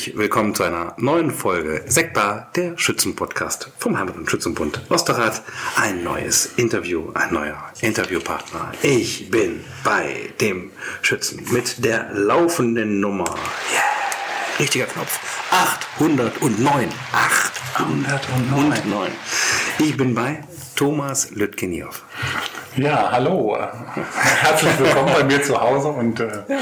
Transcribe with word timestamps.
Herzlich 0.00 0.16
willkommen 0.16 0.54
zu 0.54 0.62
einer 0.62 0.94
neuen 0.96 1.30
Folge 1.30 1.84
Sektbar, 1.86 2.48
der 2.56 2.78
Schützenpodcast 2.78 3.70
vom 3.76 3.98
Heimat- 3.98 4.16
und 4.16 4.30
Schützenbund 4.30 4.80
Osterrad. 4.88 5.42
Ein 5.76 6.02
neues 6.02 6.54
Interview, 6.56 7.10
ein 7.12 7.34
neuer 7.34 7.70
Interviewpartner. 7.82 8.72
Ich 8.80 9.30
bin 9.30 9.62
bei 9.84 10.32
dem 10.40 10.70
Schützen 11.02 11.44
mit 11.52 11.84
der 11.84 12.08
laufenden 12.14 13.00
Nummer. 13.00 13.28
Yeah. 13.28 14.58
Richtiger 14.58 14.86
Knopf. 14.86 15.20
809. 15.50 16.88
809. 17.12 19.12
Ich 19.80 19.94
bin 19.98 20.14
bei 20.14 20.40
Thomas 20.76 21.30
Lütgeniow. 21.32 22.02
Ja, 22.76 23.10
hallo. 23.12 23.58
Herzlich 24.40 24.78
willkommen 24.78 25.12
bei 25.12 25.24
mir 25.24 25.42
zu 25.42 25.60
Hause 25.60 25.88
und 25.88 26.20
äh, 26.20 26.42
ja. 26.48 26.58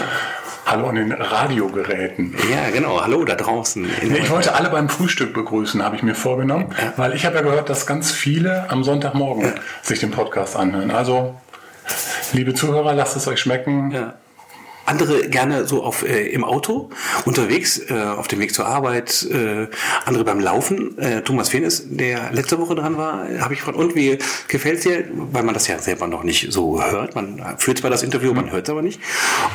Hallo 0.71 0.89
an 0.89 0.97
den 0.97 1.13
Radiogeräten. 1.13 2.35
Ja, 2.51 2.71
genau. 2.71 3.01
Hallo 3.01 3.25
da 3.25 3.35
draußen. 3.35 3.89
ich 4.03 4.31
wollte 4.31 4.55
alle 4.55 4.69
beim 4.69 4.89
Frühstück 4.89 5.33
begrüßen, 5.33 5.83
habe 5.83 5.97
ich 5.97 6.03
mir 6.03 6.15
vorgenommen, 6.15 6.75
ja. 6.79 6.93
weil 6.97 7.15
ich 7.15 7.25
habe 7.25 7.37
ja 7.37 7.43
gehört, 7.43 7.71
dass 7.71 7.87
ganz 7.87 8.11
viele 8.13 8.69
am 8.71 8.85
Sonntagmorgen 8.85 9.45
ja. 9.45 9.55
sich 9.83 10.01
den 10.01 10.11
Podcast 10.11 10.57
anhören. 10.57 10.91
Also, 10.91 11.35
liebe 12.33 12.53
Zuhörer, 12.55 12.93
lasst 12.95 13.17
es 13.17 13.27
euch 13.27 13.41
schmecken. 13.41 13.91
Ja 13.93 14.15
andere 14.89 15.29
gerne 15.29 15.67
so 15.67 15.83
auf 15.83 16.03
äh, 16.03 16.29
im 16.29 16.45
Auto 16.45 16.91
unterwegs 17.25 17.79
äh, 17.91 17.95
auf 17.95 18.27
dem 18.29 18.41
Weg 18.41 18.55
zur 18.55 18.67
Arbeit, 18.67 19.27
äh, 19.31 19.69
andere 20.05 20.25
beim 20.25 20.41
Laufen. 20.41 20.99
Äh, 20.99 21.23
Thomas 21.23 21.51
Fenes, 21.51 21.85
der 21.89 22.33
letzte 22.33 22.59
Woche 22.59 22.75
dran 22.75 22.97
war, 22.97 23.27
habe 23.41 23.55
ich 23.55 23.61
gefragt, 23.61 23.79
und 23.79 23.95
wie 23.95 24.19
gefällt's 24.49 24.83
dir? 24.83 25.05
Weil 25.13 25.43
man 25.43 25.55
das 25.55 25.69
ja 25.69 25.79
selber 25.79 26.07
noch 26.07 26.25
nicht 26.25 26.53
so 26.53 26.83
hört. 26.83 27.15
Man 27.15 27.43
führt 27.59 27.79
zwar 27.79 27.91
das 27.91 28.03
Interview, 28.03 28.33
man 28.33 28.51
hört 28.51 28.67
es 28.67 28.71
aber 28.71 28.83
nicht. 28.83 29.01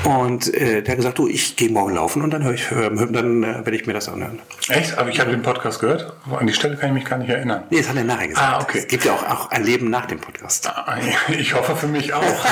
Und 0.04 0.54
äh, 0.54 0.82
der 0.82 0.92
hat 0.92 0.98
gesagt, 0.98 1.18
du, 1.18 1.28
ich 1.28 1.56
gehe 1.56 1.70
morgen 1.70 1.96
laufen 1.96 2.22
und 2.22 2.32
dann 2.32 2.44
höre 2.44 2.54
ich, 2.54 2.70
hör, 2.70 2.90
dann 2.90 3.44
äh, 3.44 3.48
werde 3.48 3.76
ich 3.76 3.88
mir 3.88 3.94
das 3.94 4.10
anhören. 4.10 4.40
Echt? 4.70 4.98
Aber 4.98 5.10
ich 5.10 5.20
habe 5.20 5.32
den 5.32 5.42
Podcast 5.42 5.80
gehört. 5.80 6.14
An 6.32 6.48
die 6.48 6.54
Stelle 6.54 6.78
kann 6.78 6.90
ich 6.90 6.96
mich 6.96 7.06
gar 7.06 7.18
nicht 7.18 7.30
erinnern. 7.30 7.64
Nee, 7.70 7.80
das 7.80 7.90
hat 7.90 7.96
er 7.96 8.04
nachher 8.04 8.28
gesagt. 8.28 8.48
Ah, 8.48 8.62
okay. 8.62 8.80
Es 8.80 8.88
gibt 8.88 9.06
ja 9.06 9.14
auch, 9.14 9.24
auch 9.24 9.52
ein 9.52 9.64
Leben 9.64 9.90
nach 9.90 10.06
dem 10.06 10.20
Podcast. 10.20 10.68
Ah, 10.68 10.98
ich 11.30 11.54
hoffe 11.56 11.76
für 11.76 11.88
mich 11.88 12.14
auch. 12.14 12.24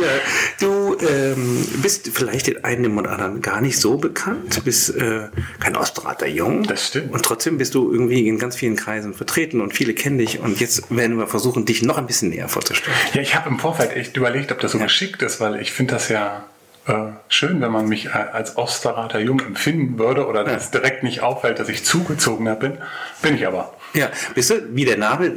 ja, 0.00 0.12
du 0.60 0.96
ähm, 1.00 1.41
ähm, 1.42 1.66
bist 1.82 2.08
vielleicht 2.08 2.46
den 2.46 2.64
einen 2.64 2.98
oder 2.98 3.10
anderen 3.10 3.42
gar 3.42 3.60
nicht 3.60 3.78
so 3.78 3.96
bekannt, 3.96 4.56
du 4.56 4.62
bist 4.62 4.96
äh, 4.96 5.28
kein 5.60 5.76
Ostrater 5.76 6.26
Jung. 6.26 6.64
Das 6.64 6.88
stimmt. 6.88 7.12
Und 7.12 7.24
trotzdem 7.24 7.58
bist 7.58 7.74
du 7.74 7.92
irgendwie 7.92 8.26
in 8.28 8.38
ganz 8.38 8.56
vielen 8.56 8.76
Kreisen 8.76 9.14
vertreten 9.14 9.60
und 9.60 9.72
viele 9.72 9.94
kennen 9.94 10.18
dich 10.18 10.40
und 10.40 10.60
jetzt 10.60 10.94
werden 10.94 11.18
wir 11.18 11.26
versuchen, 11.26 11.64
dich 11.64 11.82
noch 11.82 11.98
ein 11.98 12.06
bisschen 12.06 12.30
näher 12.30 12.48
vorzustellen. 12.48 12.96
Ja, 13.14 13.20
ich 13.20 13.34
habe 13.34 13.48
im 13.48 13.58
Vorfeld 13.58 13.94
echt 13.96 14.16
überlegt, 14.16 14.52
ob 14.52 14.60
das 14.60 14.72
so 14.72 14.78
ja. 14.78 14.84
geschickt 14.84 15.22
ist, 15.22 15.40
weil 15.40 15.60
ich 15.60 15.72
finde 15.72 15.94
das 15.94 16.08
ja 16.08 16.44
äh, 16.86 17.12
schön, 17.28 17.60
wenn 17.60 17.70
man 17.70 17.88
mich 17.88 18.12
als 18.14 18.56
Osterrater 18.56 19.20
Jung 19.20 19.40
empfinden 19.40 19.98
würde 19.98 20.26
oder 20.26 20.44
ja. 20.46 20.52
dass 20.52 20.70
direkt 20.70 21.02
nicht 21.02 21.22
auffällt, 21.22 21.58
dass 21.58 21.68
ich 21.68 21.84
zugezogener 21.84 22.56
bin. 22.56 22.78
Bin 23.22 23.34
ich 23.36 23.46
aber. 23.46 23.74
Ja, 23.94 24.10
wisst 24.34 24.50
ihr, 24.50 24.62
wie 24.72 24.84
der 24.84 24.96
Name, 24.96 25.32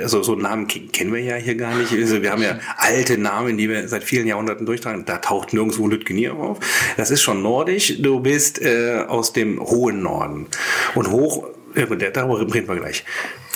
also 0.00 0.22
so 0.22 0.32
einen 0.32 0.42
Namen 0.42 0.68
kennen 0.68 1.12
wir 1.12 1.20
ja 1.20 1.34
hier 1.34 1.56
gar 1.56 1.74
nicht. 1.74 1.92
Also 1.92 2.22
wir 2.22 2.30
haben 2.30 2.42
ja 2.42 2.58
alte 2.76 3.18
Namen, 3.18 3.58
die 3.58 3.68
wir 3.68 3.88
seit 3.88 4.04
vielen 4.04 4.26
Jahrhunderten 4.26 4.66
durchtragen. 4.66 5.04
Da 5.04 5.18
taucht 5.18 5.52
nirgendwo 5.52 5.88
Lütgenier 5.88 6.34
auf. 6.34 6.58
Das 6.96 7.10
ist 7.10 7.22
schon 7.22 7.42
nordisch. 7.42 8.00
Du 8.00 8.20
bist 8.20 8.62
äh, 8.62 9.04
aus 9.08 9.32
dem 9.32 9.60
hohen 9.60 10.02
Norden. 10.02 10.46
Und 10.94 11.10
hoch, 11.10 11.48
äh, 11.74 11.86
darüber 12.12 12.40
reden 12.40 12.68
wir 12.68 12.76
gleich. 12.76 13.04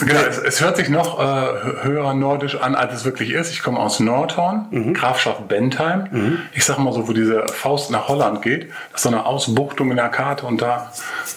Genau, 0.00 0.20
es, 0.28 0.38
es 0.38 0.60
hört 0.60 0.76
sich 0.76 0.88
noch 0.88 1.20
äh, 1.20 1.84
höher 1.84 2.12
nordisch 2.14 2.56
an, 2.56 2.74
als 2.74 2.94
es 2.94 3.04
wirklich 3.04 3.30
ist. 3.30 3.52
Ich 3.52 3.62
komme 3.62 3.78
aus 3.78 4.00
Nordhorn, 4.00 4.66
mhm. 4.70 4.94
Grafschaft 4.94 5.46
Bentheim. 5.48 6.08
Mhm. 6.10 6.38
Ich 6.54 6.64
sage 6.64 6.80
mal 6.80 6.92
so, 6.92 7.06
wo 7.06 7.12
diese 7.12 7.46
Faust 7.48 7.90
nach 7.90 8.08
Holland 8.08 8.42
geht. 8.42 8.70
Das 8.90 9.00
ist 9.00 9.02
so 9.02 9.08
eine 9.08 9.24
Ausbuchtung 9.24 9.90
in 9.90 9.96
der 9.96 10.08
Karte 10.08 10.46
und 10.46 10.60
da 10.60 10.92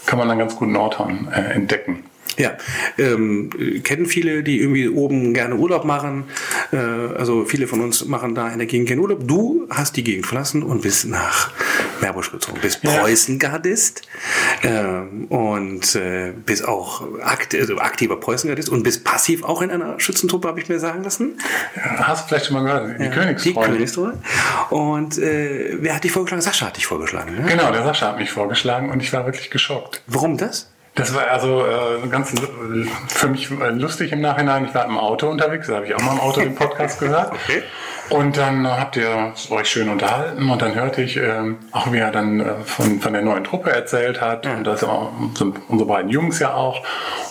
kann 0.05 0.17
man 0.17 0.27
dann 0.27 0.39
ganz 0.39 0.55
gut 0.55 0.69
Nordhorn 0.69 1.27
äh, 1.31 1.53
entdecken. 1.53 2.03
Ja, 2.37 2.57
ähm, 2.97 3.49
kennen 3.83 4.05
viele, 4.05 4.43
die 4.43 4.59
irgendwie 4.59 4.89
oben 4.89 5.33
gerne 5.33 5.55
Urlaub 5.55 5.85
machen. 5.85 6.25
Äh, 6.71 6.77
also 6.77 7.45
viele 7.45 7.67
von 7.67 7.81
uns 7.81 8.05
machen 8.05 8.35
da 8.35 8.49
in 8.49 8.57
der 8.57 8.67
Gegend 8.67 8.87
gerne 8.87 9.01
Urlaub. 9.01 9.27
Du 9.27 9.67
hast 9.69 9.95
die 9.95 10.03
Gegend 10.03 10.25
verlassen 10.25 10.63
und 10.63 10.81
bist 10.81 11.05
nach 11.05 11.51
Meerbusch 12.01 12.31
gezogen. 12.31 12.59
Bist 12.61 12.83
ja. 12.83 12.91
Preußengardist 12.91 14.01
äh, 14.63 14.83
und 15.29 15.95
äh, 15.95 16.33
bist 16.45 16.67
auch 16.67 17.03
akt 17.21 17.55
also 17.55 17.77
aktiver 17.77 18.17
Preußengardist 18.17 18.69
und 18.69 18.83
bist 18.83 19.03
passiv 19.03 19.43
auch 19.43 19.61
in 19.61 19.71
einer 19.71 19.99
Schützentruppe, 19.99 20.47
habe 20.47 20.59
ich 20.59 20.67
mir 20.67 20.79
sagen 20.79 21.03
lassen. 21.03 21.37
Ja, 21.75 22.07
hast 22.07 22.25
du 22.25 22.27
vielleicht 22.29 22.47
schon 22.47 22.55
mal 22.55 22.63
gehört, 22.63 22.99
die 22.99 23.03
ja, 23.05 23.11
Königstreue. 23.11 23.65
Die 23.65 23.71
Königstreue. 23.71 24.13
Und 24.71 25.17
äh, 25.17 25.77
wer 25.79 25.95
hat 25.95 26.03
dich 26.03 26.11
vorgeschlagen? 26.11 26.41
Sascha 26.41 26.67
hat 26.67 26.77
dich 26.77 26.85
vorgeschlagen. 26.85 27.35
Ne? 27.35 27.45
Genau, 27.47 27.71
der 27.71 27.83
Sascha 27.83 28.09
hat 28.09 28.19
mich 28.19 28.31
vorgeschlagen 28.31 28.89
und 28.89 29.01
ich 29.01 29.13
war 29.13 29.25
wirklich 29.25 29.49
geschockt. 29.49 30.01
Warum 30.07 30.37
das? 30.37 30.69
Das 30.95 31.13
war 31.13 31.27
also 31.27 31.65
äh, 31.65 32.07
ganz 32.07 32.33
für 33.07 33.27
mich 33.27 33.49
lustig 33.49 34.13
im 34.13 34.21
Nachhinein. 34.21 34.65
Ich 34.65 34.73
war 34.73 34.85
im 34.85 34.97
Auto 34.97 35.27
unterwegs, 35.27 35.67
da 35.67 35.75
habe 35.75 35.85
ich 35.85 35.93
auch 35.93 36.01
mal 36.01 36.13
im 36.13 36.21
Auto 36.21 36.39
den 36.39 36.55
Podcast 36.55 36.99
gehört. 36.99 37.33
Okay. 37.33 37.63
Und 38.09 38.37
dann 38.37 38.67
habt 38.67 38.97
ihr 38.97 39.33
euch 39.49 39.67
schön 39.67 39.89
unterhalten 39.89 40.47
und 40.49 40.61
dann 40.61 40.75
hörte 40.75 41.01
ich 41.01 41.17
ähm, 41.17 41.57
auch, 41.71 41.91
wie 41.91 41.97
er 41.97 42.11
dann 42.11 42.39
äh, 42.39 42.53
von, 42.63 42.99
von 42.99 43.13
der 43.13 43.23
neuen 43.23 43.43
Truppe 43.43 43.71
erzählt 43.71 44.21
hat. 44.21 44.45
Und 44.45 44.63
das 44.63 44.81
sind 44.81 45.55
unsere 45.69 45.87
beiden 45.87 46.11
Jungs 46.11 46.39
ja 46.39 46.53
auch. 46.53 46.83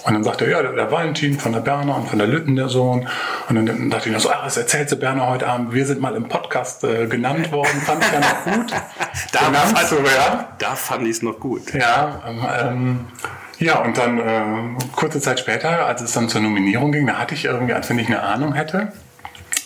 Und 0.04 0.14
dann 0.14 0.24
sagte 0.24 0.46
er, 0.46 0.50
ja, 0.50 0.62
der, 0.62 0.72
der 0.72 0.90
Valentin 0.90 1.38
von 1.38 1.52
der 1.52 1.60
Berner 1.60 1.96
und 1.96 2.08
von 2.08 2.18
der 2.18 2.26
Lütten, 2.26 2.56
der 2.56 2.68
Sohn. 2.68 3.08
Und 3.48 3.54
dann 3.54 3.88
dachte 3.88 4.08
ich 4.08 4.14
noch 4.14 4.20
so, 4.20 4.30
ach, 4.30 4.44
was 4.44 4.56
erzählt 4.56 4.90
sie 4.90 4.96
Berner 4.96 5.28
heute 5.28 5.46
Abend? 5.46 5.72
Wir 5.72 5.86
sind 5.86 6.00
mal 6.00 6.16
im 6.16 6.28
Podcast 6.28 6.82
äh, 6.82 7.06
genannt 7.06 7.52
worden, 7.52 7.80
fand 7.84 8.04
ich 8.04 8.12
ja 8.12 8.20
noch 8.20 8.44
gut. 8.44 8.72
da, 9.32 9.38
fand, 9.38 9.78
also, 9.78 9.96
ja. 9.96 10.48
da 10.58 10.74
fand 10.74 11.04
ich 11.04 11.10
es 11.10 11.22
noch 11.22 11.38
gut. 11.38 11.72
Ja, 11.72 12.20
ähm, 12.26 12.46
ähm 12.60 13.06
ja, 13.58 13.78
und 13.78 13.96
dann 13.96 14.18
äh, 14.18 14.82
kurze 14.96 15.20
Zeit 15.20 15.38
später, 15.38 15.86
als 15.86 16.02
es 16.02 16.12
dann 16.12 16.28
zur 16.28 16.40
Nominierung 16.40 16.90
ging, 16.90 17.06
da 17.06 17.14
hatte 17.14 17.34
ich 17.34 17.44
irgendwie, 17.44 17.72
als 17.72 17.88
wenn 17.88 17.98
ich 18.00 18.08
eine 18.08 18.20
Ahnung 18.20 18.52
hätte, 18.52 18.92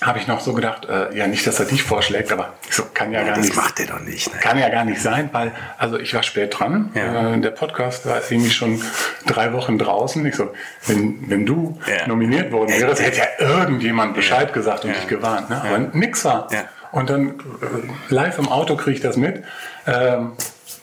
habe 0.01 0.19
ich 0.19 0.27
noch 0.29 0.41
so 0.41 0.53
gedacht, 0.53 0.87
äh, 0.87 1.17
ja 1.17 1.27
nicht, 1.27 1.47
dass 1.47 1.59
er 1.59 1.67
dich 1.67 1.83
vorschlägt, 1.83 2.31
aber 2.31 2.53
so 2.71 2.85
kann 2.95 3.13
ja, 3.13 3.21
ja 3.21 3.27
gar 3.27 3.35
das 3.35 3.45
nicht. 3.45 3.57
Das 3.57 3.65
macht 3.65 3.81
er 3.81 3.87
doch 3.87 4.01
nicht. 4.01 4.33
Ne? 4.33 4.41
Kann 4.41 4.59
ja 4.59 4.69
gar 4.69 4.85
nicht 4.85 5.01
sein, 5.01 5.29
weil 5.33 5.53
also 5.77 5.99
ich 5.99 6.15
war 6.15 6.23
spät 6.23 6.59
dran. 6.59 6.91
Ja. 6.95 7.35
Äh, 7.35 7.41
der 7.41 7.51
Podcast 7.51 8.07
war 8.07 8.21
irgendwie 8.31 8.51
schon 8.51 8.81
drei 9.27 9.53
Wochen 9.53 9.79
draußen. 9.79 10.25
Ich 10.27 10.37
so, 10.37 10.53
wenn, 10.87 11.29
wenn 11.29 11.47
du 11.47 11.79
ja. 11.87 12.07
nominiert 12.07 12.53
worden 12.53 12.71
wärst, 12.71 13.03
hätte 13.03 13.19
ja 13.19 13.27
irgendjemand 13.39 14.15
Bescheid 14.15 14.53
gesagt 14.53 14.85
und 14.85 14.95
dich 14.95 15.09
gewarnt. 15.09 15.51
Ne? 15.51 15.61
Aber 15.61 15.79
nix 15.79 16.25
war. 16.25 16.49
Und 16.93 17.11
dann 17.11 17.31
äh, 17.31 18.15
live 18.15 18.39
im 18.39 18.49
Auto 18.49 18.77
kriege 18.77 18.97
ich 18.97 19.03
das 19.03 19.17
mit. 19.17 19.43
Ähm, 19.87 20.33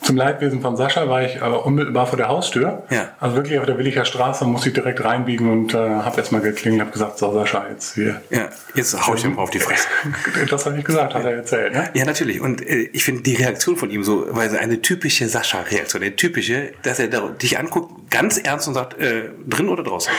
zum 0.06 0.16
Leidwesen 0.16 0.60
von 0.60 0.76
Sascha 0.76 1.08
war 1.08 1.22
ich 1.22 1.36
äh, 1.36 1.40
unmittelbar 1.40 2.06
vor 2.06 2.16
der 2.16 2.28
Haustür. 2.28 2.84
Ja. 2.90 3.08
Also 3.18 3.36
wirklich 3.36 3.58
auf 3.58 3.66
der 3.66 3.76
Williger 3.76 4.04
Straße 4.04 4.44
muss 4.44 4.64
ich 4.64 4.72
direkt 4.72 5.02
reinbiegen 5.04 5.50
und 5.50 5.74
äh, 5.74 5.78
habe 5.78 6.16
erstmal 6.18 6.40
geklingelt, 6.40 6.80
habe 6.80 6.92
gesagt, 6.92 7.18
so 7.18 7.32
Sascha, 7.32 7.66
jetzt 7.68 7.94
hier. 7.94 8.22
Ja, 8.30 8.48
jetzt 8.74 9.06
hau 9.06 9.14
ich 9.14 9.24
ihm 9.24 9.38
auf 9.38 9.50
die 9.50 9.58
Fresse. 9.58 9.88
das 10.50 10.64
habe 10.64 10.78
ich 10.78 10.84
gesagt, 10.84 11.14
hat 11.14 11.24
er 11.24 11.32
erzählt. 11.32 11.72
Ne? 11.72 11.90
Ja, 11.94 12.04
natürlich. 12.04 12.40
Und 12.40 12.62
äh, 12.62 12.88
ich 12.92 13.04
finde 13.04 13.22
die 13.22 13.34
Reaktion 13.34 13.76
von 13.76 13.90
ihm 13.90 14.04
so, 14.04 14.26
weil 14.30 14.48
so 14.48 14.56
eine 14.56 14.80
typische 14.80 15.28
Sascha-Reaktion, 15.28 16.02
eine 16.02 16.14
typische, 16.14 16.72
dass 16.82 17.00
er 17.00 17.08
dich 17.08 17.58
anguckt, 17.58 18.10
ganz 18.10 18.38
ernst 18.38 18.68
und 18.68 18.74
sagt, 18.74 18.98
äh, 19.00 19.30
drin 19.46 19.68
oder 19.68 19.82
draußen? 19.82 20.12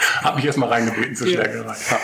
Hab 0.22 0.36
mich 0.36 0.44
erstmal 0.44 0.68
reingebeten 0.68 1.14
zur 1.14 1.28
Stärkerei. 1.28 1.74
Ja. 1.90 2.00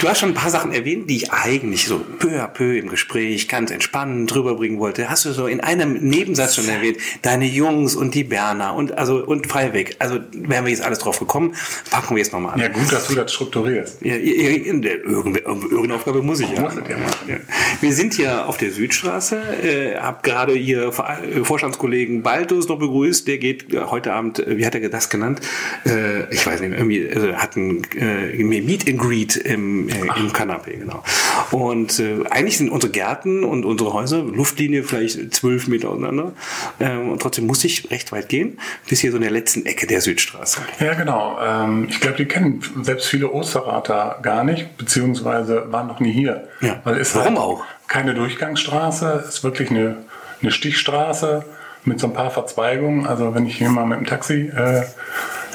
Du 0.00 0.08
hast 0.08 0.20
schon 0.20 0.30
ein 0.30 0.34
paar 0.34 0.50
Sachen 0.50 0.72
erwähnt, 0.72 1.08
die 1.10 1.16
ich 1.16 1.32
eigentlich 1.32 1.86
so 1.86 1.98
peu 2.18 2.40
à 2.40 2.48
peu 2.48 2.76
im 2.76 2.88
Gespräch 2.88 3.48
ganz 3.48 3.70
entspannend 3.70 4.32
drüber 4.32 4.54
bringen 4.54 4.78
wollte. 4.78 5.08
Hast 5.08 5.24
du 5.24 5.32
so 5.32 5.46
in 5.46 5.60
einem 5.60 5.94
Nebensatz 5.94 6.56
schon 6.56 6.68
erwähnt, 6.68 6.98
deine 7.22 7.46
Jungs 7.46 7.94
und 7.94 8.14
die 8.14 8.24
Berner 8.24 8.74
und 8.74 8.96
also 8.96 9.24
und 9.24 9.46
Freiweg. 9.46 9.96
Also 9.98 10.20
wären 10.32 10.64
wir 10.64 10.70
jetzt 10.70 10.82
alles 10.82 10.98
drauf 10.98 11.18
gekommen, 11.18 11.54
packen 11.90 12.14
wir 12.14 12.22
jetzt 12.22 12.32
nochmal 12.32 12.54
an. 12.54 12.60
Ja, 12.60 12.68
gut, 12.68 12.90
dass 12.92 13.08
du 13.08 13.14
das 13.14 13.32
strukturierst. 13.32 14.02
Ja, 14.02 14.16
irgendeine, 14.16 14.94
irgendeine 14.94 15.94
Aufgabe 15.94 16.22
muss 16.22 16.40
ich 16.40 16.50
ja. 16.50 16.60
Muss 16.60 16.74
ja 16.74 16.96
machen. 16.96 17.40
Wir 17.80 17.92
sind 17.92 18.14
hier 18.14 18.46
auf 18.46 18.56
der 18.56 18.70
Südstraße, 18.70 19.36
äh, 19.62 19.96
hab 19.96 20.22
gerade 20.22 20.52
hier 20.52 20.92
Vorstandskollegen 20.92 22.22
Baltus 22.22 22.68
noch 22.68 22.78
begrüßt, 22.78 23.26
der 23.26 23.38
geht 23.38 23.66
heute 23.74 24.12
Abend, 24.12 24.42
wie 24.46 24.64
hat 24.66 24.74
er 24.74 24.88
das 24.88 25.10
genannt? 25.10 25.40
Äh, 25.84 26.32
ich 26.32 26.46
weiß 26.46 26.60
nicht, 26.60 26.72
irgendwie 26.72 27.08
also 27.12 27.37
hat 27.38 27.56
ein 27.56 27.82
äh, 27.96 28.42
Meet 28.42 28.88
and 28.88 28.98
Greet 28.98 29.36
im, 29.36 29.88
äh, 29.88 29.92
im 30.16 30.32
Kanapé, 30.32 30.78
genau. 30.78 31.02
Und 31.50 31.98
äh, 31.98 32.24
eigentlich 32.30 32.58
sind 32.58 32.70
unsere 32.70 32.92
Gärten 32.92 33.44
und 33.44 33.64
unsere 33.64 33.92
Häuser, 33.92 34.22
Luftlinie 34.22 34.82
vielleicht 34.82 35.34
zwölf 35.34 35.68
Meter 35.68 35.90
auseinander. 35.90 36.32
Äh, 36.78 36.96
und 36.96 37.20
trotzdem 37.20 37.46
muss 37.46 37.64
ich 37.64 37.90
recht 37.90 38.12
weit 38.12 38.28
gehen, 38.28 38.58
bis 38.88 39.00
hier 39.00 39.10
so 39.10 39.16
in 39.16 39.22
der 39.22 39.30
letzten 39.30 39.66
Ecke 39.66 39.86
der 39.86 40.00
Südstraße. 40.00 40.60
Ja, 40.80 40.94
genau. 40.94 41.38
Ähm, 41.42 41.86
ich 41.88 42.00
glaube, 42.00 42.16
die 42.16 42.26
kennen 42.26 42.62
selbst 42.82 43.06
viele 43.06 43.30
Osterrater 43.30 44.18
gar 44.22 44.44
nicht, 44.44 44.76
beziehungsweise 44.76 45.70
waren 45.70 45.86
noch 45.86 46.00
nie 46.00 46.12
hier. 46.12 46.48
Ja. 46.60 46.80
Weil 46.84 46.98
es 46.98 47.14
Warum 47.14 47.36
halt 47.36 47.38
auch? 47.38 47.64
Keine 47.86 48.14
Durchgangsstraße, 48.14 49.24
ist 49.28 49.44
wirklich 49.44 49.70
eine, 49.70 49.96
eine 50.42 50.50
Stichstraße 50.50 51.44
mit 51.84 52.00
so 52.00 52.06
ein 52.08 52.12
paar 52.12 52.30
Verzweigungen. 52.30 53.06
Also 53.06 53.34
wenn 53.34 53.46
ich 53.46 53.56
hier 53.56 53.70
mal 53.70 53.86
mit 53.86 53.98
dem 53.98 54.06
Taxi 54.06 54.50
äh, 54.54 54.82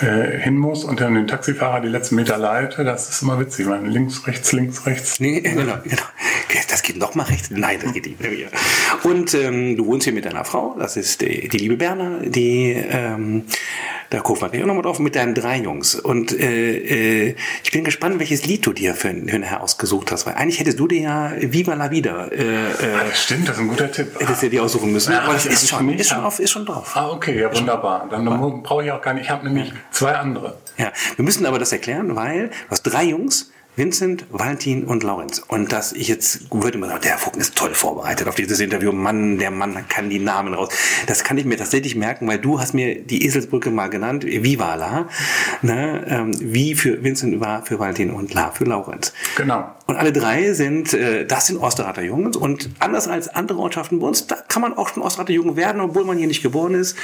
äh, 0.02 0.40
hin 0.40 0.58
muss 0.58 0.84
und 0.84 1.02
dann 1.02 1.16
den 1.16 1.28
Taxifahrer 1.28 1.82
die 1.82 1.88
letzten 1.88 2.16
Meter 2.16 2.38
leite, 2.38 2.84
das 2.84 3.10
ist 3.10 3.22
immer 3.22 3.40
witzig. 3.40 3.66
Man 3.68 3.86
links, 3.86 4.26
rechts, 4.28 4.52
links, 4.52 4.86
rechts. 4.86 5.20
Nee, 5.20 5.42
genau, 5.42 5.78
genau. 5.84 6.02
das 6.70 6.82
geht 6.82 6.98
noch 6.98 7.16
mal 7.16 7.24
recht. 7.24 7.52
Nein, 7.52 7.80
das 7.82 7.94
geht 7.94 8.06
nicht 8.06 8.20
mehr. 8.20 8.50
Und 9.04 9.34
ähm, 9.34 9.78
du 9.78 9.86
wohnst 9.86 10.06
hier 10.06 10.14
mit 10.14 10.26
deiner 10.26 10.46
Frau, 10.46 10.76
das 10.78 10.98
ist 10.98 11.22
die, 11.22 11.48
die 11.48 11.58
liebe 11.58 11.78
Berner, 11.78 12.20
die, 12.22 12.72
ähm, 12.72 13.44
da 14.10 14.20
gucken 14.20 14.44
wir 14.44 14.50
gleich 14.50 14.64
auch 14.64 14.68
nochmal 14.68 14.84
drauf, 14.84 15.00
mit 15.00 15.16
deinen 15.16 15.34
drei 15.34 15.58
Jungs. 15.58 15.96
Und 15.96 16.32
äh, 16.32 17.30
äh, 17.30 17.36
ich 17.64 17.72
bin 17.72 17.84
gespannt, 17.84 18.20
welches 18.20 18.46
Lied 18.46 18.66
du 18.66 18.74
dir 18.74 18.94
für, 18.96 19.14
für 19.28 19.40
nachher 19.40 19.62
ausgesucht 19.62 20.12
hast, 20.12 20.26
weil 20.26 20.36
eigentlich 20.36 20.60
hättest 20.60 20.80
du 20.80 20.88
dir 20.88 21.02
ja 21.02 21.32
Viva 21.40 21.74
la 21.74 21.90
Vida 21.92 22.28
äh, 22.28 22.44
äh, 22.44 22.94
ah, 22.96 23.04
das 23.10 23.24
stimmt, 23.24 23.48
das 23.48 23.56
ist 23.56 23.62
ein 23.62 23.68
guter 23.68 23.92
Tipp. 23.92 24.08
Hättest 24.20 24.44
du 24.44 24.50
dir 24.50 24.64
aussuchen 24.64 24.92
müssen. 24.92 25.12
Ja, 25.14 25.22
aber 25.22 25.34
das 25.34 25.46
ist 25.46 25.70
schon, 25.70 25.90
ist, 25.90 26.10
schon 26.10 26.24
auf, 26.24 26.40
ist 26.40 26.52
schon 26.52 26.66
drauf. 26.66 26.92
Ah, 26.96 27.10
okay, 27.10 27.40
ja, 27.40 27.56
wunderbar. 27.56 28.08
Dann, 28.10 28.26
dann 28.26 28.64
brauche 28.64 28.84
ich 28.84 28.92
auch 28.92 29.02
gar 29.02 29.14
nicht, 29.14 29.24
ich 29.26 29.30
habe 29.30 29.48
nämlich 29.48 29.74
zwei 29.94 30.16
andere. 30.16 30.58
Ja, 30.78 30.92
wir 31.16 31.24
müssen 31.24 31.46
aber 31.46 31.60
das 31.60 31.72
erklären, 31.72 32.16
weil 32.16 32.50
du 32.50 32.56
hast 32.70 32.84
drei 32.84 33.04
Jungs, 33.06 33.52
Vincent, 33.76 34.26
Valentin 34.30 34.84
und 34.84 35.04
Laurenz. 35.04 35.40
Und 35.40 35.72
dass 35.72 35.94
ich 35.94 36.08
jetzt 36.08 36.52
würde 36.52 36.78
man 36.78 36.90
sagen, 36.90 37.02
der 37.04 37.18
Vogel 37.18 37.42
ist 37.42 37.56
toll 37.56 37.74
vorbereitet 37.74 38.28
auf 38.28 38.36
dieses 38.36 38.60
Interview. 38.60 38.92
Mann, 38.92 39.40
der 39.40 39.50
Mann 39.50 39.88
kann 39.90 40.10
die 40.10 40.20
Namen 40.20 40.54
raus. 40.54 40.70
Das 41.08 41.24
kann 41.24 41.38
ich 41.38 41.46
mir 41.46 41.58
tatsächlich 41.58 41.96
merken, 41.96 42.28
weil 42.28 42.38
du 42.38 42.60
hast 42.60 42.74
mir 42.74 43.02
die 43.02 43.26
Eselsbrücke 43.26 43.72
mal 43.72 43.88
genannt, 43.88 44.26
Viva 44.26 44.76
la, 44.76 45.08
ne, 45.64 46.06
ähm, 46.08 46.32
wie 46.40 46.76
für 46.76 47.04
Vincent 47.04 47.40
war 47.40 47.66
für 47.66 47.80
Valentin 47.80 48.12
und 48.12 48.34
La 48.34 48.52
für 48.52 48.66
Laurenz. 48.66 49.12
Genau. 49.38 49.72
Und 49.88 49.96
alle 49.96 50.14
drei 50.14 50.54
sind, 50.54 50.94
äh, 50.94 51.26
das 51.26 51.48
sind 51.48 51.58
Osterrater 51.58 52.04
Jungs 52.04 52.38
und 52.38 52.70
anders 52.80 53.08
als 53.08 53.28
andere 53.28 53.60
Ortschaften 53.60 54.00
bei 54.00 54.08
uns, 54.08 54.28
da 54.28 54.36
kann 54.36 54.62
man 54.62 54.74
auch 54.74 54.90
schon 54.90 55.02
Osterrater 55.02 55.34
Jungen 55.34 55.56
werden, 55.56 55.82
obwohl 55.82 56.06
man 56.06 56.18
hier 56.18 56.28
nicht 56.28 56.44
geboren 56.44 56.76
ist. 56.76 56.96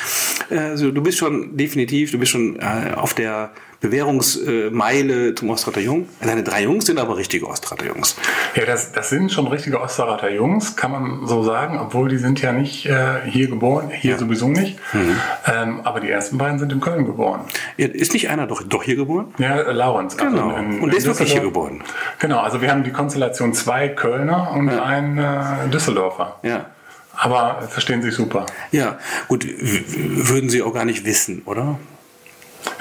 Äh, 0.50 0.60
also 0.60 0.92
du 0.92 1.02
bist 1.02 1.18
schon 1.18 1.58
definitiv, 1.58 2.12
du 2.12 2.20
bist 2.20 2.32
schon 2.32 2.58
äh, 2.60 2.94
auf 2.96 3.14
der 3.14 3.52
Bewährungsmeile 3.82 5.36
zum 5.36 5.50
Ostrater 5.50 5.80
Jung. 5.80 6.10
Deine 6.20 6.44
drei 6.44 6.64
Jungs 6.64 6.86
sind 6.86 7.00
aber 7.00 7.16
richtige 7.18 7.48
Ostrater 7.48 7.86
Jungs. 7.86 8.16
Ja, 8.56 8.66
das, 8.66 8.92
das 8.92 9.10
sind 9.10 9.32
schon 9.32 9.48
richtige 9.48 9.80
Ostrater 9.80 10.30
Jungs, 10.30 10.76
kann 10.76 10.92
man 10.92 11.28
so 11.28 11.44
sagen, 11.44 11.80
obwohl 11.80 12.10
die 12.10 12.18
sind 12.18 12.42
ja 12.42 12.52
nicht 12.52 12.86
äh, 12.86 13.22
hier 13.26 13.48
geboren, 13.48 13.90
hier 13.90 14.12
ja. 14.12 14.18
sowieso 14.18 14.50
nicht. 14.50 14.78
Mhm. 14.94 15.16
Ähm, 15.46 15.82
aber 15.84 16.02
die 16.02 16.10
ersten 16.10 16.38
beiden 16.38 16.60
sind 16.60 16.74
in 16.74 16.82
Köln 16.82 17.06
geboren. 17.06 17.42
Ist 17.78 18.14
nicht 18.14 18.30
einer 18.30 18.48
doch, 18.48 18.64
doch 18.64 18.84
hier 18.84 18.98
geboren? 18.98 19.34
Ja, 19.38 19.62
äh, 19.62 19.72
Laurens. 19.72 20.18
Also 20.20 20.30
genau. 20.30 20.50
Also 20.50 20.64
in, 20.64 20.82
und 20.82 20.90
der 20.92 20.98
ist 20.98 21.06
wirklich 21.06 21.32
hier 21.32 21.42
geboren. 21.42 21.82
Genau, 22.20 22.40
also 22.40 22.62
wir 22.62 22.72
haben 22.72 22.84
die 22.84 22.92
Konstellation 22.92 23.54
zwei 23.54 23.88
Kölner 23.88 24.52
und 24.52 24.68
ja. 24.68 24.84
ein 24.84 25.18
äh, 25.18 25.70
Düsseldorfer. 25.72 26.40
Ja. 26.44 26.66
Aber 27.14 27.62
verstehen 27.68 28.02
sich 28.02 28.16
super. 28.16 28.46
Ja, 28.72 28.98
gut, 29.28 29.46
würden 29.46 30.50
Sie 30.50 30.62
auch 30.62 30.74
gar 30.74 30.86
nicht 30.86 31.06
wissen, 31.06 31.42
oder? 31.46 31.78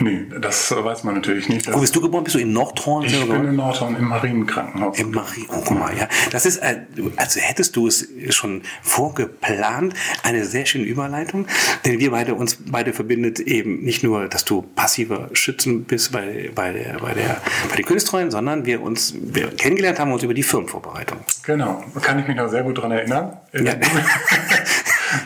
Nee, 0.01 0.27
das 0.41 0.71
weiß 0.71 1.05
man 1.05 1.17
natürlich 1.17 1.49
nicht. 1.49 1.73
Wo 1.73 1.81
bist 1.81 1.95
du 1.95 2.01
geboren? 2.01 2.25
Bist 2.25 2.37
du 2.37 2.41
in 2.41 2.53
Nordhorn? 2.53 3.05
Ich 3.05 3.19
bin 3.19 3.45
in 3.45 3.57
Nordhorn 3.57 3.97
im 3.97 4.05
Marienkrankenhaus. 4.05 4.99
Im 4.99 5.11
Marien, 5.11 5.47
oh, 5.51 5.63
guck 5.65 5.79
mal, 5.79 5.97
ja. 5.97 6.09
Das 6.31 6.47
ist, 6.47 6.59
äh, 6.59 6.81
also 7.17 7.41
hättest 7.41 7.75
du 7.77 7.87
es 7.87 8.09
schon 8.31 8.63
vorgeplant, 8.83 9.95
eine 10.23 10.45
sehr 10.45 10.67
schöne 10.67 10.85
Überleitung, 10.85 11.47
denn 11.85 11.99
wir 11.99 12.11
beide, 12.11 12.35
uns 12.35 12.59
beide 12.67 12.93
verbindet 12.93 13.41
eben 13.41 13.83
nicht 13.83 14.05
nur, 14.05 14.29
dass 14.29 14.45
du 14.45 14.63
passiver 14.63 15.31
Schützen 15.33 15.85
bist 15.85 16.13
bei, 16.13 16.51
bei, 16.55 16.73
der, 16.73 16.99
bei, 17.01 17.15
der, 17.15 17.41
bei 17.69 17.77
den 17.77 17.85
Königstreuen, 17.85 18.31
sondern 18.31 18.67
wir 18.67 18.83
uns 18.83 19.15
wir 19.21 19.49
kennengelernt 19.49 19.99
haben 19.99 20.13
uns 20.13 20.23
über 20.23 20.35
die 20.35 20.43
Firmenvorbereitung. 20.43 21.19
Genau, 21.43 21.85
kann 22.01 22.19
ich 22.19 22.27
mich 22.27 22.37
noch 22.37 22.49
sehr 22.49 22.63
gut 22.63 22.79
daran 22.79 22.93
erinnern. 22.93 23.37
Ja. 23.53 23.75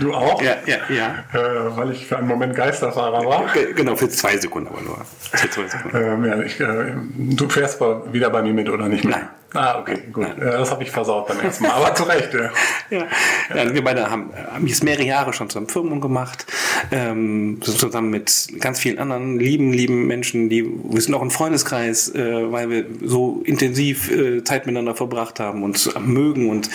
Du 0.00 0.12
auch? 0.12 0.42
Ja, 0.42 0.56
ja, 0.66 0.76
ja. 0.88 1.24
Äh, 1.32 1.76
weil 1.76 1.92
ich 1.92 2.06
für 2.06 2.18
einen 2.18 2.28
Moment 2.28 2.54
Geisterfahrer 2.54 3.24
war. 3.24 3.46
Genau, 3.74 3.96
für 3.96 4.08
zwei 4.08 4.36
Sekunden 4.36 4.68
aber 4.68 4.82
nur. 4.82 4.98
Für 5.18 5.50
zwei 5.50 5.66
Sekunden. 5.66 5.96
Ähm, 5.96 6.24
ja, 6.24 6.40
ich, 6.40 6.60
äh, 6.60 6.92
du 7.16 7.48
fährst 7.48 7.80
wieder 8.12 8.30
bei 8.30 8.42
mir 8.42 8.52
mit 8.52 8.68
oder 8.68 8.88
nicht 8.88 9.04
mehr? 9.04 9.16
Nein. 9.18 9.28
Ah, 9.54 9.78
okay, 9.80 9.98
gut. 10.12 10.26
Ja. 10.38 10.58
Das 10.58 10.70
habe 10.70 10.82
ich 10.82 10.90
versaut 10.90 11.28
beim 11.28 11.40
ersten 11.40 11.64
Mal, 11.64 11.72
aber 11.72 11.94
zu 11.94 12.04
Recht. 12.04 12.30
Ja. 12.32 12.50
ja. 12.90 13.06
ja 13.54 13.74
wir 13.74 13.84
beide 13.84 14.10
haben, 14.10 14.30
haben 14.52 14.66
jetzt 14.66 14.82
mehrere 14.82 15.04
Jahre 15.04 15.32
schon 15.32 15.50
zusammen 15.50 15.68
Firmen 15.68 16.00
gemacht, 16.00 16.46
ähm, 16.90 17.58
zusammen 17.60 18.10
mit 18.10 18.48
ganz 18.60 18.80
vielen 18.80 18.98
anderen 18.98 19.38
lieben, 19.38 19.72
lieben 19.72 20.06
Menschen, 20.06 20.48
die, 20.48 20.64
wir 20.64 21.00
sind 21.00 21.14
auch 21.14 21.22
ein 21.22 21.30
Freundeskreis, 21.30 22.14
äh, 22.14 22.50
weil 22.50 22.70
wir 22.70 22.86
so 23.02 23.42
intensiv 23.44 24.10
äh, 24.10 24.42
Zeit 24.42 24.66
miteinander 24.66 24.94
verbracht 24.94 25.38
haben, 25.38 25.62
uns 25.62 25.90
mögen 26.00 26.48
und 26.48 26.70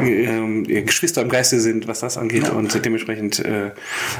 äh, 0.00 0.82
Geschwister 0.82 1.22
im 1.22 1.30
Geiste 1.30 1.58
sind, 1.58 1.88
was 1.88 2.00
das 2.00 2.16
angeht. 2.16 2.44
Ja. 2.44 2.52
Und 2.52 2.84
dementsprechend 2.84 3.40
äh, 3.40 3.72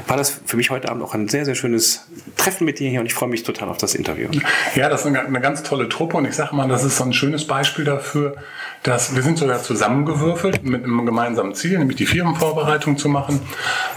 war 0.09 0.17
das 0.17 0.41
für 0.45 0.57
mich 0.57 0.71
heute 0.71 0.89
Abend 0.89 1.05
auch 1.05 1.15
ein 1.15 1.29
sehr, 1.29 1.45
sehr 1.45 1.55
schönes 1.55 2.07
Treffen 2.37 2.65
mit 2.65 2.81
dir 2.81 2.91
hier 2.91 3.01
und 3.01 3.07
ich 3.07 3.15
freue 3.15 3.29
mich 3.29 3.45
total 3.45 3.69
auf 3.69 3.79
das 3.79 3.95
Interview. 3.95 4.29
Ja, 4.75 4.89
das 4.89 5.03
ist 5.03 5.07
eine, 5.07 5.21
eine 5.21 5.41
ganz 5.41 5.63
tolle 5.63 5.89
Truppe 5.89 6.17
und 6.17 6.25
ich 6.25 6.35
sage 6.35 6.57
mal, 6.57 6.69
das 6.69 6.83
ist 6.83 6.97
so 6.97 7.05
ein 7.05 7.13
schönes 7.13 7.47
Beispiel 7.47 7.85
dafür, 7.85 8.00
dafür, 8.01 8.35
dass 8.83 9.15
wir 9.15 9.23
sind 9.23 9.39
sogar 9.39 9.63
zusammengewürfelt 9.63 10.65
mit 10.65 10.85
einem 10.85 11.05
gemeinsamen 11.05 11.55
Ziel, 11.55 11.79
nämlich 11.79 11.99
die 11.99 12.07
Firmenvorbereitung 12.07 12.97
zu 12.97 13.11
machen. 13.11 13.41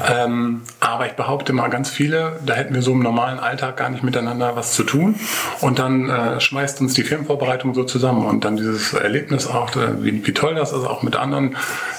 Ähm, 0.05 0.63
aber 0.81 1.05
ich 1.05 1.13
behaupte 1.13 1.53
mal, 1.53 1.69
ganz 1.69 1.89
viele, 1.89 2.39
da 2.45 2.53
hätten 2.53 2.73
wir 2.73 2.81
so 2.81 2.91
im 2.91 2.99
normalen 2.99 3.39
Alltag 3.39 3.77
gar 3.77 3.89
nicht 3.89 4.03
miteinander 4.03 4.57
was 4.57 4.73
zu 4.73 4.83
tun. 4.83 5.15
Und 5.61 5.79
dann 5.79 6.09
äh, 6.09 6.41
schmeißt 6.41 6.81
uns 6.81 6.93
die 6.93 7.03
Firmenvorbereitung 7.03 7.73
so 7.73 7.85
zusammen 7.85 8.25
und 8.25 8.43
dann 8.43 8.57
dieses 8.57 8.93
Erlebnis 8.93 9.47
auch, 9.47 9.73
äh, 9.77 10.03
wie, 10.03 10.25
wie, 10.25 10.33
toll 10.33 10.55
das 10.55 10.73
ist, 10.73 10.85
auch 10.85 11.01
mit 11.01 11.15
anderen, 11.15 11.55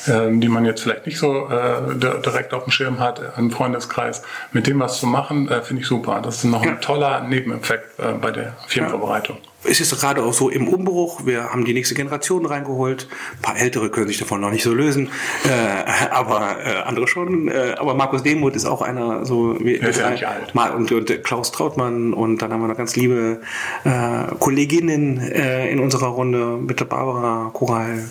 äh, 0.07 0.31
die 0.31 0.49
man 0.49 0.67
jetzt 0.67 0.83
vielleicht 0.83 1.07
nicht 1.07 1.19
so 1.19 1.49
äh, 1.49 1.97
direkt 1.99 2.53
auf 2.53 2.65
dem 2.65 2.71
Schirm 2.71 3.01
hat, 3.01 3.23
im 3.39 3.51
Freundeskreis, 3.51 4.23
mit 4.53 4.67
dem 4.67 4.79
was 4.79 5.01
zu 5.01 5.07
machen, 5.07 5.49
äh, 5.49 5.63
finde 5.63 5.83
ich 5.83 5.89
super. 5.89 6.21
Das 6.23 6.37
ist 6.37 6.45
noch 6.45 6.63
ein 6.63 6.83
toller 6.83 7.23
Nebeneffekt 7.23 7.99
äh, 7.99 8.13
bei 8.13 8.31
der 8.31 8.53
Firmenvorbereitung. 8.67 9.39
Es 9.65 9.81
ist 9.81 9.99
gerade 9.99 10.23
auch 10.23 10.33
so 10.33 10.51
im 10.51 10.69
Umbruch. 10.69 11.25
Wir 11.25 11.51
haben 11.51 11.65
die 11.65 11.75
nächste 11.75 11.95
Generation 11.95 12.47
reingeholt. 12.47 13.09
Ein 13.37 13.43
paar 13.43 13.57
Ältere 13.57 13.91
können 13.91 14.09
sich 14.09 14.19
davon 14.19 14.41
noch 14.41 14.51
nicht 14.51 14.63
so 14.63 14.75
lösen, 14.75 15.11
äh, 15.45 16.11
aber 16.11 16.57
äh, 16.65 16.83
andere 16.83 17.09
schon. 17.09 17.49
Äh, 17.49 17.75
aber 17.79 17.95
Markus 17.95 18.23
Demuth 18.23 18.57
ist 18.57 18.67
auch 18.67 18.83
einer 18.83 19.25
so. 19.25 19.57
Wie, 19.61 19.73
ist 19.73 20.01
ja 20.01 20.11
nicht 20.11 20.27
alt. 20.27 20.55
Und, 20.55 20.93
und, 20.93 21.25
Klaus 21.25 21.53
Trautmann 21.53 22.13
und 22.13 22.43
dann 22.43 22.53
haben 22.53 22.61
wir 22.61 22.69
noch 22.69 22.77
ganz 22.77 22.97
liebe 22.97 23.41
äh, 23.85 24.35
Kolleginnen 24.39 25.19
äh, 25.21 25.71
in 25.71 25.81
unserer 25.81 26.09
Runde 26.09 26.59
mit 26.59 26.81
der 26.81 26.87
Barbara 26.87 27.51
Koral. 27.53 28.05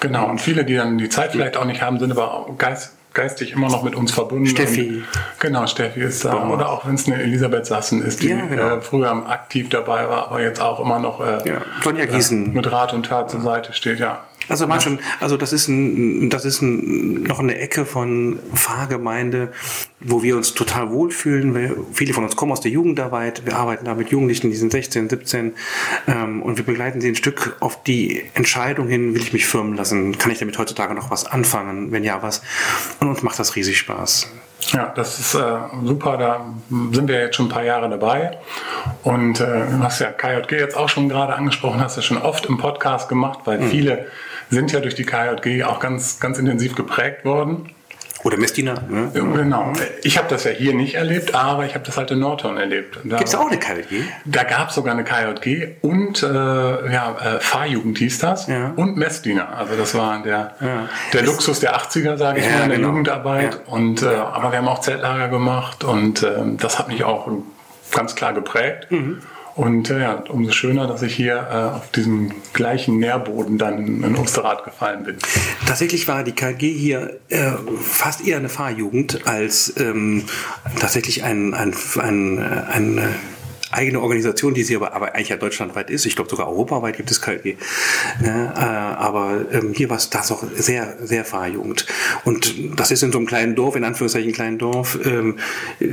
Genau, 0.00 0.28
und 0.28 0.40
viele, 0.40 0.64
die 0.64 0.76
dann 0.76 0.98
die 0.98 1.08
Zeit 1.08 1.32
vielleicht 1.32 1.56
auch 1.56 1.64
nicht 1.64 1.82
haben, 1.82 1.98
sind 1.98 2.12
aber 2.12 2.46
geist, 2.56 2.94
geistig 3.14 3.52
immer 3.52 3.68
noch 3.68 3.82
mit 3.82 3.94
uns 3.94 4.12
verbunden. 4.12 4.46
Steffi. 4.46 4.88
Und, 4.88 5.04
genau, 5.38 5.66
Steffi 5.66 6.00
ist 6.00 6.24
da. 6.24 6.48
Oder 6.48 6.70
auch 6.70 6.86
wenn 6.86 6.94
es 6.94 7.06
eine 7.06 7.22
Elisabeth 7.22 7.66
Sassen 7.66 8.02
ist, 8.02 8.22
die 8.22 8.28
ja, 8.28 8.46
genau. 8.46 8.76
äh, 8.76 8.80
früher 8.80 9.10
aktiv 9.28 9.68
dabei 9.68 10.08
war, 10.08 10.28
aber 10.28 10.42
jetzt 10.42 10.60
auch 10.60 10.80
immer 10.80 10.98
noch 10.98 11.20
äh, 11.20 11.42
ja. 11.48 12.04
Giesen. 12.06 12.52
Äh, 12.52 12.56
mit 12.56 12.70
Rat 12.70 12.92
und 12.94 13.06
Tat 13.06 13.30
zur 13.30 13.40
Seite 13.40 13.72
steht, 13.72 13.98
ja. 13.98 14.20
Also 14.50 14.66
man 14.66 14.80
schon, 14.80 14.98
also 15.20 15.36
das 15.36 15.52
ist 15.52 15.68
ein, 15.68 16.28
das 16.28 16.44
ist 16.44 16.60
ein, 16.60 17.22
noch 17.22 17.38
eine 17.38 17.56
Ecke 17.56 17.86
von 17.86 18.40
Pfarrgemeinde, 18.52 19.52
wo 20.00 20.22
wir 20.22 20.36
uns 20.36 20.54
total 20.54 20.90
wohlfühlen. 20.90 21.54
Wir, 21.54 21.76
viele 21.92 22.12
von 22.12 22.24
uns 22.24 22.34
kommen 22.34 22.50
aus 22.50 22.60
der 22.60 22.72
Jugendarbeit. 22.72 23.46
Wir 23.46 23.56
arbeiten 23.56 23.84
da 23.84 23.94
mit 23.94 24.10
Jugendlichen, 24.10 24.50
die 24.50 24.56
sind 24.56 24.72
16, 24.72 25.08
17, 25.08 25.52
ähm, 26.08 26.42
und 26.42 26.58
wir 26.58 26.64
begleiten 26.64 27.00
sie 27.00 27.08
ein 27.08 27.14
Stück 27.14 27.56
auf 27.60 27.82
die 27.84 28.24
Entscheidung 28.34 28.88
hin, 28.88 29.14
will 29.14 29.22
ich 29.22 29.32
mich 29.32 29.46
firmen 29.46 29.76
lassen? 29.76 30.18
Kann 30.18 30.32
ich 30.32 30.40
damit 30.40 30.58
heutzutage 30.58 30.94
noch 30.94 31.10
was 31.10 31.26
anfangen? 31.26 31.92
Wenn 31.92 32.02
ja, 32.02 32.22
was? 32.22 32.42
Und 32.98 33.08
uns 33.08 33.22
macht 33.22 33.38
das 33.38 33.54
riesig 33.54 33.78
Spaß. 33.78 34.28
Ja, 34.72 34.92
das 34.94 35.18
ist 35.18 35.34
äh, 35.34 35.58
super. 35.84 36.16
Da 36.16 36.54
sind 36.92 37.08
wir 37.08 37.20
jetzt 37.20 37.36
schon 37.36 37.46
ein 37.46 37.50
paar 37.50 37.64
Jahre 37.64 37.88
dabei. 37.88 38.38
Und 39.02 39.40
äh, 39.40 39.66
du 39.70 39.78
hast 39.82 40.00
ja 40.00 40.10
KJG 40.10 40.52
jetzt 40.52 40.76
auch 40.76 40.88
schon 40.88 41.08
gerade 41.08 41.34
angesprochen, 41.34 41.80
hast 41.80 41.96
du 41.96 42.02
schon 42.02 42.18
oft 42.18 42.46
im 42.46 42.58
Podcast 42.58 43.08
gemacht, 43.08 43.40
weil 43.44 43.58
mhm. 43.58 43.70
viele 43.70 44.06
sind 44.50 44.72
ja 44.72 44.80
durch 44.80 44.94
die 44.94 45.04
KJG 45.04 45.64
auch 45.64 45.80
ganz, 45.80 46.20
ganz 46.20 46.38
intensiv 46.38 46.74
geprägt 46.74 47.24
worden. 47.24 47.70
Oder 48.22 48.36
Messdiener. 48.36 48.82
Ne? 48.86 49.10
Genau. 49.14 49.72
Ich 50.02 50.18
habe 50.18 50.28
das 50.28 50.44
ja 50.44 50.50
hier 50.50 50.74
nicht 50.74 50.94
erlebt, 50.94 51.34
aber 51.34 51.64
ich 51.64 51.74
habe 51.74 51.86
das 51.86 51.96
halt 51.96 52.10
in 52.10 52.18
Nordhorn 52.18 52.58
erlebt. 52.58 52.98
Gibt 53.02 53.24
es 53.24 53.34
auch 53.34 53.46
eine 53.46 53.58
KJG? 53.58 54.02
Da 54.26 54.42
gab 54.42 54.68
es 54.68 54.74
sogar 54.74 54.92
eine 54.92 55.04
KJG 55.04 55.76
und 55.80 56.22
äh, 56.22 56.26
ja, 56.26 57.16
äh, 57.18 57.40
Fahrjugend 57.40 57.96
hieß 57.96 58.18
das 58.18 58.46
ja. 58.46 58.72
und 58.76 58.98
Messdiener. 58.98 59.56
Also 59.56 59.74
das 59.74 59.94
war 59.94 60.22
der, 60.22 60.54
ja. 60.60 60.88
der 61.14 61.22
Luxus 61.22 61.60
der 61.60 61.74
80er, 61.78 62.18
sage 62.18 62.40
ich 62.40 62.44
ja, 62.44 62.52
mal, 62.52 62.62
in 62.64 62.68
der 62.68 62.78
genau. 62.78 62.88
Jugendarbeit. 62.88 63.60
Und, 63.66 64.02
äh, 64.02 64.08
aber 64.08 64.52
wir 64.52 64.58
haben 64.58 64.68
auch 64.68 64.80
Zeltlager 64.80 65.28
gemacht 65.28 65.82
und 65.84 66.22
äh, 66.22 66.42
das 66.58 66.78
hat 66.78 66.88
mich 66.88 67.04
auch 67.04 67.26
ganz 67.90 68.14
klar 68.14 68.34
geprägt. 68.34 68.90
Mhm. 68.90 69.22
Und 69.56 69.90
äh, 69.90 70.00
ja, 70.00 70.22
umso 70.28 70.52
schöner, 70.52 70.86
dass 70.86 71.02
ich 71.02 71.14
hier 71.14 71.48
äh, 71.50 71.76
auf 71.76 71.90
diesem 71.90 72.32
gleichen 72.52 72.98
Nährboden 72.98 73.58
dann 73.58 74.02
in, 74.02 74.16
Osterrad 74.16 74.64
gefallen 74.64 75.04
bin. 75.04 75.16
Tatsächlich 75.66 76.08
war 76.08 76.24
die 76.24 76.32
KG 76.32 76.72
hier 76.72 77.18
äh, 77.28 77.52
fast 77.82 78.26
eher 78.26 78.38
eine 78.38 78.48
Fahrjugend 78.48 79.26
als 79.26 79.74
ähm, 79.78 80.24
tatsächlich 80.78 81.24
ein, 81.24 81.54
ein, 81.54 81.74
ein, 81.98 82.38
ein, 82.38 82.98
ein 82.98 83.14
eigene 83.70 84.00
Organisation, 84.00 84.54
die 84.54 84.62
sie 84.62 84.76
aber, 84.76 84.92
aber 84.92 85.14
eigentlich 85.14 85.28
ja 85.28 85.36
deutschlandweit 85.36 85.90
ist. 85.90 86.06
Ich 86.06 86.16
glaube 86.16 86.30
sogar 86.30 86.48
europaweit 86.48 86.96
gibt 86.96 87.10
es 87.10 87.20
KLG. 87.20 87.56
Ne? 88.20 88.52
Äh, 88.56 88.60
aber 88.60 89.44
ähm, 89.52 89.72
hier 89.74 89.90
war 89.90 89.96
es 89.96 90.10
das 90.10 90.32
auch 90.32 90.42
sehr, 90.54 90.96
sehr 91.00 91.24
Fahrjugend. 91.24 91.86
Und 92.24 92.54
das 92.78 92.90
ist 92.90 93.02
in 93.02 93.12
so 93.12 93.18
einem 93.18 93.26
kleinen 93.26 93.54
Dorf, 93.54 93.76
in 93.76 93.84
Anführungszeichen 93.84 94.32
kleinen 94.32 94.58
Dorf. 94.58 94.98
Ähm, 95.04 95.38
äh, 95.80 95.86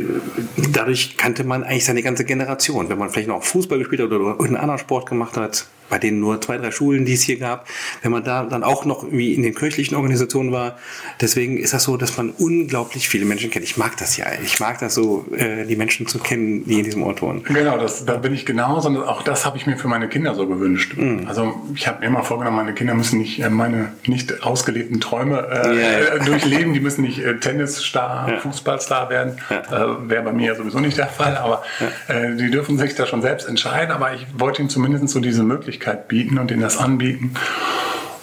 dadurch 0.71 1.17
kannte 1.17 1.43
man 1.43 1.63
eigentlich 1.63 1.85
seine 1.85 2.03
ganze 2.03 2.25
Generation. 2.25 2.89
Wenn 2.89 2.97
man 2.97 3.09
vielleicht 3.09 3.27
noch 3.27 3.43
Fußball 3.43 3.79
gespielt 3.79 4.01
hat 4.01 4.07
oder 4.07 4.31
irgendeinen 4.31 4.57
anderen 4.57 4.79
Sport 4.79 5.07
gemacht 5.07 5.37
hat, 5.37 5.67
bei 5.89 5.99
den 5.99 6.19
nur 6.19 6.41
zwei, 6.41 6.57
drei 6.57 6.71
Schulen, 6.71 7.05
die 7.05 7.13
es 7.13 7.21
hier 7.21 7.37
gab, 7.37 7.67
wenn 8.01 8.11
man 8.11 8.23
da 8.23 8.43
dann 8.45 8.63
auch 8.63 8.85
noch 8.85 9.05
wie 9.11 9.33
in 9.33 9.43
den 9.43 9.55
kirchlichen 9.55 9.95
Organisationen 9.95 10.51
war. 10.51 10.77
Deswegen 11.21 11.57
ist 11.57 11.73
das 11.73 11.83
so, 11.83 11.97
dass 11.97 12.17
man 12.17 12.31
unglaublich 12.31 13.07
viele 13.07 13.25
Menschen 13.25 13.49
kennt. 13.49 13.65
Ich 13.65 13.77
mag 13.77 13.97
das 13.97 14.17
ja. 14.17 14.25
Ich 14.43 14.59
mag 14.59 14.79
das 14.79 14.95
so, 14.95 15.25
äh, 15.35 15.65
die 15.65 15.75
Menschen 15.75 16.07
zu 16.07 16.19
kennen, 16.19 16.65
die 16.65 16.79
in 16.79 16.83
diesem 16.83 17.03
Ort 17.03 17.21
wohnen. 17.21 17.43
Genau, 17.43 17.66
das, 17.75 18.05
da 18.05 18.17
bin 18.17 18.33
ich 18.33 18.45
genauso. 18.45 18.87
Und 18.87 18.97
auch 18.97 19.23
das 19.23 19.45
habe 19.45 19.57
ich 19.57 19.67
mir 19.67 19.77
für 19.77 19.87
meine 19.87 20.07
Kinder 20.07 20.35
so 20.35 20.47
gewünscht. 20.47 20.95
Mhm. 20.95 21.25
Also 21.27 21.55
ich 21.75 21.87
habe 21.87 21.99
mir 21.99 22.05
immer 22.05 22.23
vorgenommen, 22.23 22.55
meine 22.55 22.73
Kinder 22.73 22.93
müssen 22.93 23.17
nicht 23.17 23.39
äh, 23.39 23.49
meine 23.49 23.91
nicht 24.05 24.43
ausgelebten 24.43 25.01
Träume 25.01 25.47
äh, 25.51 25.75
ja, 25.75 26.15
ja. 26.15 26.23
durchleben. 26.23 26.73
Die 26.73 26.79
müssen 26.79 27.01
nicht 27.01 27.19
äh, 27.19 27.39
Tennisstar, 27.39 28.31
ja. 28.31 28.37
Fußballstar 28.37 29.09
werden. 29.09 29.37
Äh, 29.49 30.09
Wäre 30.09 30.23
bei 30.23 30.31
mir 30.31 30.47
ja 30.47 30.55
sowieso 30.55 30.79
nicht 30.79 30.97
der 30.97 31.07
Fall. 31.07 31.35
Aber 31.37 31.63
äh, 32.07 32.35
die 32.35 32.49
dürfen 32.49 32.77
sich 32.77 32.95
da 32.95 33.05
schon 33.05 33.21
selbst 33.21 33.47
entscheiden. 33.47 33.91
Aber 33.91 34.13
ich 34.13 34.25
wollte 34.37 34.61
ihnen 34.61 34.69
zumindest 34.69 35.09
so 35.09 35.19
diese 35.19 35.43
Möglichkeit 35.43 36.07
bieten 36.07 36.37
und 36.37 36.51
ihnen 36.51 36.61
das 36.61 36.77
anbieten. 36.77 37.33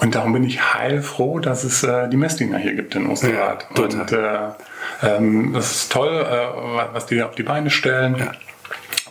Und 0.00 0.14
darum 0.14 0.32
bin 0.32 0.44
ich 0.44 0.74
heilfroh, 0.74 1.38
dass 1.38 1.64
es 1.64 1.82
äh, 1.82 2.08
die 2.08 2.16
Messdinger 2.16 2.58
hier 2.58 2.74
gibt 2.74 2.94
in 2.94 3.08
Osterrad. 3.08 3.66
Ja, 3.74 3.82
und 3.82 4.12
äh, 4.12 4.26
ähm, 5.02 5.52
das 5.54 5.72
ist 5.72 5.92
toll, 5.92 6.10
äh, 6.12 6.92
was 6.92 7.06
die 7.06 7.22
auf 7.22 7.34
die 7.34 7.42
Beine 7.42 7.70
stellen. 7.70 8.16
Ja. 8.18 8.32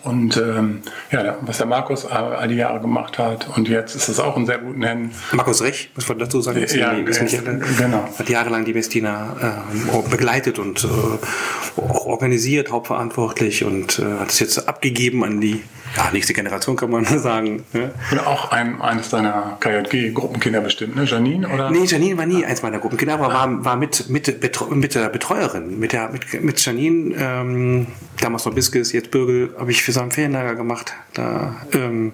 Und 0.03 0.35
ähm, 0.35 0.81
ja, 1.11 1.37
was 1.41 1.57
der 1.57 1.65
Markus 1.65 2.05
all 2.05 2.47
die 2.49 2.55
Jahre 2.55 2.81
gemacht 2.81 3.17
hat. 3.17 3.47
Und 3.55 3.69
jetzt 3.69 3.95
ist 3.95 4.09
es 4.09 4.19
auch 4.19 4.35
in 4.35 4.45
sehr 4.45 4.57
guten 4.57 4.83
Händen. 4.83 5.11
Markus 5.31 5.61
Rech, 5.61 5.91
muss 5.95 6.09
man 6.09 6.19
dazu 6.19 6.41
sagen, 6.41 6.61
ist 6.61 6.75
ja, 6.75 6.93
die, 6.93 7.03
ist 7.03 7.21
nicht, 7.21 7.41
genau. 7.77 8.09
hat 8.17 8.29
jahrelang 8.29 8.65
die 8.65 8.73
Messdiener 8.73 9.63
äh, 9.71 10.09
begleitet 10.09 10.59
und 10.59 10.83
äh, 10.83 11.81
auch 11.81 12.05
organisiert, 12.05 12.71
hauptverantwortlich 12.71 13.63
und 13.63 13.99
äh, 13.99 14.19
hat 14.19 14.29
es 14.29 14.39
jetzt 14.39 14.67
abgegeben 14.67 15.23
an 15.23 15.39
die 15.39 15.63
ja, 15.95 16.09
nächste 16.11 16.33
Generation 16.33 16.75
kann 16.75 16.89
man 16.89 17.05
sagen. 17.05 17.63
Ja. 17.73 17.91
Und 18.11 18.19
auch 18.25 18.51
ein, 18.51 18.81
eines 18.81 19.09
deiner 19.09 19.57
KJG-Gruppenkinder 19.59 20.61
bestimmt, 20.61 20.95
ne? 20.95 21.05
Janine? 21.05 21.47
Oder? 21.47 21.69
Nee, 21.69 21.85
Janine 21.85 22.17
war 22.17 22.25
nie 22.25 22.45
eins 22.45 22.63
meiner 22.63 22.79
Gruppenkinder, 22.79 23.15
aber 23.15 23.27
war, 23.27 23.65
war 23.65 23.75
mit, 23.75 24.09
mit, 24.09 24.41
mit 24.71 24.95
der 24.95 25.09
Betreuerin, 25.09 25.79
mit, 25.79 25.93
der, 25.93 26.09
mit, 26.09 26.43
mit 26.43 26.65
Janine, 26.65 27.15
ähm, 27.17 27.87
damals 28.19 28.45
noch 28.45 28.53
Biskis, 28.53 28.91
jetzt 28.91 29.11
Bürgel, 29.11 29.53
habe 29.57 29.71
ich 29.71 29.83
für 29.83 29.91
seinen 29.91 30.11
Ferienlager 30.11 30.55
gemacht. 30.55 30.93
Da 31.13 31.55
ähm, 31.73 32.13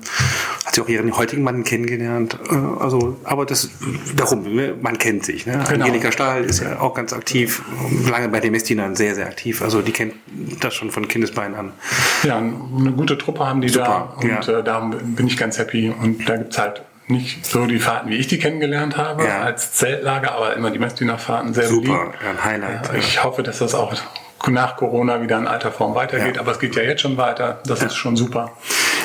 hat 0.65 0.75
sie 0.75 0.81
auch 0.81 0.89
ihren 0.89 1.15
heutigen 1.15 1.43
Mann 1.43 1.63
kennengelernt. 1.63 2.37
Äh, 2.49 2.55
also, 2.55 3.17
aber 3.23 3.45
das 3.45 3.69
darum, 4.15 4.43
ne? 4.55 4.75
man 4.81 4.97
kennt 4.97 5.25
sich. 5.25 5.45
Ne? 5.45 5.63
Genau. 5.69 5.85
Angelika 5.85 6.11
Stahl 6.11 6.43
ist 6.43 6.61
ja 6.61 6.79
auch 6.81 6.93
ganz 6.93 7.13
aktiv, 7.13 7.61
lange 8.09 8.29
bei 8.29 8.39
den 8.39 8.51
Mestinern 8.51 8.95
sehr, 8.95 9.15
sehr 9.15 9.27
aktiv. 9.27 9.61
Also 9.61 9.81
die 9.81 9.91
kennt 9.91 10.13
das 10.59 10.73
schon 10.73 10.91
von 10.91 11.07
Kindesbeinen 11.07 11.55
an. 11.55 11.71
Ja, 12.23 12.37
eine 12.37 12.91
gute 12.91 13.17
Truppe 13.17 13.45
haben 13.45 13.61
die 13.61 13.68
Super, 13.73 14.13
da 14.21 14.21
und 14.21 14.47
ja. 14.47 14.59
äh, 14.59 14.63
darum 14.63 15.15
bin 15.15 15.27
ich 15.27 15.37
ganz 15.37 15.57
happy. 15.57 15.89
Und 15.89 16.27
da 16.27 16.37
gibt 16.37 16.53
es 16.53 16.59
halt 16.59 16.81
nicht 17.07 17.45
so 17.45 17.65
die 17.65 17.79
Fahrten, 17.79 18.09
wie 18.09 18.17
ich 18.17 18.27
die 18.27 18.37
kennengelernt 18.37 18.97
habe, 18.97 19.25
ja. 19.25 19.41
als 19.41 19.73
Zeltlager, 19.73 20.33
aber 20.33 20.55
immer 20.55 20.69
die 20.69 20.79
Messdiener-Fahrten 20.79 21.53
sehr 21.53 21.67
Super, 21.67 22.05
beliebt. 22.05 22.17
ein 22.27 22.43
Highlight. 22.43 22.93
Äh, 22.93 22.97
ich 22.99 23.23
hoffe, 23.23 23.41
dass 23.43 23.59
das 23.59 23.73
auch 23.73 23.93
nach 24.47 24.77
Corona 24.77 25.21
wieder 25.21 25.37
in 25.37 25.47
alter 25.47 25.71
Form 25.71 25.95
weitergeht, 25.95 26.35
ja. 26.35 26.41
aber 26.41 26.51
es 26.51 26.59
geht 26.59 26.75
ja 26.75 26.83
jetzt 26.83 27.01
schon 27.01 27.17
weiter. 27.17 27.59
Das 27.65 27.81
ist 27.83 27.95
schon 27.95 28.15
super. 28.15 28.51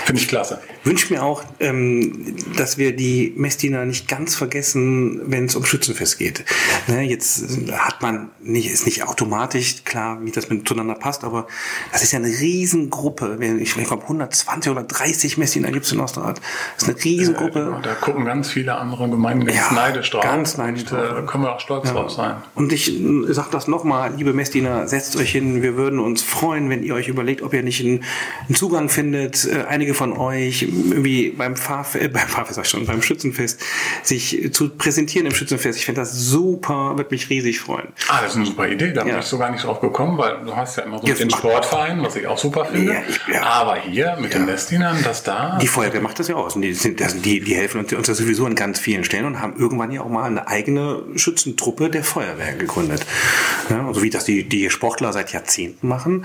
Finde 0.05 0.21
ich 0.21 0.29
klasse. 0.29 0.61
Wünsche 0.85 1.13
mir 1.13 1.23
auch, 1.23 1.43
ähm, 1.61 2.37
dass 2.59 2.77
wir 2.77 2.95
die 2.95 3.33
Messdiener 3.37 3.87
nicht 3.87 4.07
ganz 4.07 4.35
vergessen, 4.35 5.23
wenn 5.31 5.47
es 5.47 5.57
um 5.57 5.65
Schützenfest 5.65 6.19
geht. 6.19 6.45
Ne, 6.89 7.01
jetzt 7.03 7.43
hat 7.73 8.03
man 8.03 8.29
nicht, 8.43 8.71
ist 8.71 8.85
nicht 8.85 9.03
automatisch 9.03 9.85
klar, 9.85 10.19
wie 10.23 10.31
das 10.31 10.51
miteinander 10.51 10.95
passt, 10.95 11.25
aber 11.25 11.47
das 11.91 12.03
ist 12.03 12.13
ja 12.13 12.19
eine 12.19 12.29
Riesengruppe. 12.29 13.39
Ich 13.61 13.75
glaube, 13.75 14.03
120 14.03 14.71
oder 14.71 14.83
30 14.83 15.39
Messdiener 15.39 15.71
gibt 15.71 15.87
es 15.87 15.93
in 15.93 16.01
Osterrad. 16.01 16.39
Das 16.77 16.87
ist 16.87 16.95
eine 16.95 17.03
Riesengruppe. 17.03 17.65
Genau. 17.65 17.81
Da 17.81 17.95
gucken 17.95 18.27
ganz 18.27 18.51
viele 18.51 18.77
andere 18.77 19.09
Gemeinden 19.09 19.47
ganz 19.47 19.59
ja, 19.59 19.73
neidisch 19.73 20.11
drauf. 20.11 20.23
Ganz 20.23 20.59
neidisch 20.59 20.85
drauf. 20.85 21.15
Da 21.15 21.23
können 21.23 21.45
wir 21.45 21.55
auch 21.55 21.61
stolz 21.61 21.87
ja. 21.87 21.93
drauf 21.95 22.11
sein. 22.11 22.37
Und 22.55 22.75
ich 22.75 22.93
äh, 22.93 23.33
sage 23.33 23.49
das 23.51 23.69
nochmal, 23.69 24.13
liebe 24.17 24.35
Messdiener, 24.35 24.87
setzt 24.87 25.17
euch 25.17 25.33
hin. 25.33 25.63
Wir 25.63 25.77
würden 25.77 25.99
uns 25.99 26.23
freuen, 26.23 26.69
wenn 26.69 26.83
ihr 26.83 26.95
euch 26.95 27.09
überlegt, 27.09 27.41
ob 27.41 27.55
ihr 27.55 27.63
nicht 27.63 27.81
einen, 27.81 28.05
einen 28.47 28.55
Zugang 28.55 28.91
findet. 28.91 29.47
Äh, 29.47 29.65
einige 29.67 29.94
von 29.95 30.13
euch 30.17 30.63
irgendwie 30.63 31.31
beim 31.31 31.57
Fahrfest, 31.57 32.05
äh, 32.05 32.09
beim 32.09 32.29
Fahrfest 32.29 32.71
schon, 32.71 32.87
beim 32.87 33.03
Schützenfest 33.03 33.61
sich 34.03 34.51
zu 34.53 34.71
präsentieren 34.71 35.27
im 35.27 35.35
Schützenfest. 35.35 35.79
Ich 35.79 35.85
finde 35.87 36.01
das 36.03 36.13
super, 36.13 36.97
würde 36.97 37.11
mich 37.11 37.31
riesig 37.31 37.61
freuen. 37.61 37.89
Ah, 38.09 38.21
das 38.23 38.33
ist 38.33 38.37
eine 38.37 38.47
super 38.47 38.69
Idee. 38.69 38.93
Da 38.93 39.03
ja. 39.03 39.13
bin 39.13 39.19
ich 39.19 39.27
so 39.27 39.39
gar 39.39 39.51
nicht 39.51 39.65
drauf 39.65 39.81
gekommen, 39.81 40.19
weil 40.19 40.45
du 40.45 40.55
hast 40.55 40.77
ja 40.77 40.85
immer 40.85 40.99
so 40.99 41.07
Jetzt 41.07 41.21
den 41.21 41.31
Sportverein, 41.31 42.03
was 42.03 42.17
ich 42.17 42.27
auch 42.27 42.39
super 42.39 42.65
finde. 42.67 42.95
Ja, 42.95 43.03
ich, 43.09 43.21
ja. 43.33 43.43
Aber 43.43 43.77
hier 43.77 44.17
mit 44.21 44.35
den 44.35 44.47
Nestinern, 44.47 45.03
dass 45.03 45.23
da... 45.23 45.59
Die 45.61 45.69
Feuerwehr 45.69 46.01
macht 46.01 46.19
das 46.19 46.29
ja 46.29 46.37
auch. 46.37 46.53
Die, 46.53 46.75
sind, 46.75 47.01
also 47.03 47.19
die, 47.19 47.41
die 47.41 47.55
helfen 47.55 47.81
uns, 47.81 47.93
uns 47.93 48.07
sowieso 48.07 48.47
an 48.47 48.55
ganz 48.55 48.79
vielen 48.79 49.05
Stellen 49.05 49.25
und 49.25 49.41
haben 49.41 49.57
irgendwann 49.59 49.91
ja 49.91 50.03
auch 50.03 50.09
mal 50.09 50.25
eine 50.25 50.49
eigene 50.49 51.03
Schützentruppe 51.17 51.91
der 51.91 52.05
Feuerwehr 52.05 52.55
gegründet. 52.55 53.07
Ja, 53.71 53.87
also 53.87 54.03
wie 54.03 54.11
das 54.11 54.25
die, 54.25 54.49
die 54.49 54.71
Sportler 54.71 55.13
seit 55.13 55.33
Jahrzehnten 55.33 55.89
machen. 55.89 56.25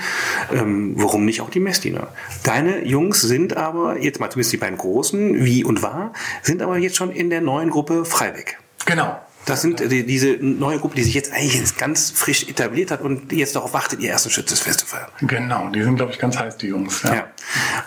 Ähm, 0.53 0.93
warum 0.95 1.25
nicht 1.25 1.41
auch 1.41 1.49
die 1.49 1.59
Messdiener? 1.59 2.07
Deine 2.43 2.85
Jungs 2.85 3.21
sind 3.21 3.55
aber, 3.59 3.99
jetzt 3.99 4.19
mal 4.19 4.29
zumindest 4.29 4.53
die 4.53 4.57
beiden 4.57 4.77
Großen, 4.77 5.43
wie 5.43 5.63
und 5.63 5.83
war, 5.83 6.13
sind 6.41 6.61
aber 6.61 6.77
jetzt 6.77 6.95
schon 6.95 7.11
in 7.11 7.29
der 7.29 7.41
neuen 7.41 7.69
Gruppe 7.69 8.05
Freiweg. 8.05 8.57
Genau. 8.85 9.19
Das 9.45 9.61
sind 9.61 9.79
die, 9.79 10.05
diese 10.05 10.37
neue 10.41 10.77
Gruppe, 10.77 10.95
die 10.95 11.03
sich 11.03 11.15
jetzt 11.15 11.33
eigentlich 11.33 11.75
ganz 11.77 12.11
frisch 12.11 12.47
etabliert 12.47 12.91
hat 12.91 13.01
und 13.01 13.31
jetzt 13.31 13.55
darauf 13.55 13.73
wartet, 13.73 13.99
ihr 13.99 14.09
erstes 14.09 14.33
Schützes 14.33 14.61
zu 14.61 14.85
feiern. 14.85 15.09
Genau, 15.21 15.69
die 15.69 15.81
sind, 15.81 15.95
glaube 15.95 16.11
ich, 16.11 16.19
ganz 16.19 16.37
heiß, 16.37 16.57
die 16.57 16.67
Jungs. 16.67 17.01
Ja. 17.01 17.15
ja. 17.15 17.27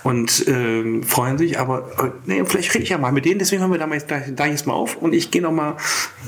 Und 0.03 0.45
ähm, 0.49 1.05
freuen 1.05 1.39
sich, 1.39 1.61
aber 1.61 1.89
äh, 2.03 2.11
nee, 2.25 2.45
vielleicht 2.45 2.75
rede 2.75 2.83
ich 2.83 2.91
ja 2.91 2.99
mal 2.99 3.13
mit 3.13 3.27
denen, 3.27 3.39
deswegen 3.39 3.61
hören 3.61 3.71
wir 3.71 3.79
da, 3.79 3.87
mal, 3.87 4.01
da, 4.01 4.21
da 4.35 4.47
jetzt 4.47 4.67
mal 4.67 4.73
auf 4.73 4.97
und 4.97 5.13
ich 5.13 5.31
gehe 5.31 5.41
noch 5.41 5.53
mal 5.53 5.77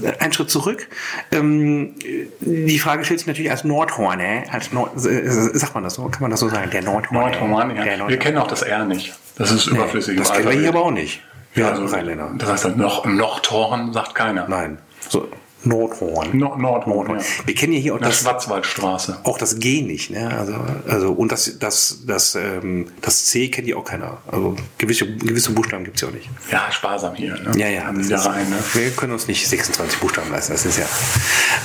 äh, 0.02 0.12
einen 0.18 0.32
Schritt 0.32 0.50
zurück. 0.50 0.88
Ähm, 1.32 1.94
die 2.40 2.78
Frage 2.78 3.04
stellt 3.04 3.18
sich 3.18 3.26
natürlich 3.26 3.50
als 3.50 3.64
Nordhorn, 3.64 4.20
als 4.50 4.72
Nord, 4.72 4.94
äh, 5.04 5.28
sagt 5.58 5.74
man 5.74 5.82
das 5.82 5.94
so? 5.94 6.04
Kann 6.04 6.22
man 6.22 6.30
das 6.30 6.40
so 6.40 6.48
sagen? 6.48 6.70
Der 6.70 6.82
Nordhorn. 6.82 7.20
Nordhorn, 7.20 7.74
ja. 7.74 7.82
Der 7.82 7.96
Nordhorn. 7.96 8.10
Wir 8.10 8.18
kennen 8.18 8.38
auch 8.38 8.46
das 8.46 8.62
R 8.62 8.84
nicht. 8.84 9.14
Das 9.36 9.50
ist 9.50 9.66
überflüssig. 9.66 10.14
Nee, 10.14 10.20
das 10.20 10.32
kennen 10.32 10.48
wir 10.48 10.58
hier 10.58 10.68
aber 10.68 10.82
auch 10.84 10.90
nicht. 10.90 11.22
Ja, 11.54 11.70
also 11.70 11.84
Rheinländer. 11.86 12.32
Das 12.36 12.50
heißt, 12.50 12.64
halt 12.64 12.76
noch, 12.76 13.04
Nordhorn 13.04 13.92
sagt 13.92 14.14
keiner. 14.14 14.48
Nein. 14.48 14.78
So, 15.08 15.28
Nordhorn. 15.64 16.36
No, 16.36 16.56
Nordhorn. 16.56 16.96
Nordhorn. 16.96 17.18
Ja. 17.18 17.24
Wir 17.46 17.54
kennen 17.54 17.72
ja 17.72 17.78
hier 17.78 17.94
auch 17.94 17.98
das 17.98 18.20
Schwarzwaldstraße. 18.20 19.20
Auch 19.24 19.38
das 19.38 19.58
G 19.58 19.82
nicht, 19.82 20.10
ne? 20.10 20.30
Also, 20.36 20.54
also 20.88 21.12
und 21.12 21.32
das 21.32 21.58
das 21.58 22.04
das 22.06 22.34
ähm, 22.34 22.88
das 23.00 23.26
C 23.26 23.48
kennt 23.48 23.68
ja 23.68 23.76
auch 23.76 23.84
keiner. 23.84 24.18
Also 24.26 24.56
gewisse 24.78 25.06
gewisse 25.16 25.52
Buchstaben 25.52 25.84
gibt's 25.84 26.00
ja 26.00 26.08
auch 26.08 26.12
nicht. 26.12 26.28
Ja, 26.50 26.70
sparsam 26.70 27.14
hier. 27.14 27.34
Ne? 27.34 27.52
Ja, 27.56 27.68
ja. 27.68 27.92
Da 27.92 28.20
rein, 28.22 28.48
ne? 28.50 28.56
Wir 28.72 28.90
können 28.90 29.12
uns 29.12 29.28
nicht 29.28 29.46
26 29.46 30.00
Buchstaben 30.00 30.30
leisten. 30.30 30.52
Das 30.52 30.64
ist 30.64 30.78
ja. 30.78 30.86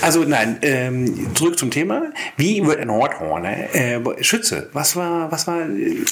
Also 0.01 0.23
nein. 0.23 0.57
Ähm, 0.61 1.35
zurück 1.35 1.57
zum 1.57 1.71
Thema. 1.71 2.11
Wie 2.37 2.65
wird 2.65 2.79
ein 2.79 2.87
Nordhorn 2.87 3.45
äh, 3.45 3.99
Schütze? 4.21 4.69
Was 4.73 4.95
war 4.95 5.31
was 5.31 5.47
war 5.47 5.59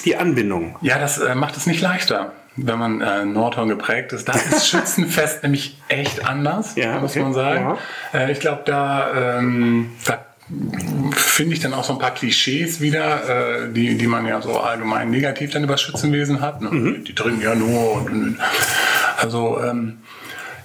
die 0.05 0.15
Anbindung? 0.15 0.75
Ja, 0.81 0.99
das 0.99 1.17
äh, 1.19 1.35
macht 1.35 1.57
es 1.57 1.65
nicht 1.65 1.81
leichter 1.81 2.33
wenn 2.57 2.79
man 2.79 3.01
äh, 3.01 3.23
Nordhorn 3.25 3.69
geprägt 3.69 4.13
ist. 4.13 4.27
Da 4.27 4.33
ist 4.33 4.67
Schützenfest 4.69 5.43
nämlich 5.43 5.77
echt 5.87 6.25
anders, 6.27 6.75
ja, 6.75 6.99
muss 6.99 7.11
okay. 7.11 7.21
man 7.21 7.33
sagen. 7.33 7.77
Ja. 8.13 8.19
Äh, 8.19 8.31
ich 8.31 8.39
glaube, 8.39 8.63
da, 8.65 9.37
ähm, 9.39 9.91
da 10.05 10.25
finde 11.11 11.53
ich 11.53 11.59
dann 11.59 11.73
auch 11.73 11.83
so 11.83 11.93
ein 11.93 11.99
paar 11.99 12.13
Klischees 12.13 12.79
wieder, 12.79 13.65
äh, 13.65 13.73
die, 13.73 13.97
die 13.97 14.07
man 14.07 14.25
ja 14.25 14.41
so 14.41 14.59
allgemein 14.59 15.09
negativ 15.09 15.51
dann 15.51 15.63
über 15.63 15.77
Schützenwesen 15.77 16.41
hat. 16.41 16.61
Ne? 16.61 16.69
Mhm. 16.69 17.03
Die 17.03 17.13
trinken 17.13 17.41
ja 17.41 17.53
nur 17.53 17.93
und, 17.93 18.09
und 18.09 18.37
also 19.17 19.61
ähm, 19.61 19.99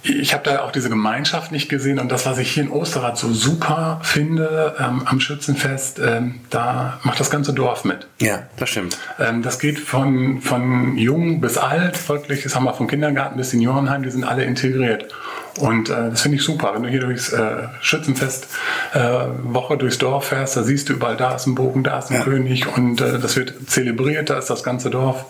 ich 0.03 0.35
habe 0.35 0.43
da 0.45 0.63
auch 0.63 0.73
diese 0.73 0.89
Gemeinschaft 0.89 1.53
nicht 1.53 1.69
gesehen 1.69 1.99
und 1.99 2.11
das, 2.11 2.27
was 2.27 2.39
ich 2.39 2.51
hier 2.51 2.65
in 2.65 2.71
Osterrad 2.71 3.17
so 3.17 3.33
super 3.33 4.01
finde 4.03 4.75
ähm, 4.79 5.03
am 5.05 5.21
Schützenfest, 5.21 6.01
ähm, 6.01 6.41
da 6.51 6.99
macht 7.05 7.21
das 7.21 7.31
ganze 7.31 7.53
Dorf 7.53 7.85
mit. 7.85 8.07
Ja, 8.21 8.43
das 8.57 8.71
stimmt. 8.71 8.99
Ähm, 9.21 9.43
das 9.43 9.59
geht 9.59 9.79
von, 9.79 10.41
von 10.41 10.97
jung 10.97 11.41
bis 11.41 11.57
alt, 11.57 12.09
wirklich, 12.09 12.43
das 12.43 12.57
haben 12.57 12.65
wir 12.65 12.75
vom 12.75 12.89
Kindergarten 12.89 13.37
bis 13.37 13.51
Seniorenheim, 13.51 14.03
die 14.03 14.11
sind 14.11 14.25
alle 14.25 14.45
integriert. 14.45 15.09
Und 15.61 15.91
äh, 15.91 16.11
das 16.11 16.23
finde 16.23 16.39
ich 16.39 16.45
super. 16.45 16.73
Wenn 16.75 16.83
du 16.83 16.89
hier 16.89 17.01
durchs 17.01 17.33
äh, 17.33 17.69
Schützenfest 17.81 18.49
äh, 18.95 18.99
Woche 19.43 19.77
durchs 19.77 19.99
Dorf 19.99 20.29
fährst, 20.29 20.57
da 20.57 20.63
siehst 20.63 20.89
du 20.89 20.95
überall, 20.95 21.17
da 21.17 21.35
ist 21.35 21.47
ein 21.47 21.55
Bogen, 21.55 21.85
da 21.85 21.99
ist 21.99 22.11
ein 22.11 22.17
ja. 22.17 22.23
König 22.23 22.67
und 22.77 23.01
äh, 23.01 23.19
das 23.19 23.37
wird 23.37 23.55
zelebriert, 23.69 24.31
da 24.31 24.39
ist 24.39 24.49
das 24.49 24.63
ganze 24.63 24.91
Dorf. 24.91 25.27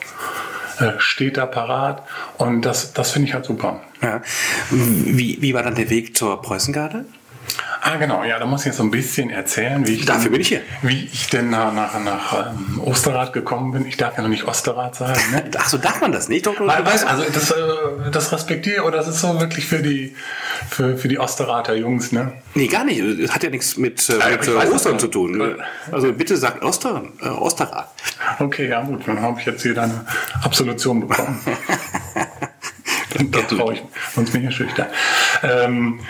Äh, 0.79 0.93
steht 0.99 1.37
da 1.37 1.47
parat 1.47 2.03
und 2.39 2.63
das, 2.63 2.93
das 2.93 3.13
finde 3.13 3.29
ich 3.29 3.35
halt 3.35 3.45
super. 3.45 3.81
Ja. 4.01 4.21
Wie, 4.71 5.41
wie 5.41 5.55
war 5.55 5.63
dann 5.63 5.75
der 5.75 5.91
Weg 5.91 6.17
zur 6.17 6.41
Preußengarde? 6.41 7.05
Ah, 7.85 7.97
genau, 7.97 8.23
ja, 8.23 8.39
da 8.39 8.47
muss 8.47 8.61
ich 8.61 8.67
jetzt 8.67 8.77
so 8.77 8.85
ein 8.85 8.93
bisschen 8.93 9.31
erzählen, 9.31 9.85
wie 9.87 9.95
ich, 9.95 10.05
Dafür 10.05 10.23
denn, 10.23 10.33
bin 10.33 10.41
ich 10.41 10.49
hier. 10.49 10.61
Wie 10.83 11.11
ich 11.13 11.27
denn 11.27 11.51
nach, 11.51 11.73
nach, 11.73 11.99
nach 11.99 12.53
ähm, 12.53 12.81
Osterrad 12.81 13.33
gekommen 13.33 13.73
bin. 13.73 13.87
Ich 13.87 13.97
darf 13.97 14.17
ja 14.17 14.23
noch 14.23 14.29
nicht 14.29 14.47
Osterrad 14.47 14.95
sagen. 14.95 15.21
Ne? 15.33 15.51
Ach 15.59 15.69
so, 15.69 15.79
darf 15.79 16.01
man 16.01 16.13
das 16.13 16.29
nicht? 16.29 16.47
Doch, 16.47 16.61
Weil, 16.61 16.87
weißt, 16.87 17.05
also 17.05 17.25
das, 17.25 17.51
äh, 17.51 18.11
das 18.13 18.31
respektiere 18.31 18.85
oder 18.85 18.99
das 18.99 19.09
ist 19.09 19.21
so 19.21 19.41
wirklich 19.41 19.67
für 19.67 19.81
die, 19.83 20.15
für, 20.71 20.97
für 20.97 21.09
die 21.09 21.19
Osterater 21.19 21.75
Jungs, 21.75 22.13
ne? 22.13 22.35
Nee, 22.55 22.69
gar 22.69 22.85
nicht. 22.85 23.03
Das 23.21 23.35
hat 23.35 23.43
ja 23.43 23.51
nichts 23.51 23.77
mit, 23.77 24.09
äh, 24.09 24.31
mit 24.31 24.47
äh, 24.47 24.73
Ostern 24.73 25.01
zu 25.01 25.09
tun. 25.09 25.57
Also 25.91 26.13
bitte 26.13 26.37
sag 26.37 26.63
Oster, 26.63 27.03
äh, 27.21 27.29
Osterrad. 27.31 27.89
Okay, 28.39 28.69
ja 28.69 28.83
gut, 28.83 29.09
dann 29.09 29.21
habe 29.21 29.41
ich 29.41 29.47
jetzt 29.47 29.63
hier 29.63 29.75
deine 29.75 30.07
Absolution 30.43 31.01
bekommen. 31.01 31.41
da 33.31 33.41
traue 33.43 33.75
ich, 33.75 33.83
sonst 34.15 34.33
bin 34.33 34.43
ich 34.43 34.47
ja 34.47 34.51
schüchtern. 34.51 34.87
Ähm, 35.43 36.01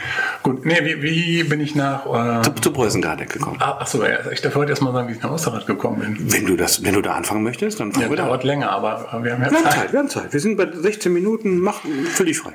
gut, 0.43 0.65
nee, 0.65 0.79
wie, 0.83 1.03
wie 1.03 1.43
bin 1.45 1.61
ich 1.61 1.75
nach... 1.75 2.07
Äh, 2.07 2.43
zu, 2.43 2.53
zu 2.53 2.73
Preußengardeck 2.73 3.31
gekommen. 3.31 3.57
Ah, 3.61 3.79
achso, 3.81 4.03
ich 4.31 4.41
darf 4.41 4.55
heute 4.55 4.71
erstmal 4.71 4.93
sagen, 4.93 5.09
wie 5.09 5.13
ich 5.13 5.23
nach 5.23 5.31
Osterrad 5.31 5.67
gekommen 5.67 6.01
bin. 6.01 6.33
Wenn 6.33 6.47
du, 6.47 6.57
das, 6.57 6.85
wenn 6.85 6.95
du 6.95 7.03
da 7.03 7.15
anfangen 7.15 7.43
möchtest, 7.43 7.81
dann 7.81 7.93
fangen 7.93 8.05
ja, 8.05 8.11
wir 8.11 8.17
da. 8.17 8.27
dauert 8.27 8.45
länger, 8.45 8.71
aber 8.71 9.09
wir 9.23 9.33
haben 9.33 9.43
ja 9.43 9.51
wir 9.51 9.63
Zeit. 9.63 9.65
Haben 9.65 9.71
Zeit. 9.71 9.93
Wir 9.93 9.99
haben 9.99 10.09
Zeit. 10.09 10.33
Wir 10.33 10.41
sind 10.41 10.57
bei 10.57 10.69
16 10.71 11.13
Minuten, 11.13 11.59
mach 11.59 11.81
völlig 12.13 12.39
frei. 12.39 12.53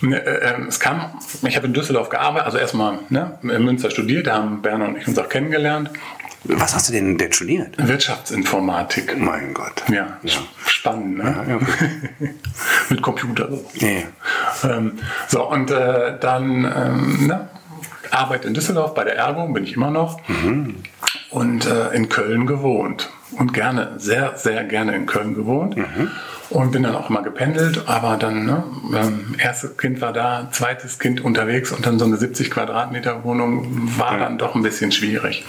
Ne, 0.00 0.24
äh, 0.24 0.54
ähm, 0.54 0.66
es 0.68 0.80
kam, 0.80 1.18
ich 1.46 1.56
habe 1.56 1.66
in 1.66 1.72
Düsseldorf 1.72 2.08
gearbeitet, 2.08 2.46
also 2.46 2.58
erstmal 2.58 2.98
ne, 3.08 3.38
in 3.42 3.64
Münster 3.64 3.90
studiert, 3.90 4.26
da 4.26 4.34
haben 4.34 4.60
Berner 4.60 4.88
und 4.88 4.96
ich 4.96 5.06
uns 5.06 5.18
auch 5.18 5.28
kennengelernt. 5.28 5.90
Was 6.44 6.74
hast 6.74 6.88
du 6.88 6.92
denn, 6.92 7.16
denn 7.16 7.32
studiert? 7.32 7.74
Wirtschaftsinformatik. 7.78 9.18
Mein 9.18 9.54
Gott. 9.54 9.82
Ja, 9.88 10.18
ja. 10.22 10.32
spannend, 10.66 11.18
ne? 11.18 11.44
Ja, 11.48 11.54
ja. 11.54 12.28
Mit 12.90 13.02
Computer. 13.02 13.48
Ja. 13.74 13.88
Ähm, 14.70 14.98
so, 15.28 15.48
und 15.48 15.70
äh, 15.70 16.18
dann 16.20 16.64
ähm, 16.64 17.26
ne, 17.26 17.48
Arbeit 18.10 18.44
in 18.44 18.52
Düsseldorf 18.52 18.94
bei 18.94 19.04
der 19.04 19.16
Ergo, 19.16 19.46
bin 19.48 19.64
ich 19.64 19.74
immer 19.74 19.90
noch. 19.90 20.20
Mhm. 20.28 20.76
Und 21.30 21.66
äh, 21.66 21.94
in 21.94 22.08
Köln 22.08 22.46
gewohnt. 22.46 23.10
Und 23.38 23.52
gerne, 23.52 23.94
sehr, 23.98 24.36
sehr 24.36 24.64
gerne 24.64 24.94
in 24.94 25.06
Köln 25.06 25.34
gewohnt. 25.34 25.76
Mhm 25.76 26.10
und 26.50 26.72
bin 26.72 26.82
dann 26.82 26.94
auch 26.94 27.10
immer 27.10 27.22
gependelt, 27.22 27.82
aber 27.86 28.16
dann, 28.16 28.44
ne, 28.44 28.64
ähm, 28.94 29.34
erstes 29.38 29.76
Kind 29.76 30.00
war 30.00 30.12
da, 30.12 30.48
zweites 30.52 30.98
Kind 30.98 31.24
unterwegs 31.24 31.72
und 31.72 31.86
dann 31.86 31.98
so 31.98 32.04
eine 32.04 32.16
70 32.16 32.50
Quadratmeter 32.50 33.24
Wohnung 33.24 33.66
war 33.98 34.18
dann 34.18 34.38
doch 34.38 34.54
ein 34.54 34.62
bisschen 34.62 34.92
schwierig. 34.92 35.44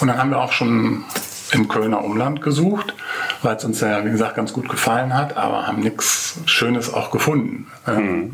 Und 0.00 0.08
dann 0.08 0.18
haben 0.18 0.30
wir 0.30 0.40
auch 0.40 0.52
schon 0.52 1.04
im 1.52 1.68
Kölner 1.68 2.04
Umland 2.04 2.42
gesucht, 2.42 2.94
weil 3.42 3.56
es 3.56 3.64
uns 3.64 3.80
ja, 3.80 4.04
wie 4.04 4.10
gesagt, 4.10 4.36
ganz 4.36 4.52
gut 4.52 4.68
gefallen 4.68 5.14
hat, 5.14 5.36
aber 5.36 5.66
haben 5.66 5.80
nichts 5.80 6.40
Schönes 6.46 6.92
auch 6.92 7.10
gefunden. 7.10 7.66
Mhm. 7.86 8.32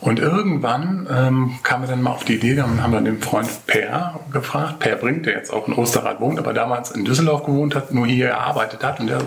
Und 0.00 0.20
irgendwann 0.20 1.08
ähm, 1.10 1.58
kamen 1.64 1.82
wir 1.82 1.88
dann 1.88 2.02
mal 2.02 2.12
auf 2.12 2.24
die 2.24 2.36
Idee, 2.36 2.54
dann 2.54 2.82
haben 2.82 2.92
wir 2.92 3.00
den 3.00 3.20
Freund 3.20 3.48
Per 3.66 4.20
gefragt. 4.32 4.78
Per 4.78 4.94
bringt, 4.96 5.26
der 5.26 5.34
jetzt 5.34 5.52
auch 5.52 5.66
in 5.66 5.74
Osterrad 5.74 6.20
wohnt, 6.20 6.38
aber 6.38 6.52
damals 6.52 6.92
in 6.92 7.04
Düsseldorf 7.04 7.44
gewohnt 7.44 7.74
hat, 7.74 7.92
nur 7.92 8.06
hier 8.06 8.28
gearbeitet 8.28 8.84
hat. 8.84 9.00
Und 9.00 9.08
der 9.08 9.20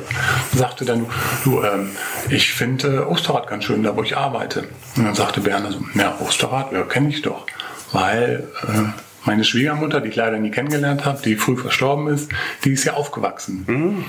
sagte 0.55 0.85
dann, 0.85 1.05
du, 1.43 1.61
ähm, 1.61 1.89
ich 2.29 2.53
finde 2.53 3.09
Osterrad 3.09 3.47
ganz 3.47 3.65
schön, 3.65 3.83
da 3.83 3.95
wo 3.95 4.03
ich 4.03 4.15
arbeite. 4.15 4.63
Und 4.95 5.05
dann 5.05 5.15
sagte 5.15 5.41
Berner 5.41 5.71
so, 5.71 5.79
ja, 5.93 6.15
Osterrad, 6.21 6.71
ja, 6.71 6.83
kenne 6.83 7.09
ich 7.09 7.21
doch. 7.21 7.45
Weil 7.91 8.47
äh, 8.63 9.01
meine 9.25 9.43
Schwiegermutter, 9.43 9.99
die 9.99 10.09
ich 10.09 10.15
leider 10.15 10.39
nie 10.39 10.51
kennengelernt 10.51 11.05
habe, 11.05 11.21
die 11.21 11.35
früh 11.35 11.57
verstorben 11.57 12.07
ist, 12.07 12.31
die 12.63 12.71
ist 12.71 12.85
ja 12.85 12.93
aufgewachsen. 12.93 13.65
Mhm. 13.67 14.05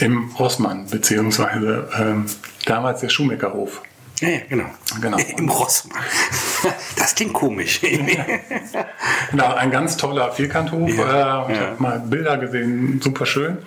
Im 0.00 0.30
Rossmann, 0.38 0.86
beziehungsweise 0.88 1.88
ähm, 1.98 2.26
damals 2.64 3.00
der 3.00 3.10
Schuhmeckerhof. 3.10 3.82
Ja, 4.20 4.28
ja, 4.28 4.40
genau. 4.48 4.66
genau. 5.00 5.18
Im 5.36 5.48
Rossmann. 5.48 6.02
Das 6.96 7.14
klingt 7.14 7.34
komisch. 7.34 7.80
genau, 9.30 9.54
ein 9.54 9.70
ganz 9.70 9.98
toller 9.98 10.32
Vierkanthof. 10.32 10.88
Ja, 10.96 11.46
äh, 11.46 11.52
ich 11.52 11.58
ja. 11.58 11.66
habe 11.66 11.82
mal 11.82 11.98
Bilder 12.00 12.38
gesehen, 12.38 12.98
super 13.02 13.26
schön. 13.26 13.58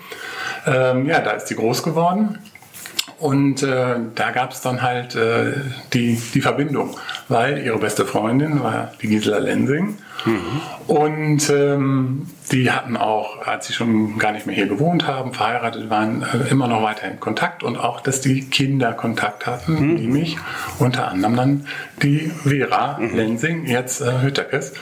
Ähm, 0.66 1.06
ja, 1.06 1.20
da 1.20 1.32
ist 1.32 1.46
die 1.46 1.56
groß 1.56 1.84
geworden. 1.84 2.40
Und 3.20 3.62
äh, 3.62 3.96
da 4.16 4.32
gab 4.32 4.52
es 4.52 4.62
dann 4.62 4.82
halt 4.82 5.16
äh, 5.16 5.54
die, 5.94 6.20
die 6.34 6.42
Verbindung, 6.42 6.98
weil 7.28 7.64
ihre 7.64 7.78
beste 7.78 8.06
Freundin 8.06 8.64
war 8.64 8.92
die 9.02 9.08
Gisela 9.08 9.38
Lensing. 9.38 9.98
Mhm. 10.26 10.62
Und 10.88 11.50
ähm, 11.50 12.28
die 12.52 12.72
hatten 12.72 12.98
auch, 12.98 13.46
als 13.46 13.68
sie 13.68 13.74
schon 13.74 14.18
gar 14.18 14.32
nicht 14.32 14.46
mehr 14.46 14.56
hier 14.56 14.68
gewohnt 14.68 15.08
haben, 15.08 15.34
verheiratet 15.34 15.90
waren, 15.90 16.24
äh, 16.24 16.50
immer 16.50 16.68
noch 16.68 16.82
weiterhin 16.82 17.20
Kontakt 17.20 17.64
und 17.64 17.78
auch, 17.78 18.02
dass 18.02 18.22
die 18.22 18.46
Kinder 18.46 18.94
Kontakt 18.94 19.46
hatten, 19.46 19.74
mhm. 19.74 19.98
die 19.98 20.08
mich, 20.08 20.38
unter 20.80 21.08
anderem 21.10 21.36
dann 21.36 21.68
die 22.02 22.32
Vera 22.44 22.98
mhm. 23.00 23.16
Lensing, 23.16 23.66
jetzt 23.66 24.02
äh, 24.02 24.22
Hütterkes. 24.22 24.74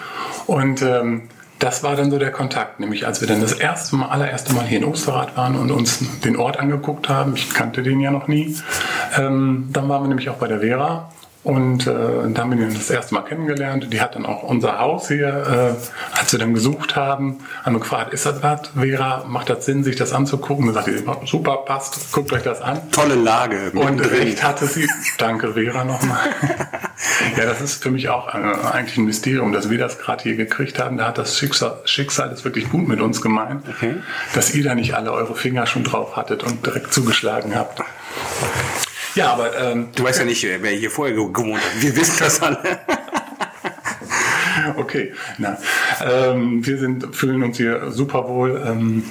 Und 0.48 0.82
ähm, 0.82 1.24
das 1.60 1.84
war 1.84 1.96
dann 1.96 2.12
so 2.12 2.20
der 2.20 2.32
Kontakt, 2.32 2.80
nämlich 2.80 3.08
als 3.08 3.22
wir 3.22 3.28
dann 3.28 3.42
das 3.42 3.54
erste 3.54 3.96
Mal, 3.96 4.10
allererste 4.10 4.54
Mal 4.54 4.66
hier 4.66 4.80
in 4.80 4.86
Osterrad 4.86 5.38
waren 5.38 5.56
und 5.56 5.72
uns 5.72 6.00
den 6.22 6.36
Ort 6.36 6.60
angeguckt 6.60 7.10
haben, 7.10 7.34
ich 7.36 7.50
kannte 7.54 7.82
den 7.82 8.00
ja 8.02 8.12
noch 8.12 8.28
nie, 8.28 8.56
ähm, 9.18 9.70
dann 9.72 9.88
waren 9.88 10.04
wir 10.04 10.08
nämlich 10.10 10.30
auch 10.30 10.36
bei 10.36 10.48
der 10.48 10.60
Vera 10.60 11.10
und 11.46 11.86
äh, 11.86 11.94
da 12.34 12.42
haben 12.42 12.58
wir 12.58 12.68
ihn 12.68 12.74
das 12.74 12.90
erste 12.90 13.14
Mal 13.14 13.22
kennengelernt. 13.22 13.94
Die 13.94 14.02
hat 14.02 14.16
dann 14.16 14.26
auch 14.26 14.42
unser 14.42 14.80
Haus 14.80 15.10
hier, 15.10 15.28
äh, 15.28 16.20
als 16.20 16.32
wir 16.32 16.40
dann 16.40 16.56
gesucht 16.56 16.96
haben, 16.96 17.38
haben 17.64 17.76
wir 17.76 17.82
gefragt, 17.82 18.16
ist 18.16 18.26
das 18.26 18.42
was, 18.42 18.72
Vera, 18.76 19.26
macht 19.28 19.52
das 19.52 19.64
Sinn, 19.64 19.84
sich 19.84 19.96
das 19.96 20.12
anzugucken? 20.12 20.68
Und 20.68 20.74
sagt 20.74 20.88
sie, 20.88 21.04
super, 21.26 21.58
passt, 21.58 22.12
guckt 22.12 22.34
euch 22.34 22.42
das 22.42 22.62
an. 22.62 22.90
Tolle 22.92 23.14
Lage. 23.14 23.70
Und 23.76 24.00
recht 24.00 24.44
hatte 24.44 24.66
sie. 24.66 24.90
Danke, 25.20 25.54
Vera, 25.54 25.84
nochmal. 25.84 26.18
ja, 27.38 27.46
das 27.46 27.62
ist 27.62 27.84
für 27.84 27.92
mich 27.92 28.10
auch 28.10 28.34
äh, 28.34 28.38
eigentlich 28.74 28.98
ein 28.98 29.06
Mysterium, 29.06 29.54
dass 29.54 29.70
wir 29.70 29.78
das 29.78 30.00
gerade 30.00 30.24
hier 30.24 30.38
gekriegt 30.38 30.80
haben. 30.80 30.98
Da 30.98 31.06
hat 31.06 31.20
das 31.20 31.38
Schicksal, 31.38 31.78
Schicksal 31.86 32.32
das 32.32 32.44
wirklich 32.44 32.72
gut 32.72 32.88
mit 32.88 33.02
uns 33.02 33.22
gemeint, 33.22 33.66
okay. 33.70 33.98
dass 34.34 34.56
ihr 34.56 34.64
da 34.64 34.74
nicht 34.74 34.96
alle 34.96 35.12
eure 35.12 35.36
Finger 35.36 35.68
schon 35.68 35.84
drauf 35.84 36.16
hattet 36.16 36.44
und 36.44 36.66
direkt 36.66 36.92
zugeschlagen 36.92 37.56
habt. 37.56 37.84
Ja, 39.16 39.32
aber 39.32 39.58
ähm, 39.58 39.90
du 39.96 40.04
weißt 40.04 40.20
ja 40.20 40.26
nicht, 40.26 40.44
wer 40.44 40.72
hier 40.72 40.92
vorher 40.92 41.16
gewohnt 41.16 41.62
hat. 41.62 41.82
Wir 41.82 41.96
wissen 41.96 42.18
das 42.20 42.42
alle. 42.42 42.60
okay, 44.76 45.14
na, 45.38 45.58
ähm, 46.06 46.66
wir 46.66 46.78
sind, 46.78 47.16
fühlen 47.16 47.42
uns 47.44 47.58
hier 47.58 47.92
super 47.92 48.28
wohl. 48.28 48.62
Ähm, 48.66 49.04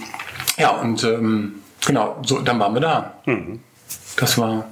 ja, 0.59 0.71
und 0.71 1.03
ähm, 1.05 1.55
genau, 1.85 2.21
so, 2.25 2.41
dann 2.41 2.61
waren 2.61 2.75
wir 2.75 2.81
da. 2.81 3.15
Mhm. 3.25 3.61
Das 4.17 4.39
war 4.39 4.67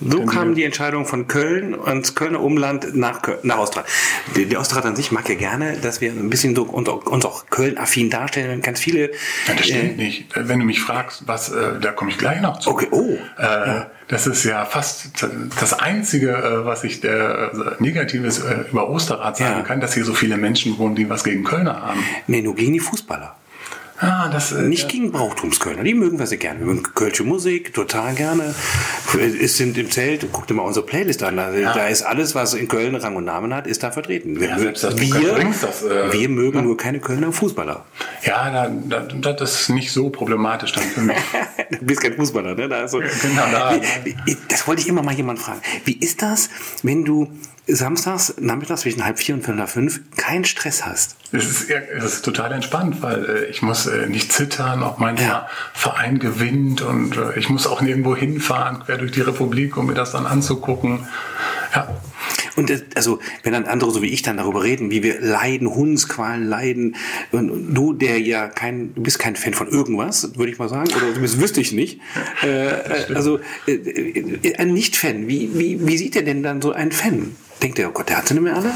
so 0.00 0.24
kam 0.24 0.54
die 0.54 0.64
Entscheidung 0.64 1.06
von 1.06 1.26
Köln 1.26 1.76
ans 1.80 2.14
Kölner 2.14 2.40
Umland 2.40 2.94
nach, 2.94 3.22
Köln, 3.22 3.38
nach 3.42 3.58
Ostrat. 3.58 3.86
Der, 4.36 4.60
Ostrat 4.60 4.84
an 4.84 4.96
sich 4.96 5.12
mag 5.12 5.28
ja 5.28 5.34
gerne, 5.34 5.76
dass 5.78 6.00
wir 6.00 6.10
ein 6.10 6.30
bisschen 6.30 6.54
so 6.54 6.64
uns, 6.64 6.88
uns 6.88 7.24
auch 7.24 7.46
Köln-affin 7.48 8.10
darstellen. 8.10 8.60
Ganz 8.60 8.80
viele. 8.80 9.10
Ja, 9.46 9.54
das 9.56 9.66
stimmt 9.66 9.98
äh, 9.98 10.02
nicht. 10.02 10.26
Wenn 10.34 10.58
du 10.58 10.66
mich 10.66 10.80
fragst, 10.80 11.22
was, 11.26 11.50
äh, 11.50 11.80
da 11.80 11.92
komme 11.92 12.10
ich 12.10 12.18
gleich 12.18 12.40
noch 12.40 12.60
zu. 12.60 12.70
Okay, 12.70 12.88
oh. 12.90 13.16
Äh, 13.38 13.42
ja. 13.42 13.90
Das 14.08 14.26
ist 14.28 14.44
ja 14.44 14.64
fast 14.64 15.10
das 15.58 15.72
Einzige, 15.72 16.30
äh, 16.30 16.64
was 16.64 16.84
ich 16.84 17.00
der 17.00 17.50
äh, 17.52 17.82
Negatives 17.82 18.38
äh, 18.38 18.64
über 18.70 18.88
Osterrad 18.88 19.36
sagen 19.36 19.58
ja. 19.58 19.62
kann, 19.62 19.80
dass 19.80 19.94
hier 19.94 20.04
so 20.04 20.14
viele 20.14 20.36
Menschen 20.36 20.78
wohnen, 20.78 20.94
die 20.94 21.10
was 21.10 21.24
gegen 21.24 21.42
Kölner 21.42 21.82
haben. 21.82 22.04
Nee, 22.26 22.42
nur 22.42 22.54
gegen 22.54 22.72
die 22.72 22.80
Fußballer. 22.80 23.36
Ah, 23.98 24.28
das, 24.28 24.52
äh, 24.52 24.62
Nicht 24.62 24.88
gegen 24.88 25.10
Brauchtumskölner, 25.10 25.82
die 25.82 25.94
mögen 25.94 26.18
wir 26.18 26.26
sehr 26.26 26.38
gerne. 26.38 26.60
Wir 26.60 26.66
mögen 26.66 26.82
Kölsche 26.94 27.24
Musik, 27.24 27.72
total 27.72 28.14
gerne. 28.14 28.54
Es 29.40 29.56
sind 29.56 29.78
im 29.78 29.90
Zelt, 29.90 30.26
guck 30.32 30.46
dir 30.46 30.54
mal 30.54 30.62
unsere 30.62 30.84
Playlist 30.84 31.22
an, 31.22 31.36
da, 31.36 31.52
ja. 31.52 31.72
da 31.72 31.86
ist 31.86 32.02
alles, 32.02 32.34
was 32.34 32.54
in 32.54 32.68
Köln 32.68 32.94
Rang 32.94 33.16
und 33.16 33.24
Namen 33.24 33.54
hat, 33.54 33.66
ist 33.66 33.82
da 33.82 33.90
vertreten. 33.90 34.38
Wir, 34.38 34.48
ja, 34.48 34.56
mögen, 34.56 34.74
wir, 34.74 35.54
das, 35.60 35.82
äh, 35.82 36.12
wir 36.12 36.28
mögen 36.28 36.58
ja. 36.58 36.62
nur 36.62 36.76
keine 36.76 37.00
Kölner 37.00 37.32
Fußballer. 37.32 37.84
Ja, 38.24 38.68
da, 38.88 39.00
da, 39.00 39.32
das 39.32 39.62
ist 39.62 39.68
nicht 39.70 39.92
so 39.92 40.10
problematisch 40.10 40.72
dann 40.72 40.84
für 40.84 41.00
mich. 41.00 41.16
du 41.70 41.84
bist 41.84 42.02
kein 42.02 42.14
Fußballer, 42.14 42.54
ne? 42.54 42.68
Da 42.68 42.80
also, 42.80 42.98
genau, 42.98 43.44
da, 43.50 43.74
wie, 44.04 44.16
wie, 44.24 44.36
das 44.48 44.66
wollte 44.66 44.82
ich 44.82 44.88
immer 44.88 45.02
mal 45.02 45.14
jemand 45.14 45.38
fragen. 45.38 45.60
Wie 45.84 45.96
ist 45.96 46.22
das, 46.22 46.50
wenn 46.82 47.04
du 47.04 47.30
samstags, 47.66 48.34
nachmittags 48.38 48.82
zwischen 48.82 49.04
halb 49.04 49.18
vier 49.18 49.34
und 49.34 49.42
viertel 49.42 49.58
nach 49.58 49.68
fünf 49.68 50.00
keinen 50.16 50.44
Stress 50.44 50.86
hast. 50.86 51.16
Es 51.32 51.44
ist, 51.44 51.70
es 51.70 52.04
ist 52.04 52.24
total 52.24 52.52
entspannt, 52.52 53.02
weil 53.02 53.24
äh, 53.24 53.44
ich 53.46 53.62
muss 53.62 53.86
äh, 53.86 54.06
nicht 54.06 54.32
zittern, 54.32 54.82
ob 54.82 55.00
mein 55.00 55.16
ja. 55.16 55.48
Verein 55.74 56.18
gewinnt 56.18 56.82
und 56.82 57.16
äh, 57.16 57.38
ich 57.38 57.48
muss 57.48 57.66
auch 57.66 57.80
nirgendwo 57.80 58.14
hinfahren, 58.14 58.80
quer 58.84 58.98
durch 58.98 59.12
die 59.12 59.20
Republik, 59.20 59.76
um 59.76 59.86
mir 59.86 59.94
das 59.94 60.12
dann 60.12 60.26
anzugucken. 60.26 61.06
Ja. 61.74 61.88
Und 62.54 62.70
äh, 62.70 62.82
also, 62.94 63.18
wenn 63.42 63.52
dann 63.52 63.64
andere 63.64 63.90
so 63.90 64.00
wie 64.00 64.08
ich 64.08 64.22
dann 64.22 64.36
darüber 64.36 64.62
reden, 64.62 64.90
wie 64.90 65.02
wir 65.02 65.20
leiden, 65.20 65.68
Hundsqualen 65.68 66.46
leiden, 66.46 66.96
und 67.32 67.74
du, 67.74 67.92
der 67.92 68.20
ja 68.20 68.46
kein, 68.46 68.94
du 68.94 69.02
bist 69.02 69.18
kein 69.18 69.34
Fan 69.34 69.54
von 69.54 69.68
irgendwas, 69.68 70.36
würde 70.36 70.52
ich 70.52 70.58
mal 70.58 70.68
sagen, 70.68 70.90
oder 70.90 71.08
zumindest 71.08 71.40
wüsste 71.40 71.60
ich 71.60 71.72
nicht. 71.72 72.00
Äh, 72.44 72.68
äh 72.68 73.14
also 73.14 73.40
äh, 73.66 74.54
ein 74.56 74.72
Nicht-Fan, 74.72 75.26
wie, 75.26 75.50
wie, 75.54 75.86
wie 75.86 75.98
sieht 75.98 76.14
der 76.14 76.22
denn 76.22 76.44
dann 76.44 76.62
so 76.62 76.72
ein 76.72 76.92
Fan? 76.92 77.34
Denkt 77.62 77.78
ihr, 77.78 77.88
oh 77.88 77.92
Gott, 77.92 78.08
der 78.08 78.18
hat 78.18 78.28
sie 78.28 78.34
nicht 78.34 78.42
mehr 78.42 78.56
alle? 78.56 78.72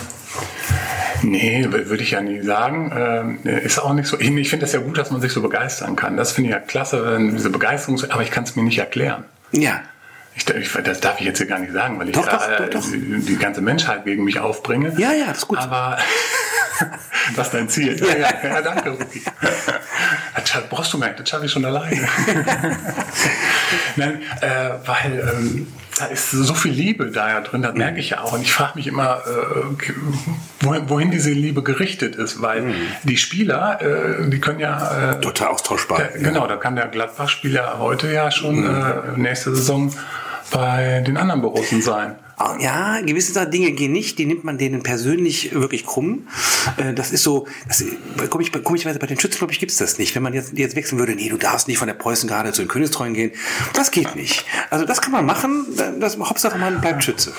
Nee, 1.22 1.66
würde 1.68 2.02
ich 2.02 2.12
ja 2.12 2.20
nie 2.20 2.40
sagen. 2.40 3.38
Ähm, 3.44 3.58
ist 3.58 3.78
auch 3.78 3.92
nicht 3.92 4.06
so. 4.06 4.18
Ich, 4.18 4.48
finde 4.48 4.64
es 4.64 4.72
ja 4.72 4.80
gut, 4.80 4.96
dass 4.96 5.10
man 5.10 5.20
sich 5.20 5.32
so 5.32 5.42
begeistern 5.42 5.96
kann. 5.96 6.16
Das 6.16 6.32
finde 6.32 6.50
ich 6.50 6.54
ja 6.56 6.60
klasse, 6.60 7.18
diese 7.32 7.50
Begeisterung, 7.50 8.00
aber 8.10 8.22
ich 8.22 8.30
kann 8.30 8.44
es 8.44 8.56
mir 8.56 8.62
nicht 8.62 8.78
erklären. 8.78 9.24
Ja. 9.52 9.82
Ich, 10.34 10.48
ich, 10.48 10.72
das 10.72 11.00
darf 11.00 11.20
ich 11.20 11.26
jetzt 11.26 11.38
hier 11.38 11.46
gar 11.46 11.58
nicht 11.58 11.72
sagen, 11.72 11.98
weil 11.98 12.08
ich 12.08 12.14
doch, 12.14 12.26
doch, 12.26 12.48
äh, 12.48 12.70
doch, 12.70 12.82
die, 12.82 13.20
die, 13.20 13.36
ganze 13.36 13.60
Menschheit 13.60 14.04
gegen 14.04 14.24
mich 14.24 14.38
aufbringe. 14.38 14.94
Ja, 14.96 15.12
ja, 15.12 15.26
das 15.26 15.38
ist 15.38 15.48
gut. 15.48 15.58
Aber 15.58 15.98
das 17.36 17.48
ist 17.48 17.54
dein 17.54 17.68
Ziel. 17.68 18.00
Ja, 18.00 18.16
ja, 18.16 18.30
ja 18.44 18.62
danke, 18.62 18.90
Ruki. 18.90 19.22
Das 20.34 20.68
brauchst 20.68 20.92
du 20.92 20.98
gar 20.98 21.08
nicht, 21.08 21.20
das 21.20 21.28
schaffe 21.28 21.46
ich 21.46 21.52
schon 21.52 21.64
alleine. 21.64 22.08
Nein, 23.96 24.22
äh, 24.40 24.70
weil 24.84 25.34
ähm, 25.36 25.66
da 26.00 26.06
ist 26.06 26.30
so 26.30 26.54
viel 26.54 26.72
Liebe 26.72 27.10
da 27.10 27.28
ja 27.28 27.40
drin, 27.40 27.62
das 27.62 27.74
merke 27.74 28.00
ich 28.00 28.10
ja 28.10 28.22
auch. 28.22 28.32
Und 28.32 28.42
ich 28.42 28.52
frage 28.52 28.72
mich 28.76 28.86
immer, 28.86 29.22
äh, 29.26 29.92
wohin, 30.60 30.88
wohin, 30.88 31.10
diese 31.10 31.30
Liebe 31.30 31.62
gerichtet 31.62 32.16
ist, 32.16 32.40
weil 32.40 32.62
mhm. 32.62 32.74
die 33.04 33.16
Spieler, 33.16 33.80
äh, 33.82 34.28
die 34.28 34.40
können 34.40 34.60
ja. 34.60 35.12
Äh, 35.12 35.20
Total 35.20 35.48
austauschbar. 35.48 35.98
Der, 35.98 36.22
genau, 36.22 36.46
da 36.46 36.56
kann 36.56 36.76
der 36.76 36.88
Gladbach-Spieler 36.88 37.78
heute 37.78 38.10
ja 38.12 38.30
schon 38.30 38.60
mhm. 38.60 38.66
Äh, 38.66 39.18
nächste 39.18 39.54
Saison 39.54 39.92
bei 40.50 41.00
den 41.06 41.16
anderen 41.16 41.42
Borussen 41.42 41.82
sein. 41.82 42.16
Ja, 42.58 43.02
gewisse 43.02 43.46
Dinge 43.48 43.72
gehen 43.72 43.92
nicht, 43.92 44.18
die 44.18 44.24
nimmt 44.24 44.44
man 44.44 44.56
denen 44.56 44.82
persönlich 44.82 45.52
wirklich 45.52 45.84
krumm. 45.84 46.26
Äh, 46.78 46.94
das 46.94 47.10
ist 47.12 47.22
so, 47.22 47.46
das, 47.68 47.84
komisch, 48.30 48.50
komischerweise 48.64 48.98
bei 48.98 49.06
den 49.06 49.20
Schützen, 49.20 49.38
glaube 49.38 49.52
ich, 49.52 49.60
gibt's 49.60 49.76
das 49.76 49.98
nicht. 49.98 50.14
Wenn 50.14 50.22
man 50.22 50.32
jetzt, 50.32 50.56
jetzt 50.56 50.74
wechseln 50.74 50.98
würde, 50.98 51.14
nee, 51.14 51.28
du 51.28 51.36
darfst 51.36 51.68
nicht 51.68 51.76
von 51.76 51.86
der 51.86 51.94
Preußen 51.94 52.28
gerade 52.28 52.52
zu 52.52 52.62
den 52.62 52.68
Königstreuen 52.68 53.12
gehen, 53.12 53.32
das 53.74 53.90
geht 53.90 54.16
nicht. 54.16 54.46
Also 54.70 54.86
das 54.86 55.02
kann 55.02 55.12
man 55.12 55.26
machen, 55.26 55.66
das, 56.00 56.18
Hauptsache 56.18 56.56
man 56.56 56.80
bleibt 56.80 57.04
Schütze. 57.04 57.34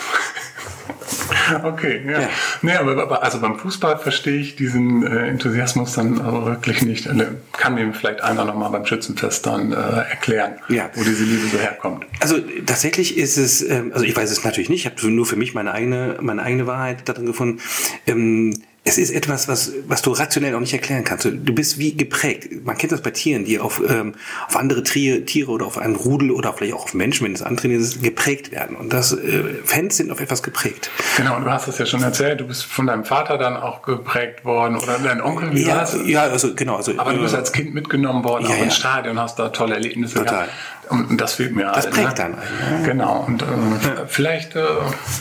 Okay, 1.63 2.01
ja. 2.06 2.21
ja. 2.21 2.30
Nee, 2.62 2.73
aber 2.73 3.23
also 3.23 3.39
beim 3.39 3.58
Fußball 3.58 3.97
verstehe 3.97 4.38
ich 4.38 4.56
diesen 4.56 5.06
äh, 5.06 5.27
Enthusiasmus 5.27 5.93
dann 5.93 6.23
wirklich 6.45 6.82
nicht. 6.82 7.06
Äh, 7.06 7.27
kann 7.54 7.75
mir 7.75 7.93
vielleicht 7.93 8.21
einer 8.21 8.45
nochmal 8.45 8.71
beim 8.71 8.86
Schützenfest 8.86 9.45
dann 9.45 9.71
äh, 9.71 9.75
erklären, 9.75 10.54
ja. 10.69 10.89
wo 10.93 11.04
diese 11.04 11.23
Liebe 11.23 11.47
so 11.47 11.58
herkommt. 11.58 12.06
Also 12.19 12.38
tatsächlich 12.65 13.17
ist 13.17 13.38
es, 13.38 13.62
ähm, 13.62 13.91
also 13.93 14.06
ich 14.06 14.15
weiß 14.15 14.32
es 14.32 14.43
natürlich 14.43 14.69
nicht, 14.69 14.86
ich 14.86 14.91
habe 14.91 15.12
nur 15.12 15.25
für 15.25 15.36
mich 15.36 15.54
meine 15.54 15.71
eigene, 15.73 16.17
meine 16.21 16.43
eigene 16.43 16.67
Wahrheit 16.67 17.08
darin 17.08 17.25
gefunden. 17.25 17.62
Ähm, 18.08 18.54
es 18.84 18.98
ist 18.98 19.12
etwas, 19.12 19.48
was, 19.48 19.74
was 19.88 20.02
du 20.02 20.12
rationell 20.12 20.56
auch 20.56 20.60
nicht 20.60 20.74
erklären 20.74 21.04
kannst. 21.04 21.26
Du 21.26 21.54
bist 21.54 21.78
wie 21.78 21.96
geprägt. 21.96 22.65
Man 22.65 22.76
kennt 22.78 22.91
das 22.91 23.02
bei 23.02 23.12
Tieren, 23.12 23.46
die 23.46 23.60
auf, 23.60 23.80
ähm, 23.88 24.15
auf 24.48 24.56
andere 24.58 24.82
Tiere, 24.82 25.24
Tiere 25.24 25.52
oder 25.52 25.67
auf 25.67 25.78
einen 25.78 25.96
Rudel 25.96 26.32
oder 26.32 26.52
vielleicht 26.54 26.74
auch 26.74 26.86
auf 26.86 26.94
Menschen, 26.96 27.26
wenn 27.26 27.34
es 27.34 27.44
antrainiert 27.44 27.82
ist, 27.82 28.02
geprägt 28.02 28.52
werden. 28.52 28.76
Und 28.76 28.91
das 28.91 29.12
äh, 29.12 29.44
Fans 29.63 29.98
sind 29.98 30.12
auf 30.12 30.20
etwas 30.20 30.41
geprägt. 30.41 30.89
Genau, 31.15 31.36
und 31.36 31.44
du 31.46 31.52
hast 31.52 31.67
es 31.67 31.78
ja 31.78 31.86
schon 31.86 32.02
erzählt, 32.02 32.39
du 32.39 32.48
bist 32.48 32.63
von 32.63 32.88
deinem 32.88 33.06
Vater 33.06 33.38
dann 33.38 33.56
auch 33.56 33.84
geprägt 33.84 34.46
worden 34.46 34.76
oder 34.76 34.98
dein 34.98 35.22
Onkel, 35.22 35.54
wie 35.54 35.63
ja, 35.63 35.88
Ja, 36.06 36.24
also 36.24 36.56
genau. 36.56 36.78
Also, 36.78 36.94
Aber 36.98 37.13
du 37.13 37.22
bist 37.22 37.36
äh, 37.36 37.38
als 37.38 37.52
Kind 37.52 37.76
mitgenommen 37.76 38.24
worden, 38.24 38.48
ja, 38.50 38.56
auch 38.56 38.63
ins 38.63 38.76
Stadion, 38.76 39.20
hast 39.20 39.38
da 39.38 39.50
tolle 39.50 39.76
Erlebnisse 39.76 40.15
Total. 40.15 40.48
gehabt. 40.48 40.52
Und 40.91 41.19
das 41.19 41.34
fehlt 41.36 41.56
mir 41.56 41.65
Das 41.65 41.86
halt, 41.86 41.93
prägt 41.93 42.17
ne? 42.17 42.36
dann. 42.69 42.84
Genau. 42.84 43.23
Und 43.27 43.41
äh, 43.41 43.45
vielleicht 44.08 44.56
äh, 44.56 44.63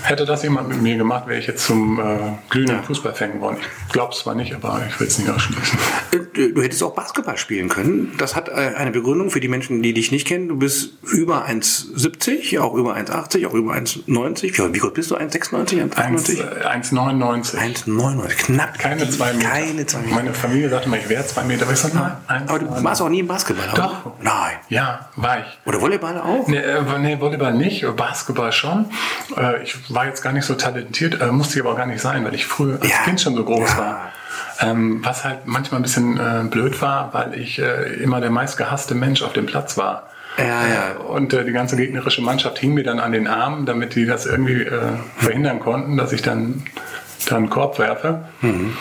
hätte 0.02 0.24
das 0.24 0.42
jemand 0.42 0.68
mit 0.68 0.82
mir 0.82 0.96
gemacht, 0.96 1.26
wäre 1.26 1.38
ich 1.38 1.46
jetzt 1.46 1.64
zum 1.64 1.98
äh, 2.00 2.02
glühenden 2.50 2.76
ja. 2.76 2.82
Fußballfan 2.82 3.34
geworden. 3.34 3.58
Ich 3.86 3.92
glaube 3.92 4.12
es 4.12 4.20
zwar 4.20 4.34
nicht, 4.34 4.54
aber 4.54 4.82
ich 4.88 4.98
will 4.98 5.06
es 5.06 5.18
nicht 5.18 5.30
ausschließen. 5.30 5.78
Äh, 6.12 6.52
du 6.52 6.62
hättest 6.62 6.82
auch 6.82 6.94
Basketball 6.94 7.36
spielen 7.36 7.68
können. 7.68 8.12
Das 8.18 8.34
hat 8.34 8.48
äh, 8.48 8.52
eine 8.52 8.90
Begründung 8.90 9.30
für 9.30 9.40
die 9.40 9.48
Menschen, 9.48 9.82
die 9.82 9.94
dich 9.94 10.10
nicht 10.12 10.26
kennen. 10.26 10.48
Du 10.48 10.56
bist 10.56 10.90
über 11.02 11.46
1,70, 11.46 12.60
auch 12.60 12.74
über 12.74 12.96
1,80, 12.96 13.46
auch 13.46 13.54
über 13.54 13.74
1,90. 13.74 14.74
Wie 14.74 14.78
groß 14.78 14.92
bist 14.92 15.10
du? 15.10 15.16
1,96, 15.16 15.94
1,99? 15.94 16.64
1,99. 16.64 17.56
1,99, 17.56 18.28
knapp. 18.36 18.78
Keine 18.78 19.08
zwei 19.08 19.32
Meter. 19.32 19.48
Keine 19.48 19.86
zwei 19.86 20.00
Meter. 20.00 20.14
Meine 20.14 20.34
Familie 20.34 20.68
sagte 20.68 20.88
mal, 20.88 20.98
ich 20.98 21.08
wäre 21.08 21.26
zwei 21.26 21.44
Meter. 21.44 21.62
Aber 21.62 21.72
ich 21.72 21.78
sag, 21.78 21.94
nein, 21.94 22.12
aber 22.46 22.58
du 22.58 22.84
warst 22.84 23.02
auch 23.02 23.08
nie 23.08 23.20
im 23.20 23.26
Basketball, 23.26 23.68
Doch. 23.74 24.12
Nein. 24.20 24.56
Ja, 24.68 25.08
war 25.16 25.40
ich. 25.40 25.59
Oder 25.66 25.80
Volleyball 25.80 26.18
auch? 26.18 26.48
Nee, 26.48 26.56
äh, 26.56 26.98
nee, 26.98 27.20
Volleyball 27.20 27.52
nicht, 27.52 27.84
Basketball 27.96 28.52
schon. 28.52 28.86
Äh, 29.36 29.62
ich 29.62 29.94
war 29.94 30.06
jetzt 30.06 30.22
gar 30.22 30.32
nicht 30.32 30.46
so 30.46 30.54
talentiert, 30.54 31.20
äh, 31.20 31.26
musste 31.26 31.58
ich 31.58 31.64
aber 31.64 31.72
auch 31.72 31.76
gar 31.76 31.86
nicht 31.86 32.00
sein, 32.00 32.24
weil 32.24 32.34
ich 32.34 32.46
früher 32.46 32.80
als 32.80 32.90
ja. 32.90 32.96
Kind 33.04 33.20
schon 33.20 33.34
so 33.34 33.44
groß 33.44 33.70
ja. 33.70 33.78
war. 33.78 34.12
Ähm, 34.60 35.00
was 35.02 35.24
halt 35.24 35.46
manchmal 35.46 35.80
ein 35.80 35.82
bisschen 35.82 36.18
äh, 36.18 36.44
blöd 36.44 36.80
war, 36.82 37.12
weil 37.12 37.34
ich 37.34 37.58
äh, 37.58 37.94
immer 38.02 38.20
der 38.20 38.30
meistgehasste 38.30 38.94
Mensch 38.94 39.22
auf 39.22 39.32
dem 39.32 39.46
Platz 39.46 39.76
war. 39.76 40.08
Ja, 40.38 40.44
ja. 40.44 40.96
Und 40.98 41.32
äh, 41.32 41.44
die 41.44 41.52
ganze 41.52 41.76
gegnerische 41.76 42.22
Mannschaft 42.22 42.58
hing 42.58 42.74
mir 42.74 42.84
dann 42.84 42.98
an 42.98 43.12
den 43.12 43.26
Armen, 43.26 43.66
damit 43.66 43.94
die 43.94 44.06
das 44.06 44.26
irgendwie 44.26 44.62
äh, 44.62 44.80
verhindern 45.16 45.60
konnten, 45.60 45.96
dass 45.96 46.12
ich 46.12 46.22
dann 46.22 46.62
dann 47.26 47.50
Korb 47.50 47.78
werfe. 47.78 48.24
Mhm. 48.40 48.72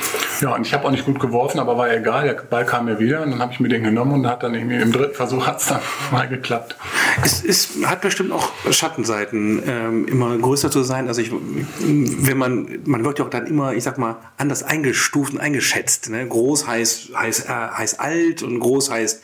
Ja, 0.42 0.56
und 0.56 0.66
ich 0.66 0.74
habe 0.74 0.86
auch 0.86 0.92
nicht 0.92 1.06
gut 1.06 1.20
geworfen, 1.20 1.60
aber 1.60 1.78
war 1.78 1.88
ja 1.88 2.00
egal. 2.00 2.24
Der 2.24 2.34
Ball 2.34 2.66
kam 2.66 2.86
mir 2.86 3.00
wieder 3.00 3.24
und 3.24 3.32
dann 3.32 3.40
habe 3.40 3.52
ich 3.52 3.60
mir 3.60 3.68
den 3.68 3.84
genommen 3.84 4.14
und 4.14 4.28
hat 4.28 4.44
dann 4.44 4.54
irgendwie 4.54 4.78
im 4.78 4.92
dritten 4.92 5.16
Versuch 5.16 5.46
hat 5.48 5.60
es 5.60 5.68
dann 5.68 5.82
mal 6.12 6.28
geklappt. 6.28 6.78
Es 7.24 7.42
ist, 7.42 7.86
hat 7.86 8.02
bestimmt 8.02 8.32
auch 8.32 8.52
Schattenseiten, 8.72 9.62
ähm, 9.68 10.08
immer 10.08 10.38
größer 10.38 10.72
zu 10.72 10.84
sein. 10.84 11.08
Also 11.08 11.22
ich, 11.22 11.32
wenn 11.80 12.38
man, 12.38 12.80
man 12.86 13.04
wird 13.04 13.20
ja 13.20 13.26
auch 13.26 13.30
dann 13.30 13.48
immer, 13.48 13.74
ich 13.74 13.84
sag 13.84 13.98
mal, 13.98 14.18
anders 14.38 14.64
eingestuft 14.64 15.34
und 15.34 15.40
eingeschätzt. 15.40 16.10
Ne? 16.10 16.26
Groß 16.28 16.68
heißt, 16.68 17.16
heißt, 17.16 17.50
äh, 17.50 17.52
heißt 17.52 18.00
alt 18.00 18.44
und 18.44 18.60
groß 18.60 18.92
heißt 18.92 19.22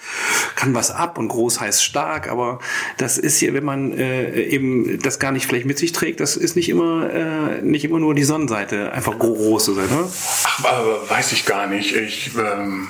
kann 0.56 0.74
was 0.74 0.92
ab 0.92 1.18
und 1.18 1.28
groß 1.30 1.62
heißt 1.62 1.84
stark. 1.84 2.30
Aber 2.30 2.60
das 2.98 3.18
ist 3.18 3.38
hier, 3.38 3.54
wenn 3.54 3.64
man 3.64 3.94
äh, 3.94 4.42
eben 4.42 5.00
das 5.02 5.20
gar 5.20 5.32
nicht 5.32 5.46
vielleicht 5.46 5.66
mit 5.66 5.78
sich 5.78 5.92
trägt, 5.92 6.20
das 6.20 6.36
ist 6.36 6.56
nicht 6.56 6.70
immer, 6.70 7.10
äh, 7.10 7.62
nicht 7.62 7.86
immer 7.86 8.00
nur 8.00 8.16
die 8.16 8.24
Sonnenseite, 8.24 8.92
einfach 8.92 9.05
groß 9.12 9.66
zu 9.66 9.74
sein. 9.74 9.88
Ne? 9.90 10.08
Ach, 10.44 10.66
aber 10.66 11.10
weiß 11.10 11.32
ich 11.32 11.46
gar 11.46 11.68
nicht. 11.68 11.96
Ich, 11.96 12.32
ähm, 12.36 12.88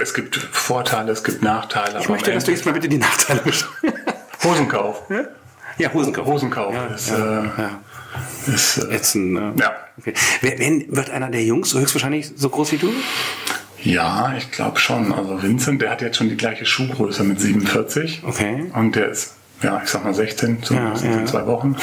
es 0.00 0.14
gibt 0.14 0.36
Vorteile, 0.36 1.12
es 1.12 1.24
gibt 1.24 1.42
Nachteile. 1.42 2.00
Ich 2.00 2.08
möchte, 2.08 2.32
dass 2.32 2.44
du 2.44 2.50
jetzt 2.50 2.64
mal 2.64 2.72
bitte 2.72 2.88
die 2.88 2.98
Nachteile 2.98 3.42
Hosenkauf. 4.44 5.02
Ja, 5.08 5.24
ja 5.78 5.92
Hosenkauf. 5.92 6.26
Hosenkauf 6.26 6.74
ja, 6.74 6.86
ist, 6.86 7.10
ja, 7.10 7.42
äh, 7.42 7.44
ja. 7.58 7.80
ist 8.52 8.78
äh, 8.78 8.94
ätzend. 8.94 9.32
Ne? 9.32 9.54
Ja. 9.58 9.72
Okay. 9.98 10.14
Wer, 10.40 10.58
wird 10.58 11.10
einer 11.10 11.30
der 11.30 11.44
Jungs 11.44 11.74
höchstwahrscheinlich 11.74 12.32
so 12.36 12.48
groß 12.48 12.72
wie 12.72 12.78
du? 12.78 12.92
Ja, 13.82 14.34
ich 14.36 14.50
glaube 14.50 14.78
schon. 14.78 15.12
Also 15.12 15.42
Vincent, 15.42 15.82
der 15.82 15.90
hat 15.90 16.02
jetzt 16.02 16.16
schon 16.16 16.28
die 16.28 16.36
gleiche 16.36 16.64
Schuhgröße 16.64 17.24
mit 17.24 17.40
47. 17.40 18.22
Okay. 18.24 18.70
Und 18.74 18.94
der 18.94 19.10
ist, 19.10 19.34
ja, 19.62 19.80
ich 19.82 19.90
sag 19.90 20.04
mal 20.04 20.14
16, 20.14 20.62
zumindest 20.62 21.04
in 21.04 21.26
zwei 21.26 21.46
Wochen. 21.46 21.76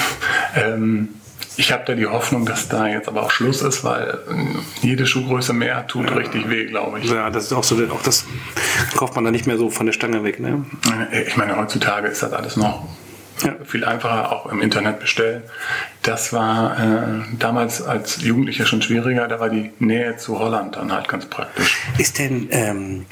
Ähm, 0.55 1.09
ich 1.59 1.73
habe 1.73 1.83
da 1.85 1.93
die 1.93 2.07
Hoffnung, 2.07 2.45
dass 2.45 2.69
da 2.69 2.87
jetzt 2.87 3.09
aber 3.09 3.21
auch 3.21 3.31
Schluss 3.31 3.61
ist, 3.61 3.83
weil 3.83 4.17
ähm, 4.31 4.63
jede 4.81 5.05
Schuhgröße 5.05 5.51
mehr 5.51 5.85
tut 5.87 6.09
ja. 6.09 6.15
richtig 6.15 6.49
weh, 6.49 6.65
glaube 6.65 6.99
ich. 6.99 7.09
Ja, 7.09 7.29
das 7.29 7.45
ist 7.45 7.53
auch 7.53 7.65
so, 7.65 7.75
auch 7.91 8.01
das 8.01 8.25
kauft 8.95 9.15
man 9.15 9.25
dann 9.25 9.33
nicht 9.33 9.45
mehr 9.45 9.57
so 9.57 9.69
von 9.69 9.85
der 9.85 9.91
Stange 9.91 10.23
weg, 10.23 10.39
ne? 10.39 10.65
Ich 11.27 11.35
meine, 11.35 11.57
heutzutage 11.57 12.07
ist 12.07 12.23
das 12.23 12.31
alles 12.31 12.55
noch 12.55 12.87
ja. 13.43 13.55
viel 13.65 13.83
einfacher, 13.83 14.31
auch 14.31 14.45
im 14.45 14.61
Internet 14.61 15.01
bestellen. 15.01 15.43
Das 16.01 16.31
war 16.31 16.79
äh, 16.79 17.35
damals 17.37 17.81
als 17.81 18.21
Jugendlicher 18.21 18.65
schon 18.65 18.81
schwieriger, 18.81 19.27
da 19.27 19.41
war 19.41 19.49
die 19.49 19.71
Nähe 19.79 20.15
zu 20.15 20.39
Holland 20.39 20.77
dann 20.77 20.93
halt 20.93 21.09
ganz 21.09 21.25
praktisch. 21.25 21.77
Ist 21.97 22.19
denn 22.19 22.47
ähm, 22.51 23.05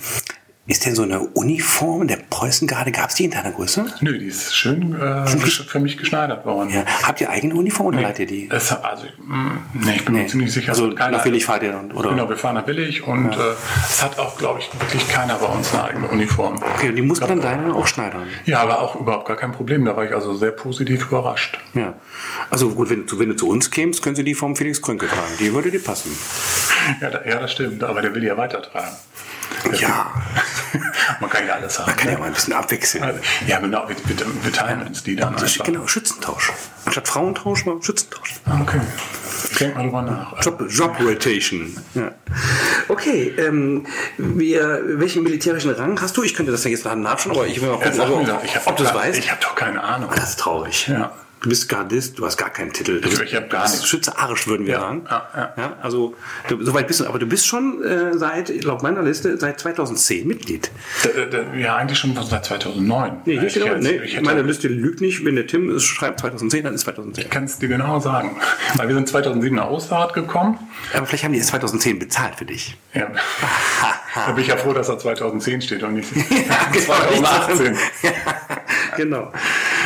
ist 0.68 0.86
denn 0.86 0.96
so 0.96 1.04
eine 1.04 1.22
Uniform 1.22 2.08
der 2.08 2.18
Preußengarde, 2.30 2.92
gab 2.92 3.10
es 3.10 3.16
die 3.16 3.26
in 3.26 3.32
deiner 3.32 3.52
Größe? 3.52 3.86
Nö, 4.02 4.18
die 4.18 4.26
ist 4.26 4.54
schön 4.54 4.94
äh, 5.00 5.26
für 5.26 5.80
mich 5.80 5.98
geschneidert 5.98 6.46
worden. 6.46 6.70
Ja. 6.72 6.84
Habt 7.04 7.22
ihr 7.22 7.30
eigene 7.30 7.56
Uniform 7.56 7.88
oder 7.88 7.98
nee, 7.98 8.04
leiht 8.04 8.20
ihr 8.20 8.26
die? 8.26 8.50
Es, 8.52 8.74
also, 8.74 9.06
mm, 9.06 9.86
nee, 9.86 9.96
ich 9.96 10.04
bin 10.04 10.16
nee. 10.16 10.24
mir 10.24 10.28
ziemlich 10.28 10.52
sicher. 10.52 10.74
Also 10.74 10.88
nach 10.88 11.24
Willig 11.24 11.46
fahrt 11.46 11.64
ihr 11.64 11.72
dann, 11.72 11.94
oder? 11.94 12.10
Genau, 12.10 12.28
wir 12.28 12.36
fahren 12.36 12.56
nach 12.56 12.66
Billig 12.66 13.08
und 13.08 13.32
ja. 13.32 13.40
äh, 13.40 13.54
es 13.90 14.04
hat 14.04 14.20
auch, 14.20 14.38
glaube 14.38 14.60
ich, 14.60 14.70
wirklich 14.78 15.08
keiner 15.08 15.36
bei 15.36 15.46
uns 15.46 15.74
eine 15.74 15.86
eigene 15.86 16.08
Uniform. 16.10 16.60
Okay, 16.76 16.90
und 16.90 16.98
die 16.98 17.02
muss 17.02 17.22
man 17.22 17.30
dann 17.30 17.42
deine 17.42 17.74
auch 17.74 17.88
schneidern? 17.88 18.28
Ja, 18.46 18.60
aber 18.60 18.82
auch 18.82 19.00
überhaupt 19.00 19.28
gar 19.28 19.38
kein 19.38 19.54
Problem. 19.54 19.86
Da 19.86 19.96
war 19.96 20.04
ich 20.04 20.14
also 20.14 20.36
sehr 20.36 20.52
positiv 20.52 21.08
überrascht. 21.08 21.60
Ja. 21.76 21.94
Also 22.50 22.70
gut, 22.72 22.90
wenn, 22.90 23.06
wenn 23.20 23.30
du 23.30 23.36
zu 23.36 23.48
uns 23.48 23.72
kämst, 23.72 24.04
können 24.04 24.18
sie 24.18 24.26
die 24.26 24.36
vom 24.36 24.58
Felix 24.58 24.82
Krönke 24.82 25.08
tragen. 25.08 25.32
Die 25.40 25.54
würde 25.54 25.72
dir 25.72 25.82
passen. 25.82 26.12
Ja, 27.02 27.10
da, 27.10 27.26
ja, 27.26 27.40
das 27.40 27.54
stimmt. 27.54 27.84
Aber 27.84 28.02
der 28.02 28.14
will 28.14 28.24
ja 28.24 28.36
weitertragen. 28.36 28.96
Ja. 29.80 30.12
Man 31.20 31.30
kann 31.30 31.48
ja 31.48 31.56
alles 31.56 31.80
haben. 31.80 31.88
Man 31.88 31.96
kann 31.96 32.08
ja 32.08 32.14
ne? 32.14 32.20
mal 32.20 32.26
ein 32.28 32.34
bisschen 32.34 32.54
abwechseln. 32.54 33.04
Also, 33.04 33.20
ja, 33.46 33.60
genau. 33.60 33.88
Wir, 33.88 33.96
wir, 34.06 34.44
wir 34.44 34.54
teilen 34.54 34.86
uns 34.86 35.04
die 35.04 35.16
dann. 35.16 35.36
Einfach. 35.36 35.66
Genau, 35.66 35.88
Schützentausch. 35.88 36.52
Anstatt 36.86 37.08
Frauentausch 37.08 37.66
mal 37.66 37.82
Schützentausch. 37.82 38.36
Ah, 38.46 38.60
okay. 38.62 38.80
Denk 39.60 39.76
mal 39.76 39.84
drüber 39.84 40.02
nach. 40.02 40.44
Job, 40.44 40.64
Job 40.70 41.00
Rotation. 41.00 41.76
Ja. 41.96 42.12
Okay, 42.88 43.34
ähm, 43.38 43.86
wir, 44.18 44.82
welchen 44.86 45.24
militärischen 45.24 45.72
Rang 45.72 46.00
hast 46.02 46.16
du? 46.18 46.24
Ich 46.24 46.34
könnte 46.34 46.52
das 46.52 46.64
ja 46.64 46.72
jetzt 46.72 46.86
nachschauen, 46.86 47.36
aber 47.36 47.48
ich 47.48 47.62
will 47.62 47.70
mal 47.70 47.78
gucken, 47.78 47.98
ja, 48.28 48.36
ob, 48.36 48.44
ich 48.44 48.56
ob 48.66 48.78
du 48.78 48.84
es 48.84 48.94
weißt. 48.94 49.18
Ich 49.18 49.32
habe 49.32 49.42
doch 49.42 49.56
keine 49.56 49.82
Ahnung. 49.82 50.10
Das 50.16 50.30
ist 50.30 50.40
traurig. 50.40 50.88
Ja. 50.88 51.12
Du 51.42 51.50
bist 51.50 51.70
Gardist, 51.70 52.18
du 52.18 52.26
hast 52.26 52.38
gar 52.38 52.50
keinen 52.50 52.74
Titel. 52.74 53.00
Du 53.00 53.10
bist, 53.10 53.22
ich 53.22 53.36
habe 53.36 53.48
gar 53.48 53.70
nichts. 53.70 53.88
Schütze 53.88 54.18
Arisch, 54.18 54.48
würden 54.48 54.66
wir 54.66 54.74
ja, 54.74 54.80
sagen. 54.80 55.06
Ja, 55.08 55.30
ja. 55.36 55.54
ja 55.56 55.78
also, 55.82 56.16
du, 56.48 56.64
soweit 56.64 56.88
bist 56.88 57.00
du. 57.00 57.06
Aber 57.06 57.20
du 57.20 57.28
bist 57.28 57.46
schon 57.46 57.84
äh, 57.84 58.18
seit, 58.18 58.64
laut 58.64 58.82
meiner 58.82 59.04
Liste, 59.04 59.38
seit 59.38 59.60
2010 59.60 60.28
Mitglied. 60.28 60.72
Da, 61.04 61.26
da, 61.26 61.54
ja, 61.54 61.76
eigentlich 61.76 62.00
schon 62.00 62.16
seit 62.16 62.46
2009. 62.46 63.22
Nee, 63.26 63.40
hier 63.40 63.50
steht 63.50 63.64
aber, 63.64 63.78
nee, 63.78 64.02
meine 64.24 64.42
Liste 64.42 64.68
lügt 64.68 65.00
nicht. 65.00 65.24
Wenn 65.24 65.36
der 65.36 65.46
Tim 65.46 65.70
es 65.70 65.84
schreibt 65.84 66.22
2010, 66.22 66.64
dann 66.64 66.74
ist 66.74 66.82
2010. 66.82 67.26
Ich 67.26 67.30
kann 67.30 67.44
es 67.44 67.60
dir 67.60 67.70
genau 67.70 68.00
sagen. 68.00 68.36
Weil 68.76 68.88
wir 68.88 68.96
sind 68.96 69.08
2007 69.08 69.56
nach 69.56 69.70
Osterhardt 69.70 70.14
gekommen. 70.16 70.58
Aber 70.94 71.06
vielleicht 71.06 71.24
haben 71.24 71.34
die 71.34 71.40
es 71.40 71.48
2010 71.48 72.00
bezahlt 72.00 72.36
für 72.36 72.46
dich. 72.46 72.78
Ja. 72.96 73.12
da 74.16 74.32
bin 74.32 74.42
ich 74.42 74.48
ja 74.48 74.58
froh, 74.58 74.74
dass 74.74 74.88
da 74.88 74.98
2010 74.98 75.62
steht 75.62 75.84
und 75.84 75.94
nicht 75.94 76.10
ja, 76.16 76.72
2018. 76.86 77.78
ja, 78.02 78.12
genau. 78.96 79.32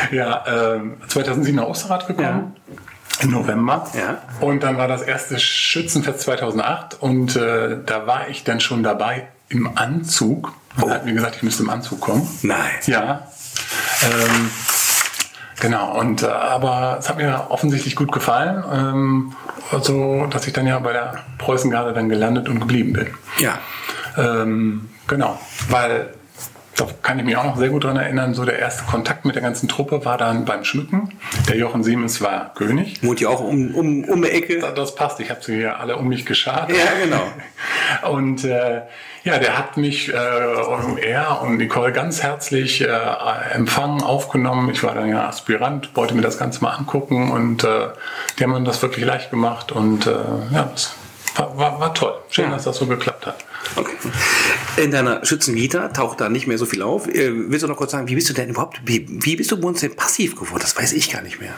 Ja, 0.10 0.44
ähm, 0.74 0.96
2007 1.08 1.56
nach 1.56 1.66
Osterrad 1.66 2.06
gekommen. 2.06 2.56
Ja. 2.66 3.22
Im 3.22 3.30
November. 3.30 3.86
Ja. 3.94 4.22
Und 4.40 4.62
dann 4.62 4.78
war 4.78 4.88
das 4.88 5.02
erste 5.02 5.38
Schützenfest 5.38 6.20
2008 6.20 7.00
und 7.00 7.36
äh, 7.36 7.78
da 7.84 8.06
war 8.06 8.28
ich 8.28 8.42
dann 8.42 8.58
schon 8.58 8.82
dabei 8.82 9.28
im 9.48 9.76
Anzug. 9.76 10.54
Man 10.76 10.86
oh. 10.86 10.90
hat 10.90 11.04
mir 11.04 11.12
gesagt, 11.12 11.36
ich 11.36 11.42
müsste 11.42 11.62
im 11.62 11.70
Anzug 11.70 12.00
kommen. 12.00 12.26
Nein. 12.42 12.70
Ja. 12.86 13.28
Ähm, 14.02 14.50
genau, 15.60 15.98
und 15.98 16.22
äh, 16.22 16.26
aber 16.26 16.96
es 16.98 17.08
hat 17.08 17.18
mir 17.18 17.46
offensichtlich 17.50 17.96
gut 17.96 18.10
gefallen, 18.12 18.64
ähm, 18.72 19.32
so 19.82 20.26
dass 20.26 20.46
ich 20.46 20.52
dann 20.52 20.66
ja 20.66 20.78
bei 20.78 20.92
der 20.92 21.14
Preußengarde 21.38 21.92
dann 21.92 22.08
gelandet 22.08 22.48
und 22.48 22.60
geblieben 22.60 22.94
bin. 22.94 23.08
Ja. 23.38 23.58
Ähm, 24.16 24.88
genau, 25.06 25.38
weil 25.68 26.14
da 26.76 26.86
kann 27.02 27.18
ich 27.18 27.24
mich 27.24 27.36
auch 27.36 27.44
noch 27.44 27.56
sehr 27.56 27.68
gut 27.68 27.84
dran 27.84 27.96
erinnern, 27.96 28.34
so 28.34 28.44
der 28.44 28.58
erste 28.58 28.84
Kontakt 28.84 29.24
mit 29.24 29.34
der 29.34 29.42
ganzen 29.42 29.68
Truppe 29.68 30.04
war 30.04 30.16
dann 30.16 30.44
beim 30.44 30.64
Schmücken. 30.64 31.18
Der 31.48 31.56
Jochen 31.56 31.84
Siemens 31.84 32.20
war 32.22 32.54
König. 32.54 33.02
Wohnt 33.02 33.20
ja 33.20 33.28
auch 33.28 33.40
um, 33.40 33.74
um, 33.74 34.04
um 34.04 34.22
die 34.22 34.30
Ecke. 34.30 34.58
Das, 34.58 34.74
das 34.74 34.94
passt, 34.94 35.20
ich 35.20 35.30
habe 35.30 35.42
sie 35.42 35.56
hier 35.56 35.78
alle 35.78 35.96
um 35.96 36.08
mich 36.08 36.24
geschart. 36.24 36.70
Ja, 36.70 36.76
genau. 37.02 37.22
Und 38.10 38.44
äh, 38.44 38.82
ja, 39.24 39.38
der 39.38 39.56
hat 39.56 39.76
mich, 39.76 40.12
äh, 40.12 40.16
er 40.16 41.42
und 41.42 41.58
Nicole 41.58 41.92
ganz 41.92 42.22
herzlich 42.22 42.80
äh, 42.80 42.88
empfangen, 43.52 44.02
aufgenommen. 44.02 44.70
Ich 44.70 44.82
war 44.82 44.94
dann 44.94 45.08
ja 45.08 45.28
Aspirant, 45.28 45.94
wollte 45.94 46.14
mir 46.14 46.22
das 46.22 46.38
Ganze 46.38 46.60
mal 46.62 46.70
angucken 46.70 47.30
und 47.30 47.62
äh, 47.62 47.88
die 48.38 48.44
haben 48.44 48.64
das 48.64 48.82
wirklich 48.82 49.04
leicht 49.04 49.30
gemacht 49.30 49.70
und 49.70 50.08
äh, 50.08 50.10
ja, 50.52 50.68
das 50.72 50.94
war, 51.36 51.56
war, 51.56 51.80
war 51.80 51.94
toll. 51.94 52.14
Schön, 52.30 52.46
ja. 52.46 52.52
dass 52.52 52.64
das 52.64 52.76
so 52.76 52.86
geklappt 52.86 53.26
hat. 53.26 53.36
Okay. 53.76 53.96
In 54.76 54.90
deiner 54.90 55.24
Schützenvita 55.24 55.88
taucht 55.88 56.20
da 56.20 56.28
nicht 56.28 56.46
mehr 56.46 56.58
so 56.58 56.66
viel 56.66 56.82
auf. 56.82 57.08
Äh, 57.08 57.30
willst 57.50 57.62
du 57.62 57.68
noch 57.68 57.76
kurz 57.76 57.92
sagen, 57.92 58.08
wie 58.08 58.14
bist 58.14 58.28
du 58.28 58.32
denn 58.32 58.50
überhaupt, 58.50 58.80
wie, 58.84 59.06
wie 59.08 59.36
bist 59.36 59.50
du 59.50 59.60
bei 59.60 59.68
uns 59.68 59.80
denn 59.80 59.94
passiv 59.94 60.34
geworden? 60.34 60.60
Das 60.60 60.76
weiß 60.76 60.92
ich 60.92 61.10
gar 61.10 61.22
nicht 61.22 61.40
mehr. 61.40 61.54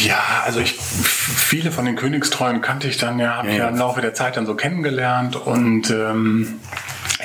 Ja, 0.00 0.42
also 0.44 0.60
ich, 0.60 0.78
viele 0.78 1.72
von 1.72 1.84
den 1.84 1.96
Königstreuen 1.96 2.60
kannte 2.60 2.88
ich 2.88 2.96
dann 2.96 3.18
ja, 3.18 3.36
habe 3.36 3.48
ja, 3.48 3.54
ja 3.54 3.68
im 3.68 3.76
Laufe 3.76 4.00
der 4.00 4.14
Zeit 4.14 4.36
dann 4.36 4.46
so 4.46 4.54
kennengelernt 4.54 5.36
und 5.36 5.90
ähm, 5.90 6.60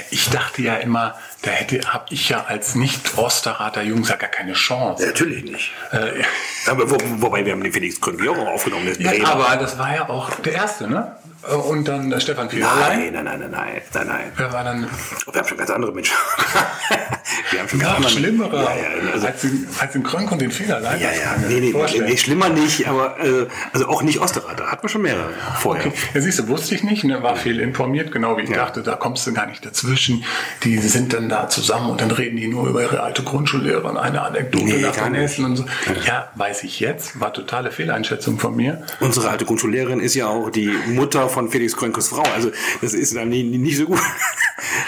ich 0.10 0.30
dachte 0.30 0.62
ja 0.62 0.76
immer, 0.76 1.16
da 1.42 1.52
hätte, 1.52 1.94
habe 1.94 2.06
ich 2.10 2.30
ja 2.30 2.46
als 2.46 2.76
Nicht-Osterater 2.76 3.84
Jungs 3.84 4.10
ja 4.10 4.16
gar 4.16 4.30
keine 4.30 4.54
Chance. 4.54 5.04
Ja, 5.04 5.10
natürlich 5.10 5.44
nicht. 5.44 5.72
Äh, 5.92 6.24
aber 6.68 6.90
wo, 6.90 6.98
wobei 7.22 7.46
wir 7.46 7.54
haben 7.54 7.64
den 7.64 7.72
Felix 7.72 8.02
Gründlich 8.02 8.30
auch 8.30 8.48
aufgenommen. 8.48 8.96
Ja, 9.00 9.28
aber 9.28 9.56
das 9.58 9.78
war 9.78 9.94
ja 9.94 10.10
auch 10.10 10.30
der 10.42 10.54
erste, 10.54 10.90
ne? 10.90 11.16
Und 11.54 11.88
dann 11.88 12.12
äh, 12.12 12.20
Stefan 12.20 12.50
Federlein. 12.50 13.14
Nein, 13.14 13.24
nein, 13.26 13.40
nein, 13.40 13.52
nein, 13.52 13.82
nein, 13.94 14.08
nein. 14.08 14.32
Wer 14.36 14.52
war 14.52 14.64
dann? 14.64 14.90
Wir 15.32 15.40
haben 15.40 15.48
schon 15.48 15.58
ganz 15.58 15.70
andere 15.70 15.92
Menschen. 15.92 16.16
wir 17.52 17.60
haben 17.60 17.70
schon 17.70 17.80
ganz 17.80 17.96
andere 17.96 18.12
schlimmere. 18.12 18.56
Ja, 18.56 18.76
ja, 18.76 19.12
also, 19.14 19.28
als, 19.28 19.42
den, 19.42 19.68
als 19.80 19.94
den 19.94 20.04
Krönk 20.04 20.32
und 20.32 20.42
den 20.42 20.52
Federlein. 20.52 21.00
Ja, 21.00 21.12
ja, 21.12 21.36
nee, 21.48 21.60
nee, 21.60 21.74
nee, 21.74 22.02
nee, 22.02 22.18
schlimmer 22.18 22.50
nicht, 22.50 22.88
aber 22.88 23.20
äh, 23.20 23.48
also 23.74 23.88
auch 23.88 24.04
nicht 24.04 24.20
Osterater. 24.20 24.72
Hatten 24.72 24.84
wir 24.84 24.90
schon 24.90 25.02
mehrere 25.02 25.30
vorher. 25.60 25.88
Okay. 25.88 25.96
Ja, 26.14 26.22
siehst 26.22 26.40
du, 26.40 26.48
wusste 26.48 26.76
ich 26.76 26.84
nicht, 26.84 27.04
ne? 27.04 27.24
war 27.24 27.36
viel 27.36 27.60
informiert, 27.60 28.12
genau 28.12 28.38
wie 28.38 28.44
ich 28.44 28.50
ja. 28.50 28.58
dachte, 28.58 28.84
da 28.84 28.96
kommst 28.96 29.26
du 29.26 29.34
gar 29.34 29.48
nicht 29.48 29.66
dazwischen. 29.66 30.24
Die 30.64 30.78
sind 30.78 31.14
dann 31.14 31.30
da 31.30 31.50
zusammen 31.50 31.90
und 31.90 32.02
dann 32.02 32.12
reden 32.12 32.38
die 32.38 32.48
nur 32.48 32.68
über 32.68 32.82
ihre 32.82 33.02
alte 33.02 33.24
Grundschullehrerin, 33.24 33.98
eine 33.98 34.22
Anekdote 34.22 34.66
nee, 34.66 34.82
nach 34.82 34.96
der 34.96 35.10
nächsten 35.10 35.46
und 35.46 35.56
so. 35.56 35.66
Ja, 36.06 36.30
weiß 36.36 36.64
ich 36.64 36.80
jetzt, 36.80 37.20
war 37.20 37.34
totale 37.34 37.72
Fehleinschätzung 37.72 38.40
von 38.40 38.56
mir. 38.56 38.84
Unsere 39.00 39.30
alte 39.30 39.46
Grundschullehrerin 39.46 40.00
ist 40.00 40.14
ja 40.14 40.28
auch 40.28 40.50
die 40.50 40.72
Mutter 40.88 41.30
von 41.30 41.50
Felix 41.50 41.76
Krönkes 41.76 42.10
Frau. 42.10 42.24
Also 42.36 42.52
das 42.82 42.94
ist 42.94 43.16
dann 43.16 43.30
nicht, 43.30 43.46
nicht 43.46 43.78
so 43.78 43.86
gut. 43.86 44.00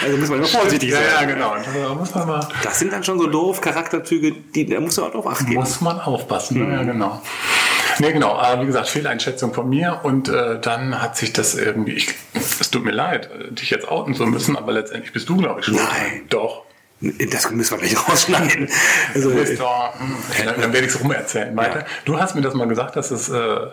Also 0.04 0.17
muss 0.17 0.30
man 0.30 0.39
immer 0.39 0.47
vorsichtig 0.47 0.91
sein. 0.91 1.04
Ja, 1.04 1.21
ja, 1.21 1.28
genau. 1.28 1.56
Da 1.56 1.93
muss 1.93 2.13
man 2.13 2.27
mal 2.28 2.48
das 2.63 2.80
sind 2.80 2.94
dann 2.94 3.04
schon 3.04 3.20
so 3.20 3.28
doof 3.28 3.62
Charakterzüge, 3.62 4.34
die, 4.54 4.66
da 4.66 4.80
muss 4.80 4.98
man 4.98 5.08
auch 5.08 5.12
drauf 5.12 5.28
achten. 5.28 5.54
Muss 5.54 5.82
man 5.82 6.00
aufpassen, 6.00 6.63
mhm. 6.63 6.72
ja, 6.72 6.84
genau. 6.84 7.22
Nee, 8.00 8.12
genau. 8.12 8.36
Aber 8.36 8.62
wie 8.62 8.66
gesagt, 8.68 8.90
Fehleinschätzung 8.90 9.54
von 9.54 9.70
mir. 9.70 10.02
Und 10.04 10.30
äh, 10.30 10.60
dann 10.60 11.02
hat 11.02 11.18
sich 11.18 11.34
das 11.34 11.56
irgendwie, 11.56 11.94
ich, 11.94 12.13
es 12.34 12.70
tut 12.70 12.84
mir 12.84 12.92
leid, 12.92 13.30
dich 13.52 13.70
jetzt 13.70 13.88
outen 13.88 14.13
zu 14.13 14.26
müssen, 14.26 14.56
aber 14.56 14.72
letztendlich 14.72 15.13
bist 15.13 15.28
du, 15.30 15.38
glaube 15.38 15.62
ich, 15.62 15.66
schuld. 15.66 15.78
Nein. 15.78 16.22
Doch. 16.30 16.63
Das 17.00 17.52
müssen 17.52 17.72
wir 17.74 17.78
gleich 17.78 18.10
rausschneiden. 18.10 18.70
Also, 19.13 19.32
hm, 19.32 19.38
dann, 20.46 20.62
dann 20.62 20.74
werde 20.74 20.88
ich 20.88 20.94
es 20.94 21.00
rumerzählen 21.00 21.56
weiter. 21.56 21.82
Ja. 21.82 21.86
Du 22.06 22.20
hast 22.20 22.36
mir 22.36 22.42
das 22.42 22.56
mal 22.56 22.68
gesagt, 22.68 22.96
dass 22.96 23.12
es 23.12 23.30
äh, 23.30 23.68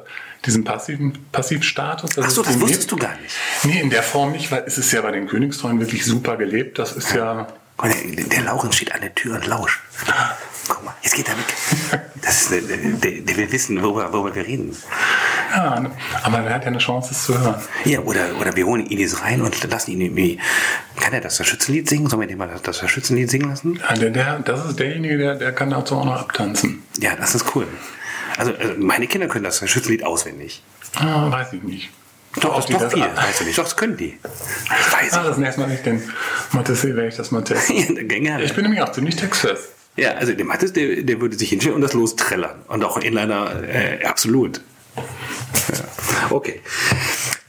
diesen 0.44 0.64
passiven 0.64 1.24
Passivstatus. 1.32 2.18
Achso, 2.18 2.42
das 2.42 2.60
wusstest 2.60 2.92
du 2.92 2.96
gar 2.96 3.16
nicht. 3.16 3.34
Nee, 3.62 3.80
in 3.80 3.88
der 3.88 4.02
Form 4.02 4.32
nicht, 4.32 4.52
weil 4.52 4.64
es 4.66 4.76
ist 4.76 4.92
ja 4.92 5.00
bei 5.00 5.10
den 5.10 5.26
Königstreuen 5.26 5.80
wirklich 5.80 6.04
super 6.04 6.36
gelebt. 6.36 6.78
Das 6.78 6.92
ist 6.92 7.14
ja. 7.14 7.34
ja 7.34 7.46
der, 7.82 8.24
der 8.24 8.42
Lauren 8.42 8.72
steht 8.72 8.94
an 8.94 9.00
der 9.00 9.14
Tür 9.14 9.36
und 9.36 9.46
lauscht. 9.46 9.80
Guck 10.68 10.84
mal, 10.84 10.94
jetzt 11.02 11.14
geht 11.14 11.28
er 11.28 11.36
weg. 11.36 12.04
Das 12.22 12.42
ist, 12.42 12.50
der, 12.50 12.60
der, 12.60 13.20
der 13.20 13.36
will 13.36 13.52
wissen, 13.52 13.82
worüber, 13.82 14.12
worüber 14.12 14.34
wir 14.34 14.46
reden. 14.46 14.74
Ja, 15.52 15.84
aber 16.22 16.38
er 16.38 16.54
hat 16.54 16.62
ja 16.62 16.68
eine 16.68 16.78
Chance, 16.78 17.10
es 17.12 17.24
zu 17.24 17.38
hören. 17.38 17.60
Ja, 17.84 18.00
oder, 18.00 18.40
oder 18.40 18.56
wir 18.56 18.66
holen 18.66 18.86
ihn 18.86 18.98
jetzt 18.98 19.22
rein 19.22 19.42
und 19.42 19.70
lassen 19.70 19.92
ihn 19.92 20.00
irgendwie. 20.00 20.40
Kann 20.98 21.12
er 21.12 21.20
das, 21.20 21.36
das 21.36 21.46
Schützenlied 21.46 21.88
singen? 21.88 22.08
Sollen 22.08 22.22
wir 22.22 22.28
den 22.28 22.38
mal 22.38 22.48
das, 22.48 22.62
das 22.62 22.90
Schützenlied 22.90 23.30
singen 23.30 23.50
lassen? 23.50 23.80
Ja, 23.88 23.94
der, 23.94 24.10
der, 24.10 24.38
das 24.38 24.64
ist 24.64 24.78
derjenige, 24.78 25.18
der, 25.18 25.34
der 25.34 25.52
kann 25.52 25.70
dazu 25.70 25.96
auch 25.96 26.04
noch 26.04 26.18
abtanzen. 26.18 26.82
Ja, 26.98 27.14
das 27.14 27.34
ist 27.34 27.54
cool. 27.54 27.68
Also, 28.36 28.54
also 28.54 28.74
meine 28.78 29.06
Kinder 29.06 29.28
können 29.28 29.44
das 29.44 29.58
Schützenlied 29.68 30.04
auswendig. 30.04 30.62
Ah, 30.96 31.30
weiß 31.30 31.52
ich 31.52 31.62
nicht. 31.62 31.90
Doch, 32.40 32.64
doch, 32.64 32.80
doch 32.80 32.92
viel. 32.92 33.02
Weißt 33.02 33.40
du 33.40 33.44
nicht. 33.44 33.58
Doch, 33.58 33.64
das 33.64 33.76
können 33.76 33.96
die. 33.96 34.18
Ich 34.24 34.92
weiß 34.92 35.12
ah, 35.14 35.24
das 35.24 35.38
nächste 35.38 35.60
Mal 35.60 35.68
nicht 35.68 35.86
den 35.86 36.02
Mathe 36.52 36.82
werde 36.82 37.08
ich 37.08 37.16
das 37.16 37.30
mal 37.30 37.42
testen. 37.44 38.24
ja, 38.24 38.38
ich 38.40 38.54
bin 38.54 38.64
nämlich 38.64 38.82
auch 38.82 38.92
ziemlich 38.92 39.16
textfest. 39.16 39.68
Ja, 39.96 40.12
also 40.12 40.32
der 40.32 40.44
Mathis, 40.44 40.72
der, 40.72 41.02
der 41.02 41.20
würde 41.20 41.38
sich 41.38 41.50
hinstellen 41.50 41.76
und 41.76 41.82
das 41.82 41.92
lostrellern. 41.92 42.62
Und 42.66 42.82
auch 42.84 42.96
in 42.96 43.16
einer, 43.16 43.62
äh, 43.62 44.04
absolut. 44.04 44.60
Ja. 44.96 45.04
Okay. 46.30 46.60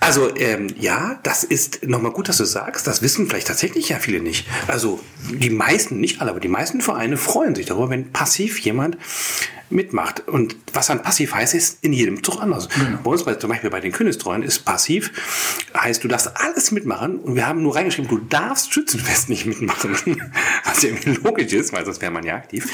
Also 0.06 0.30
ähm, 0.36 0.68
ja, 0.80 1.20
das 1.24 1.44
ist 1.44 1.88
nochmal 1.88 2.12
gut, 2.12 2.30
dass 2.30 2.38
du 2.38 2.46
sagst. 2.46 2.86
Das 2.86 3.02
wissen 3.02 3.28
vielleicht 3.28 3.48
tatsächlich 3.48 3.90
ja 3.90 3.98
viele 3.98 4.20
nicht. 4.20 4.48
Also 4.68 5.00
die 5.32 5.50
meisten, 5.50 6.00
nicht 6.00 6.22
alle, 6.22 6.30
aber 6.30 6.40
die 6.40 6.48
meisten 6.48 6.82
Vereine 6.82 7.18
freuen 7.18 7.56
sich 7.56 7.66
darüber, 7.66 7.90
wenn 7.90 8.12
passiv 8.12 8.60
jemand 8.60 8.98
mitmacht. 9.70 10.28
Und 10.28 10.56
was 10.74 10.88
dann 10.88 11.02
passiv 11.02 11.34
heißt, 11.34 11.56
ist 11.56 11.84
in 11.84 11.94
jedem 11.94 12.24
Zug 12.24 12.42
anders. 12.42 12.70
Genau. 12.70 13.00
Bei 13.04 13.12
uns, 13.12 13.24
bei, 13.24 13.36
zum 13.36 13.50
Beispiel 13.50 13.70
bei 13.70 13.80
den 13.80 13.92
Königstreuen, 13.92 14.44
ist 14.44 14.60
passiv, 14.66 15.12
heißt, 15.76 16.04
du 16.04 16.08
darfst 16.08 16.32
alles 16.36 16.72
mitmachen 16.72 17.18
und 17.18 17.36
wir 17.36 17.48
haben 17.48 17.62
nur 17.62 17.76
reingeschrieben, 17.76 18.10
du 18.10 18.18
darfst 18.18 18.74
Schützenfest 18.74 19.30
nicht 19.30 19.46
mitmachen. 19.46 19.96
Was 20.66 20.84
ja 20.84 20.90
irgendwie 20.90 21.12
logisch 21.24 21.54
ist, 21.54 21.74
weil 21.74 21.86
sonst 21.86 22.02
wäre 22.02 22.12
man 22.12 22.24
ja 22.24 22.36
aktiv. 22.36 22.68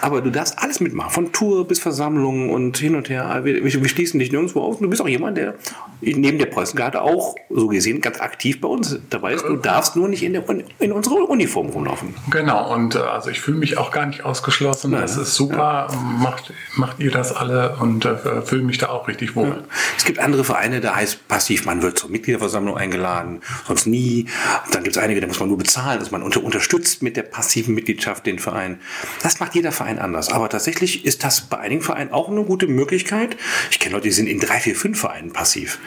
Aber 0.00 0.20
du 0.20 0.30
darfst 0.30 0.58
alles 0.58 0.80
mitmachen, 0.80 1.10
von 1.10 1.32
Tour 1.32 1.66
bis 1.66 1.78
Versammlungen 1.78 2.50
und 2.50 2.76
hin 2.76 2.96
und 2.96 3.08
her. 3.08 3.40
Wir, 3.44 3.62
wir 3.64 3.88
schließen 3.88 4.18
dich 4.18 4.32
nirgendwo 4.32 4.62
auf. 4.62 4.80
Du 4.80 4.88
bist 4.88 5.00
auch 5.00 5.08
jemand, 5.08 5.38
der 5.38 5.54
neben 6.00 6.38
der 6.38 6.46
Preußengarde 6.72 7.02
auch 7.02 7.34
so 7.50 7.68
gesehen 7.68 8.00
ganz 8.00 8.20
aktiv 8.20 8.60
bei 8.60 8.68
uns 8.68 8.98
dabei 9.10 9.34
ist. 9.34 9.44
Du 9.44 9.56
darfst 9.56 9.96
nur 9.96 10.08
nicht 10.08 10.22
in, 10.22 10.32
der, 10.32 10.44
in 10.78 10.92
unserer 10.92 11.28
Uniform 11.28 11.68
rumlaufen. 11.68 12.14
Genau, 12.30 12.72
und 12.72 12.94
äh, 12.94 12.98
also 12.98 13.30
ich 13.30 13.40
fühle 13.40 13.58
mich 13.58 13.78
auch 13.78 13.90
gar 13.90 14.06
nicht 14.06 14.24
ausgeschlossen. 14.24 14.94
Es 14.94 15.16
ist 15.16 15.34
super. 15.34 15.88
Ja 15.90 16.02
macht, 16.22 16.52
macht 16.76 17.00
ihr 17.00 17.10
das 17.10 17.34
alle 17.34 17.76
und 17.80 18.04
äh, 18.04 18.42
fühle 18.42 18.62
mich 18.62 18.78
da 18.78 18.88
auch 18.88 19.08
richtig 19.08 19.36
wohl. 19.36 19.48
Ja. 19.48 19.64
Es 19.96 20.04
gibt 20.04 20.18
andere 20.18 20.44
Vereine, 20.44 20.80
da 20.80 20.96
heißt 20.96 21.28
passiv, 21.28 21.64
man 21.64 21.82
wird 21.82 21.98
zur 21.98 22.10
Mitgliederversammlung 22.10 22.76
eingeladen, 22.76 23.40
sonst 23.66 23.86
nie. 23.86 24.26
Und 24.66 24.74
dann 24.74 24.82
gibt 24.82 24.96
es 24.96 25.02
einige, 25.02 25.20
da 25.20 25.26
muss 25.26 25.40
man 25.40 25.48
nur 25.48 25.58
bezahlen, 25.58 25.98
dass 25.98 26.10
man 26.10 26.22
unter, 26.22 26.42
unterstützt 26.42 27.02
mit 27.02 27.16
der 27.16 27.22
passiven 27.22 27.74
Mitgliedschaft 27.74 28.26
den 28.26 28.38
Verein. 28.38 28.80
Das 29.22 29.40
macht 29.40 29.54
jeder 29.54 29.72
Verein 29.72 29.98
anders. 29.98 30.30
Aber 30.32 30.48
tatsächlich 30.48 31.04
ist 31.04 31.24
das 31.24 31.42
bei 31.42 31.58
einigen 31.58 31.82
Vereinen 31.82 32.12
auch 32.12 32.28
eine 32.28 32.44
gute 32.44 32.66
Möglichkeit. 32.66 33.36
Ich 33.70 33.78
kenne 33.78 33.94
Leute, 33.94 34.04
die 34.04 34.12
sind 34.12 34.26
in 34.26 34.40
drei, 34.40 34.60
vier, 34.60 34.76
fünf 34.76 35.00
Vereinen 35.00 35.32
passiv, 35.32 35.78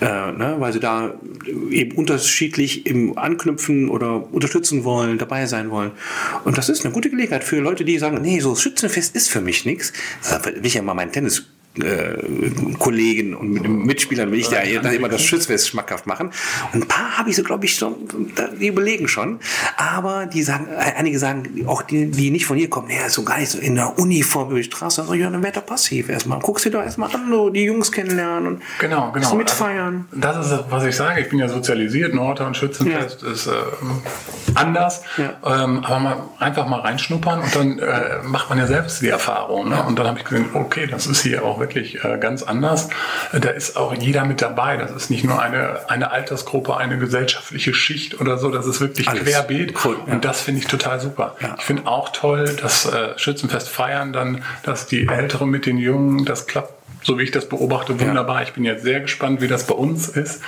äh, 0.00 0.29
ne, 0.32 0.56
weil 0.58 0.72
sie 0.72 0.80
da 0.80 1.14
eben 1.70 1.96
unterschiedlich 1.96 2.86
im 2.86 3.16
Anknüpfen 3.18 3.88
oder 3.88 4.32
unterstützen 4.32 4.84
wollen, 4.84 5.18
dabei 5.18 5.46
sein 5.46 5.70
wollen. 5.70 5.92
Und 6.44 6.58
das 6.58 6.68
ist 6.68 6.84
eine 6.84 6.94
gute 6.94 7.10
Gelegenheit 7.10 7.44
für 7.44 7.60
Leute, 7.60 7.84
die 7.84 7.98
sagen, 7.98 8.20
nee, 8.22 8.40
so 8.40 8.54
Schützenfest 8.54 9.14
ist 9.16 9.30
für 9.30 9.40
mich 9.40 9.64
nichts. 9.64 9.92
Da 10.28 10.44
will 10.44 10.60
ich 10.64 10.74
ja 10.74 10.82
mal 10.82 10.94
meinen 10.94 11.12
Tennis 11.12 11.40
äh, 11.40 11.59
Kollegen 12.80 13.34
und 13.36 13.52
mit 13.52 13.68
Mitspielern 13.68 14.32
will 14.32 14.40
ich 14.40 14.48
da 14.48 14.58
immer 14.60 15.08
das 15.08 15.22
Schützfest 15.22 15.68
schmackhaft 15.68 16.04
machen. 16.06 16.32
Und 16.72 16.82
ein 16.82 16.88
paar 16.88 17.16
habe 17.16 17.30
ich 17.30 17.36
so, 17.36 17.44
glaube 17.44 17.64
ich, 17.64 17.76
schon, 17.76 17.94
die 18.60 18.66
überlegen 18.66 19.06
schon. 19.06 19.38
Aber 19.76 20.26
die 20.26 20.42
sagen, 20.42 20.66
äh, 20.66 20.98
einige 20.98 21.20
sagen, 21.20 21.64
auch 21.68 21.82
die, 21.82 22.10
die 22.10 22.30
nicht 22.32 22.46
von 22.46 22.56
hier 22.56 22.68
kommen, 22.68 22.90
ja, 22.90 23.08
so 23.08 23.22
gar 23.22 23.38
nicht 23.38 23.50
so 23.50 23.58
in 23.58 23.76
der 23.76 23.98
Uniform 24.00 24.48
über 24.48 24.58
die 24.58 24.64
Straße. 24.64 25.02
Also, 25.02 25.14
ja, 25.14 25.30
dann 25.30 25.44
werd 25.44 25.56
doch 25.56 25.66
passiv 25.66 26.08
erstmal. 26.08 26.40
Guckst 26.40 26.64
dir 26.64 26.70
doch 26.70 26.82
erstmal 26.82 27.14
an, 27.14 27.30
so 27.30 27.50
die 27.50 27.62
Jungs 27.62 27.92
kennenlernen 27.92 28.48
und 28.48 28.62
genau, 28.80 29.12
genau. 29.12 29.36
mitfeiern. 29.36 30.08
Also, 30.10 30.20
das 30.20 30.50
ist, 30.50 30.64
was 30.70 30.84
ich 30.84 30.96
sage. 30.96 31.20
Ich 31.20 31.28
bin 31.28 31.38
ja 31.38 31.48
sozialisiert. 31.48 32.14
Norder 32.14 32.48
und 32.48 32.56
Schützenfest 32.56 33.22
ja. 33.22 33.30
ist 33.30 33.46
äh, 33.46 33.52
anders. 34.54 35.02
Ja. 35.16 35.64
Ähm, 35.64 35.84
aber 35.84 36.00
mal, 36.00 36.16
einfach 36.40 36.66
mal 36.66 36.80
reinschnuppern 36.80 37.40
und 37.40 37.54
dann 37.54 37.78
äh, 37.78 38.22
macht 38.24 38.48
man 38.48 38.58
ja 38.58 38.66
selbst 38.66 39.02
die 39.02 39.08
Erfahrung. 39.08 39.68
Ne? 39.68 39.82
Und 39.84 39.98
dann 39.98 40.08
habe 40.08 40.18
ich 40.18 40.24
gesehen, 40.24 40.46
okay, 40.54 40.88
das 40.88 41.06
ist 41.06 41.22
hier 41.22 41.44
auch 41.44 41.59
wirklich 41.60 42.04
äh, 42.04 42.18
ganz 42.18 42.42
anders. 42.42 42.88
Da 43.32 43.50
ist 43.50 43.76
auch 43.76 43.94
jeder 43.94 44.24
mit 44.24 44.42
dabei. 44.42 44.76
Das 44.76 44.90
ist 44.90 45.10
nicht 45.10 45.24
nur 45.24 45.40
eine, 45.40 45.88
eine 45.88 46.10
Altersgruppe, 46.10 46.76
eine 46.76 46.98
gesellschaftliche 46.98 47.74
Schicht 47.74 48.20
oder 48.20 48.38
so. 48.38 48.50
Das 48.50 48.66
ist 48.66 48.80
wirklich 48.80 49.08
Alles. 49.08 49.24
querbeet. 49.24 49.74
Cool, 49.84 49.96
ja. 50.06 50.14
Und 50.14 50.24
das 50.24 50.40
finde 50.40 50.60
ich 50.60 50.66
total 50.66 51.00
super. 51.00 51.36
Ja. 51.40 51.54
Ich 51.58 51.64
finde 51.64 51.86
auch 51.86 52.08
toll, 52.10 52.56
dass 52.60 52.86
äh, 52.86 53.16
Schützenfest 53.16 53.68
feiern, 53.68 54.12
dann, 54.12 54.42
dass 54.62 54.86
die 54.86 55.06
Älteren 55.06 55.50
mit 55.50 55.66
den 55.66 55.78
Jungen, 55.78 56.24
das 56.24 56.46
klappt 56.46 56.80
so 57.02 57.18
wie 57.18 57.22
ich 57.22 57.30
das 57.30 57.48
beobachte, 57.48 57.98
wunderbar. 58.00 58.36
Ja. 58.36 58.42
Ich 58.42 58.52
bin 58.52 58.64
jetzt 58.64 58.82
sehr 58.82 59.00
gespannt, 59.00 59.40
wie 59.40 59.48
das 59.48 59.66
bei 59.66 59.74
uns 59.74 60.08
ist. 60.08 60.42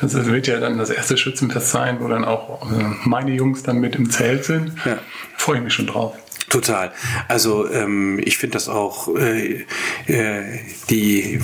Das 0.00 0.14
wird 0.26 0.46
ja 0.46 0.60
dann 0.60 0.78
das 0.78 0.90
erste 0.90 1.16
Schützenfest 1.16 1.70
sein, 1.70 1.98
wo 2.00 2.08
dann 2.08 2.24
auch 2.24 2.70
äh, 2.70 2.84
meine 3.04 3.32
Jungs 3.32 3.62
dann 3.62 3.78
mit 3.78 3.96
im 3.96 4.10
Zelt 4.10 4.44
sind. 4.44 4.72
Ja. 4.84 4.98
Freue 5.36 5.58
ich 5.58 5.64
mich 5.64 5.74
schon 5.74 5.86
drauf. 5.86 6.14
Total. 6.48 6.92
Also 7.28 7.70
ähm, 7.70 8.18
ich 8.24 8.38
finde 8.38 8.54
das 8.54 8.68
auch, 8.70 9.14
äh, 9.16 9.66
äh, 10.06 10.60
die, 10.88 11.38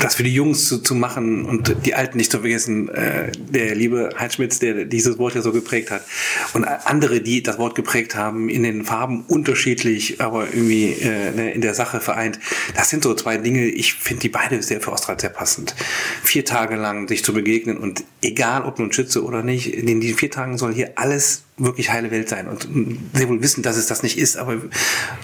das 0.00 0.16
für 0.16 0.22
die 0.22 0.34
Jungs 0.34 0.68
zu, 0.68 0.82
zu 0.82 0.94
machen 0.94 1.46
und 1.46 1.74
die 1.86 1.94
Alten 1.94 2.18
nicht 2.18 2.30
zu 2.30 2.40
vergessen. 2.40 2.90
Äh, 2.90 3.32
der 3.38 3.74
liebe 3.74 4.10
Heinz 4.18 4.34
Schmitz, 4.34 4.58
der 4.58 4.84
dieses 4.84 5.16
Wort 5.18 5.34
ja 5.34 5.40
so 5.40 5.52
geprägt 5.52 5.90
hat 5.90 6.04
und 6.52 6.64
andere, 6.64 7.22
die 7.22 7.42
das 7.42 7.56
Wort 7.56 7.74
geprägt 7.74 8.14
haben, 8.14 8.50
in 8.50 8.62
den 8.62 8.84
Farben 8.84 9.24
unterschiedlich, 9.28 10.20
aber 10.20 10.48
irgendwie 10.48 10.92
äh, 10.92 11.30
ne, 11.30 11.52
in 11.52 11.62
der 11.62 11.72
Sache 11.72 12.00
vereint. 12.00 12.38
Das 12.74 12.90
sind 12.90 13.02
so 13.02 13.14
zwei 13.14 13.38
Dinge. 13.38 13.66
Ich 13.66 13.94
finde 13.94 14.20
die 14.20 14.28
beide 14.28 14.62
sehr 14.62 14.82
für 14.82 14.92
Ostrat 14.92 15.22
sehr 15.22 15.30
passend. 15.30 15.74
Vier 16.22 16.44
Tage 16.44 16.76
lang 16.76 17.08
sich 17.08 17.24
zu 17.24 17.32
begegnen 17.32 17.78
und 17.78 18.04
egal 18.20 18.64
ob 18.64 18.78
nun 18.78 18.92
Schütze 18.92 19.24
oder 19.24 19.42
nicht, 19.42 19.72
in 19.72 20.00
diesen 20.00 20.18
vier 20.18 20.30
Tagen 20.30 20.58
soll 20.58 20.74
hier 20.74 20.92
alles 20.96 21.44
wirklich 21.60 21.90
heile 21.90 22.10
Welt 22.10 22.28
sein 22.28 22.48
und 22.48 22.66
sehr 23.12 23.28
wohl 23.28 23.42
wissen, 23.42 23.62
dass 23.62 23.76
es 23.76 23.86
das 23.86 24.02
nicht 24.02 24.18
ist, 24.18 24.36
aber 24.36 24.56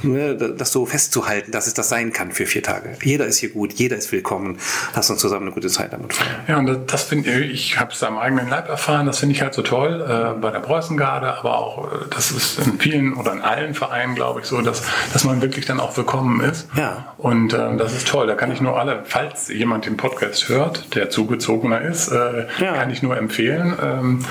ne, 0.02 0.36
das 0.36 0.70
so 0.70 0.86
festzuhalten, 0.86 1.50
dass 1.50 1.66
es 1.66 1.74
das 1.74 1.88
sein 1.88 2.12
kann 2.12 2.30
für 2.30 2.46
vier 2.46 2.62
Tage. 2.62 2.96
Jeder 3.02 3.26
ist 3.26 3.38
hier 3.38 3.50
gut, 3.50 3.72
jeder 3.74 3.96
ist 3.96 4.12
willkommen. 4.12 4.58
Lass 4.94 5.10
uns 5.10 5.20
zusammen 5.20 5.46
eine 5.46 5.52
gute 5.52 5.68
Zeit 5.68 5.92
damit 5.92 6.12
feiern. 6.12 6.40
Ja, 6.46 6.58
und 6.58 6.92
das 6.92 7.04
finde 7.04 7.30
ich, 7.30 7.50
ich 7.50 7.80
habe 7.80 7.92
es 7.92 8.02
am 8.02 8.18
eigenen 8.18 8.48
Leib 8.48 8.68
erfahren, 8.68 9.06
das 9.06 9.18
finde 9.18 9.34
ich 9.34 9.42
halt 9.42 9.54
so 9.54 9.62
toll 9.62 10.04
äh, 10.06 10.38
bei 10.40 10.50
der 10.50 10.60
Preußengarde, 10.60 11.38
aber 11.38 11.58
auch, 11.58 11.92
äh, 11.92 11.96
das 12.10 12.30
ist 12.30 12.58
in 12.58 12.78
vielen 12.78 13.14
oder 13.14 13.32
in 13.32 13.40
allen 13.40 13.74
Vereinen, 13.74 14.14
glaube 14.14 14.40
ich, 14.40 14.46
so, 14.46 14.60
dass, 14.60 14.82
dass 15.12 15.24
man 15.24 15.40
wirklich 15.40 15.64
dann 15.64 15.80
auch 15.80 15.96
willkommen 15.96 16.40
ist. 16.40 16.68
Ja. 16.76 17.14
Und 17.18 17.54
äh, 17.54 17.76
das 17.76 17.94
ist 17.94 18.08
toll. 18.08 18.26
Da 18.26 18.34
kann 18.34 18.52
ich 18.52 18.60
nur 18.60 18.78
alle, 18.78 19.02
falls 19.04 19.48
jemand 19.48 19.86
den 19.86 19.96
Podcast 19.96 20.48
hört, 20.48 20.94
der 20.94 21.10
zugezogener 21.10 21.80
ist, 21.80 22.08
äh, 22.08 22.46
ja. 22.58 22.74
kann 22.74 22.90
ich 22.90 23.02
nur 23.02 23.16
empfehlen, 23.16 23.74
ähm, 23.82 24.24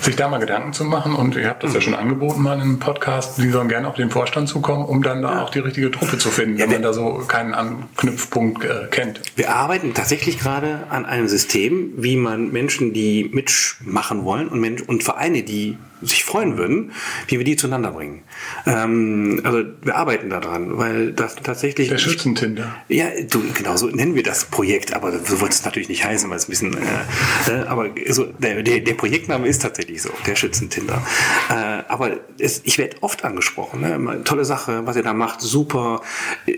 sich 0.00 0.16
da 0.16 0.28
mal 0.28 0.38
Gedanken 0.38 0.72
zu 0.72 0.84
machen 0.84 1.14
und 1.14 1.36
ihr 1.36 1.51
habt 1.52 1.62
das 1.62 1.70
mhm. 1.70 1.74
ja 1.74 1.80
schon 1.82 1.94
angeboten 1.94 2.42
mal 2.42 2.54
in 2.54 2.62
einem 2.62 2.78
Podcast, 2.78 3.38
die 3.38 3.50
sollen 3.50 3.68
gerne 3.68 3.86
auf 3.86 3.94
den 3.94 4.10
Vorstand 4.10 4.48
zukommen, 4.48 4.84
um 4.84 5.02
dann 5.02 5.22
da 5.22 5.42
auch 5.42 5.50
die 5.50 5.58
richtige 5.58 5.90
Truppe 5.90 6.18
zu 6.18 6.30
finden, 6.30 6.58
ja, 6.58 6.64
wenn 6.64 6.72
man 6.72 6.82
da 6.82 6.92
so 6.92 7.22
keinen 7.28 7.52
Anknüpfpunkt 7.54 8.64
äh, 8.64 8.88
kennt. 8.90 9.20
Wir 9.36 9.54
arbeiten 9.54 9.92
tatsächlich 9.94 10.38
gerade 10.38 10.84
an 10.88 11.04
einem 11.04 11.28
System, 11.28 11.92
wie 11.96 12.16
man 12.16 12.50
Menschen, 12.52 12.92
die 12.92 13.30
mitmachen 13.32 14.24
wollen 14.24 14.48
und, 14.48 14.60
Mensch, 14.60 14.82
und 14.82 15.02
Vereine, 15.02 15.42
die 15.42 15.76
sich 16.02 16.24
freuen 16.24 16.58
würden, 16.58 16.92
wie 17.28 17.38
wir 17.38 17.44
die 17.44 17.56
zueinander 17.56 17.92
bringen. 17.92 18.22
Ähm, 18.66 19.40
also 19.44 19.64
wir 19.82 19.96
arbeiten 19.96 20.30
daran, 20.30 20.78
weil 20.78 21.12
das 21.12 21.36
tatsächlich... 21.36 21.88
Der 21.88 21.98
Schützentinder. 21.98 22.74
Ja, 22.88 23.06
du, 23.30 23.42
genau 23.54 23.76
so 23.76 23.86
nennen 23.86 24.14
wir 24.14 24.22
das 24.22 24.44
Projekt, 24.44 24.94
aber 24.94 25.12
so 25.24 25.40
wird 25.40 25.52
es 25.52 25.64
natürlich 25.64 25.88
nicht 25.88 26.04
heißen, 26.04 26.28
weil 26.28 26.36
es 26.36 26.48
ein 26.48 26.50
bisschen... 26.50 26.74
Äh, 26.74 27.50
äh, 27.50 27.66
aber 27.66 27.90
so, 28.08 28.26
der, 28.38 28.62
der, 28.62 28.80
der 28.80 28.94
Projektname 28.94 29.48
ist 29.48 29.62
tatsächlich 29.62 30.02
so, 30.02 30.10
der 30.26 30.36
Schützentinder. 30.36 31.02
Äh, 31.48 31.54
aber 31.88 32.18
es, 32.38 32.62
ich 32.64 32.78
werde 32.78 32.96
oft 33.00 33.24
angesprochen, 33.24 33.80
ne? 33.80 34.22
tolle 34.24 34.44
Sache, 34.44 34.82
was 34.84 34.96
ihr 34.96 35.02
da 35.02 35.14
macht, 35.14 35.40
super. 35.40 36.02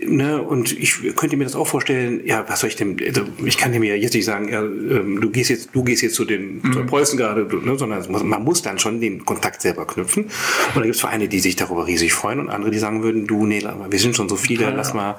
Ne? 0.05 0.41
Und 0.41 0.71
ich 0.71 1.15
könnte 1.15 1.37
mir 1.37 1.43
das 1.43 1.55
auch 1.55 1.67
vorstellen, 1.67 2.21
ja, 2.25 2.45
was 2.47 2.61
soll 2.61 2.69
ich 2.69 2.75
denn... 2.75 2.97
Also 3.05 3.23
ich 3.45 3.57
kann 3.57 3.71
dir 3.71 3.79
mir 3.79 3.97
jetzt 3.97 4.13
nicht 4.13 4.25
sagen, 4.25 4.49
ja, 4.49 4.61
ähm, 4.61 5.21
du 5.21 5.29
gehst 5.29 5.49
jetzt, 5.49 5.69
du 5.73 5.83
gehst 5.83 6.01
jetzt 6.01 6.15
zu 6.15 6.25
den 6.25 6.61
mhm. 6.61 6.85
Preußen 6.87 7.17
gerade, 7.17 7.47
ne? 7.63 7.77
sondern 7.77 8.03
man 8.27 8.43
muss 8.43 8.61
dann 8.61 8.79
schon 8.79 8.99
den 8.99 9.25
Kontakt 9.25 9.34
selber 9.59 9.85
knüpfen. 9.85 10.25
Und 10.25 10.31
da 10.75 10.81
gibt 10.81 10.95
es 10.95 11.01
Vereine, 11.01 11.27
die 11.27 11.39
sich 11.39 11.55
darüber 11.55 11.87
riesig 11.87 12.13
freuen 12.13 12.39
und 12.39 12.49
andere, 12.49 12.71
die 12.71 12.79
sagen 12.79 13.03
würden, 13.03 13.27
du, 13.27 13.45
nee, 13.45 13.61
wir 13.61 13.99
sind 13.99 14.15
schon 14.15 14.29
so 14.29 14.35
viele, 14.35 14.69
lass 14.71 14.93
mal, 14.93 15.17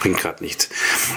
bringt 0.00 0.18
gerade 0.18 0.42
nichts. 0.42 0.68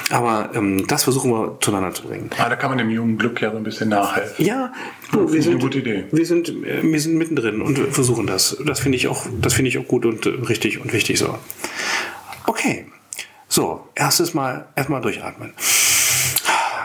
Aber 0.09 0.51
ähm, 0.53 0.85
das 0.87 1.03
versuchen 1.03 1.31
wir 1.31 1.57
zueinander 1.61 1.93
zu 1.93 2.03
bringen. 2.03 2.29
Ah, 2.37 2.49
da 2.49 2.55
kann 2.55 2.69
man 2.69 2.77
dem 2.77 2.89
jungen 2.89 3.17
Glück 3.17 3.41
ja 3.41 3.51
so 3.51 3.57
ein 3.57 3.63
bisschen 3.63 3.89
nachhelfen. 3.89 4.45
Ja, 4.45 4.73
du, 5.11 5.31
wir, 5.31 5.41
sind, 5.41 5.53
eine 5.53 5.61
gute 5.61 5.79
Idee. 5.79 6.05
wir 6.11 6.25
sind 6.25 6.49
äh, 6.49 6.81
wir 6.83 6.99
sind 6.99 7.15
mittendrin 7.15 7.61
und 7.61 7.77
versuchen 7.93 8.27
das. 8.27 8.57
Das 8.65 8.79
finde 8.79 8.97
ich 8.97 9.07
auch, 9.07 9.25
das 9.41 9.53
finde 9.53 9.69
ich 9.69 9.77
auch 9.77 9.87
gut 9.87 10.05
und 10.05 10.25
äh, 10.25 10.29
richtig 10.29 10.79
und 10.79 10.93
wichtig 10.93 11.19
so. 11.19 11.37
Okay. 12.45 12.85
So, 13.49 13.87
erstes 13.95 14.33
Mal 14.33 14.67
erstmal 14.75 15.01
durchatmen. 15.01 15.53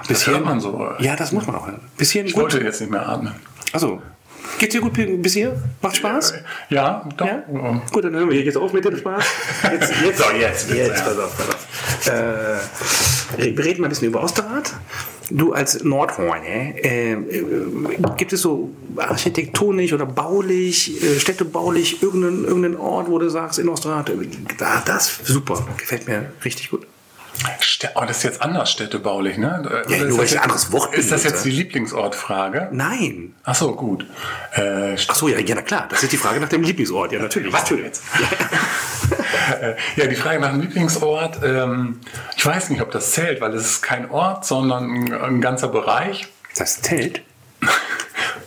Bis 0.09 0.19
das 0.21 0.27
hört 0.27 0.45
man 0.45 0.61
so. 0.61 0.91
Ja, 1.01 1.17
das 1.17 1.33
muss 1.33 1.47
man 1.47 1.57
auch. 1.57 1.69
Bis 1.97 2.11
hierhin 2.11 2.29
ich 2.29 2.35
gut. 2.35 2.43
wollte 2.43 2.61
jetzt 2.61 2.81
nicht 2.81 2.91
mehr 2.91 3.09
atmen. 3.09 3.35
Also, 3.73 4.03
Geht's 4.59 4.75
dir 4.75 4.81
gut 4.81 4.93
bis 5.23 5.35
hier? 5.35 5.61
Macht 5.81 5.97
Spaß? 5.97 6.35
Ja, 6.69 7.09
doch. 7.17 7.27
Ja? 7.27 7.43
Gut, 7.91 8.05
dann 8.05 8.15
hören 8.15 8.31
wir 8.31 8.41
jetzt 8.41 8.57
auf 8.57 8.73
mit 8.73 8.85
dem 8.85 8.97
Spaß. 8.97 9.25
Jetzt, 9.73 9.93
jetzt, 10.03 10.19
so, 10.19 10.25
jetzt, 10.31 10.71
jetzt, 10.71 10.89
jetzt 10.89 11.05
pass 11.05 11.19
auf, 11.19 11.37
pass 11.37 11.49
auf. 11.49 11.67
Äh, 12.09 13.57
wir 13.57 13.65
reden 13.65 13.81
mal 13.81 13.87
ein 13.87 13.91
bisschen 13.91 14.09
über 14.09 14.23
Osterrad. 14.23 14.73
Du 15.31 15.53
als 15.53 15.83
Nordhorn, 15.83 16.43
äh, 16.45 17.13
äh, 17.13 17.17
gibt 18.17 18.33
es 18.33 18.43
so 18.43 18.71
architektonisch 18.97 19.93
oder 19.93 20.05
baulich, 20.05 21.03
äh, 21.03 21.19
städtebaulich 21.19 22.03
irgendeinen, 22.03 22.45
irgendeinen 22.45 22.77
Ort, 22.77 23.09
wo 23.09 23.19
du 23.19 23.31
sagst, 23.31 23.59
in 23.59 23.69
Osterrad, 23.69 24.11
äh, 24.11 24.15
das 24.85 25.21
super, 25.25 25.67
gefällt 25.79 26.07
mir 26.07 26.33
richtig 26.45 26.71
gut. 26.71 26.87
Oh, 27.95 28.05
das 28.07 28.19
ist 28.19 28.23
jetzt 28.23 28.43
anders 28.43 28.71
städtebaulich, 28.71 29.37
ne? 29.37 29.85
Ja, 29.89 30.05
nur 30.05 30.19
weil 30.19 30.27
ich 30.27 30.37
ein 30.37 30.45
anderes 30.45 30.71
Wort 30.71 30.95
Ist 30.95 31.11
das 31.11 31.25
jetzt 31.25 31.45
die 31.45 31.51
Lieblingsortfrage? 31.51 32.69
Nein. 32.71 33.35
Ach 33.45 33.55
so, 33.55 33.75
gut. 33.75 34.07
Äh, 34.55 34.95
Ach 35.09 35.15
so, 35.15 35.29
ja, 35.29 35.39
ja, 35.39 35.55
na 35.55 35.63
klar. 35.63 35.87
Das 35.91 36.03
ist 36.03 36.13
die 36.13 36.17
Frage 36.17 36.41
nach 36.41 36.49
dem 36.49 36.63
Lieblingsort. 36.63 37.13
Ja, 37.13 37.21
natürlich. 37.21 37.53
Was 37.53 37.65
tut 37.65 37.81
jetzt? 37.81 38.03
ja, 39.97 40.07
die 40.07 40.15
Frage 40.15 40.41
nach 40.41 40.51
dem 40.51 40.61
Lieblingsort. 40.61 41.41
Ähm, 41.45 42.01
ich 42.37 42.47
weiß 42.47 42.71
nicht, 42.71 42.83
ob 42.83 42.91
das 42.93 43.13
zählt, 43.13 43.41
weil 43.41 43.53
es 43.55 43.67
ist 43.67 43.83
kein 43.83 44.11
Ort, 44.11 44.45
sondern 44.45 44.91
ein, 44.91 45.13
ein 45.13 45.41
ganzer 45.41 45.69
Bereich. 45.69 46.29
Das 46.57 46.83
zählt? 46.83 47.23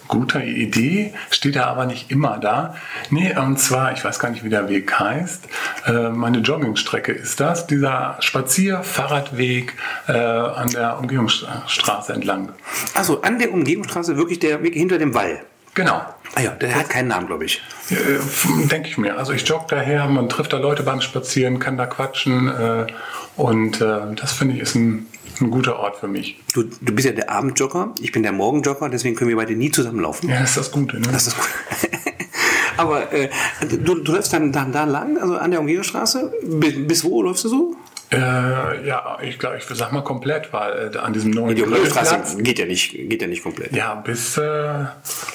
guter 0.08 0.43
Idee, 0.43 1.13
steht 1.30 1.56
da 1.56 1.65
aber 1.65 1.86
nicht 1.86 2.12
immer 2.12 2.38
da. 2.38 2.76
Nee, 3.10 3.36
und 3.38 3.60
zwar, 3.60 3.93
ich 3.93 4.04
weiß 4.04 4.19
gar 4.19 4.30
nicht, 4.30 4.43
wie 4.43 4.50
der 4.50 4.69
Weg 4.69 4.98
heißt, 5.00 5.48
äh, 5.88 6.10
meine 6.10 6.39
Joggingstrecke 6.39 7.12
ist 7.12 7.39
das, 7.39 7.67
dieser 7.67 8.17
Spazier-Fahrradweg 8.19 9.74
äh, 10.08 10.12
an 10.12 10.69
der 10.69 11.00
Umgehungsstraße 11.00 12.13
entlang. 12.13 12.50
Also 12.93 13.21
an 13.21 13.39
der 13.39 13.54
Umgehungsstraße 13.54 14.17
wirklich 14.17 14.39
der 14.39 14.63
Weg 14.63 14.74
hinter 14.74 14.98
dem 14.98 15.13
Wall? 15.13 15.41
Genau. 15.74 16.02
Ah 16.36 16.41
ja, 16.41 16.52
der 16.52 16.74
hat 16.74 16.89
keinen 16.89 17.10
Namen, 17.10 17.28
glaube 17.28 17.45
ich. 17.45 17.62
Äh, 17.89 18.67
Denke 18.67 18.88
ich 18.89 18.98
mir. 18.98 19.17
Also 19.17 19.34
ich 19.34 19.48
jogge 19.48 19.65
daher, 19.69 20.08
man 20.08 20.30
trifft 20.30 20.54
da 20.54 20.58
Leute 20.58 20.84
beim 20.84 21.02
Spazieren, 21.02 21.60
kann 21.60 21.78
da 21.78 21.86
quatschen 21.86 22.48
äh, 22.48 22.88
und 23.36 23.82
äh, 23.82 24.00
das 24.15 24.34
finde 24.34 24.56
ich 24.56 24.62
ist 24.62 24.76
ein 24.76 25.08
ein 25.41 25.52
guter 25.52 25.80
Ort 25.80 25.98
für 25.98 26.08
mich. 26.08 26.38
Du, 26.54 26.63
du 26.63 26.93
bist 26.93 27.08
ja 27.08 27.13
der 27.13 27.30
Abendjogger, 27.30 27.93
ich 28.02 28.12
bin 28.12 28.24
der 28.24 28.32
Morgenjogger, 28.32 28.89
deswegen 28.89 29.15
können 29.15 29.30
wir 29.30 29.38
beide 29.38 29.56
nie 29.56 29.71
zusammenlaufen. 29.71 30.30
Ja, 30.30 30.39
das 30.39 30.52
ist 30.52 30.58
das 30.58 30.71
Gute. 30.71 30.98
Ne? 30.98 31.08
Das 31.12 31.28
ist 31.28 31.36
Gute. 31.36 31.50
Aber 32.78 33.13
äh, 33.13 33.30
du, 33.69 33.95
du 33.95 34.12
läufst 34.12 34.34
dann, 34.34 34.52
dann 34.52 34.71
da 34.71 34.84
lang, 34.84 35.17
also 35.17 35.38
an 35.38 35.52
der 35.52 35.60
Umgehungsstraße. 35.62 36.32
Bis, 36.43 36.88
bis 36.88 37.04
wo 37.04 37.21
läufst 37.21 37.45
du 37.45 37.50
so? 37.50 37.76
Äh, 38.12 38.88
ja, 38.88 39.17
ich 39.21 39.39
glaube, 39.39 39.58
ich 39.58 39.65
sag 39.65 39.91
mal 39.91 40.04
komplett, 40.04 40.54
weil 40.54 40.91
äh, 40.93 40.98
an 40.98 41.12
diesem 41.13 41.32
neuen 41.32 41.56
die 41.56 41.63
Umgehungsstraße 41.63 42.38
geht 42.41 42.60
ja 42.60 42.65
nicht, 42.65 42.91
geht 42.91 43.21
ja 43.21 43.28
nicht 43.28 43.43
komplett. 43.43 43.76
Ja, 43.76 43.95
bis 43.95 44.38
äh, 44.38 44.86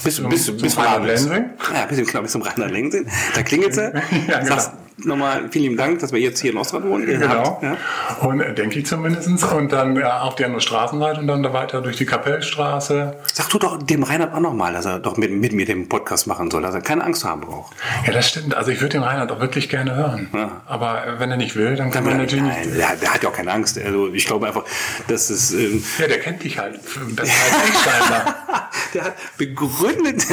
bis 0.05 0.17
zum, 0.17 0.29
bis, 0.29 0.47
bis, 0.47 0.63
bis 0.63 0.79
Rheinland-Lensing. 0.79 1.51
Ja, 1.75 1.87
bis, 1.87 2.07
genau, 2.07 2.23
bis 2.23 2.33
zum 2.33 2.43
Rheinland-Lensing. 2.43 3.07
Da 3.35 3.43
klingelt 3.43 3.75
sie. 3.75 3.83
ja, 4.29 4.39
genau. 4.39 4.45
Sagst, 4.47 4.73
nochmal 5.05 5.49
vielen 5.51 5.65
lieben 5.65 5.77
Dank, 5.77 6.01
dass 6.01 6.13
wir 6.13 6.21
jetzt 6.21 6.41
hier 6.41 6.53
in 6.53 6.59
Ostrad 6.59 6.85
wohnen. 6.85 7.07
Genau. 7.07 7.61
Ja. 7.63 7.77
Und 8.21 8.41
äh, 8.41 8.55
denke 8.55 8.79
ich 8.79 8.87
zumindest. 8.87 9.29
Und 9.53 9.73
dann 9.73 9.97
ja, 9.97 10.23
auf 10.23 10.35
die 10.37 10.45
andere 10.45 10.61
Straßenseite 10.61 11.21
und 11.21 11.27
dann 11.27 11.43
da 11.43 11.53
weiter 11.53 11.81
durch 11.81 11.97
die 11.97 12.07
Kapellstraße. 12.07 13.17
Sag 13.33 13.49
du 13.51 13.59
doch 13.59 13.83
dem 13.83 14.03
Reinhard 14.03 14.35
auch 14.35 14.41
nochmal, 14.41 14.73
dass 14.73 14.87
er 14.87 14.99
doch 14.99 15.17
mit, 15.17 15.31
mit 15.31 15.53
mir 15.53 15.67
den 15.67 15.89
Podcast 15.89 16.27
machen 16.27 16.51
soll, 16.51 16.63
dass 16.63 16.75
er 16.75 16.81
keine 16.81 17.05
Angst 17.05 17.25
haben 17.25 17.41
braucht. 17.43 17.75
Ja, 18.07 18.13
das 18.13 18.29
stimmt. 18.29 18.55
Also 18.55 18.71
ich 18.71 18.81
würde 18.81 18.99
den 18.99 19.03
Reinhard 19.03 19.31
auch 19.33 19.41
wirklich 19.41 19.69
gerne 19.69 19.95
hören. 19.95 20.29
Ja. 20.33 20.63
Aber 20.67 21.07
äh, 21.07 21.21
wenn 21.21 21.31
er 21.31 21.37
nicht 21.37 21.57
will, 21.57 21.77
dann 21.77 21.91
kann 21.91 22.05
man 22.05 22.17
natürlich 22.17 22.45
nein, 22.45 22.67
nicht. 22.67 22.79
Der, 22.79 22.97
der, 22.97 23.15
hat 23.15 23.23
ja 23.23 23.29
auch 23.29 23.35
keine 23.35 23.53
Angst. 23.53 23.79
Also 23.79 24.13
ich 24.13 24.27
glaube 24.27 24.47
einfach, 24.47 24.65
dass 25.09 25.31
es. 25.31 25.53
Ähm 25.53 25.83
ja, 25.99 26.07
der 26.07 26.21
kennt 26.21 26.43
dich 26.43 26.59
halt 26.59 26.81
besser 27.17 27.33
als 27.33 27.69
ich 27.69 27.79
scheinbar. 27.79 28.35
der 28.95 29.05
hat 29.05 29.15
begründet. 29.37 30.27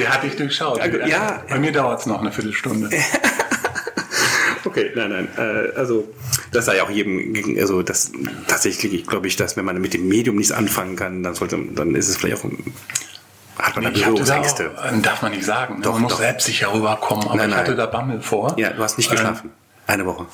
der 0.00 0.12
hat 0.12 0.22
dich 0.22 0.36
durchschaut. 0.36 0.80
Ja, 1.06 1.42
Bei 1.48 1.58
mir 1.58 1.72
dauert 1.72 2.00
es 2.00 2.06
noch 2.06 2.20
eine 2.20 2.32
Viertelstunde. 2.32 2.90
Okay, 4.64 4.92
nein, 4.94 5.10
nein. 5.10 5.28
Äh, 5.36 5.76
also 5.76 6.08
das 6.52 6.66
sei 6.66 6.82
auch 6.82 6.90
jedem, 6.90 7.34
also 7.58 7.82
das 7.82 8.12
tatsächlich 8.48 9.06
glaube 9.06 9.26
ich, 9.26 9.36
dass 9.36 9.56
wenn 9.56 9.64
man 9.64 9.80
mit 9.80 9.94
dem 9.94 10.08
Medium 10.08 10.36
nichts 10.36 10.52
anfangen 10.52 10.96
kann, 10.96 11.22
dann 11.22 11.34
sollte, 11.34 11.58
dann 11.74 11.94
ist 11.94 12.08
es 12.08 12.16
vielleicht 12.16 12.38
auch 12.38 12.44
ein 12.44 12.74
hat 13.58 13.76
man 13.76 13.84
da 13.84 13.90
Berührungsängste? 13.90 14.70
Da 14.74 14.90
darf 14.90 15.22
man 15.22 15.32
nicht 15.32 15.44
sagen. 15.44 15.76
Ne? 15.76 15.82
Doch, 15.82 15.92
man 15.92 16.02
muss 16.02 16.12
doch. 16.12 16.18
selbstsicher 16.18 16.72
rüberkommen. 16.72 17.24
Aber 17.26 17.36
nein, 17.36 17.50
ich 17.50 17.56
hatte 17.56 17.76
da 17.76 17.86
Bammel 17.86 18.20
vor. 18.20 18.54
Ja, 18.58 18.70
du 18.70 18.82
hast 18.82 18.98
nicht 18.98 19.10
geschlafen. 19.10 19.50
Ähm, 19.50 19.52
Eine 19.86 20.06
Woche. 20.06 20.26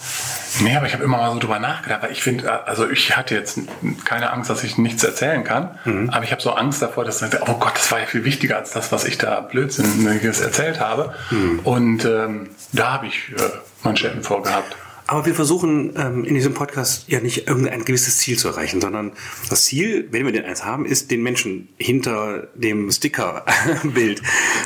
Nee, 0.60 0.76
aber 0.76 0.86
ich 0.86 0.94
habe 0.94 1.04
immer 1.04 1.18
mal 1.18 1.32
so 1.32 1.38
drüber 1.38 1.58
nachgedacht, 1.58 2.02
weil 2.02 2.12
ich 2.12 2.22
finde, 2.22 2.66
also 2.66 2.88
ich 2.88 3.16
hatte 3.16 3.34
jetzt 3.34 3.58
keine 4.04 4.32
Angst, 4.32 4.48
dass 4.48 4.64
ich 4.64 4.78
nichts 4.78 5.04
erzählen 5.04 5.44
kann, 5.44 5.78
mhm. 5.84 6.10
aber 6.10 6.24
ich 6.24 6.32
habe 6.32 6.40
so 6.40 6.52
Angst 6.52 6.80
davor, 6.82 7.04
dass, 7.04 7.22
oh 7.22 7.54
Gott, 7.54 7.74
das 7.74 7.90
war 7.92 8.00
ja 8.00 8.06
viel 8.06 8.24
wichtiger 8.24 8.56
als 8.56 8.70
das, 8.70 8.90
was 8.90 9.04
ich 9.04 9.18
da 9.18 9.40
Blödsinniges 9.40 10.40
erzählt 10.40 10.80
habe. 10.80 11.14
Mhm. 11.30 11.60
Und 11.64 12.04
ähm, 12.04 12.50
da 12.72 12.92
habe 12.92 13.06
ich 13.06 13.32
äh, 13.36 13.40
Manschetten 13.82 14.22
vorgehabt. 14.22 14.76
Aber 15.10 15.26
wir 15.26 15.34
versuchen 15.34 15.92
ähm, 15.96 16.24
in 16.24 16.36
diesem 16.36 16.54
Podcast 16.54 17.08
ja 17.08 17.18
nicht 17.18 17.48
irgendein 17.48 17.84
gewisses 17.84 18.18
Ziel 18.18 18.38
zu 18.38 18.46
erreichen, 18.46 18.80
sondern 18.80 19.10
das 19.48 19.64
Ziel, 19.64 20.06
wenn 20.12 20.24
wir 20.24 20.30
denn 20.30 20.44
eins 20.44 20.64
haben, 20.64 20.86
ist 20.86 21.10
den 21.10 21.20
Menschen 21.20 21.68
hinter 21.78 22.46
dem 22.54 22.88
Sticker-Bild 22.92 24.22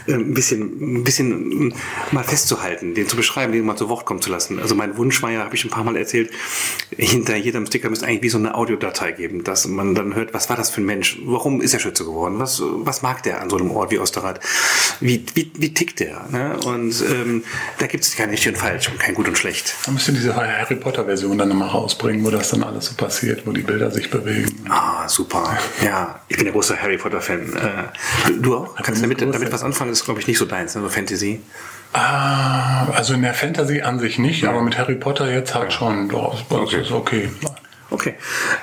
äh, 0.06 0.12
ein 0.12 0.34
bisschen, 0.34 0.98
ein 0.98 1.02
bisschen 1.02 1.72
mal 2.12 2.24
festzuhalten, 2.24 2.92
den 2.92 3.08
zu 3.08 3.16
beschreiben, 3.16 3.54
den 3.54 3.64
mal 3.64 3.76
zu 3.76 3.88
Wort 3.88 4.04
kommen 4.04 4.20
zu 4.20 4.28
lassen. 4.28 4.58
Also 4.58 4.74
mein 4.74 4.98
Wunsch 4.98 5.22
war 5.22 5.30
ja, 5.30 5.46
habe 5.46 5.54
ich 5.54 5.64
ein 5.64 5.70
paar 5.70 5.82
Mal 5.82 5.96
erzählt, 5.96 6.30
hinter 6.94 7.36
jedem 7.36 7.64
Sticker 7.64 7.88
müsste 7.88 8.06
eigentlich 8.06 8.22
wie 8.22 8.28
so 8.28 8.36
eine 8.36 8.54
Audiodatei 8.54 9.12
geben, 9.12 9.44
dass 9.44 9.66
man 9.66 9.94
dann 9.94 10.14
hört, 10.14 10.34
was 10.34 10.50
war 10.50 10.56
das 10.58 10.68
für 10.68 10.82
ein 10.82 10.84
Mensch? 10.84 11.20
Warum 11.24 11.62
ist 11.62 11.72
er 11.72 11.80
Schütze 11.80 12.04
geworden? 12.04 12.38
Was, 12.38 12.60
was 12.62 13.00
mag 13.00 13.22
der 13.22 13.40
an 13.40 13.48
so 13.48 13.56
einem 13.56 13.70
Ort 13.70 13.92
wie 13.92 13.98
Osterrad? 13.98 14.40
Wie, 15.00 15.24
wie, 15.32 15.50
wie 15.56 15.72
tickt 15.72 16.00
der? 16.00 16.26
Ne? 16.30 16.58
Und 16.66 17.02
ähm, 17.10 17.44
da 17.78 17.86
gibt 17.86 18.04
es 18.04 18.14
kein 18.14 18.28
richtig 18.28 18.48
und 18.48 18.58
falsch 18.58 18.90
und 18.90 18.98
kein 18.98 19.14
gut 19.14 19.26
und 19.26 19.38
schlecht. 19.38 19.74
Da 19.86 19.92
müsst 19.92 20.06
ihr 20.06 20.33
diese 20.34 20.58
Harry 20.58 20.76
Potter-Version 20.76 21.38
dann 21.38 21.48
nochmal 21.48 21.68
rausbringen, 21.68 22.24
wo 22.24 22.30
das 22.30 22.50
dann 22.50 22.62
alles 22.62 22.86
so 22.86 22.94
passiert, 22.94 23.46
wo 23.46 23.52
die 23.52 23.62
Bilder 23.62 23.90
sich 23.90 24.10
bewegen. 24.10 24.66
Ah, 24.68 25.08
super. 25.08 25.56
Ja, 25.82 26.20
ich 26.28 26.36
bin 26.36 26.46
der 26.46 26.52
große 26.52 26.80
Harry 26.80 26.96
Potter-Fan. 26.96 27.56
Äh, 27.56 28.32
du 28.40 28.56
auch? 28.56 28.74
Kannst 28.76 29.00
du 29.00 29.02
damit, 29.02 29.20
damit 29.20 29.52
was 29.52 29.62
anfangen? 29.62 29.90
Das 29.90 30.00
ist, 30.00 30.04
glaube 30.04 30.20
ich, 30.20 30.26
nicht 30.26 30.38
so 30.38 30.44
deins, 30.44 30.74
ne? 30.74 30.82
so 30.82 30.88
Fantasy. 30.88 31.40
Ah, 31.92 32.86
also 32.92 33.14
in 33.14 33.22
der 33.22 33.34
Fantasy 33.34 33.80
an 33.82 34.00
sich 34.00 34.18
nicht, 34.18 34.42
ja. 34.42 34.50
aber 34.50 34.62
mit 34.62 34.76
Harry 34.76 34.96
Potter 34.96 35.30
jetzt 35.30 35.54
halt 35.54 35.66
ja. 35.66 35.70
schon. 35.70 36.08
Doch, 36.08 36.42
das 36.48 36.58
okay. 36.58 36.80
ist 36.80 36.90
okay. 36.90 37.30
Okay, 37.94 38.14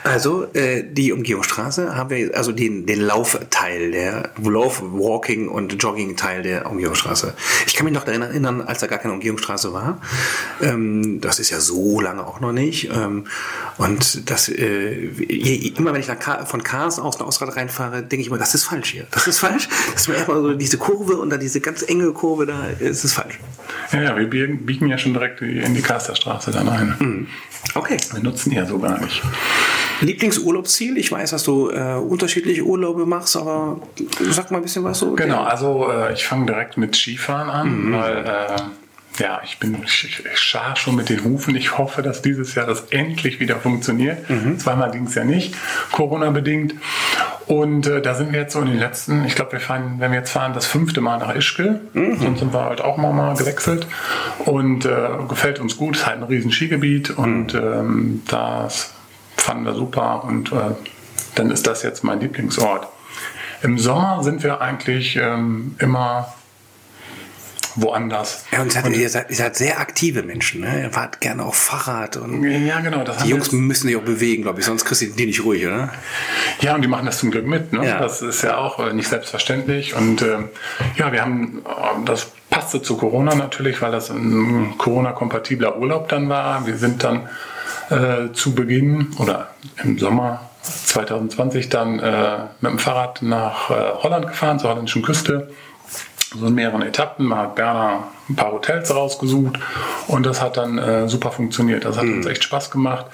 also 0.03 0.53
äh, 0.53 0.83
die 0.83 1.13
Umgehungsstraße 1.13 1.95
haben 1.95 2.09
wir, 2.09 2.35
also 2.35 2.51
den, 2.51 2.85
den 2.85 2.99
Laufteil, 2.99 3.91
der 3.91 4.31
Lauf, 4.43 4.81
Walking 4.83 5.47
und 5.47 5.81
Jogging-Teil 5.81 6.43
der 6.43 6.69
Umgehungsstraße. 6.69 7.33
Ich 7.65 7.75
kann 7.75 7.85
mich 7.85 7.93
noch 7.93 8.03
daran 8.03 8.23
erinnern, 8.23 8.59
als 8.59 8.79
da 8.79 8.87
gar 8.87 8.99
keine 8.99 9.13
Umgehungsstraße 9.13 9.71
war. 9.71 10.01
Ähm, 10.61 11.21
das 11.21 11.39
ist 11.39 11.49
ja 11.49 11.61
so 11.61 12.01
lange 12.01 12.27
auch 12.27 12.41
noch 12.41 12.51
nicht. 12.51 12.89
Ähm, 12.93 13.27
und 13.77 14.29
das, 14.29 14.49
äh, 14.49 15.05
immer 15.77 15.93
wenn 15.93 16.01
ich 16.01 16.09
nach, 16.09 16.45
von 16.45 16.61
Kars 16.61 16.99
aus 16.99 17.17
nach 17.17 17.25
Ausrad 17.25 17.55
reinfahre, 17.55 18.03
denke 18.03 18.19
ich 18.19 18.27
immer, 18.27 18.37
das 18.37 18.53
ist 18.53 18.65
falsch 18.65 18.89
hier. 18.89 19.07
Das 19.11 19.27
ist 19.27 19.39
falsch. 19.39 19.69
Das 19.93 20.01
ist 20.01 20.07
mir 20.09 20.15
erstmal 20.15 20.41
so 20.41 20.53
diese 20.55 20.77
Kurve 20.77 21.15
und 21.15 21.29
dann 21.29 21.39
diese 21.39 21.61
ganz 21.61 21.83
enge 21.83 22.11
Kurve 22.11 22.45
da, 22.45 22.65
ist 22.79 23.05
es 23.05 23.13
falsch. 23.13 23.39
Ja, 23.93 24.01
ja, 24.01 24.17
wir 24.17 24.27
biegen 24.27 24.89
ja 24.89 24.97
schon 24.97 25.13
direkt 25.13 25.41
in 25.41 25.73
die 25.73 25.81
Kasterstraße 25.81 26.51
dann 26.51 26.67
ein. 26.67 26.95
Mhm. 26.99 27.27
Okay. 27.75 27.97
Wir 28.11 28.21
nutzen 28.21 28.49
die 28.49 28.55
ja 28.57 28.65
so 28.65 28.79
gar 28.79 28.99
nicht. 28.99 29.20
Lieblingsurlaubsziel? 30.01 30.97
Ich 30.97 31.11
weiß, 31.11 31.31
dass 31.31 31.43
du 31.43 31.69
äh, 31.69 31.95
unterschiedliche 31.95 32.63
Urlaube 32.63 33.05
machst, 33.05 33.37
aber 33.37 33.79
sag 34.29 34.51
mal 34.51 34.57
ein 34.57 34.63
bisschen 34.63 34.83
was 34.83 34.99
so. 34.99 35.13
Genau, 35.13 35.43
also 35.43 35.89
äh, 35.91 36.13
ich 36.13 36.25
fange 36.25 36.47
direkt 36.47 36.77
mit 36.77 36.95
Skifahren 36.95 37.49
an, 37.49 37.89
mhm. 37.89 37.93
weil 37.93 38.17
äh, 38.25 38.61
ja, 39.19 39.41
ich 39.43 39.59
bin 39.59 39.77
ich, 39.83 40.23
ich 40.25 40.39
schar 40.39 40.75
schon 40.75 40.95
mit 40.95 41.09
den 41.09 41.23
Hufen. 41.23 41.55
Ich 41.55 41.77
hoffe, 41.77 42.01
dass 42.01 42.21
dieses 42.21 42.55
Jahr 42.55 42.65
das 42.65 42.85
endlich 42.91 43.39
wieder 43.39 43.57
funktioniert. 43.57 44.29
Mhm. 44.29 44.57
Zweimal 44.57 44.91
ging 44.91 45.05
es 45.05 45.15
ja 45.15 45.23
nicht, 45.23 45.53
Corona-bedingt. 45.91 46.75
Und 47.47 47.87
äh, 47.87 48.01
da 48.01 48.15
sind 48.15 48.31
wir 48.31 48.39
jetzt 48.39 48.53
so 48.53 48.61
in 48.61 48.67
den 48.67 48.79
letzten, 48.79 49.25
ich 49.25 49.35
glaube, 49.35 49.53
wir 49.53 49.59
fahren, 49.59 49.95
wenn 49.97 50.11
wir 50.11 50.19
jetzt 50.19 50.31
fahren, 50.31 50.53
das 50.53 50.65
fünfte 50.65 51.01
Mal 51.01 51.17
nach 51.17 51.35
Ischgl. 51.35 51.81
Mhm. 51.93 52.17
Sonst 52.19 52.39
sind 52.39 52.53
wir 52.53 52.63
halt 52.63 52.81
auch 52.81 52.97
mal, 52.97 53.11
mal 53.11 53.35
gewechselt. 53.35 53.85
Und 54.39 54.85
äh, 54.85 55.09
gefällt 55.27 55.59
uns 55.59 55.75
gut. 55.75 55.95
Es 55.95 56.01
ist 56.01 56.07
halt 56.07 56.17
ein 56.19 56.23
riesen 56.23 56.51
Skigebiet 56.51 57.11
und 57.11 57.53
mhm. 57.53 57.59
ähm, 57.59 58.21
das 58.27 58.91
fanden 59.41 59.65
wir 59.65 59.73
super. 59.73 60.23
Und 60.23 60.51
äh, 60.51 60.75
dann 61.35 61.51
ist 61.51 61.67
das 61.67 61.83
jetzt 61.83 62.03
mein 62.03 62.19
Lieblingsort. 62.19 62.87
Im 63.63 63.77
Sommer 63.77 64.23
sind 64.23 64.43
wir 64.43 64.61
eigentlich 64.61 65.15
ähm, 65.17 65.75
immer 65.79 66.33
woanders. 67.75 68.45
Ja, 68.51 68.61
und, 68.61 68.75
hat, 68.75 68.85
und 68.85 68.95
ihr, 68.95 69.09
seid, 69.09 69.29
ihr, 69.29 69.35
seid, 69.35 69.55
sehr 69.55 69.79
aktive 69.79 70.23
Menschen, 70.23 70.61
ne? 70.61 70.83
Ihr 70.83 70.91
fahrt 70.91 71.21
gerne 71.21 71.43
auf 71.43 71.55
Fahrrad 71.55 72.17
und 72.17 72.43
ja, 72.43 72.79
genau. 72.81 73.03
die 73.23 73.29
Jungs 73.29 73.51
müssen 73.51 73.87
sich 73.87 73.95
auch 73.95 74.01
bewegen, 74.01 74.43
glaube 74.43 74.59
ich, 74.59 74.65
sonst 74.65 74.85
kriegst 74.85 75.01
du 75.01 75.07
die 75.07 75.25
nicht 75.25 75.43
ruhig, 75.43 75.65
oder? 75.65 75.89
Ja, 76.59 76.75
und 76.75 76.81
die 76.81 76.87
machen 76.87 77.05
das 77.05 77.19
zum 77.19 77.31
Glück 77.31 77.45
mit. 77.45 77.71
Ne? 77.71 77.87
Ja. 77.87 77.99
Das 77.99 78.21
ist 78.21 78.41
ja 78.41 78.57
auch 78.57 78.79
äh, 78.79 78.93
nicht 78.93 79.07
selbstverständlich. 79.07 79.95
Und 79.95 80.21
äh, 80.21 80.37
ja, 80.97 81.11
wir 81.11 81.21
haben, 81.21 81.61
äh, 81.65 82.05
das 82.05 82.31
passte 82.49 82.81
zu 82.81 82.97
Corona 82.97 83.35
natürlich, 83.35 83.81
weil 83.81 83.91
das 83.91 84.09
ein 84.09 84.75
Corona-kompatibler 84.77 85.77
Urlaub 85.77 86.09
dann 86.09 86.29
war. 86.29 86.65
Wir 86.67 86.77
sind 86.77 87.03
dann 87.03 87.29
äh, 87.91 88.31
zu 88.33 88.55
Beginn 88.55 89.13
oder 89.17 89.49
im 89.83 89.99
Sommer 89.99 90.49
2020 90.63 91.69
dann 91.69 91.99
äh, 91.99 92.37
mit 92.61 92.71
dem 92.71 92.79
Fahrrad 92.79 93.21
nach 93.21 93.69
äh, 93.69 93.73
Holland 94.01 94.27
gefahren, 94.27 94.59
zur 94.59 94.71
holländischen 94.71 95.01
Küste 95.01 95.49
so 96.37 96.47
in 96.47 96.55
mehreren 96.55 96.81
Etappen. 96.81 97.25
Man 97.25 97.39
hat 97.39 97.55
Berner 97.55 98.07
ein 98.29 98.35
paar 98.35 98.51
Hotels 98.51 98.93
rausgesucht 98.93 99.59
und 100.07 100.25
das 100.25 100.41
hat 100.41 100.57
dann 100.57 100.77
äh, 100.77 101.09
super 101.09 101.31
funktioniert. 101.31 101.85
Das 101.85 101.97
hat 101.97 102.05
mhm. 102.05 102.17
uns 102.17 102.25
echt 102.25 102.43
Spaß 102.43 102.71
gemacht. 102.71 103.07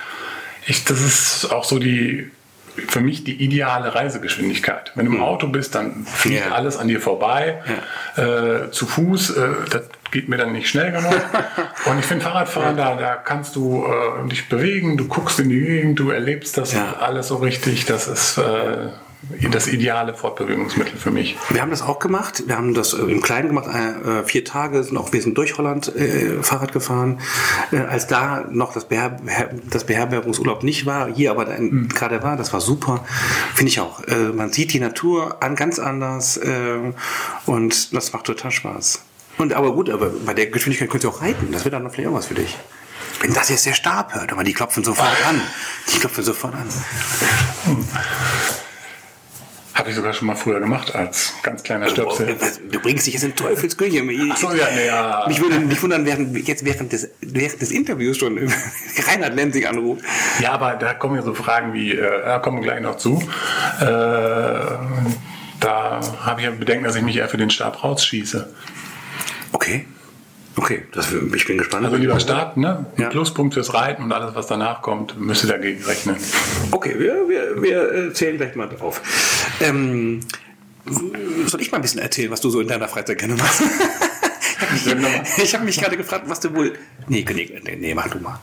Ich, 0.67 0.85
das 0.85 1.01
ist 1.01 1.51
auch 1.51 1.63
so 1.63 1.79
die, 1.79 2.29
für 2.75 2.99
mich 2.99 3.23
die 3.23 3.41
ideale 3.43 3.95
Reisegeschwindigkeit. 3.95 4.91
Wenn 4.95 5.05
du 5.05 5.13
im 5.13 5.17
mhm. 5.17 5.23
Auto 5.23 5.47
bist, 5.47 5.75
dann 5.75 6.05
fliegt 6.05 6.45
ja. 6.45 6.51
alles 6.51 6.77
an 6.77 6.87
dir 6.87 7.01
vorbei. 7.01 7.61
Ja. 8.17 8.65
Äh, 8.65 8.71
zu 8.71 8.85
Fuß, 8.85 9.31
äh, 9.31 9.49
das 9.69 9.83
geht 10.11 10.29
mir 10.29 10.37
dann 10.37 10.51
nicht 10.51 10.69
schnell 10.69 10.91
genug. 10.91 11.13
Und 11.85 11.99
ich 11.99 12.05
finde 12.05 12.23
Fahrradfahren, 12.23 12.77
da, 12.77 12.95
da 12.95 13.15
kannst 13.15 13.55
du 13.55 13.85
äh, 13.85 14.27
dich 14.29 14.49
bewegen, 14.49 14.97
du 14.97 15.07
guckst 15.07 15.39
in 15.39 15.49
die 15.49 15.59
Gegend, 15.59 15.99
du 15.99 16.09
erlebst 16.09 16.57
das 16.57 16.73
ja. 16.73 16.97
alles 16.99 17.27
so 17.27 17.37
richtig. 17.37 17.85
Das 17.85 18.07
ist 18.07 18.37
äh, 18.37 18.89
das 19.51 19.67
ideale 19.67 20.13
Fortbewegungsmittel 20.13 20.97
für 20.97 21.11
mich. 21.11 21.35
Wir 21.49 21.61
haben 21.61 21.71
das 21.71 21.81
auch 21.81 21.99
gemacht. 21.99 22.43
Wir 22.45 22.57
haben 22.57 22.73
das 22.73 22.93
äh, 22.93 22.97
im 22.97 23.21
Kleinen 23.21 23.49
gemacht. 23.49 23.67
Äh, 23.67 24.23
vier 24.23 24.45
Tage 24.45 24.83
sind 24.83 24.97
auch 24.97 25.11
wir 25.11 25.21
sind 25.21 25.37
durch 25.37 25.57
Holland 25.57 25.93
äh, 25.95 26.41
Fahrrad 26.41 26.71
gefahren. 26.71 27.19
Äh, 27.71 27.77
als 27.77 28.07
da 28.07 28.45
noch 28.49 28.73
das, 28.73 28.85
Beher 28.85 29.17
das 29.69 29.85
Beherbergungsurlaub 29.85 30.63
nicht 30.63 30.85
war, 30.85 31.13
hier 31.13 31.31
aber 31.31 31.45
mhm. 31.45 31.89
gerade 31.89 32.21
war, 32.23 32.37
das 32.37 32.53
war 32.53 32.61
super. 32.61 33.03
Finde 33.53 33.69
ich 33.69 33.79
auch. 33.79 34.03
Äh, 34.07 34.31
man 34.33 34.51
sieht 34.51 34.73
die 34.73 34.79
Natur 34.79 35.37
an 35.41 35.55
ganz 35.55 35.79
anders 35.79 36.37
äh, 36.37 36.93
und 37.45 37.93
das 37.93 38.13
macht 38.13 38.25
total 38.25 38.51
Spaß. 38.51 39.01
Und 39.37 39.53
aber 39.53 39.73
gut, 39.73 39.89
aber 39.89 40.09
bei 40.09 40.33
der 40.33 40.47
Geschwindigkeit 40.47 40.89
könnt 40.89 41.03
ihr 41.03 41.09
auch 41.09 41.21
reiten. 41.21 41.51
Das 41.51 41.63
wird 41.63 41.73
dann 41.73 41.83
noch 41.83 41.91
vielleicht 41.91 42.09
auch 42.09 42.15
was 42.15 42.27
für 42.27 42.35
dich. 42.35 42.57
Wenn 43.21 43.33
das 43.33 43.49
jetzt 43.49 43.65
der 43.65 43.73
Stab 43.73 44.13
hört, 44.13 44.31
aber 44.31 44.43
die 44.43 44.53
klopfen 44.53 44.83
sofort 44.83 45.09
an. 45.27 45.41
Die 45.93 45.99
klopfen 45.99 46.23
sofort 46.23 46.53
an. 46.53 46.67
Hm. 47.65 47.87
Habe 49.73 49.91
ich 49.91 49.95
sogar 49.95 50.11
schon 50.13 50.27
mal 50.27 50.35
früher 50.35 50.59
gemacht 50.59 50.95
als 50.95 51.33
ganz 51.43 51.61
kleiner 51.61 51.87
Stöpsel. 51.89 52.35
Du 52.71 52.79
bringst 52.79 53.05
dich 53.05 53.13
jetzt 53.13 53.23
in 53.23 53.35
Teufelsküche. 53.35 54.03
So, 54.35 54.51
ja, 54.51 54.67
nee, 54.73 54.87
ja. 54.87 55.25
Mich 55.27 55.39
würde 55.39 55.59
nicht 55.59 55.83
wundern, 55.83 56.03
während, 56.03 56.35
jetzt 56.47 56.65
während 56.65 56.91
des, 56.91 57.09
während 57.21 57.61
des 57.61 57.69
Interviews 57.69 58.17
schon 58.17 58.37
Reinhard 59.07 59.35
Lenzing 59.35 59.67
anruft. 59.67 60.03
Ja, 60.39 60.53
aber 60.53 60.73
da 60.75 60.95
kommen 60.95 61.15
ja 61.15 61.21
so 61.21 61.35
Fragen 61.35 61.73
wie, 61.73 61.91
äh, 61.91 62.23
da 62.23 62.39
kommen 62.39 62.57
wir 62.57 62.63
gleich 62.63 62.81
noch 62.81 62.97
zu. 62.97 63.21
Äh, 63.79 63.85
da 65.59 66.01
habe 66.25 66.41
ich 66.41 66.45
ja 66.45 66.51
Bedenken, 66.51 66.83
dass 66.83 66.95
ich 66.95 67.03
mich 67.03 67.17
eher 67.17 67.29
für 67.29 67.37
den 67.37 67.51
Stab 67.51 67.83
rausschieße. 67.83 68.51
Okay. 69.51 69.85
Okay, 70.55 70.83
das, 70.91 71.13
ich 71.35 71.45
bin 71.45 71.59
gespannt. 71.59 71.85
Also 71.85 71.97
lieber 71.97 72.19
starten, 72.19 72.61
ne? 72.61 72.87
Ja. 72.97 73.09
Pluspunkt 73.09 73.53
fürs 73.53 73.75
Reiten 73.75 74.03
und 74.03 74.11
alles, 74.11 74.33
was 74.33 74.47
danach 74.47 74.81
kommt, 74.81 75.19
müsste 75.19 75.45
dagegen 75.45 75.83
rechnen. 75.83 76.15
Okay, 76.71 76.95
wir, 76.97 77.29
wir, 77.29 77.61
wir 77.61 77.91
äh, 77.91 78.13
zählen 78.13 78.37
gleich 78.37 78.55
mal 78.55 78.67
drauf. 78.67 79.01
Ähm, 79.61 80.21
soll 81.45 81.61
ich 81.61 81.71
mal 81.71 81.77
ein 81.77 81.83
bisschen 81.83 82.01
erzählen, 82.01 82.31
was 82.31 82.41
du 82.41 82.49
so 82.49 82.59
in 82.59 82.67
deiner 82.67 82.87
Freizeit 82.87 83.19
gerne 83.19 83.35
machst? 83.35 83.61
ich 85.37 85.53
habe 85.53 85.65
mich 85.65 85.79
gerade 85.79 85.97
gefragt, 85.97 86.23
was 86.27 86.39
du 86.39 86.53
wohl. 86.55 86.73
Nee, 87.07 87.25
nee, 87.29 87.77
nee, 87.79 87.93
mach 87.93 88.07
du 88.09 88.19
mal. 88.19 88.39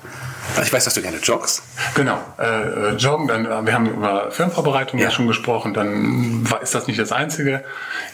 Ich 0.62 0.72
weiß, 0.72 0.84
dass 0.84 0.94
du 0.94 1.02
gerne 1.02 1.18
joggst. 1.18 1.62
Genau, 1.94 2.18
äh, 2.38 2.90
äh 2.90 2.96
joggen. 2.96 3.26
Dann, 3.28 3.44
äh, 3.44 3.66
wir 3.66 3.74
haben 3.74 3.86
über 3.86 4.30
Firmenvorbereitung 4.30 4.98
ja. 4.98 5.06
ja 5.06 5.10
schon 5.10 5.26
gesprochen. 5.26 5.74
Dann 5.74 6.48
war, 6.50 6.62
ist 6.62 6.74
das 6.74 6.86
nicht 6.86 6.98
das 6.98 7.12
Einzige. 7.12 7.64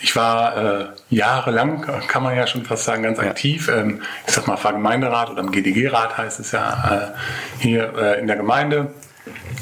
Ich 0.01 0.16
war 0.16 0.57
äh, 0.57 0.86
jahrelang, 1.11 1.86
kann 2.09 2.22
man 2.22 2.36
ja 2.36 2.46
schon 2.46 2.64
fast 2.64 2.84
sagen, 2.84 3.03
ganz 3.03 3.18
ja. 3.18 3.24
aktiv. 3.24 3.68
Ähm, 3.68 4.03
ich 4.26 4.32
sag 4.32 4.46
mal, 4.46 4.57
Fahrgemeinderat 4.57 5.30
oder 5.30 5.40
im 5.40 5.51
GDG-Rat 5.53 6.16
heißt 6.16 6.40
es 6.40 6.53
ja 6.53 7.12
äh, 7.12 7.62
hier 7.62 7.92
äh, 7.96 8.20
in 8.20 8.26
der 8.26 8.36
Gemeinde 8.36 8.92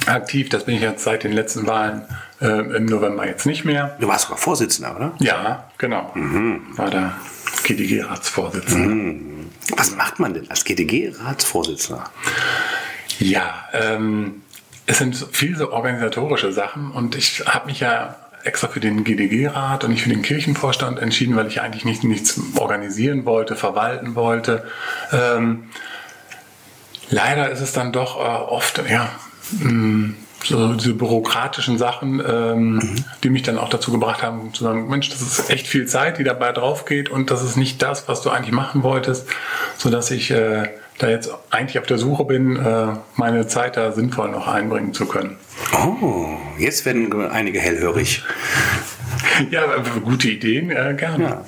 aktiv. 0.06 0.48
Das 0.48 0.64
bin 0.64 0.76
ich 0.76 0.82
jetzt 0.82 1.04
seit 1.04 1.24
den 1.24 1.32
letzten 1.32 1.66
Wahlen 1.66 2.02
im 2.40 2.86
November 2.86 3.26
jetzt 3.26 3.46
nicht 3.46 3.64
mehr. 3.64 3.96
Du 3.98 4.06
warst 4.06 4.26
sogar 4.26 4.38
Vorsitzender, 4.38 4.94
oder? 4.94 5.12
Ja, 5.18 5.64
genau. 5.76 6.12
Mhm. 6.14 6.68
War 6.76 6.88
da 6.88 7.14
GDG-Ratsvorsitzender. 7.64 8.94
Mhm. 8.94 9.50
Was 9.76 9.94
macht 9.96 10.18
man 10.18 10.34
denn 10.34 10.50
als 10.50 10.64
GDG-Ratsvorsitzender? 10.64 12.04
Ja, 13.18 13.68
ähm, 13.72 14.42
es 14.86 14.98
sind 14.98 15.16
viele 15.32 15.56
so 15.56 15.72
organisatorische 15.72 16.52
Sachen 16.52 16.90
und 16.90 17.14
ich 17.14 17.44
habe 17.46 17.66
mich 17.66 17.80
ja 17.80 18.16
extra 18.44 18.68
für 18.68 18.80
den 18.80 19.04
GDG-Rat 19.04 19.84
und 19.84 19.90
nicht 19.90 20.02
für 20.02 20.08
den 20.08 20.22
Kirchenvorstand 20.22 20.98
entschieden, 20.98 21.36
weil 21.36 21.46
ich 21.46 21.60
eigentlich 21.60 21.84
nicht, 21.84 22.04
nichts 22.04 22.40
organisieren 22.56 23.24
wollte, 23.24 23.56
verwalten 23.56 24.14
wollte. 24.14 24.64
Ähm, 25.12 25.64
leider 27.10 27.50
ist 27.50 27.60
es 27.60 27.72
dann 27.72 27.92
doch 27.92 28.16
äh, 28.16 28.20
oft, 28.20 28.82
ja, 28.88 29.10
mh, 29.60 29.72
mm, 29.72 30.16
so 30.44 30.74
diese 30.74 30.94
bürokratischen 30.94 31.78
Sachen, 31.78 32.22
ähm, 32.26 32.74
mhm. 32.74 33.04
die 33.22 33.30
mich 33.30 33.42
dann 33.42 33.58
auch 33.58 33.68
dazu 33.68 33.90
gebracht 33.92 34.22
haben, 34.22 34.52
zu 34.54 34.64
sagen, 34.64 34.88
Mensch, 34.88 35.10
das 35.10 35.20
ist 35.22 35.50
echt 35.50 35.66
viel 35.66 35.86
Zeit, 35.86 36.18
die 36.18 36.24
dabei 36.24 36.52
drauf 36.52 36.84
geht 36.84 37.10
und 37.10 37.30
das 37.30 37.42
ist 37.42 37.56
nicht 37.56 37.82
das, 37.82 38.08
was 38.08 38.22
du 38.22 38.30
eigentlich 38.30 38.52
machen 38.52 38.82
wolltest, 38.82 39.26
so 39.76 39.90
dass 39.90 40.10
ich 40.10 40.30
äh, 40.30 40.68
da 40.98 41.08
jetzt 41.08 41.30
eigentlich 41.50 41.78
auf 41.78 41.86
der 41.86 41.98
Suche 41.98 42.24
bin, 42.24 42.56
äh, 42.56 42.88
meine 43.16 43.46
Zeit 43.46 43.76
da 43.76 43.92
sinnvoll 43.92 44.30
noch 44.30 44.48
einbringen 44.48 44.92
zu 44.94 45.06
können. 45.06 45.36
Oh, 45.72 46.28
jetzt 46.58 46.84
werden 46.86 47.30
einige 47.30 47.60
hellhörig. 47.60 48.24
ja, 49.50 49.62
gute 50.04 50.28
Ideen, 50.28 50.70
äh, 50.70 50.94
gerne. 50.96 51.24
Ja. 51.24 51.44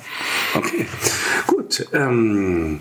Okay, 0.53 0.85
gut. 1.47 1.60
Ähm, 1.93 2.79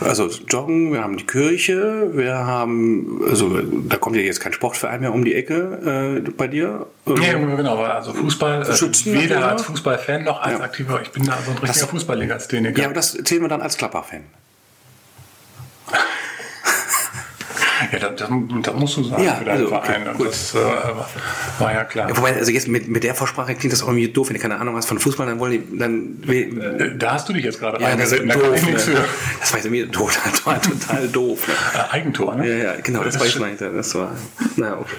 also 0.00 0.28
Joggen, 0.48 0.92
wir 0.92 1.02
haben 1.02 1.16
die 1.16 1.26
Kirche, 1.26 2.10
wir 2.12 2.34
haben, 2.34 3.20
also 3.28 3.60
da 3.60 3.96
kommt 3.96 4.16
ja 4.16 4.22
jetzt 4.22 4.40
kein 4.40 4.52
Sportverein 4.52 5.00
mehr 5.00 5.12
um 5.12 5.24
die 5.24 5.34
Ecke 5.34 6.22
äh, 6.24 6.30
bei 6.30 6.48
dir. 6.48 6.86
Ja, 7.06 7.32
genau, 7.34 7.82
also 7.82 8.12
Fußball, 8.12 8.62
äh, 8.62 8.76
Schützen, 8.76 9.14
weder 9.14 9.48
als 9.48 9.62
Fußballfan 9.62 10.24
noch 10.24 10.40
als 10.40 10.58
ja. 10.58 10.64
aktiver, 10.64 11.00
ich 11.02 11.10
bin 11.10 11.24
da 11.24 11.38
so 11.44 11.50
ein 11.50 11.58
richtiger 11.58 11.86
Fußballlegastheniker. 11.86 12.78
Ja, 12.80 12.86
aber 12.86 12.94
das 12.94 13.12
zählen 13.24 13.42
wir 13.42 13.48
dann 13.48 13.62
als 13.62 13.76
Klapper-Fan. 13.76 14.22
Ja, 17.92 17.98
das, 17.98 18.16
das, 18.16 18.28
das, 18.62 18.74
musst 18.74 18.96
du 18.96 19.04
sagen 19.04 19.22
ja, 19.22 19.34
für 19.34 19.44
deinen 19.44 19.58
also, 19.58 19.68
Verein. 19.68 20.08
Okay, 20.08 20.24
das 20.24 20.54
äh, 20.54 20.58
war 21.58 21.72
ja 21.72 21.84
klar. 21.84 22.08
Ja, 22.08 22.16
wobei, 22.16 22.34
also 22.34 22.50
jetzt 22.50 22.68
mit, 22.68 22.88
mit 22.88 23.04
der 23.04 23.14
Vorsprache 23.14 23.54
klingt 23.54 23.72
das 23.72 23.82
auch 23.82 23.88
irgendwie 23.88 24.08
doof. 24.08 24.28
Wenn 24.28 24.36
du 24.36 24.42
keine 24.42 24.58
Ahnung 24.58 24.76
hast 24.76 24.86
von 24.86 24.98
Fußball, 24.98 25.26
dann 25.26 25.38
wollen 25.38 25.52
die, 25.52 25.78
dann... 25.78 26.22
Äh, 26.28 26.96
da 26.96 27.12
hast 27.12 27.28
du 27.28 27.32
dich 27.32 27.44
jetzt 27.44 27.60
gerade 27.60 27.80
ja, 27.80 27.96
das 27.96 28.12
ist 28.12 28.22
doof. 28.22 28.66
Ne? 28.66 29.04
Das 29.40 29.52
war 29.52 29.70
mir 29.70 29.86
doof, 29.86 30.20
das 30.32 30.46
war 30.46 30.60
total 30.60 31.08
doof. 31.08 31.46
Ne? 31.46 31.54
Äh, 31.74 31.94
Eigentor, 31.94 32.34
ne? 32.34 32.48
Ja, 32.48 32.64
ja, 32.64 32.80
genau, 32.80 33.04
das, 33.04 33.14
das 33.14 33.20
war 33.20 33.28
ich 33.28 33.38
meinte. 33.38 33.70
Das 33.70 33.94
war, 33.94 34.12
na, 34.56 34.78
okay. 34.78 34.96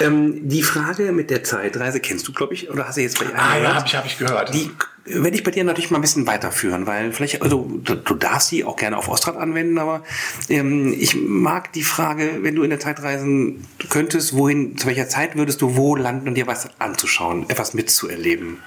Ähm, 0.00 0.48
die 0.48 0.62
Frage 0.62 1.12
mit 1.12 1.30
der 1.30 1.44
Zeitreise 1.44 2.00
kennst 2.00 2.26
du, 2.28 2.32
glaube 2.32 2.54
ich, 2.54 2.70
oder 2.70 2.86
hast 2.86 2.96
du 2.96 3.02
jetzt 3.02 3.18
bei 3.18 3.26
Ah, 3.34 3.58
ja, 3.58 3.74
habe 3.74 3.86
ich, 3.86 3.96
hab 3.96 4.06
ich 4.06 4.18
gehört. 4.18 4.54
Die 4.54 4.70
werde 5.10 5.36
ich 5.36 5.44
bei 5.44 5.50
dir 5.50 5.64
natürlich 5.64 5.90
mal 5.90 5.98
ein 5.98 6.02
bisschen 6.02 6.26
weiterführen, 6.26 6.86
weil 6.86 7.12
vielleicht, 7.12 7.42
also 7.42 7.68
du, 7.82 7.94
du 7.94 8.14
darfst 8.14 8.48
sie 8.48 8.64
auch 8.64 8.76
gerne 8.76 8.96
auf 8.96 9.08
Ostrat 9.08 9.36
anwenden, 9.36 9.78
aber 9.78 10.02
ähm, 10.48 10.94
ich 10.98 11.16
mag 11.16 11.72
die 11.72 11.82
Frage, 11.82 12.38
wenn 12.42 12.54
du 12.54 12.62
in 12.62 12.70
der 12.70 12.80
Zeit 12.80 13.02
reisen 13.02 13.66
könntest, 13.88 14.36
wohin, 14.36 14.76
zu 14.76 14.86
welcher 14.86 15.08
Zeit 15.08 15.36
würdest 15.36 15.62
du 15.62 15.76
wo 15.76 15.96
landen 15.96 16.28
und 16.28 16.34
dir 16.34 16.46
was 16.46 16.68
anzuschauen, 16.78 17.48
etwas 17.48 17.74
mitzuerleben? 17.74 18.58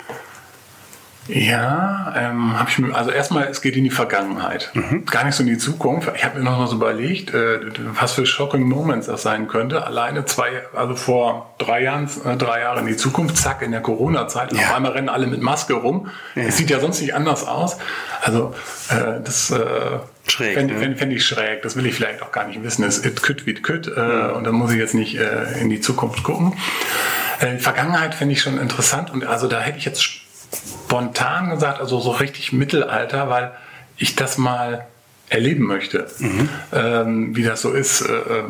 Ja, 1.27 2.13
ähm, 2.17 2.57
habe 2.57 2.69
ich 2.69 2.79
mir, 2.79 2.95
also 2.95 3.11
erstmal, 3.11 3.47
es 3.47 3.61
geht 3.61 3.75
in 3.75 3.83
die 3.83 3.91
Vergangenheit, 3.91 4.71
mhm. 4.73 5.05
gar 5.05 5.23
nicht 5.23 5.35
so 5.35 5.43
in 5.43 5.49
die 5.49 5.57
Zukunft. 5.57 6.11
Ich 6.15 6.25
habe 6.25 6.39
mir 6.39 6.43
noch 6.43 6.57
mal 6.57 6.67
so 6.67 6.75
überlegt, 6.75 7.33
äh, 7.33 7.59
was 7.99 8.13
für 8.13 8.25
shocking 8.25 8.63
Moments 8.63 9.05
das 9.05 9.21
sein 9.21 9.47
könnte. 9.47 9.85
Alleine 9.85 10.25
zwei, 10.25 10.63
also 10.75 10.95
vor 10.95 11.53
drei 11.59 11.83
Jahren, 11.83 12.09
äh, 12.25 12.35
drei 12.37 12.61
Jahre 12.61 12.79
in 12.79 12.87
die 12.87 12.97
Zukunft, 12.97 13.37
zack, 13.37 13.61
in 13.61 13.71
der 13.71 13.81
Corona-Zeit, 13.81 14.51
ja. 14.51 14.59
auf 14.59 14.75
einmal 14.75 14.93
rennen 14.93 15.09
alle 15.09 15.27
mit 15.27 15.41
Maske 15.41 15.75
rum. 15.75 16.09
Es 16.35 16.45
ja. 16.45 16.51
sieht 16.51 16.69
ja 16.71 16.79
sonst 16.79 17.01
nicht 17.01 17.13
anders 17.13 17.47
aus. 17.47 17.77
Also 18.21 18.55
äh, 18.89 19.21
das 19.23 19.51
äh, 19.51 19.99
Schräg, 20.27 20.55
fände 20.55 20.73
ne? 20.73 20.95
fänd 20.95 21.13
ich 21.13 21.25
schräg. 21.25 21.61
Das 21.61 21.75
will 21.75 21.85
ich 21.85 21.93
vielleicht 21.93 22.23
auch 22.23 22.31
gar 22.31 22.47
nicht 22.47 22.63
wissen. 22.63 22.83
Es 22.83 23.05
it 23.05 23.21
could 23.21 23.45
wie 23.45 23.51
it. 23.51 23.87
Äh, 23.87 23.99
mhm. 23.99 24.35
Und 24.35 24.43
dann 24.45 24.55
muss 24.55 24.71
ich 24.71 24.77
jetzt 24.77 24.95
nicht 24.95 25.17
äh, 25.17 25.59
in 25.59 25.69
die 25.69 25.81
Zukunft 25.81 26.23
gucken. 26.23 26.53
Äh, 27.39 27.57
Vergangenheit 27.57 28.15
finde 28.15 28.33
ich 28.33 28.41
schon 28.41 28.59
interessant. 28.59 29.11
Und 29.11 29.25
also 29.25 29.47
da 29.47 29.59
hätte 29.59 29.77
ich 29.77 29.85
jetzt 29.85 30.21
spontan 30.53 31.49
gesagt, 31.49 31.79
also 31.79 31.99
so 31.99 32.11
richtig 32.11 32.53
Mittelalter, 32.53 33.29
weil 33.29 33.51
ich 33.97 34.15
das 34.15 34.37
mal 34.37 34.85
erleben 35.29 35.65
möchte, 35.65 36.07
mhm. 36.19 36.49
ähm, 36.73 37.35
wie 37.35 37.43
das 37.43 37.61
so 37.61 37.71
ist. 37.71 38.01
Äh, 38.01 38.13
äh 38.13 38.43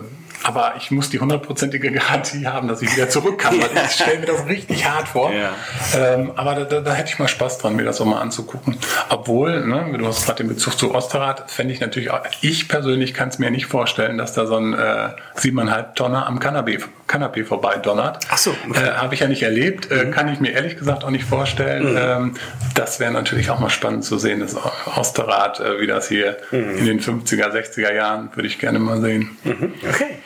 aber 0.43 0.73
ich 0.77 0.91
muss 0.91 1.09
die 1.09 1.19
hundertprozentige 1.19 1.91
Garantie 1.91 2.47
haben, 2.47 2.67
dass 2.67 2.81
ich 2.81 2.95
wieder 2.95 3.09
zurück 3.09 3.37
kann, 3.37 3.61
weil 3.61 3.69
ich 3.85 3.91
stelle 3.91 4.19
mir 4.19 4.25
das 4.25 4.45
richtig 4.47 4.89
hart 4.89 5.07
vor. 5.07 5.31
Ja. 5.31 5.51
Ähm, 5.95 6.31
aber 6.35 6.55
da, 6.55 6.63
da, 6.63 6.79
da, 6.81 6.93
hätte 6.93 7.09
ich 7.09 7.19
mal 7.19 7.27
Spaß 7.27 7.59
dran, 7.59 7.75
mir 7.75 7.83
das 7.83 8.01
auch 8.01 8.05
mal 8.05 8.19
anzugucken. 8.19 8.77
Obwohl, 9.09 9.65
ne, 9.65 9.95
du 9.97 10.07
hast 10.07 10.25
gerade 10.25 10.43
den 10.43 10.47
Bezug 10.47 10.77
zu 10.77 10.95
Osterrad, 10.95 11.51
fände 11.51 11.73
ich 11.73 11.79
natürlich 11.79 12.09
auch, 12.09 12.21
ich 12.41 12.67
persönlich 12.67 13.13
kann 13.13 13.29
es 13.29 13.39
mir 13.39 13.51
nicht 13.51 13.67
vorstellen, 13.67 14.17
dass 14.17 14.33
da 14.33 14.45
so 14.47 14.55
ein 14.55 14.73
äh, 14.73 15.09
siebeneinhalb 15.35 15.95
Tonner 15.95 16.25
am 16.25 16.39
Kanapee, 16.39 16.79
Kanapee 17.11 17.43
vorbei 17.43 17.75
donnert. 17.77 18.19
Ach 18.29 18.37
so. 18.37 18.55
Okay. 18.69 18.87
Äh, 18.87 18.91
Habe 18.93 19.13
ich 19.13 19.19
ja 19.19 19.27
nicht 19.27 19.43
erlebt, 19.43 19.91
äh, 19.91 20.05
mhm. 20.05 20.11
kann 20.11 20.29
ich 20.29 20.39
mir 20.39 20.51
ehrlich 20.51 20.77
gesagt 20.77 21.03
auch 21.03 21.09
nicht 21.09 21.25
vorstellen. 21.25 21.91
Mhm. 21.91 21.97
Ähm, 21.99 22.33
das 22.73 23.01
wäre 23.01 23.11
natürlich 23.11 23.49
auch 23.49 23.59
mal 23.59 23.69
spannend 23.69 24.05
zu 24.05 24.17
sehen, 24.17 24.39
das 24.39 24.55
Osterrad, 24.95 25.59
äh, 25.59 25.81
wie 25.81 25.87
das 25.87 26.07
hier 26.07 26.37
mhm. 26.51 26.77
in 26.77 26.85
den 26.85 27.01
50er, 27.01 27.51
60er 27.51 27.93
Jahren, 27.93 28.29
würde 28.33 28.47
ich 28.47 28.59
gerne 28.59 28.79
mal 28.79 29.01
sehen. 29.01 29.37
Mhm. 29.43 29.73
Okay. 29.87 30.19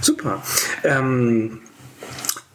Super. 0.00 0.40
Ähm, 0.84 1.62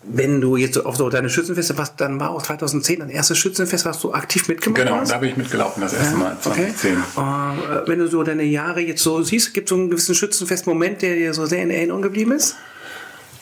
wenn 0.08 0.40
du 0.40 0.56
jetzt 0.56 0.78
auf 0.78 0.96
so 0.96 1.10
deine 1.10 1.30
Schützenfeste 1.30 1.78
warst, 1.78 1.96
dann 1.98 2.20
war 2.20 2.30
auch 2.30 2.42
2010 2.42 3.00
dein 3.00 3.10
erstes 3.10 3.38
Schützenfest, 3.40 3.86
was 3.86 4.00
du 4.00 4.14
aktiv 4.14 4.48
mitgemacht 4.48 4.84
genau, 4.84 4.98
hast? 4.98 5.10
Genau, 5.10 5.16
da 5.16 5.20
bin 5.20 5.30
ich 5.32 5.38
mitgelaufen, 5.38 5.82
das 5.82 5.94
erste 5.94 6.16
Mal, 6.16 6.38
2010. 6.40 6.98
Okay. 6.98 7.02
Uh, 7.18 7.88
wenn 7.88 8.00
du 8.00 8.08
so 8.08 8.24
deine 8.24 8.44
Jahre 8.44 8.80
jetzt 8.80 9.04
so 9.04 9.22
siehst, 9.22 9.54
gibt 9.54 9.68
es 9.68 9.70
so 9.72 9.76
einen 9.76 9.90
gewissen 9.90 10.16
Schützenfest-Moment, 10.16 11.02
der 11.02 11.16
dir 11.16 11.34
so 11.34 11.46
sehr 11.46 11.62
in 11.62 11.72
Erinnerung 11.72 12.04
geblieben 12.04 12.32
ist? 12.32 12.56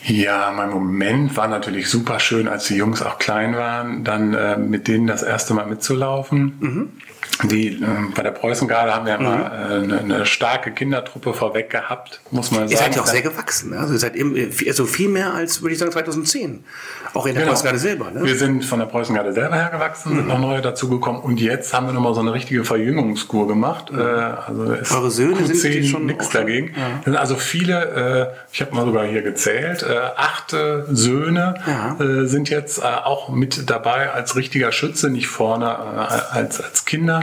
Ja, 0.06 0.52
mein 0.56 0.70
Moment 0.70 1.38
war 1.38 1.48
natürlich 1.48 1.90
super 1.90 2.20
schön, 2.20 2.48
als 2.48 2.68
die 2.68 2.76
Jungs 2.76 3.02
auch 3.02 3.20
klein 3.20 3.56
waren, 3.56 4.04
dann 4.04 4.34
äh, 4.34 4.58
mit 4.58 4.88
denen 4.88 5.08
das 5.08 5.24
erste 5.24 5.54
Mal 5.54 5.66
mitzulaufen. 5.66 6.58
Mhm. 6.60 6.90
Die, 7.44 7.68
äh, 7.68 7.86
bei 8.16 8.24
der 8.24 8.32
Preußengarde 8.32 8.94
haben 8.94 9.06
wir 9.06 9.18
mhm. 9.18 9.24
mal 9.24 9.40
äh, 9.42 9.84
eine, 9.84 10.00
eine, 10.00 10.26
starke 10.26 10.72
Kindertruppe 10.72 11.34
vorweg 11.34 11.70
gehabt, 11.70 12.22
muss 12.32 12.52
man 12.52 12.62
sagen. 12.62 12.72
Ihr 12.72 12.78
seid 12.78 12.96
ja 12.96 13.02
auch 13.02 13.08
sehr 13.08 13.22
gewachsen. 13.22 13.72
Ne? 13.72 13.80
Also 13.80 13.94
ihr 13.94 14.00
seid 14.00 14.16
im, 14.16 14.36
also 14.68 14.86
viel 14.86 15.10
mehr 15.10 15.34
als, 15.34 15.62
würde 15.62 15.74
ich 15.74 15.80
sagen, 15.80 15.92
2010. 15.92 16.64
Auch 17.14 17.26
in 17.26 17.34
der 17.34 17.44
genau. 17.44 17.54
Preußengarde 17.54 17.80
selber. 17.80 18.12
Ne? 18.12 18.24
Wir 18.24 18.36
sind 18.36 18.66
von 18.66 18.80
der 18.80 18.86
Preußengarde 18.86 19.34
selber 19.34 19.56
hergewachsen, 19.56 20.14
mhm. 20.14 20.18
sind 20.18 20.28
noch 20.28 20.40
neue 20.40 20.62
dazugekommen 20.62 21.22
und 21.22 21.40
jetzt 21.40 21.74
haben 21.74 21.88
wir 21.88 21.94
nochmal 21.94 22.14
so 22.14 22.22
eine 22.22 22.34
richtige 22.34 22.64
Verjüngungskur 22.64 23.48
gemacht. 23.48 23.92
Mhm. 23.92 24.00
Äh, 24.00 24.04
also 24.04 24.96
Eure 24.96 25.12
Söhne 25.12 25.42
Q10, 25.42 25.54
sind 25.56 25.86
schon 25.86 26.06
nichts 26.06 26.30
dagegen. 26.30 26.74
Ja. 27.06 27.14
also 27.14 27.36
viele, 27.36 28.32
äh, 28.32 28.54
ich 28.54 28.62
habe 28.62 28.76
mal 28.76 28.86
sogar 28.86 29.06
hier 29.06 29.22
gezählt, 29.22 29.84
äh, 29.84 29.98
acht 30.16 30.56
Söhne 30.90 31.56
ja. 31.66 31.98
Äh, 32.00 32.28
sind 32.28 32.50
jetzt 32.50 32.80
äh, 32.80 32.84
auch 32.84 33.30
mit 33.30 33.70
dabei 33.70 34.12
als 34.12 34.36
richtiger 34.36 34.72
Schütze, 34.72 35.10
nicht 35.10 35.28
vorne 35.28 35.66
äh, 35.66 36.36
als, 36.38 36.62
als 36.62 36.86
Kinder 36.86 37.23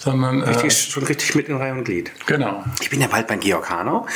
sondern 0.00 0.42
richtig, 0.42 0.88
äh, 0.88 0.90
schon 0.90 1.02
richtig 1.04 1.34
mit 1.34 1.48
in 1.48 1.56
Reihe 1.56 1.72
und 1.72 1.84
Glied. 1.84 2.10
Genau. 2.26 2.64
Ich 2.80 2.88
bin 2.88 3.02
ja 3.02 3.06
bald 3.06 3.26
bei 3.26 3.36
Georg 3.36 3.68
Hanau, 3.68 4.06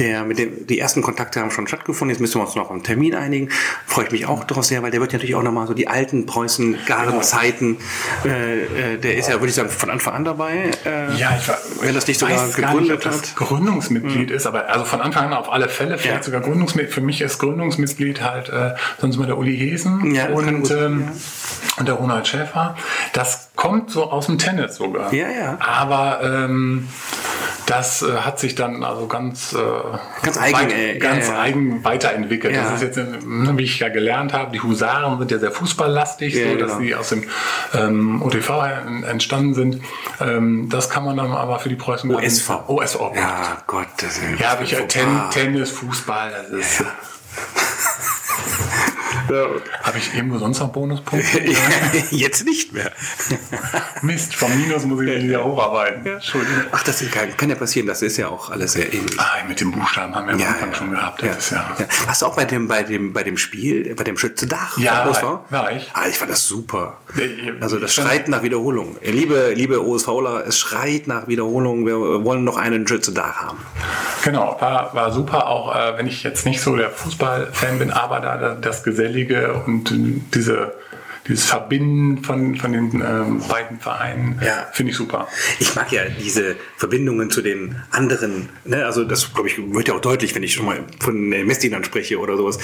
der 0.00 0.24
mit 0.24 0.38
dem 0.38 0.66
die 0.66 0.80
ersten 0.80 1.02
Kontakte 1.02 1.40
haben 1.40 1.52
schon 1.52 1.68
stattgefunden. 1.68 2.12
Jetzt 2.12 2.20
müssen 2.20 2.40
wir 2.40 2.46
uns 2.46 2.56
noch 2.56 2.70
einen 2.70 2.82
Termin 2.82 3.14
einigen. 3.14 3.48
Freue 3.86 4.06
ich 4.06 4.10
mich 4.10 4.26
auch 4.26 4.42
darauf 4.42 4.64
sehr, 4.64 4.82
weil 4.82 4.90
der 4.90 5.00
wird 5.00 5.12
natürlich 5.12 5.36
auch 5.36 5.42
nochmal 5.42 5.68
so 5.68 5.74
die 5.74 5.86
alten 5.86 6.26
Preußen 6.26 6.78
Gardenzeiten. 6.84 7.78
Genau. 8.24 8.34
Äh, 8.34 8.94
äh, 8.94 8.98
der 8.98 9.16
ist 9.16 9.28
ja 9.28 9.36
würde 9.36 9.50
ich 9.50 9.54
sagen 9.54 9.70
von 9.70 9.88
Anfang 9.90 10.14
an 10.14 10.24
dabei. 10.24 10.72
Äh, 10.84 11.16
ja, 11.16 11.36
ich 11.40 11.46
war, 11.46 11.58
wenn 11.80 11.94
das 11.94 12.08
nicht 12.08 12.18
sogar 12.18 12.48
gegründet 12.48 13.04
nicht, 13.04 13.06
hat. 13.06 13.36
Gründungsmitglied 13.36 14.30
mhm. 14.30 14.34
ist, 14.34 14.46
aber 14.46 14.68
also 14.68 14.84
von 14.84 15.00
Anfang 15.00 15.26
an 15.26 15.34
auf 15.34 15.52
alle 15.52 15.68
Fälle 15.68 15.96
vielleicht 15.96 16.18
ja. 16.18 16.22
sogar 16.24 16.40
Gründungsmitglied. 16.40 16.92
Für 16.92 17.00
mich 17.00 17.20
ist 17.20 17.38
Gründungsmitglied 17.38 18.20
halt 18.20 18.48
äh, 18.48 18.74
sonst 19.00 19.16
mal 19.16 19.26
der 19.26 19.38
Uli 19.38 19.56
Hesen 19.56 20.12
ja, 20.12 20.30
und, 20.30 20.70
ähm, 20.72 21.04
ja. 21.06 21.12
und 21.78 21.86
der 21.86 21.94
Ronald 21.94 22.26
Schäfer. 22.26 22.74
Das 23.12 23.50
kommt 23.54 23.90
so 23.90 24.10
aus 24.10 24.26
dem 24.26 24.38
Tennis 24.38 24.76
sogar. 24.76 25.12
Ja, 25.12 25.19
ja. 25.28 25.58
Aber 25.60 26.20
ähm, 26.22 26.88
das 27.70 28.02
äh, 28.02 28.12
hat 28.16 28.40
sich 28.40 28.54
dann 28.56 28.82
also 28.82 29.06
ganz, 29.06 29.52
äh, 29.52 29.56
ganz, 30.22 30.38
eigen, 30.38 30.54
weit, 30.54 30.72
äh, 30.72 30.98
ganz 30.98 31.28
ja, 31.28 31.34
ja. 31.34 31.40
eigen 31.40 31.84
weiterentwickelt. 31.84 32.54
Ja. 32.54 32.64
Das 32.64 32.74
ist 32.74 32.82
jetzt, 32.82 32.96
ne, 32.96 33.52
wie 33.56 33.62
ich 33.62 33.78
ja 33.78 33.88
gelernt 33.88 34.32
habe, 34.32 34.50
die 34.52 34.60
Husaren 34.60 35.18
sind 35.18 35.30
ja 35.30 35.38
sehr 35.38 35.52
fußballlastig, 35.52 36.34
so, 36.34 36.56
dass 36.56 36.72
genau. 36.72 36.78
sie 36.80 36.94
aus 36.94 37.08
dem 37.10 37.24
ähm, 37.74 38.22
OTV 38.22 38.50
entstanden 39.08 39.54
sind. 39.54 39.82
Ähm, 40.20 40.68
das 40.68 40.90
kann 40.90 41.04
man 41.04 41.16
dann 41.16 41.32
aber 41.32 41.60
für 41.60 41.68
die 41.68 41.76
Preußen 41.76 42.12
OSV. 42.12 42.50
OSV. 42.66 43.00
Ja, 43.14 43.58
Gott, 43.66 43.86
das 43.98 44.18
ist 44.18 44.40
ja, 44.40 44.50
habe 44.50 44.64
ich 44.64 44.72
ja 44.72 44.80
Ten, 44.82 45.30
Tennis, 45.30 45.70
Fußball, 45.70 46.46
das 46.50 46.60
ist. 46.60 46.84
Ja. 49.30 49.46
Habe 49.82 49.98
ich 49.98 50.14
irgendwo 50.14 50.38
sonst 50.38 50.58
noch 50.58 50.68
Bonuspunkte? 50.68 51.40
Jetzt 52.10 52.44
nicht 52.44 52.72
mehr. 52.72 52.90
Mist, 54.02 54.34
vom 54.34 54.54
Minus 54.56 54.84
muss 54.84 55.00
ich 55.02 55.22
wieder 55.22 55.44
hocharbeiten. 55.44 56.04
Ja. 56.04 56.14
Entschuldigung. 56.14 56.64
Ach, 56.72 56.82
das 56.82 57.08
kann, 57.10 57.36
kann, 57.36 57.48
ja 57.48 57.54
passieren, 57.54 57.86
das 57.86 58.02
ist 58.02 58.16
ja 58.16 58.28
auch 58.28 58.50
alles 58.50 58.72
sehr 58.72 58.92
ähnlich. 58.92 59.18
Ah, 59.18 59.44
mit 59.46 59.60
dem 59.60 59.70
Buchstaben 59.72 60.14
haben 60.14 60.26
wir 60.26 60.34
am 60.34 60.54
Anfang 60.54 60.74
schon 60.74 60.90
gehabt. 60.90 61.22
Ja. 61.22 61.32
Ist 61.32 61.50
ja. 61.50 61.76
Hast 62.06 62.22
du 62.22 62.26
auch 62.26 62.36
bei 62.36 62.44
dem, 62.44 62.68
bei 62.68 62.82
dem, 62.82 63.12
bei 63.12 63.22
dem 63.22 63.36
Spiel, 63.36 63.94
bei 63.94 64.04
dem 64.04 64.16
Schützedach? 64.16 64.76
Ja, 64.78 65.06
war, 65.06 65.44
war 65.48 65.72
ich. 65.72 65.90
Ah, 65.94 66.06
ich 66.08 66.18
fand 66.18 66.30
das 66.30 66.46
super. 66.46 66.98
Also 67.60 67.78
das 67.78 67.94
schreit 67.94 68.28
nach 68.28 68.42
Wiederholung. 68.42 68.96
Liebe, 69.02 69.52
liebe 69.54 69.84
OSVler, 69.84 70.44
es 70.46 70.58
schreit 70.58 71.06
nach 71.06 71.28
Wiederholung. 71.28 71.86
Wir 71.86 72.24
wollen 72.24 72.44
noch 72.44 72.56
einen 72.56 72.86
Schützedach 72.86 73.36
haben. 73.36 73.58
Genau, 74.24 74.56
war, 74.60 74.94
war 74.94 75.12
super. 75.12 75.48
Auch 75.48 75.74
äh, 75.74 75.98
wenn 75.98 76.06
ich 76.06 76.22
jetzt 76.22 76.46
nicht 76.46 76.60
so 76.60 76.76
der 76.76 76.90
Fußballfan 76.90 77.78
bin, 77.78 77.90
aber 77.90 78.20
da 78.20 78.54
das 78.54 78.82
Gesellige 78.82 79.62
und 79.66 79.92
diese 80.34 80.74
dieses 81.30 81.46
Verbinden 81.46 82.22
von, 82.24 82.56
von 82.56 82.72
den 82.72 83.02
ähm, 83.06 83.40
beiden 83.48 83.78
Vereinen 83.78 84.40
Ja. 84.44 84.66
finde 84.72 84.90
ich 84.90 84.96
super. 84.96 85.28
Ich 85.60 85.74
mag 85.76 85.90
ja 85.92 86.02
diese 86.22 86.56
Verbindungen 86.76 87.30
zu 87.30 87.40
den 87.40 87.76
anderen. 87.90 88.48
Ne? 88.64 88.84
Also 88.84 89.04
das, 89.04 89.32
glaube 89.32 89.48
ich, 89.48 89.56
wird 89.72 89.88
ja 89.88 89.94
auch 89.94 90.00
deutlich, 90.00 90.34
wenn 90.34 90.42
ich 90.42 90.54
schon 90.54 90.66
mal 90.66 90.84
von 90.98 91.32
äh, 91.32 91.44
Messdienern 91.44 91.84
spreche 91.84 92.18
oder 92.18 92.36
sowas. 92.36 92.58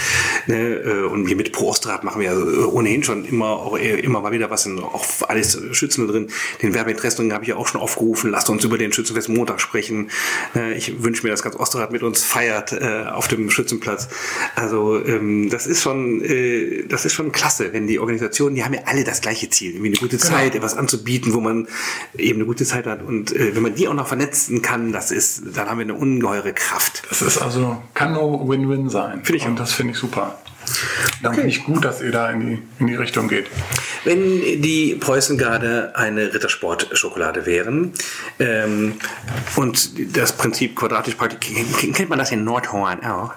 Ne? 0.46 0.74
Äh, 0.74 1.02
Und 1.04 1.28
wir 1.28 1.36
mit 1.36 1.52
Pro 1.52 1.68
Ostrat 1.68 2.02
machen 2.04 2.20
wir 2.20 2.32
ja 2.32 2.38
äh, 2.38 2.64
ohnehin 2.64 3.04
schon 3.04 3.24
immer 3.24 3.46
auch 3.50 3.78
äh, 3.78 4.00
immer 4.00 4.20
mal 4.20 4.32
wieder 4.32 4.50
was 4.50 4.66
in 4.66 4.78
auch 4.80 5.04
alles 5.28 5.58
Schützen 5.72 6.08
drin. 6.08 6.28
Den 6.60 6.74
Werbeinteressungen 6.74 7.32
habe 7.32 7.44
ich 7.44 7.48
ja 7.50 7.56
auch 7.56 7.68
schon 7.68 7.80
aufgerufen. 7.80 8.30
Lasst 8.30 8.50
uns 8.50 8.64
über 8.64 8.78
den 8.78 8.92
Schützenfest 8.92 9.28
Montag 9.28 9.60
sprechen. 9.60 10.10
Ne? 10.54 10.74
Ich 10.74 11.02
wünsche 11.04 11.22
mir, 11.22 11.30
dass 11.30 11.42
ganz 11.42 11.56
Ostrat 11.56 11.92
mit 11.92 12.02
uns 12.02 12.24
feiert 12.24 12.72
auf 12.82 13.28
dem 13.28 13.48
Schützenplatz. 13.50 14.08
Also 14.56 15.02
ähm, 15.04 15.48
das 15.50 15.66
ist 15.66 15.82
schon, 15.82 16.22
das 16.88 17.04
ist 17.04 17.12
schon 17.14 17.30
klasse, 17.32 17.72
wenn 17.72 17.86
die 17.86 17.98
Organisationen, 17.98 18.55
die 18.56 18.64
haben 18.64 18.74
ja 18.74 18.80
alle 18.86 19.04
das 19.04 19.20
gleiche 19.20 19.50
Ziel, 19.50 19.72
irgendwie 19.72 19.88
eine 19.88 19.96
gute 19.96 20.18
Zeit, 20.18 20.54
etwas 20.54 20.76
anzubieten, 20.76 21.34
wo 21.34 21.40
man 21.40 21.68
eben 22.16 22.38
eine 22.38 22.46
gute 22.46 22.64
Zeit 22.64 22.86
hat. 22.86 23.02
Und 23.02 23.30
äh, 23.36 23.54
wenn 23.54 23.62
man 23.62 23.74
die 23.74 23.86
auch 23.86 23.94
noch 23.94 24.08
vernetzen 24.08 24.62
kann, 24.62 24.92
das 24.92 25.10
ist, 25.10 25.42
dann 25.54 25.68
haben 25.68 25.78
wir 25.78 25.84
eine 25.84 25.94
ungeheure 25.94 26.52
Kraft. 26.52 27.02
Das 27.10 27.20
ist 27.20 27.38
also, 27.38 27.82
kann 27.92 28.14
nur 28.14 28.48
Win-Win 28.48 28.88
sein. 28.88 29.22
Finde 29.24 29.36
ich 29.36 29.46
Und 29.46 29.54
auch. 29.54 29.58
das 29.58 29.72
finde 29.74 29.92
ich 29.92 29.98
super. 29.98 30.38
Dann 31.22 31.34
finde 31.34 31.48
ich 31.48 31.64
gut, 31.64 31.84
dass 31.84 32.00
ihr 32.00 32.10
da 32.10 32.30
in 32.30 32.40
die, 32.40 32.62
in 32.78 32.86
die 32.86 32.94
Richtung 32.94 33.28
geht. 33.28 33.46
Wenn 34.04 34.62
die 34.62 34.96
Preußengarde 34.98 35.92
eine 35.94 36.34
Rittersport-Schokolade 36.34 37.46
wären 37.46 37.92
ähm, 38.38 38.94
und 39.56 40.16
das 40.16 40.32
Prinzip 40.32 40.76
quadratisch 40.76 41.14
praktisch, 41.14 41.52
kennt 41.92 42.08
man 42.08 42.18
das 42.18 42.32
in 42.32 42.42
Nordhorn 42.42 43.04
auch? 43.04 43.34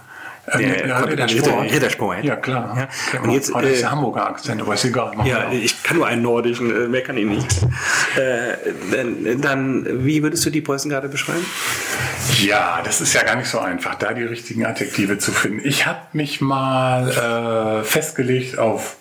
Äh, 0.54 0.88
ja, 0.88 1.00
Rittersport. 1.00 1.72
Rittersport. 1.72 2.24
Ja, 2.24 2.36
klar. 2.36 2.90
Ja. 3.14 3.22
Und 3.22 3.32
jetzt, 3.32 3.54
das 3.54 3.64
ist 3.64 3.78
äh, 3.78 3.82
der 3.82 3.92
Hamburger 3.92 4.28
Akzent, 4.28 4.62
aber 4.62 4.74
ist 4.74 4.86
egal. 4.86 5.14
Ja, 5.26 5.48
auch. 5.48 5.52
ich 5.52 5.84
kann 5.84 5.98
nur 5.98 6.08
einen 6.08 6.22
nordischen, 6.22 6.70
äh, 6.70 6.88
mehr 6.88 7.02
kann 7.02 7.18
ich 7.18 7.26
nicht. 7.26 7.48
Äh, 8.16 8.56
dann, 8.92 9.42
dann, 9.42 10.06
wie 10.06 10.24
würdest 10.24 10.46
du 10.46 10.50
die 10.50 10.62
Preußengarde 10.62 11.10
beschreiben? 11.10 11.46
Ja, 12.40 12.82
das 12.84 13.02
ist 13.02 13.14
ja 13.14 13.24
gar 13.24 13.36
nicht 13.36 13.50
so 13.50 13.60
einfach, 13.60 13.96
da 13.96 14.14
die 14.14 14.24
richtigen 14.24 14.66
Adjektive 14.66 15.18
zu 15.18 15.32
finden. 15.32 15.62
Ich 15.64 15.86
habe 15.86 16.00
mich 16.14 16.42
mal 16.42 17.82
äh, 17.82 17.84
festgelegt 17.84 18.58
auf 18.58 18.98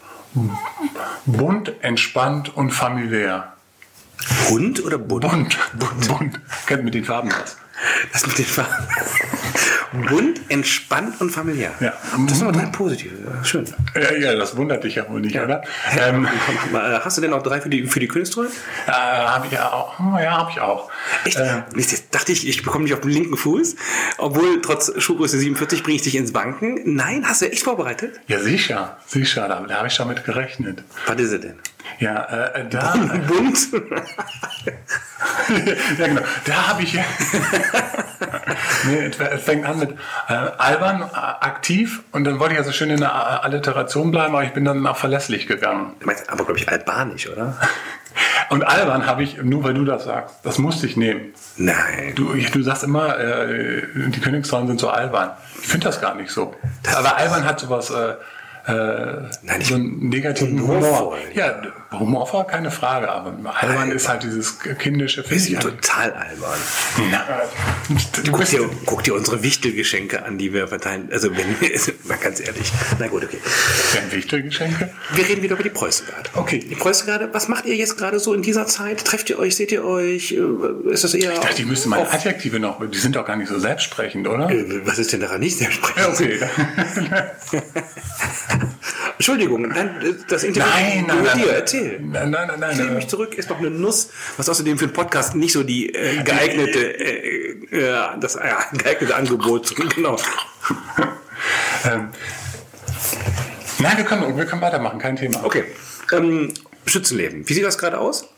bunt, 1.26 1.72
entspannt 1.80 2.56
und 2.56 2.70
familiär. 2.70 3.52
Bunt 4.48 4.84
oder 4.84 4.98
bunt? 4.98 5.22
Bunt, 5.22 5.56
bunt, 5.74 6.08
bunt. 6.08 6.40
Kennt 6.66 6.84
mit 6.84 6.94
den 6.94 7.04
Farben 7.04 7.30
was. 7.30 7.56
Das 8.12 8.26
mit 8.26 8.38
den 8.38 8.44
Farben. 8.44 8.88
Bunt, 10.08 10.40
entspannt 10.48 11.20
und 11.20 11.30
familiär. 11.30 11.72
Ja. 11.80 11.92
Das 12.26 12.38
sind 12.38 12.48
aber 12.48 12.56
drei 12.58 12.66
positive. 12.66 13.14
Ja, 13.24 13.44
Schön. 13.44 13.64
Ja, 13.94 14.14
ja, 14.14 14.34
das 14.34 14.56
wundert 14.56 14.84
dich 14.84 14.96
ja 14.96 15.08
wohl 15.08 15.20
nicht, 15.20 15.38
oder? 15.38 15.62
Ähm, 15.98 16.28
mal, 16.72 17.02
Hast 17.04 17.16
du 17.16 17.22
denn 17.22 17.32
auch 17.32 17.42
drei 17.42 17.60
für 17.60 17.68
die, 17.68 17.86
für 17.86 18.00
die 18.00 18.08
Königstreue? 18.08 18.48
äh, 18.86 18.90
habe 18.90 19.46
ich 19.46 19.52
ja 19.52 19.72
auch. 19.72 19.98
Oh, 19.98 20.18
Ja, 20.18 20.38
habe 20.38 20.50
ich 20.50 20.60
auch. 20.60 20.90
Echt? 21.24 21.36
Äh, 21.38 21.62
dachte 22.10 22.32
ich, 22.32 22.46
ich 22.48 22.62
bekomme 22.62 22.84
dich 22.84 22.94
auf 22.94 23.00
den 23.00 23.10
linken 23.10 23.36
Fuß. 23.36 23.76
Obwohl, 24.18 24.60
trotz 24.62 24.92
Schuhgröße 25.00 25.38
47 25.38 25.82
bringe 25.82 25.96
ich 25.96 26.02
dich 26.02 26.16
ins 26.16 26.32
Banken. 26.32 26.80
Nein, 26.94 27.24
hast 27.26 27.42
du 27.42 27.50
echt 27.50 27.62
vorbereitet? 27.62 28.20
ja, 28.26 28.38
sicher, 28.40 28.98
sicher, 29.06 29.48
da, 29.48 29.60
da 29.66 29.76
habe 29.76 29.88
ich 29.88 29.96
damit 29.96 30.24
gerechnet. 30.24 30.82
Was 31.06 31.18
ist 31.20 31.32
es 31.32 31.40
denn? 31.40 31.54
Ja, 31.98 32.24
äh, 32.24 32.68
da, 32.68 32.94
Bunt? 33.26 33.58
ja, 35.98 36.06
genau. 36.06 36.20
Da 36.44 36.68
habe 36.68 36.82
ich. 36.82 36.94
nee, 38.86 39.06
es 39.06 39.42
fängt 39.42 39.66
an 39.66 39.78
mit 39.78 39.90
äh, 40.28 40.32
albern, 40.32 41.02
äh, 41.02 41.14
aktiv 41.14 42.02
und 42.12 42.24
dann 42.24 42.38
wollte 42.38 42.54
ich 42.54 42.58
ja 42.58 42.64
so 42.64 42.72
schön 42.72 42.90
in 42.90 43.00
der 43.00 43.08
äh, 43.08 43.44
Alliteration 43.44 44.10
bleiben, 44.10 44.34
aber 44.34 44.44
ich 44.44 44.52
bin 44.52 44.64
dann 44.64 44.82
nach 44.82 44.96
verlässlich 44.96 45.46
gegangen. 45.46 45.94
Du 46.00 46.06
meinst 46.06 46.28
aber, 46.30 46.44
glaube 46.44 46.58
ich, 46.58 46.68
albanisch, 46.68 47.28
oder? 47.28 47.56
Und 48.50 48.66
albern 48.66 49.06
habe 49.06 49.22
ich, 49.22 49.42
nur 49.42 49.62
weil 49.62 49.74
du 49.74 49.84
das 49.84 50.04
sagst, 50.04 50.36
das 50.42 50.58
musste 50.58 50.86
ich 50.86 50.96
nehmen. 50.96 51.34
Nein. 51.56 52.14
Du, 52.16 52.32
ich, 52.32 52.50
du 52.50 52.62
sagst 52.62 52.82
immer, 52.82 53.18
äh, 53.18 53.82
die 53.94 54.20
Königsfrauen 54.20 54.66
sind 54.66 54.80
so 54.80 54.88
albern. 54.88 55.32
Ich 55.60 55.68
finde 55.68 55.86
das 55.86 56.00
gar 56.00 56.14
nicht 56.14 56.30
so. 56.30 56.54
Aber 56.96 57.16
albern 57.16 57.44
hat 57.44 57.60
sowas. 57.60 57.90
Äh, 57.90 58.14
äh, 58.68 59.30
Nein, 59.42 59.62
so 59.62 59.76
einen 59.76 60.10
negativen 60.10 60.60
Humor. 60.60 60.76
Humorvoll, 60.76 61.18
Ja, 61.32 61.62
humorvoll, 61.90 62.44
keine 62.44 62.70
Frage, 62.70 63.08
aber 63.08 63.34
albern 63.54 63.90
ist 63.92 64.08
halt 64.08 64.22
dieses 64.24 64.58
kindische 64.78 65.24
Wir 65.28 65.40
sind 65.40 65.62
total 65.62 66.12
albern. 66.12 66.58
Na, 67.10 67.24
du 68.22 68.30
Guck 68.30 68.44
dir, 68.44 68.68
guck 68.84 69.02
dir 69.04 69.14
unsere 69.14 69.42
Wichtelgeschenke 69.42 70.22
an, 70.22 70.36
die 70.36 70.52
wir 70.52 70.68
verteilen. 70.68 71.08
Also, 71.10 71.30
wenn 71.34 71.46
mal 72.08 72.18
ganz 72.18 72.40
ehrlich. 72.40 72.70
Na 72.98 73.06
gut, 73.08 73.24
okay. 73.24 73.38
Denn 73.94 74.12
Wichtelgeschenke? 74.12 74.90
Wir 75.12 75.26
reden 75.26 75.42
wieder 75.42 75.54
über 75.54 75.62
die 75.62 75.70
Preußengarde. 75.70 76.28
Okay. 76.34 76.58
Die 76.58 76.74
Preußengarde, 76.74 77.30
was 77.32 77.48
macht 77.48 77.64
ihr 77.64 77.74
jetzt 77.74 77.96
gerade 77.96 78.18
so 78.18 78.34
in 78.34 78.42
dieser 78.42 78.66
Zeit? 78.66 79.02
Trefft 79.02 79.30
ihr 79.30 79.38
euch, 79.38 79.56
seht 79.56 79.72
ihr 79.72 79.82
euch? 79.82 80.32
Äh, 80.32 80.90
Ist 80.92 81.04
das 81.04 81.14
eher. 81.14 81.32
Ich 81.32 81.38
dachte, 81.38 81.62
ich 81.62 81.66
müsste 81.68 81.88
meine 81.88 82.10
Adjektive 82.12 82.60
noch, 82.60 82.86
die 82.86 82.98
sind 82.98 83.16
doch 83.16 83.24
gar 83.24 83.36
nicht 83.36 83.48
so 83.48 83.58
selbsprechend, 83.58 84.28
oder? 84.28 84.50
Äh, 84.50 84.86
Was 84.86 84.98
ist 84.98 85.10
denn 85.14 85.20
daran 85.20 85.40
nicht 85.40 85.56
sehr 85.56 85.70
sprechend? 85.70 85.98
Ja, 85.98 86.12
okay. 86.12 86.38
Entschuldigung, 89.16 89.72
dann, 89.74 90.00
äh, 90.00 90.14
das 90.28 90.44
Interview 90.44 90.68
Nein, 90.70 91.04
nein, 91.06 91.16
mit 91.16 91.26
nein. 91.26 91.38
dir, 91.38 91.52
erzähl. 91.52 92.00
Nein, 92.00 92.30
nein, 92.30 92.48
nein, 92.48 92.60
nein. 92.60 92.70
Ich 92.72 92.78
lehne 92.78 92.90
mich 92.92 93.08
zurück, 93.08 93.34
ist 93.34 93.50
noch 93.50 93.58
eine 93.58 93.70
Nuss, 93.70 94.10
was 94.36 94.48
außerdem 94.48 94.78
für 94.78 94.84
einen 94.86 94.92
Podcast 94.92 95.34
nicht 95.34 95.52
so 95.52 95.62
die 95.62 95.94
äh, 95.94 96.22
geeignete, 96.22 96.78
äh, 96.78 97.76
äh, 97.76 98.20
das 98.20 98.38
geeignete 98.72 99.14
Angebot, 99.14 99.74
genau. 99.94 100.16
Ähm, 101.84 102.08
nein, 103.78 103.96
wir 103.96 104.04
können, 104.04 104.36
wir 104.36 104.46
können 104.46 104.62
weitermachen, 104.62 104.98
kein 104.98 105.16
Thema. 105.16 105.44
Okay, 105.44 105.64
ähm, 106.12 106.52
Schützenleben, 106.86 107.48
wie 107.48 107.54
sieht 107.54 107.64
das 107.64 107.78
gerade 107.78 107.98
aus? 107.98 108.28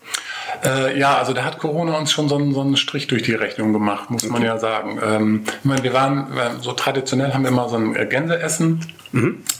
Äh, 0.64 0.98
ja, 0.98 1.16
also 1.16 1.32
da 1.32 1.44
hat 1.44 1.58
Corona 1.58 1.96
uns 1.98 2.12
schon 2.12 2.28
so 2.28 2.36
einen, 2.36 2.54
so 2.54 2.60
einen 2.60 2.76
Strich 2.76 3.06
durch 3.06 3.22
die 3.22 3.34
Rechnung 3.34 3.72
gemacht, 3.72 4.10
muss 4.10 4.28
man 4.28 4.42
ja 4.42 4.58
sagen. 4.58 4.98
Ähm, 5.02 5.44
ich 5.46 5.64
meine, 5.64 5.82
wir 5.82 5.92
waren 5.92 6.32
äh, 6.36 6.60
so 6.60 6.72
traditionell 6.72 7.32
haben 7.32 7.42
wir 7.42 7.50
immer 7.50 7.68
so 7.68 7.76
ein 7.76 7.96
äh, 7.96 8.06
Gänseessen. 8.06 8.80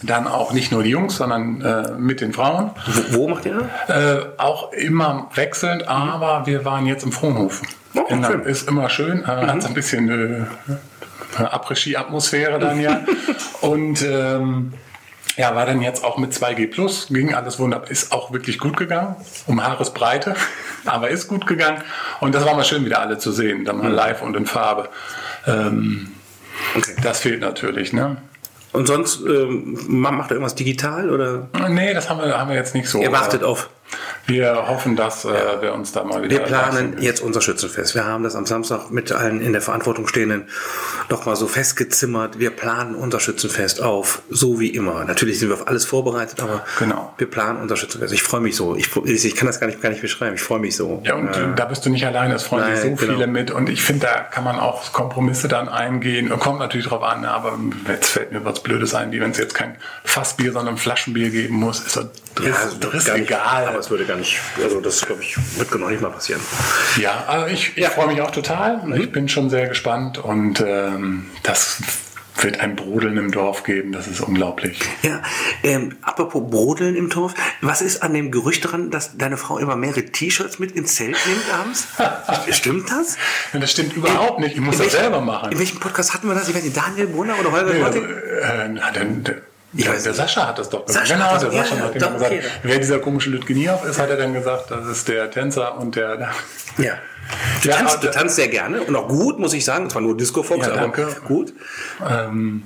Dann 0.02 0.28
auch 0.28 0.52
nicht 0.52 0.70
nur 0.70 0.84
die 0.84 0.90
Jungs, 0.90 1.16
sondern 1.16 1.60
äh, 1.60 1.92
mit 1.98 2.20
den 2.20 2.32
Frauen. 2.32 2.70
Wo, 2.86 3.16
wo 3.16 3.28
macht 3.28 3.46
ihr? 3.46 3.68
Äh, 3.88 4.40
auch 4.40 4.72
immer 4.72 5.28
wechselnd, 5.34 5.88
aber 5.88 6.46
wir 6.46 6.64
waren 6.64 6.86
jetzt 6.86 7.02
im 7.02 7.10
Frohnhofen. 7.10 7.66
Oh. 7.94 8.04
Ist 8.44 8.68
immer 8.68 8.88
schön, 8.88 9.24
äh, 9.24 9.26
hat 9.26 9.62
so 9.62 9.68
ein 9.68 9.74
bisschen 9.74 10.08
äh, 10.08 11.42
Après-Ski-Atmosphäre 11.42 12.60
dann 12.60 12.80
ja. 12.80 13.00
Und 13.60 14.02
ähm, 14.02 14.72
ja, 15.40 15.54
war 15.56 15.66
dann 15.66 15.80
jetzt 15.82 16.04
auch 16.04 16.18
mit 16.18 16.32
2G 16.32 16.70
Plus, 16.70 17.08
ging 17.08 17.34
alles 17.34 17.58
wunderbar, 17.58 17.90
ist 17.90 18.12
auch 18.12 18.32
wirklich 18.32 18.58
gut 18.58 18.76
gegangen, 18.76 19.16
um 19.46 19.62
Haaresbreite, 19.64 20.36
aber 20.84 21.08
ist 21.08 21.26
gut 21.28 21.46
gegangen. 21.46 21.82
Und 22.20 22.34
das 22.34 22.44
war 22.44 22.54
mal 22.54 22.64
schön, 22.64 22.84
wieder 22.84 23.00
alle 23.00 23.18
zu 23.18 23.32
sehen, 23.32 23.64
dann 23.64 23.78
mal 23.78 23.90
live 23.90 24.22
und 24.22 24.36
in 24.36 24.46
Farbe. 24.46 24.88
Ähm, 25.46 26.12
Okay. 26.76 26.94
das 27.02 27.20
fehlt 27.20 27.40
natürlich, 27.40 27.92
ne? 27.94 28.18
Und 28.72 28.86
sonst, 28.86 29.20
ähm, 29.26 29.78
ma- 29.88 30.10
macht 30.10 30.30
er 30.30 30.34
irgendwas 30.34 30.54
digital 30.54 31.08
oder? 31.10 31.48
Nee, 31.70 31.94
das 31.94 32.10
haben 32.10 32.20
wir, 32.20 32.38
haben 32.38 32.50
wir 32.50 32.56
jetzt 32.56 32.74
nicht 32.74 32.86
so. 32.88 33.00
Ihr 33.00 33.10
wartet 33.12 33.42
auf. 33.42 33.70
Wir 34.26 34.68
hoffen, 34.68 34.96
dass 34.96 35.24
äh, 35.24 35.30
wir 35.60 35.72
uns 35.74 35.92
da 35.92 36.04
mal 36.04 36.22
wieder. 36.22 36.30
Wir 36.30 36.44
planen 36.44 36.96
jetzt 37.00 37.20
unser 37.20 37.40
Schützenfest. 37.40 37.94
Wir 37.94 38.04
haben 38.04 38.22
das 38.22 38.36
am 38.36 38.46
Samstag 38.46 38.90
mit 38.90 39.10
allen 39.12 39.40
in 39.40 39.52
der 39.52 39.62
Verantwortung 39.62 40.06
stehenden 40.06 40.48
noch 41.08 41.26
mal 41.26 41.34
so 41.36 41.48
festgezimmert. 41.48 42.38
Wir 42.38 42.50
planen 42.50 42.94
unser 42.94 43.18
Schützenfest 43.18 43.82
auf, 43.82 44.22
so 44.30 44.60
wie 44.60 44.68
immer. 44.68 45.04
Natürlich 45.04 45.38
sind 45.40 45.48
wir 45.48 45.54
auf 45.54 45.66
alles 45.66 45.84
vorbereitet, 45.84 46.40
aber 46.40 46.64
Genau. 46.78 47.12
wir 47.18 47.28
planen 47.28 47.60
unser 47.60 47.76
Schützenfest. 47.76 48.14
Ich 48.14 48.22
freue 48.22 48.40
mich 48.40 48.54
so. 48.56 48.76
Ich, 48.76 48.88
ich 49.04 49.34
kann 49.34 49.46
das 49.46 49.58
gar 49.58 49.66
nicht, 49.66 49.82
gar 49.82 49.90
nicht 49.90 50.02
beschreiben. 50.02 50.34
Ich 50.34 50.42
freue 50.42 50.60
mich 50.60 50.76
so. 50.76 51.02
Ja, 51.04 51.14
und 51.14 51.28
äh, 51.36 51.54
da 51.56 51.64
bist 51.64 51.84
du 51.84 51.90
nicht 51.90 52.06
alleine, 52.06 52.34
es 52.34 52.44
freuen 52.44 52.76
sich 52.76 52.82
so 52.82 52.94
genau. 52.94 53.14
viele 53.14 53.26
mit. 53.26 53.50
Und 53.50 53.68
ich 53.68 53.82
finde, 53.82 54.06
da 54.06 54.20
kann 54.20 54.44
man 54.44 54.60
auch 54.60 54.92
Kompromisse 54.92 55.48
dann 55.48 55.68
eingehen. 55.68 56.28
Kommt 56.38 56.60
natürlich 56.60 56.86
drauf 56.86 57.02
an, 57.02 57.24
aber 57.24 57.58
jetzt 57.88 58.10
fällt 58.10 58.32
mir 58.32 58.44
was 58.44 58.62
Blödes 58.62 58.94
ein, 58.94 59.10
wie 59.12 59.20
wenn 59.20 59.32
es 59.32 59.38
jetzt 59.38 59.54
kein 59.54 59.76
Fassbier, 60.04 60.52
sondern 60.52 60.76
Flaschenbier 60.76 61.30
geben 61.30 61.56
muss, 61.56 61.80
ist 61.80 61.98
doch 62.34 62.44
Driss, 62.44 62.56
also 62.56 62.76
Driss 62.78 63.04
gar 63.04 63.14
nicht, 63.14 63.26
egal. 63.30 63.66
Aber 63.66 63.78
es 63.78 63.90
würde 63.90 64.04
gar 64.04 64.16
nicht, 64.16 64.38
also 64.62 64.80
das 64.80 65.04
glaube 65.06 65.22
ich, 65.22 65.36
wird 65.58 65.74
noch 65.78 65.90
nicht 65.90 66.00
mal 66.02 66.10
passieren. 66.10 66.40
Ja, 66.98 67.24
also 67.26 67.46
ich, 67.46 67.76
ich 67.76 67.86
freue 67.88 68.06
mich 68.08 68.20
auch 68.20 68.30
total. 68.30 68.82
Ich 68.98 69.10
bin 69.12 69.28
schon 69.28 69.50
sehr 69.50 69.68
gespannt 69.68 70.18
und 70.18 70.62
ähm, 70.66 71.26
das 71.42 71.78
wird 72.42 72.58
ein 72.60 72.74
Brodeln 72.74 73.18
im 73.18 73.30
Dorf 73.32 73.64
geben. 73.64 73.92
Das 73.92 74.06
ist 74.06 74.20
unglaublich. 74.22 74.80
Ja, 75.02 75.20
ähm, 75.62 75.96
apropos 76.00 76.42
Brodeln 76.50 76.96
im 76.96 77.10
Dorf, 77.10 77.34
was 77.60 77.82
ist 77.82 78.02
an 78.02 78.14
dem 78.14 78.30
Gerücht 78.30 78.70
dran, 78.70 78.90
dass 78.90 79.18
deine 79.18 79.36
Frau 79.36 79.58
immer 79.58 79.76
mehrere 79.76 80.06
T-Shirts 80.06 80.58
mit 80.58 80.72
ins 80.72 80.94
Zelt 80.94 81.18
nimmt 81.26 81.52
abends? 81.52 81.88
Stimmt 82.56 82.90
das? 82.90 83.18
Ja, 83.52 83.58
das 83.60 83.72
stimmt 83.72 83.94
überhaupt 83.94 84.38
nicht. 84.40 84.54
Ich 84.54 84.60
muss 84.60 84.78
das 84.78 84.86
welchem- 84.86 85.00
selber 85.00 85.20
machen. 85.20 85.52
In 85.52 85.58
welchem 85.58 85.80
Podcast 85.80 86.14
hatten 86.14 86.28
wir 86.28 86.34
das? 86.34 86.48
Ich 86.48 86.54
weiß 86.54 86.62
nicht, 86.62 86.76
Daniel 86.76 87.08
Brunner 87.08 87.34
oder 87.38 87.52
Holger 87.52 87.74
Ja, 87.74 87.82
Martin? 87.82 88.04
äh, 88.04 88.68
na, 88.68 88.90
der, 88.90 89.04
Ich 89.72 89.84
der, 89.84 89.92
weiß 89.94 90.02
der. 90.02 90.14
Sascha 90.14 90.46
hat 90.48 90.58
das 90.58 90.68
doch 90.68 90.84
gesagt. 90.84 91.06
Sascha 91.06 91.18
genau, 91.18 91.30
hat 91.32 91.42
der 91.42 91.52
Sascha 91.52 91.76
ja, 91.76 91.82
hat 91.82 91.94
ja, 91.94 92.00
doch, 92.00 92.12
gesagt, 92.14 92.32
okay. 92.32 92.42
wer 92.62 92.78
dieser 92.78 92.98
komische 92.98 93.30
Lütgeniow 93.30 93.84
ist, 93.84 93.98
hat 93.98 94.10
er 94.10 94.16
dann 94.16 94.34
gesagt, 94.34 94.70
das 94.70 94.86
ist 94.86 95.08
der 95.08 95.30
Tänzer 95.30 95.78
und 95.78 95.94
der... 95.96 96.16
der 96.16 96.30
Ja. 96.78 96.94
Du, 97.62 97.68
Ja, 97.68 97.76
tanzt, 97.76 98.02
du 98.02 98.10
tanzt 98.10 98.36
sehr 98.36 98.48
gerne 98.48 98.80
und 98.82 98.96
auch 98.96 99.06
gut, 99.06 99.38
muss 99.38 99.52
ich 99.52 99.64
sagen. 99.64 99.88
Zwar 99.88 100.02
nur 100.02 100.16
Disco 100.16 100.42
Fox, 100.42 100.66
Ja, 100.66 100.72
aber 100.72 100.80
danke. 100.82 101.16
gut. 101.26 101.52
ähm, 102.08 102.64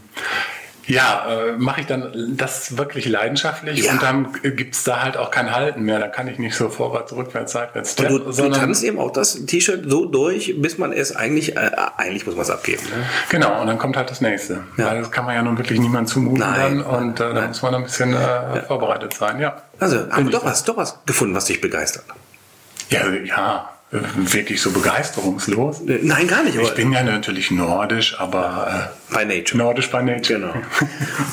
Ja, 0.87 1.27
äh, 1.29 1.53
mache 1.53 1.81
ich 1.81 1.87
dann 1.87 2.35
das 2.37 2.77
wirklich 2.77 3.07
leidenschaftlich 3.07 3.85
Ja. 3.85 3.93
und 3.93 4.03
dann 4.03 4.33
gibt's 4.43 4.85
da 4.85 5.03
halt 5.03 5.17
auch 5.17 5.31
kein 5.31 5.55
Halten 5.55 5.83
mehr. 5.83 5.99
Da 5.99 6.09
kann 6.09 6.29
ich 6.29 6.39
nicht 6.39 6.55
so 6.55 6.69
vorwärts, 6.69 7.13
rückwärts, 7.13 7.53
seitwärts 7.53 7.95
Und 7.95 8.11
du, 8.11 8.19
du 8.19 8.51
tanzt 8.51 8.85
eben 8.85 8.99
auch 8.99 9.11
das 9.11 9.47
T-Shirt 9.47 9.85
so 9.87 10.05
durch, 10.07 10.55
bis 10.59 10.79
man 10.79 10.93
es 10.93 11.15
eigentlich, 11.15 11.57
äh, 11.57 11.71
eigentlich 11.97 12.27
muss 12.27 12.35
man 12.35 12.43
es 12.43 12.51
abgeben. 12.51 12.83
Ne? 12.85 13.05
Genau, 13.31 13.61
und 13.61 13.67
dann 13.67 13.79
kommt 13.79 13.97
halt 13.97 14.11
das 14.11 14.21
nächste. 14.21 14.65
Ja. 14.77 14.87
Weil 14.87 15.01
das 15.01 15.11
kann 15.11 15.25
man 15.25 15.35
ja 15.35 15.43
nun 15.43 15.57
wirklich 15.59 15.81
niemand 15.81 16.09
zumuten 16.09 16.41
Nein. 16.41 16.79
dann 16.79 16.83
und 16.83 17.21
äh, 17.21 17.35
da 17.35 17.47
muss 17.47 17.63
man 17.63 17.75
ein 17.75 17.85
bisschen 17.85 18.15
äh, 18.15 18.63
vorbereitet 18.67 19.15
sein, 19.15 19.41
ja. 19.41 19.63
Also, 19.79 20.11
haben 20.11 20.27
wir 20.27 20.33
doch 20.33 20.45
was, 20.45 20.65
doch 20.65 20.77
was 20.77 20.99
gefunden, 21.07 21.35
was 21.35 21.47
dich 21.47 21.61
begeistert. 21.61 22.05
Ja, 22.91 23.01
ja, 23.25 23.74
wirklich 24.17 24.61
so 24.61 24.71
begeisterungslos. 24.73 25.81
Äh, 25.83 26.01
Nein, 26.03 26.27
gar 26.27 26.43
nicht. 26.43 26.57
Ich 26.57 26.75
bin 26.75 26.93
ja 26.93 27.03
natürlich 27.03 27.51
nordisch, 27.51 28.19
aber 28.19 28.91
by 29.11 29.23
äh, 29.23 29.25
nature. 29.39 29.59
nordisch 29.59 29.91
bei 29.91 30.03
Nature. 30.03 30.41
Genau. 30.41 30.55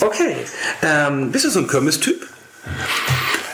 Okay. 0.01 0.36
Ähm, 0.84 1.32
bist 1.32 1.45
du 1.45 1.49
so 1.49 1.59
ein 1.59 1.68
Kirmes-Typ? 1.68 2.28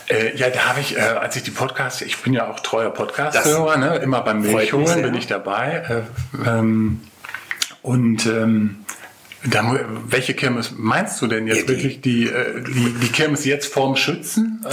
Äh, 0.10 0.36
ja, 0.38 0.50
da 0.50 0.66
habe 0.70 0.80
ich, 0.82 0.96
äh, 0.98 1.02
als 1.02 1.36
ich 1.36 1.44
die 1.44 1.52
Podcasts, 1.52 2.02
ich 2.02 2.18
bin 2.18 2.34
ja 2.34 2.50
auch 2.50 2.60
treuer 2.62 2.90
Podcast-Hörer, 2.92 3.78
ne? 3.78 3.96
immer 3.98 4.22
beim 4.22 4.42
Milchholen 4.42 5.02
bin 5.02 5.16
ich 5.16 5.28
dabei. 5.28 6.04
Äh, 6.46 6.50
ähm, 6.50 7.02
und 7.82 8.26
ähm, 8.26 8.78
da, 9.46 9.80
welche 10.10 10.34
Kirmes 10.34 10.72
meinst 10.76 11.22
du 11.22 11.28
denn 11.28 11.48
jetzt 11.48 11.58
Ja, 11.58 11.64
die- 11.64 11.70
wirklich? 11.70 12.02
Die, 12.02 12.28
äh, 12.28 12.62
die, 12.62 12.94
die 13.02 13.08
Kirmes 13.10 13.46
jetzt 13.46 13.72
vorm 13.72 13.96
Schützen? 13.96 14.66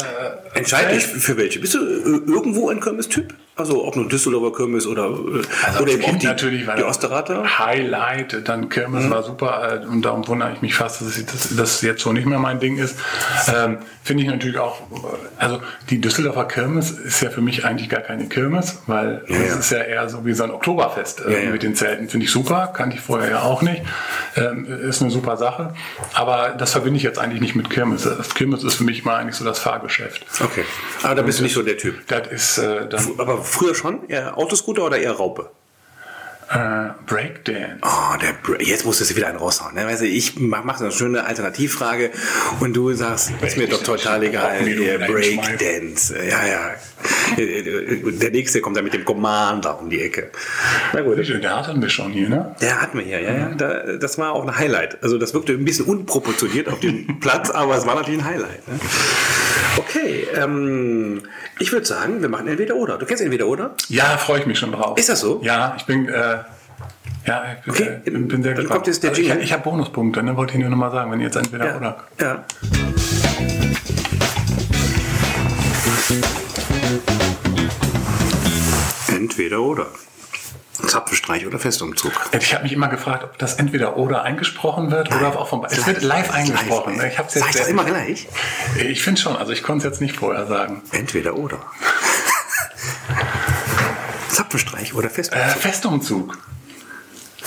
Äh, 0.55 0.59
Entscheid 0.59 0.91
dich 0.93 1.05
für 1.05 1.37
welche. 1.37 1.61
Bist 1.61 1.75
du 1.75 1.79
äh, 1.79 2.31
irgendwo 2.31 2.71
ein 2.71 2.81
Kirmes-Typ? 2.81 3.35
Also 3.57 3.85
ob 3.85 3.95
nun 3.95 4.09
Düsseldorfer 4.09 4.57
Kirmes 4.57 4.85
oder, 4.85 5.05
äh, 5.11 5.43
Also 5.65 5.83
oder 5.83 5.93
eben 5.93 6.03
Kind 6.03 6.23
die, 6.23 6.27
natürlich, 6.27 6.67
weil 6.67 6.77
die 6.79 6.83
Osterrater? 6.83 7.59
Highlight, 7.61 8.49
dann 8.49 8.69
Kirmes 8.69 9.05
Mhm. 9.05 9.11
war 9.11 9.23
super 9.23 9.81
äh, 9.85 9.87
und 9.87 10.03
darum 10.03 10.27
wundere 10.27 10.53
ich 10.55 10.61
mich 10.61 10.75
fast, 10.75 11.01
dass 11.01 11.17
ich- 11.17 11.27
dass 11.27 11.55
das 11.55 11.81
jetzt 11.83 12.03
so 12.03 12.13
nicht 12.13 12.27
mehr 12.27 12.41
mein 12.41 12.59
Ding 12.59 12.79
ist. 12.79 12.97
Ähm, 13.55 13.79
Finde 14.03 14.25
ich 14.25 14.29
natürlich 14.29 14.59
auch, 14.59 14.81
äh, 14.81 14.85
also 15.39 15.61
die 15.89 16.01
Düsseldorfer 16.01 16.47
Kirmes 16.47 16.91
ist 16.91 17.23
ja 17.23 17.31
für 17.31 17.41
mich 17.41 17.65
eigentlich 17.65 17.89
gar 17.89 18.01
keine 18.01 18.27
Kirmes, 18.29 18.83
weil 18.89 19.23
Ja, 19.29 19.37
es 19.37 19.49
ja. 19.53 19.59
ist 19.61 19.71
ja 19.71 19.79
eher 19.79 20.09
so 20.09 20.27
wie 20.27 20.35
so 20.35 20.43
ein 20.45 20.51
Oktoberfest 20.51 21.25
äh, 21.25 21.33
Ja, 21.33 21.39
ja. 21.45 21.51
mit 21.51 21.63
den 21.63 21.77
Zelten. 21.77 22.09
Finde 22.09 22.27
ich 22.27 22.33
super, 22.33 22.73
kannte 22.77 22.97
ich 22.97 23.03
vorher 23.03 23.31
ja 23.31 23.43
auch 23.43 23.63
nicht. 23.63 23.83
Ähm, 24.37 24.67
ist 24.67 25.01
eine 25.01 25.13
super 25.13 25.37
Sache, 25.37 25.73
aber 26.13 26.55
das 26.59 26.73
verbinde 26.73 26.97
ich 26.97 27.05
jetzt 27.05 27.21
eigentlich 27.21 27.41
nicht 27.41 27.55
mit 27.55 27.71
Kirmes. 27.71 28.03
Das 28.03 28.35
Kirmes 28.35 28.65
ist 28.65 28.75
für 28.75 28.85
mich 28.85 29.05
mal 29.05 29.15
eigentlich 29.17 29.37
so 29.37 29.45
das 29.45 29.61
Fahrgeschäft. 29.61 30.27
Okay. 30.43 30.65
Aber 31.05 31.15
da 31.15 31.23
bist 31.23 31.39
du 31.39 31.45
nicht 31.45 31.55
so 31.55 31.63
der 31.63 31.79
Typ. 31.79 32.05
Das 32.09 32.27
ist 32.29 32.59
äh, 32.59 32.89
dann 32.89 33.11
Aber 33.19 33.44
früher 33.45 33.75
schon? 33.75 34.09
Eher 34.09 34.37
Autoscooter 34.39 34.85
oder 34.85 34.99
eher 34.99 35.13
Raupe? 35.13 35.51
Äh, 36.51 36.91
Breakdance. 37.07 37.79
Oh, 37.83 38.17
der 38.21 38.33
Bra 38.43 38.61
jetzt 38.61 38.85
musstest 38.85 39.11
du 39.11 39.17
wieder 39.17 39.29
einen 39.29 39.39
raushauen. 39.39 39.75
Ne? 39.75 39.87
Weißt 39.87 40.03
du, 40.03 40.07
ich 40.07 40.39
mache 40.39 40.67
mach 40.67 40.79
so 40.79 40.85
eine 40.85 40.93
schöne 40.93 41.25
Alternativfrage 41.25 42.11
und 42.61 42.75
du 42.75 42.93
sagst, 42.93 43.33
ist 43.41 43.57
mir 43.57 43.69
doch 43.69 43.83
total 43.83 44.23
egal. 44.23 44.59
Breakdance. 45.07 46.15
Ja, 46.17 46.47
ja. 46.47 46.71
Der 47.37 48.31
nächste 48.31 48.61
kommt 48.61 48.77
dann 48.77 48.85
mit 48.85 48.95
dem 48.95 49.05
Commander 49.05 49.79
um 49.81 49.91
die 49.91 50.01
Ecke. 50.01 50.31
Na 50.93 51.01
gut. 51.03 51.19
Der 51.19 51.57
hatten 51.57 51.81
wir 51.81 51.89
schon 51.89 52.13
hier, 52.13 52.29
ne? 52.29 52.55
Der 52.61 52.81
hatten 52.81 52.99
wir 52.99 53.05
hier, 53.05 53.21
ja, 53.21 53.33
ja. 53.33 53.49
Da, 53.55 53.97
das 53.97 54.19
war 54.19 54.33
auch 54.33 54.47
ein 54.47 54.57
Highlight. 54.57 55.03
Also 55.03 55.19
das 55.19 55.35
wirkte 55.35 55.53
ein 55.53 55.65
bisschen 55.65 55.87
unproportioniert 55.87 56.69
auf 56.69 56.81
dem 56.81 57.21
Platz, 57.21 57.51
aber 57.51 57.77
es 57.77 57.87
war 57.87 57.95
natürlich 57.95 58.21
ein 58.21 58.27
Highlight. 58.27 58.69
Ne? 58.69 58.79
Okay, 59.77 60.27
ähm, 60.37 61.23
ich 61.59 61.73
würde 61.73 61.87
sagen, 61.87 62.23
wir 62.23 62.29
machen 62.29 62.47
entweder 62.47 62.77
oder. 62.77 62.97
Du 62.99 63.07
kennst 63.07 63.23
entweder 63.23 63.47
oder? 63.47 63.75
Ja, 63.89 64.17
freue 64.19 64.41
ich 64.41 64.47
mich 64.47 64.59
schon 64.59 64.73
drauf. 64.73 64.99
Ist 64.99 65.09
das 65.09 65.21
so? 65.21 65.41
Ja, 65.43 65.75
ich 65.77 65.85
bin, 65.85 66.09
äh, 66.09 66.39
ja, 67.27 67.45
ich 67.59 67.65
bin, 67.65 67.73
Okay, 67.75 68.01
äh, 68.05 68.11
bin, 68.11 68.43
sehr 68.43 68.55
dann 68.55 68.63
gespannt. 68.63 68.69
kommt 68.71 68.87
jetzt 68.87 69.03
der 69.03 69.11
Also 69.11 69.23
ich 69.23 69.29
Jingle. 69.29 69.45
ich 69.45 69.53
habe 69.53 69.63
Bonuspunkte, 69.63 70.23
ne, 70.23 70.37
wollte 70.37 70.55
ich 70.55 70.61
nur 70.61 70.71
noch 70.71 70.77
mal 70.77 70.91
sagen, 70.91 71.11
wenn 71.11 71.21
ihr 71.21 71.27
jetzt 71.27 71.37
entweder 71.37 71.77
oder. 71.77 71.97
ja. 72.21 72.45
Entweder 79.09 79.61
oder. 79.61 79.87
Zapfenstreich 80.87 81.47
oder 81.47 81.59
Festumzug. 81.59 82.13
Ich 82.39 82.53
habe 82.53 82.65
mich 82.65 82.73
immer 82.73 82.89
gefragt, 82.89 83.25
ob 83.25 83.39
das 83.39 83.55
entweder 83.55 83.97
oder 83.97 84.23
eingesprochen 84.23 84.91
wird 84.91 85.15
oder 85.15 85.39
auch 85.39 85.49
vom. 85.49 85.65
Es 85.65 85.87
wird 85.87 86.03
live 86.03 86.31
eingesprochen. 86.31 86.97
ne? 86.97 87.09
Ich 87.09 87.19
hab's 87.19 87.35
Sag 87.35 87.47
jetzt 87.47 87.55
ich 87.55 87.61
das 87.61 87.69
immer 87.71 87.85
gleich? 87.85 88.29
Ich 88.79 89.03
finde 89.03 89.21
schon, 89.21 89.37
also 89.37 89.53
ich 89.53 89.63
konnte 89.63 89.87
es 89.87 89.93
jetzt 89.95 90.01
nicht 90.01 90.17
vorher 90.17 90.47
sagen. 90.47 90.83
Entweder 90.93 91.37
oder. 91.37 91.59
Zapfenstreich 94.29 94.95
oder 94.95 95.07
Äh, 95.07 95.49
Festumzug. 95.49 96.37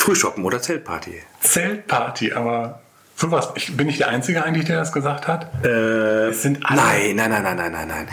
Festumzug, 0.08 0.16
Frühschoppen 0.16 0.46
oder 0.46 0.62
Zeltparty. 0.62 1.22
Zeltparty, 1.42 2.34
aber 2.34 2.80
sowas. 3.16 3.50
Ich, 3.56 3.76
bin 3.76 3.90
ich 3.90 3.98
der 3.98 4.10
Einzige 4.10 4.44
eigentlich, 4.44 4.66
der 4.66 4.78
das 4.78 4.92
gesagt 4.92 5.28
hat? 5.28 5.50
Äh, 5.66 6.30
es 6.30 6.42
sind 6.42 6.66
alle. 6.66 6.82
Nein, 6.82 7.16
nein, 7.16 7.32
nein, 7.32 7.44
nein, 7.44 7.58
nein, 7.58 7.72
nein, 7.72 7.88
nein. 7.88 8.08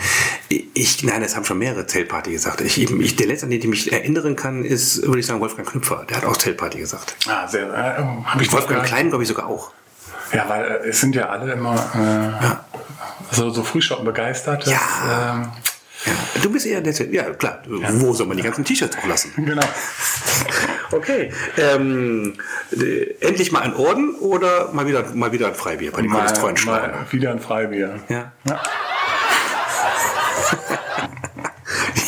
Ich, 0.73 1.03
nein, 1.03 1.23
es 1.23 1.35
haben 1.35 1.45
schon 1.45 1.57
mehrere 1.57 1.87
Zeltparty 1.87 2.31
gesagt. 2.31 2.61
Ich, 2.61 2.77
ich, 2.81 3.15
der 3.15 3.27
letzte, 3.27 3.45
an 3.45 3.51
den 3.51 3.61
ich 3.61 3.67
mich 3.67 3.91
erinnern 3.91 4.35
kann, 4.35 4.65
ist, 4.65 5.03
würde 5.03 5.19
ich 5.19 5.25
sagen, 5.25 5.39
Wolfgang 5.39 5.69
Knüpfer. 5.69 6.05
Der 6.09 6.17
hat 6.17 6.25
auch 6.25 6.37
Zeltparty 6.37 6.79
gesagt. 6.79 7.15
Ah, 7.27 7.47
sehr. 7.47 7.67
Äh, 7.73 8.03
habe 8.25 8.43
ich 8.43 8.51
Wolfgang 8.51 8.83
Klein, 8.83 9.09
glaube 9.09 9.23
ich, 9.23 9.29
sogar 9.29 9.47
auch. 9.47 9.71
Ja, 10.33 10.49
weil 10.49 10.65
äh, 10.65 10.89
es 10.89 10.99
sind 10.99 11.15
ja 11.15 11.29
alle 11.29 11.53
immer 11.53 11.75
äh, 13.31 13.35
so, 13.35 13.49
so 13.51 13.63
Frühschoppen 13.63 14.05
begeistert. 14.05 14.67
Ja. 14.67 15.33
ähm, 15.33 15.51
Ja, 16.05 16.41
du 16.41 16.51
bist 16.51 16.65
eher 16.65 16.81
der. 16.81 16.93
Ja, 17.11 17.31
klar. 17.31 17.61
Wo 17.67 18.13
soll 18.13 18.27
man 18.27 18.37
die 18.37 18.43
ganzen 18.43 18.63
T-Shirts 18.63 18.97
auch 18.97 19.07
lassen? 19.07 19.31
genau. 19.35 19.65
Okay. 20.91 21.31
Ähm, 21.57 22.35
äh, 22.71 23.15
endlich 23.19 23.51
mal 23.51 23.61
ein 23.61 23.73
Orden 23.75 24.15
oder 24.15 24.71
mal 24.71 24.87
wieder, 24.87 25.03
mal 25.15 25.31
wieder 25.31 25.47
ein 25.47 25.55
Freibier 25.55 25.91
bei 25.91 26.01
den 26.01 26.11
Mal, 26.11 26.27
treuen 26.27 26.55
mal 26.65 27.05
wieder 27.09 27.31
ein 27.31 27.39
Freibier. 27.39 27.99
Ja. 28.07 28.31
Ja. 28.47 28.63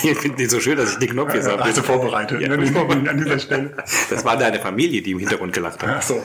Ich 0.03 0.17
finde 0.19 0.37
den 0.37 0.49
so 0.49 0.59
schön, 0.59 0.77
dass 0.77 0.91
ich 0.93 0.99
den 0.99 1.09
Knopf 1.09 1.33
jetzt 1.33 1.49
habe. 1.49 1.63
Hast 1.63 1.77
du 1.77 1.81
vorbereitet? 1.81 2.39
Ja. 2.39 2.49
ne, 2.49 3.09
an 3.09 3.17
dieser 3.17 3.39
Stelle. 3.39 3.71
Das 4.09 4.23
war 4.23 4.37
deine 4.37 4.59
Familie, 4.59 5.01
die 5.01 5.11
im 5.11 5.19
Hintergrund 5.19 5.53
gelacht 5.53 5.81
hat. 5.81 5.89
Ach 5.97 6.01
so. 6.01 6.23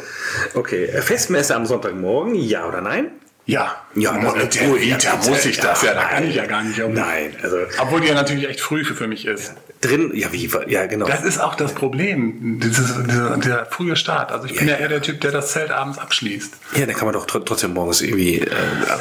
Okay, 0.55 0.85
äh, 0.85 1.01
Festmesse 1.01 1.57
am 1.57 1.65
Sonntagmorgen, 1.65 2.35
ja 2.35 2.67
oder 2.67 2.83
nein? 2.83 3.13
Ja. 3.53 3.77
Ja, 3.95 4.13
muss, 4.13 4.33
aber- 4.33 4.45
der 4.47 4.81
Vita 4.81 5.11
ja, 5.11 5.17
muss 5.17 5.45
ich 5.45 5.59
das 5.59 5.83
ja, 5.83 5.93
da 5.93 6.05
kann 6.05 6.27
ich 6.27 6.35
ja 6.35 6.47
gar 6.47 6.63
nicht 6.63 6.81
um. 6.81 6.95
Nein, 6.95 7.37
also 7.43 7.59
Obwohl 7.79 8.01
die 8.01 8.09
ja 8.09 8.15
natürlich 8.15 8.49
echt 8.49 8.63
früh 8.63 8.83
für, 8.83 8.95
für 8.95 9.07
mich 9.07 9.27
ist. 9.27 9.53
drin, 9.83 10.11
ja 10.15 10.33
wie, 10.33 10.51
ja 10.69 10.87
genau. 10.87 11.07
Das 11.07 11.23
ist 11.23 11.39
auch 11.39 11.55
das 11.55 11.75
Problem, 11.75 12.59
dieses, 12.61 12.95
dieser, 13.05 13.37
dieser 13.37 13.67
frühe 13.67 13.95
Start. 13.95 14.33
Also 14.33 14.47
ich 14.47 14.57
bin 14.57 14.69
ja 14.69 14.77
eher 14.77 14.89
der 14.89 15.03
Typ, 15.03 15.21
der 15.21 15.33
das 15.33 15.53
Zelt 15.53 15.71
abends 15.71 15.99
abschließt. 15.99 16.55
Ja, 16.77 16.87
dann 16.87 16.95
kann 16.95 17.05
man 17.05 17.13
doch 17.13 17.27
tr 17.27 17.45
trotzdem 17.45 17.75
morgens 17.75 18.01
irgendwie 18.01 18.39
äh, 18.39 18.51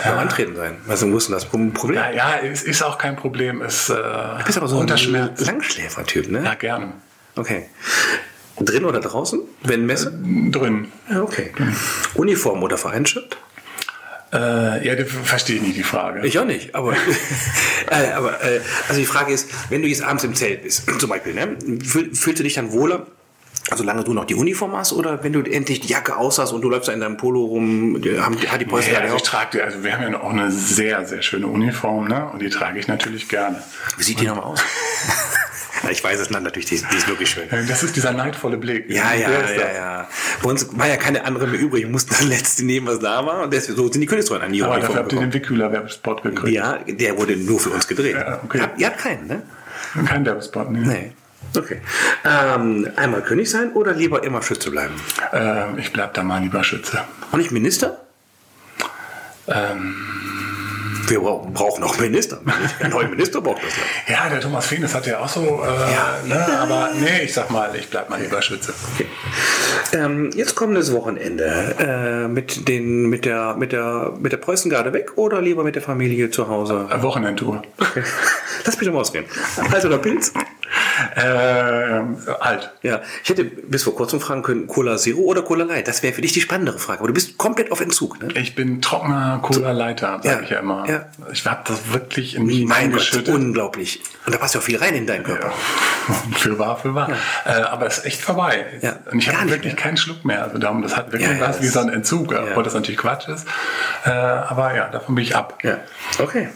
beim 0.03 0.17
Antreten 0.17 0.57
sein. 0.57 0.75
Was 0.85 1.01
ist 1.01 1.27
denn 1.27 1.33
das 1.33 1.45
Problem? 1.45 1.93
Ja, 1.93 2.11
ja, 2.11 2.39
es 2.43 2.63
ist 2.63 2.83
auch 2.83 2.97
kein 2.97 3.15
Problem. 3.15 3.61
Es 3.61 3.89
äh, 3.89 3.93
Du 3.93 4.43
bist 4.45 4.57
aber 4.57 4.67
so 4.67 4.79
ein. 4.81 4.87
Langschläfer-Typ, 4.87 6.29
ne? 6.29 6.43
Ja, 6.43 6.55
gerne. 6.55 6.91
Okay. 7.37 7.69
Drin 8.59 8.83
oder 8.83 8.99
draußen? 8.99 9.39
Wenn 9.63 9.85
Messe? 9.85 10.11
Drin. 10.51 10.91
Ja, 11.09 11.21
okay. 11.21 11.51
Uniform 12.15 12.61
oder 12.63 12.77
Vereinsshirt? 12.77 13.37
Äh, 14.33 14.87
ja, 14.87 14.95
das 14.95 15.07
verstehe 15.11 15.57
ich 15.57 15.61
nicht 15.61 15.77
die 15.77 15.83
Frage. 15.83 16.25
Ich 16.25 16.39
auch 16.39 16.45
nicht, 16.45 16.73
aber, 16.73 16.93
äh, 17.89 18.11
aber 18.15 18.41
äh, 18.43 18.61
also 18.87 18.99
die 19.01 19.05
Frage 19.05 19.33
ist, 19.33 19.49
wenn 19.69 19.81
du 19.81 19.87
jetzt 19.89 20.03
abends 20.03 20.23
im 20.23 20.33
Zelt 20.35 20.63
bist, 20.63 20.83
zum 20.99 21.09
Beispiel, 21.09 21.33
ne, 21.33 21.57
fühl, 21.83 22.15
fühlst 22.15 22.39
du 22.39 22.43
dich 22.43 22.53
dann 22.53 22.71
wohler, 22.71 23.07
solange 23.75 24.03
du 24.05 24.13
noch 24.13 24.25
die 24.25 24.35
Uniform 24.35 24.73
hast, 24.75 24.93
oder 24.93 25.21
wenn 25.23 25.33
du 25.33 25.41
endlich 25.41 25.81
die 25.81 25.89
Jacke 25.89 26.15
aus 26.15 26.39
hast 26.39 26.51
und 26.53 26.61
du 26.61 26.69
läufst 26.69 26.87
da 26.87 26.93
in 26.93 27.01
deinem 27.01 27.17
Polo 27.17 27.43
rum, 27.43 28.01
die, 28.01 28.19
haben, 28.19 28.37
hat 28.49 28.61
die 28.61 28.65
Polster 28.65 28.93
Ja, 28.93 28.99
also 29.01 29.17
ich 29.17 29.23
trage, 29.23 29.49
die- 29.57 29.61
also 29.61 29.83
wir 29.83 29.93
haben 29.97 30.11
ja 30.13 30.21
auch 30.21 30.31
eine 30.31 30.49
sehr, 30.51 31.05
sehr 31.05 31.21
schöne 31.21 31.47
Uniform, 31.47 32.07
ne? 32.07 32.29
Und 32.31 32.41
die 32.41 32.49
trage 32.49 32.79
ich 32.79 32.87
natürlich 32.87 33.27
gerne. 33.27 33.61
Wie 33.97 34.03
sieht 34.03 34.19
die 34.21 34.27
nochmal 34.27 34.45
aus? 34.45 34.63
Ich 35.89 36.03
weiß 36.03 36.19
es 36.19 36.27
dann 36.29 36.43
natürlich, 36.43 36.67
die, 36.67 36.75
ist- 36.75 36.85
die 36.91 36.97
ist 36.97 37.07
wirklich 37.07 37.29
schön. 37.29 37.47
Das 37.67 37.81
ist 37.83 37.95
dieser 37.95 38.11
neidvolle 38.13 38.57
Blick. 38.57 38.89
Ja, 38.89 39.13
ja, 39.13 39.29
ja, 39.29 39.73
ja. 39.73 40.07
Bei 40.43 40.49
uns 40.49 40.67
war 40.77 40.87
ja 40.87 40.97
keine 40.97 41.25
andere 41.25 41.47
mehr 41.47 41.59
übrig. 41.59 41.83
Wir 41.83 41.89
mussten 41.89 42.09
das 42.11 42.23
letzte 42.23 42.63
nehmen, 42.65 42.87
was 42.87 42.99
da 42.99 43.25
war. 43.25 43.43
Und 43.43 43.53
deswegen, 43.53 43.77
so 43.77 43.91
sind 43.91 44.01
die 44.01 44.07
Königstreuen 44.07 44.41
an 44.43 44.51
die 44.53 44.61
Aber 44.63 44.79
dafür 44.79 44.95
habt 44.97 45.13
ihr 45.13 45.19
den 45.19 45.33
Wickhüler-Werbespot 45.33 46.23
gekriegt. 46.23 46.53
Ja, 46.53 46.77
der 46.87 47.17
wurde 47.17 47.35
nur 47.37 47.59
für 47.59 47.69
uns 47.71 47.87
gedreht. 47.87 48.15
Ja, 48.15 48.39
okay. 48.43 48.57
Ihr 48.59 48.63
habt- 48.63 48.79
Ihr 48.81 48.87
habt 48.87 48.97
keinen, 48.99 49.27
ne? 49.27 49.41
Kein 50.05 50.25
Werbespot, 50.25 50.69
ne? 50.71 50.79
Nee. 50.79 51.11
Okay. 51.57 51.81
Ähm, 52.23 52.87
einmal 52.95 53.21
König 53.23 53.49
sein 53.49 53.71
oder 53.73 53.93
lieber 53.93 54.23
immer 54.23 54.41
Schütze 54.43 54.69
bleiben? 54.71 54.93
Ähm, 55.33 55.77
ich 55.79 55.91
bleib 55.91 56.13
da 56.13 56.23
mal 56.23 56.41
lieber 56.41 56.63
Schütze. 56.63 57.01
Und 57.31 57.39
nicht 57.39 57.51
Minister? 57.51 57.99
Ähm, 59.47 59.95
Wir 61.11 61.19
brauchen, 61.19 61.83
auch 61.83 61.99
Minister. 61.99 62.39
Ein 62.79 62.89
neuer 62.89 63.09
Minister 63.09 63.41
braucht 63.41 63.57
das. 63.57 63.75
Land. 63.75 63.89
ja, 64.07 64.29
der 64.29 64.39
Thomas 64.39 64.65
Feenes 64.65 64.95
hat 64.95 65.05
ja 65.05 65.19
auch 65.19 65.27
so, 65.27 65.41
äh, 65.61 65.91
Ja. 65.91 66.15
ne? 66.25 66.59
Aber 66.59 66.91
nee, 66.97 67.23
ich 67.23 67.33
sag 67.33 67.51
mal, 67.51 67.69
ich 67.75 67.89
bleib 67.89 68.09
mal 68.09 68.21
lieber 68.21 68.41
Schütze. 68.41 68.73
Okay. 68.93 69.07
Ähm, 69.91 70.29
jetzt 70.33 70.55
kommendes 70.55 70.93
Wochenende 70.93 71.75
äh, 71.79 72.27
mit, 72.29 72.69
den, 72.69 73.09
mit, 73.09 73.25
der, 73.25 73.55
mit, 73.57 73.73
der, 73.73 74.13
mit 74.21 74.31
der 74.31 74.37
Preußengarde 74.37 74.93
weg 74.93 75.11
oder 75.17 75.41
lieber 75.41 75.65
mit 75.65 75.75
der 75.75 75.81
Familie 75.81 76.31
zu 76.31 76.47
Hause? 76.47 76.87
Äh, 76.89 77.01
Wochenendtour. 77.03 77.61
Okay. 77.77 78.03
Lass 78.65 78.77
mich 78.77 78.85
doch 78.87 78.93
mal 78.93 79.01
ausgehen. 79.01 79.25
Eis 79.73 79.85
oder 79.85 79.97
Pilz? 79.97 80.33
Äh, 81.15 81.21
alt. 82.39 82.71
Ja, 82.81 83.01
ich 83.23 83.29
hätte 83.29 83.43
bis 83.43 83.83
vor 83.83 83.95
kurzem 83.95 84.19
fragen 84.21 84.41
können, 84.43 84.67
Cola 84.67 84.97
Zero 84.97 85.19
oder 85.21 85.41
Cola 85.41 85.65
Light. 85.65 85.87
Das 85.87 86.03
wäre 86.03 86.13
für 86.13 86.21
dich 86.21 86.33
die 86.33 86.41
spannendere 86.41 86.79
Frage. 86.79 86.99
Aber 86.99 87.07
du 87.07 87.13
bist 87.13 87.37
komplett 87.37 87.71
auf 87.71 87.81
Entzug. 87.81 88.21
Ne? 88.21 88.29
Ich 88.35 88.55
bin 88.55 88.81
trockener 88.81 89.39
Cola-Leiter, 89.41 90.19
sage 90.23 90.27
Ja, 90.27 90.39
ich 90.41 90.49
ja 90.49 90.59
immer. 90.59 90.87
ja. 90.87 91.05
Ich 91.31 91.45
habe 91.45 91.61
das 91.67 91.91
wirklich 91.91 92.35
in 92.35 92.45
mich 92.45 92.65
Mein 92.65 92.91
Gott, 92.91 93.27
unglaublich. 93.27 94.01
Und 94.25 94.33
da 94.33 94.37
passt 94.39 94.53
ja 94.55 94.59
auch 94.61 94.63
viel 94.63 94.77
rein 94.77 94.95
in 94.95 95.07
deinen 95.07 95.23
Körper. 95.23 95.47
Ja, 96.07 96.13
für 96.37 96.57
wahr, 96.59 96.77
für 96.77 96.93
wahr. 96.95 97.09
Äh, 97.45 97.51
aber 97.51 97.87
es 97.87 97.99
ist 97.99 98.05
echt 98.05 98.21
vorbei. 98.21 98.65
Ja, 98.81 98.97
Und 99.11 99.19
ich 99.19 99.27
habe 99.33 99.49
wirklich 99.49 99.73
mehr. 99.73 99.81
keinen 99.83 99.97
Schluck 99.97 100.23
mehr. 100.23 100.43
Also 100.43 100.57
darum, 100.57 100.81
das 100.81 100.95
hat 100.95 101.11
wirklich 101.11 101.29
Ja, 101.29 101.35
ja, 101.35 101.49
was 101.49 101.61
wie 101.61 101.67
so 101.67 101.79
ein 101.79 101.89
Entzug, 101.89 102.31
ja. 102.31 102.43
obwohl 102.43 102.63
das 102.63 102.73
natürlich 102.73 102.99
Quatsch 102.99 103.27
ist. 103.27 103.47
Äh, 104.05 104.09
aber 104.09 104.75
ja, 104.75 104.87
davon 104.89 105.15
bin 105.15 105.23
ich 105.23 105.35
ab. 105.35 105.57
Ja, 105.63 105.77
okay. 106.19 106.49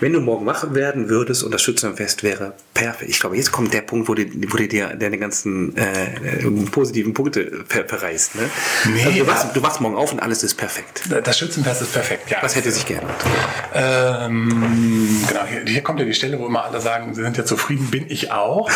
Wenn 0.00 0.14
du 0.14 0.20
morgen 0.20 0.46
wach 0.46 0.72
werden 0.74 1.08
würdest 1.10 1.44
und 1.44 1.52
das 1.52 1.62
Schützenfest 1.62 2.22
wäre 2.22 2.54
perfekt. 2.72 3.10
Ich 3.10 3.20
glaube, 3.20 3.36
jetzt 3.36 3.52
kommt 3.52 3.74
der 3.74 3.82
Punkt, 3.82 4.08
wo 4.08 4.14
du, 4.14 4.24
wo 4.24 4.56
du 4.56 4.66
dir 4.66 4.96
deine 4.96 5.18
ganzen 5.18 5.76
äh, 5.76 6.48
positiven 6.70 7.12
Punkte 7.12 7.64
ver 7.68 7.84
verreißt. 7.84 8.36
Ne? 8.36 8.42
Nee, 8.92 9.04
also 9.04 9.10
du, 9.10 9.18
ja. 9.18 9.26
wachst, 9.26 9.56
du 9.56 9.62
wachst 9.62 9.80
morgen 9.80 9.96
auf 9.96 10.12
und 10.12 10.20
alles 10.20 10.42
ist 10.42 10.54
perfekt. 10.54 11.02
Das 11.22 11.38
Schützenfest 11.38 11.82
ist 11.82 11.92
perfekt, 11.92 12.30
ja. 12.30 12.38
Was 12.40 12.56
hätte 12.56 12.72
sich 12.72 12.86
geändert? 12.86 13.10
Ähm, 13.74 15.24
genau, 15.28 15.44
hier, 15.44 15.62
hier 15.66 15.82
kommt 15.82 16.00
ja 16.00 16.06
die 16.06 16.14
Stelle, 16.14 16.38
wo 16.38 16.46
immer 16.46 16.64
alle 16.64 16.80
sagen, 16.80 17.14
sie 17.14 17.22
sind 17.22 17.36
ja 17.36 17.44
zufrieden, 17.44 17.90
bin 17.90 18.06
ich 18.08 18.32
auch. 18.32 18.70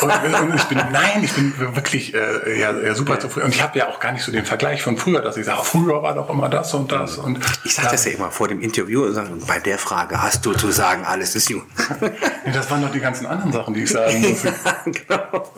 Und, 0.00 0.10
und 0.10 0.54
ich 0.54 0.64
bin, 0.64 0.78
nein, 0.78 1.22
ich 1.22 1.32
bin 1.32 1.52
wirklich 1.74 2.14
äh, 2.14 2.58
ja, 2.58 2.72
ja, 2.72 2.94
super 2.94 3.20
zufrieden. 3.20 3.46
Und 3.46 3.54
ich 3.54 3.62
habe 3.62 3.78
ja 3.78 3.88
auch 3.88 4.00
gar 4.00 4.12
nicht 4.12 4.24
so 4.24 4.32
den 4.32 4.46
Vergleich 4.46 4.82
von 4.82 4.96
früher, 4.96 5.20
dass 5.20 5.36
ich 5.36 5.44
sage, 5.44 5.60
früher 5.62 6.02
war 6.02 6.14
doch 6.14 6.30
immer 6.30 6.48
das 6.48 6.72
und 6.72 6.90
das. 6.90 7.18
Und 7.18 7.38
Ich 7.64 7.74
sage 7.74 7.88
das 7.90 8.06
ja 8.06 8.12
immer 8.12 8.30
vor 8.30 8.48
dem 8.48 8.60
Interview 8.60 9.10
bei 9.46 9.60
der 9.60 9.78
Frage 9.78 10.22
hast 10.22 10.46
du 10.46 10.54
zu 10.54 10.69
sagen, 10.72 11.04
alles 11.04 11.34
ist 11.36 11.48
gut. 11.48 11.62
Nee, 12.44 12.52
das 12.52 12.70
waren 12.70 12.80
doch 12.82 12.90
die 12.90 13.00
ganzen 13.00 13.26
anderen 13.26 13.52
Sachen, 13.52 13.74
die 13.74 13.82
ich 13.82 13.90
sagen 13.90 14.20
muss. 14.22 14.42
genau. 14.84 15.52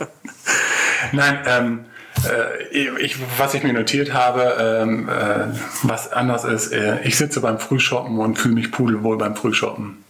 Nein, 1.12 1.38
ähm, 1.46 1.84
äh, 2.24 2.98
ich, 2.98 3.16
was 3.38 3.54
ich 3.54 3.62
mir 3.62 3.72
notiert 3.72 4.12
habe, 4.12 4.56
ähm, 4.82 5.08
äh, 5.08 5.46
was 5.84 6.12
anders 6.12 6.44
ist, 6.44 6.72
äh, 6.72 7.00
ich 7.02 7.16
sitze 7.16 7.40
beim 7.40 7.58
Frühshoppen 7.60 8.18
und 8.18 8.38
fühle 8.38 8.54
mich 8.54 8.72
pudelwohl 8.72 9.16
beim 9.18 9.36
Frühshoppen. 9.36 10.02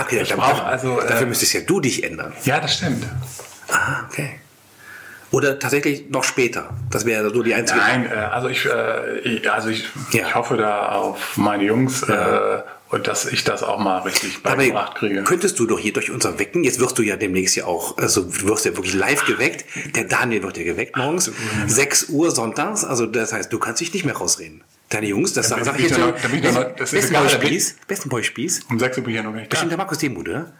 Okay, 0.00 0.20
ich 0.22 0.34
brauch 0.34 0.64
also, 0.64 1.00
äh, 1.00 1.06
dafür 1.08 1.26
müsstest 1.26 1.52
ja 1.54 1.60
du 1.62 1.80
dich 1.80 2.04
ändern. 2.04 2.32
Ja, 2.44 2.60
das 2.60 2.74
stimmt. 2.74 3.04
Ah, 3.70 4.04
okay. 4.08 4.38
Oder 5.30 5.58
tatsächlich 5.58 6.10
noch 6.10 6.22
später. 6.22 6.70
Das 6.90 7.06
wäre 7.06 7.30
so 7.30 7.42
die 7.42 7.54
einzige. 7.54 7.80
Nein, 7.80 8.06
äh, 8.06 8.14
also 8.14 8.48
ich, 8.48 8.66
äh, 8.66 9.18
ich, 9.20 9.50
also 9.50 9.68
ich, 9.68 9.88
Ja. 10.12 10.28
ich 10.28 10.34
hoffe 10.34 10.56
da 10.56 10.90
auf 10.90 11.36
meine 11.36 11.64
Jungs 11.64 12.02
äh, 12.04 12.58
und 12.94 13.06
dass 13.06 13.26
ich 13.26 13.44
das 13.44 13.62
auch 13.62 13.78
mal 13.78 13.98
richtig 13.98 14.42
beigebracht 14.42 14.94
kriege. 14.96 15.22
könntest 15.24 15.58
du 15.58 15.66
doch 15.66 15.78
hier 15.78 15.92
durch 15.92 16.10
unser 16.10 16.38
Wecken, 16.38 16.64
jetzt 16.64 16.78
wirst 16.80 16.98
du 16.98 17.02
ja 17.02 17.16
demnächst 17.16 17.56
ja 17.56 17.66
auch, 17.66 17.98
also 17.98 18.22
du 18.22 18.48
wirst 18.48 18.64
ja 18.64 18.76
wirklich 18.76 18.94
live 18.94 19.24
geweckt. 19.26 19.64
Der 19.94 20.04
Daniel 20.04 20.42
wird 20.42 20.56
ja 20.56 20.64
geweckt 20.64 20.96
morgens, 20.96 21.30
6 21.66 22.08
Uhr 22.10 22.30
sonntags, 22.30 22.84
also 22.84 23.06
das 23.06 23.32
heißt, 23.32 23.52
du 23.52 23.58
kannst 23.58 23.80
dich 23.80 23.92
nicht 23.92 24.04
mehr 24.04 24.16
rausreden. 24.16 24.62
Deine 24.90 25.06
Jungs, 25.08 25.32
das 25.32 25.48
sag, 25.48 25.56
bin 25.56 25.64
sag 25.64 25.78
ich 25.80 25.88
jetzt 25.88 25.98
noch- 25.98 26.08
noch- 26.08 26.76
das 26.76 26.92
ist 26.92 27.10
Besten 27.10 27.14
Boy 27.14 27.28
Spieß, 27.28 27.76
besten 27.88 28.08
Boy 28.10 28.22
Spieß. 28.22 28.60
Um 28.70 28.78
sechs 28.78 28.96
Uhr 28.98 29.04
bin 29.04 29.12
ich 29.12 29.16
ja 29.16 29.22
noch 29.22 29.32
nicht 29.32 29.46
da. 29.46 29.50
Bestimmt 29.50 29.70
der 29.72 29.78
Markus 29.78 29.98
Demuth, 29.98 30.28
oder? 30.28 30.52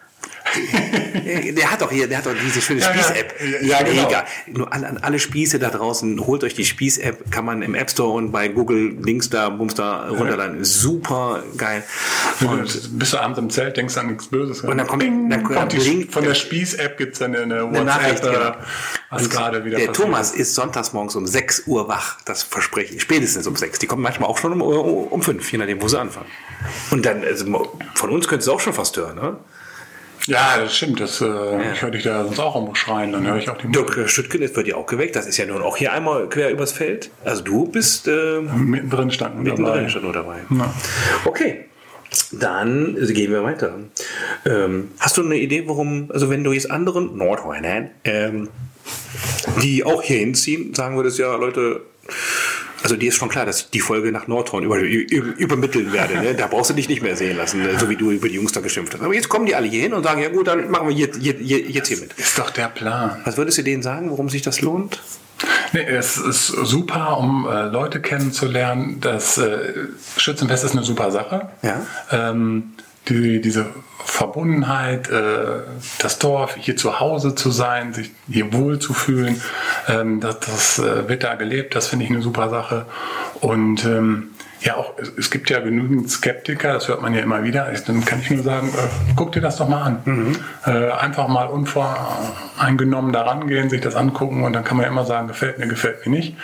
der 1.56 1.70
hat 1.70 1.80
doch 1.80 1.90
hier, 1.90 2.06
der 2.06 2.18
hat 2.18 2.26
doch 2.26 2.34
diese 2.44 2.60
schöne 2.60 2.80
Ja. 2.80 2.92
Spieß-App. 2.92 3.34
Ja, 3.62 3.78
Ja, 3.78 3.82
genau. 3.82 4.08
egal. 4.08 4.24
Nur 4.46 4.72
an, 4.72 4.84
an 4.84 4.98
alle 4.98 5.18
Spieße 5.18 5.58
da 5.58 5.70
draußen, 5.70 6.20
holt 6.26 6.44
euch 6.44 6.54
die 6.54 6.64
Spieß-App, 6.64 7.30
kann 7.30 7.44
man 7.44 7.62
im 7.62 7.74
App 7.74 7.90
Store 7.90 8.10
und 8.12 8.30
bei 8.30 8.48
Google 8.48 8.96
Links 9.02 9.30
da, 9.30 9.48
Bums 9.48 9.74
da 9.74 10.08
runterladen. 10.08 10.62
Super 10.64 11.42
geil. 11.56 11.82
Und 12.46 12.98
bist 12.98 13.12
du 13.12 13.18
abends 13.18 13.38
im 13.38 13.50
Zelt, 13.50 13.76
denkst 13.76 13.96
an 13.96 14.08
nichts 14.08 14.26
Böses. 14.26 14.60
Und 14.60 14.76
dann 14.78 14.86
kommt- 14.86 15.00
Bing, 15.02 15.30
dann 15.30 15.44
kommt- 15.44 15.72
die, 15.72 15.78
blinkt- 15.78 16.12
von 16.12 16.24
der 16.24 16.34
Spieß-App 16.34 16.98
gibt 16.98 17.14
es 17.14 17.18
dann 17.20 17.34
eine 17.34 17.44
eine 17.54 17.62
WhatsApp, 17.70 17.84
Nachricht, 17.84 18.24
äh, 18.24 18.30
genau. 18.30 18.52
was 19.10 19.30
gerade 19.30 19.64
wieder 19.64 19.78
Der 19.78 19.86
passiert 19.86 20.06
Thomas 20.06 20.30
ist. 20.32 20.40
ist 20.40 20.54
sonntags 20.54 20.92
morgens 20.92 21.14
um 21.16 21.26
6 21.26 21.62
Uhr 21.66 21.88
wach, 21.88 22.18
das 22.24 22.42
verspreche 22.42 22.94
ich. 22.94 23.02
Spätestens 23.02 23.46
um 23.46 23.56
6. 23.56 23.78
Die 23.78 23.86
kommen 23.86 24.02
manchmal 24.02 24.28
auch 24.28 24.38
schon 24.38 24.52
um, 24.52 24.62
um 24.62 25.22
5, 25.22 25.50
je 25.52 25.58
nachdem, 25.58 25.80
wo 25.82 25.88
sie 25.88 25.98
anfangen. 25.98 26.26
Und 26.90 27.04
dann, 27.06 27.22
also, 27.24 27.44
von 27.94 28.10
uns 28.10 28.28
könntest 28.28 28.48
du 28.48 28.52
auch 28.52 28.60
schon 28.60 28.72
fast 28.72 28.96
hören, 28.96 29.16
ne? 29.16 29.36
Ja, 30.26 30.56
das 30.58 30.76
stimmt. 30.76 31.00
Das, 31.00 31.20
äh, 31.20 31.72
Ich 31.72 31.82
höre 31.82 31.90
dich 31.90 32.02
da 32.04 32.24
sonst 32.24 32.38
auch 32.38 32.54
irgendwo 32.54 32.74
schreien, 32.74 33.12
dann 33.12 33.26
höre 33.26 33.36
ich 33.36 33.48
auch 33.48 33.58
die 33.58 33.66
Musik. 33.68 33.94
Dirk 33.94 34.08
Schüttgen 34.08 34.40
wird 34.40 34.66
ja 34.66 34.76
auch 34.76 34.86
geweckt. 34.86 35.16
Das 35.16 35.26
ist 35.26 35.36
ja 35.36 35.46
nun 35.46 35.62
auch 35.62 35.76
hier 35.76 35.92
einmal 35.92 36.28
quer 36.28 36.50
übers 36.50 36.72
Feld. 36.72 37.10
Also 37.24 37.42
du 37.42 37.66
bist 37.66 38.08
äh, 38.08 38.40
Mittendrin 38.40 39.10
standen 39.10 39.44
wir 39.44 39.52
mittendrin 39.52 39.74
dabei. 39.76 39.88
schon 39.88 40.02
nur 40.02 40.12
dabei. 40.12 40.38
Ja. 40.50 40.74
Okay. 41.24 41.66
Dann 42.30 42.96
gehen 43.12 43.32
wir 43.32 43.42
weiter. 43.42 43.74
Ähm, 44.46 44.92
hast 45.00 45.16
du 45.16 45.24
eine 45.24 45.36
Idee, 45.36 45.64
warum, 45.66 46.10
also 46.12 46.30
wenn 46.30 46.44
du 46.44 46.52
jetzt 46.52 46.70
anderen 46.70 47.16
Nordrheinern, 47.16 47.90
ähm, 48.04 48.48
die 49.62 49.84
auch 49.84 50.00
hier 50.02 50.18
hinziehen, 50.18 50.74
sagen 50.74 50.96
würdest, 50.96 51.18
ja, 51.18 51.34
Leute, 51.34 51.80
also 52.84 52.96
dir 52.96 53.08
ist 53.08 53.16
schon 53.16 53.30
klar, 53.30 53.46
dass 53.46 53.62
ich 53.62 53.70
die 53.70 53.80
Folge 53.80 54.12
nach 54.12 54.26
Nordhorn 54.26 54.62
über, 54.62 54.78
über, 54.78 55.38
übermitteln 55.38 55.90
werde. 55.92 56.16
Ne? 56.16 56.34
Da 56.34 56.46
brauchst 56.46 56.68
du 56.68 56.74
dich 56.74 56.86
nicht 56.86 57.02
mehr 57.02 57.16
sehen 57.16 57.38
lassen, 57.38 57.62
ne? 57.62 57.78
so 57.78 57.88
wie 57.88 57.96
du 57.96 58.10
über 58.10 58.28
die 58.28 58.34
Jungs 58.34 58.52
da 58.52 58.60
geschimpft 58.60 58.92
hast. 58.92 59.02
Aber 59.02 59.14
jetzt 59.14 59.30
kommen 59.30 59.46
die 59.46 59.54
alle 59.54 59.66
hier 59.66 59.80
hin 59.80 59.94
und 59.94 60.04
sagen, 60.04 60.20
ja 60.20 60.28
gut, 60.28 60.48
dann 60.48 60.70
machen 60.70 60.88
wir 60.88 60.94
jetzt, 60.94 61.18
jetzt, 61.20 61.40
jetzt 61.40 61.88
hier 61.88 61.96
mit. 61.96 62.12
Ist 62.12 62.38
doch 62.38 62.50
der 62.50 62.68
Plan. 62.68 63.22
Was 63.24 63.38
würdest 63.38 63.56
du 63.56 63.62
denen 63.62 63.82
sagen, 63.82 64.10
warum 64.10 64.28
sich 64.28 64.42
das 64.42 64.60
lohnt? 64.60 65.00
Nee, 65.72 65.82
es 65.82 66.18
ist 66.18 66.46
super, 66.48 67.16
um 67.16 67.48
äh, 67.48 67.68
Leute 67.68 68.02
kennenzulernen. 68.02 68.98
Das 69.00 69.38
äh, 69.38 69.86
Schützenfest 70.18 70.64
ist 70.64 70.72
eine 70.72 70.84
super 70.84 71.10
Sache. 71.10 71.48
Ja. 71.62 71.86
Ähm, 72.12 72.74
die, 73.08 73.40
diese 73.40 73.66
Verbundenheit, 74.04 75.10
äh, 75.10 75.62
das 75.98 76.18
Dorf, 76.18 76.56
hier 76.56 76.76
zu 76.76 77.00
Hause 77.00 77.34
zu 77.34 77.50
sein, 77.50 77.94
sich 77.94 78.10
hier 78.28 78.52
wohl 78.52 78.78
zu 78.78 78.94
fühlen, 78.94 79.40
ähm, 79.88 80.20
das, 80.20 80.40
das 80.40 80.78
äh, 80.78 81.08
wird 81.08 81.24
da 81.24 81.34
gelebt, 81.34 81.74
das 81.74 81.88
finde 81.88 82.04
ich 82.04 82.10
eine 82.10 82.22
super 82.22 82.50
Sache. 82.50 82.86
Und 83.40 83.84
ähm, 83.84 84.30
ja, 84.60 84.76
auch 84.76 84.94
es, 85.18 85.30
gibt 85.30 85.50
ja 85.50 85.60
genügend 85.60 86.10
Skeptiker, 86.10 86.72
das 86.72 86.88
hört 86.88 87.02
man 87.02 87.14
ja 87.14 87.20
immer 87.20 87.44
wieder. 87.44 87.72
Ich, 87.72 87.82
dann 87.84 88.04
kann 88.04 88.20
ich 88.20 88.30
nur 88.30 88.42
sagen, 88.42 88.68
äh, 88.68 89.12
guck 89.14 89.32
dir 89.32 89.42
das 89.42 89.56
doch 89.56 89.68
mal 89.68 89.82
an. 89.82 90.36
Äh, 90.64 90.90
einfach 90.90 91.28
mal 91.28 91.46
unvoreingenommen 91.46 93.12
da 93.12 93.22
rangehen, 93.22 93.68
sich 93.68 93.82
das 93.82 93.94
angucken 93.94 94.42
und 94.42 94.54
dann 94.54 94.64
kann 94.64 94.76
man 94.76 94.84
ja 94.84 94.90
immer 94.90 95.04
sagen, 95.04 95.28
gefällt 95.28 95.58
mir, 95.58 95.66
gefällt 95.66 96.06
mir 96.06 96.12
nicht. 96.12 96.36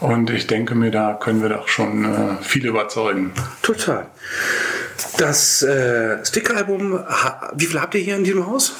Und 0.00 0.30
ich 0.30 0.46
denke 0.46 0.74
mir, 0.74 0.90
da 0.90 1.14
können 1.14 1.42
wir 1.42 1.48
doch 1.48 1.68
schon 1.68 2.04
äh, 2.04 2.42
viele 2.42 2.68
überzeugen. 2.68 3.32
Total. 3.62 4.06
Das 5.18 5.62
äh, 5.62 6.24
Stickeralbum, 6.24 7.04
wie 7.54 7.66
viel 7.66 7.80
habt 7.80 7.94
ihr 7.94 8.00
hier 8.00 8.16
in 8.16 8.24
diesem 8.24 8.46
Haus? 8.46 8.72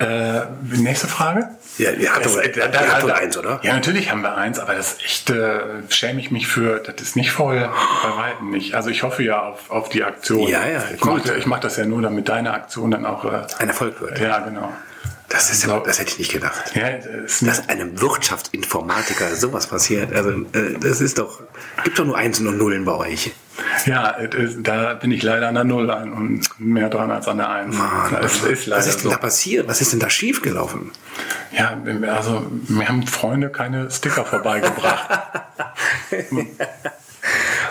Äh, 0.00 0.42
nächste 0.76 1.06
Frage? 1.08 1.48
Ja, 1.76 1.90
ihr 1.92 2.12
habt 2.12 2.24
Das- 2.24 2.34
doch, 2.34 2.42
da- 2.42 2.48
ihr 2.48 2.68
da- 2.68 2.88
habt 2.88 3.08
da- 3.08 3.14
eins, 3.14 3.36
oder? 3.36 3.60
Ja, 3.62 3.74
natürlich 3.74 4.10
haben 4.10 4.22
wir 4.22 4.36
eins, 4.36 4.58
aber 4.58 4.74
das 4.74 4.98
echt 5.04 5.30
äh, 5.30 5.60
schäme 5.88 6.20
ich 6.20 6.30
mich 6.30 6.46
für, 6.48 6.78
das 6.80 6.94
ist 7.00 7.16
nicht 7.16 7.30
voll, 7.32 7.68
bei 8.02 8.16
weitem 8.22 8.50
nicht. 8.50 8.74
Also 8.74 8.90
ich 8.90 9.02
hoffe 9.04 9.22
ja 9.22 9.40
auf, 9.42 9.70
auf 9.70 9.88
die 9.88 10.02
Aktion. 10.04 10.46
Ja, 10.48 10.66
ja, 10.66 10.82
Ich 10.94 11.04
mache 11.04 11.36
ich 11.36 11.46
mach 11.46 11.60
das 11.60 11.76
ja 11.76 11.84
nur, 11.84 12.02
damit 12.02 12.28
deine 12.28 12.52
Aktion 12.52 12.90
dann 12.90 13.06
auch... 13.06 13.24
Äh, 13.24 13.42
Ein 13.58 13.68
Erfolg 13.68 14.00
wird. 14.00 14.18
ja, 14.20 14.38
genau. 14.40 14.72
Das, 15.28 15.50
ist 15.50 15.66
ja, 15.66 15.78
das 15.80 15.98
hätte 15.98 16.12
ich 16.12 16.18
nicht 16.18 16.32
gedacht. 16.32 16.74
Ja, 16.74 16.90
nicht, 16.90 17.46
Dass 17.46 17.68
einem 17.68 18.00
Wirtschaftsinformatiker 18.00 19.34
sowas 19.34 19.66
passiert. 19.66 20.12
Also, 20.12 20.30
äh, 20.30 20.78
das 20.80 21.00
ist 21.02 21.18
doch. 21.18 21.42
Gibt 21.84 21.98
doch 21.98 22.06
nur 22.06 22.16
Einsen 22.16 22.46
und 22.46 22.56
Nullen 22.56 22.84
bei 22.84 22.94
euch. 22.94 23.32
ja 23.84 24.10
ist, 24.10 24.58
da 24.62 24.94
bin 24.94 25.10
ich 25.10 25.22
leider 25.22 25.48
an 25.48 25.54
der 25.54 25.64
Null 25.64 25.90
an 25.90 26.12
und 26.12 26.48
mehr 26.58 26.88
dran 26.88 27.10
als 27.10 27.28
an 27.28 27.38
der 27.38 27.50
Eins. 27.50 27.76
das 28.20 28.42
ist 28.42 28.66
leider 28.66 28.80
was 28.80 28.86
ist 28.86 28.96
denn 28.96 29.02
so. 29.04 29.10
da 29.10 29.16
passiert? 29.16 29.68
Was 29.68 29.80
ist 29.80 29.92
denn 29.92 30.00
da 30.00 30.08
schiefgelaufen? 30.08 30.92
Ja, 31.52 31.78
also 32.06 32.50
mir 32.68 32.88
haben 32.88 33.06
Freunde 33.06 33.50
keine 33.50 33.90
Sticker 33.90 34.24
vorbeigebracht. 34.24 35.08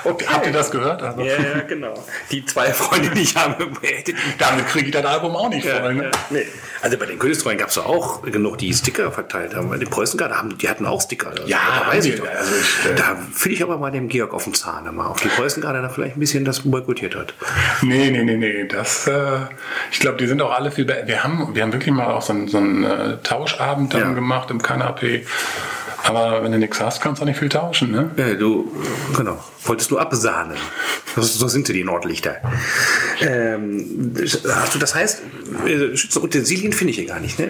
Okay. 0.03 0.25
Habt 0.27 0.45
ihr 0.45 0.51
das 0.53 0.71
gehört? 0.71 1.01
Also, 1.01 1.21
Ja, 1.21 1.33
ja, 1.33 1.61
genau. 1.67 1.93
Die 2.31 2.45
zwei 2.45 2.71
Freunde, 2.73 3.09
die 3.11 3.21
ich 3.21 3.35
habe, 3.35 3.67
Damit 4.37 4.67
kriege 4.67 4.85
ich 4.87 4.91
das 4.91 5.05
Album 5.05 5.35
auch 5.35 5.49
nicht 5.49 5.67
voll. 5.67 5.93
Ne? 5.93 6.11
Nee. 6.29 6.45
Also 6.81 6.97
bei 6.97 7.05
den 7.05 7.17
Königstreuen 7.19 7.57
gab 7.57 7.69
es 7.69 7.77
auch 7.77 8.21
genug, 8.21 8.57
die 8.59 8.73
Sticker 8.73 9.11
verteilt 9.11 9.55
haben. 9.55 9.69
Bei 9.69 9.77
den 9.77 9.89
Preußengarde 9.89 10.37
haben 10.37 10.57
die 10.57 10.69
hatten 10.69 10.85
auch 10.85 11.01
Sticker. 11.01 11.29
Also, 11.31 11.43
Ja, 11.47 11.57
da 11.83 11.91
weiß 11.91 12.05
ich 12.05 12.15
doch. 12.19 12.27
Also 12.27 12.51
ich, 12.55 12.91
äh, 12.91 12.95
da 12.95 13.17
finde 13.33 13.55
ich 13.55 13.63
aber 13.63 13.77
mal 13.77 13.91
dem 13.91 14.07
Georg 14.09 14.33
auf 14.33 14.43
den 14.43 14.53
Zahn 14.53 14.93
mal 14.95 15.07
auf 15.07 15.19
die 15.19 15.27
Preußengarde 15.29 15.81
da 15.81 15.89
vielleicht 15.89 16.17
ein 16.17 16.19
bisschen 16.19 16.45
das 16.45 16.59
boykottiert 16.61 17.15
hat. 17.15 17.33
Nee, 17.81 18.11
nee, 18.11 18.23
nee, 18.23 18.37
nee. 18.37 18.67
Das, 18.67 19.07
äh, 19.07 19.39
ich 19.91 19.99
glaube, 19.99 20.17
die 20.17 20.27
sind 20.27 20.41
auch 20.41 20.51
alle 20.51 20.71
viel 20.71 20.85
besser. 20.85 21.07
Wir 21.07 21.23
haben, 21.23 21.55
wir 21.55 21.61
haben 21.63 21.73
wirklich 21.73 21.93
mal 21.93 22.07
auch 22.07 22.21
so 22.21 22.33
einen, 22.33 22.47
so 22.47 22.57
einen 22.57 22.83
äh, 22.83 23.17
Tauschabend 23.23 23.93
dann 23.93 24.01
Ja. 24.01 24.11
gemacht 24.13 24.51
im 24.51 24.61
Kanapé. 24.61 25.25
Aber 26.07 26.43
wenn 26.43 26.51
du 26.51 26.57
nichts 26.57 26.79
hast, 26.79 27.01
kannst 27.01 27.19
du 27.19 27.23
auch 27.23 27.27
nicht 27.27 27.39
viel 27.39 27.49
tauschen, 27.49 27.91
ne? 27.91 28.11
Ja, 28.15 28.33
du, 28.33 28.71
genau, 29.15 29.37
wolltest 29.63 29.91
du 29.91 29.97
absahnen. 29.97 30.57
So, 31.15 31.47
sind 31.47 31.67
sie, 31.67 31.73
die 31.73 31.83
Nordlichter. 31.83 32.37
Ähm, 33.21 34.13
hast 34.47 34.75
du, 34.75 34.79
das 34.79 34.93
heißt, 34.93 35.21
äh, 35.65 35.97
Schützenutensilien 35.97 36.73
finde 36.73 36.91
ich 36.91 36.97
hier 36.97 37.07
gar 37.07 37.19
nicht, 37.19 37.39
ne? 37.39 37.49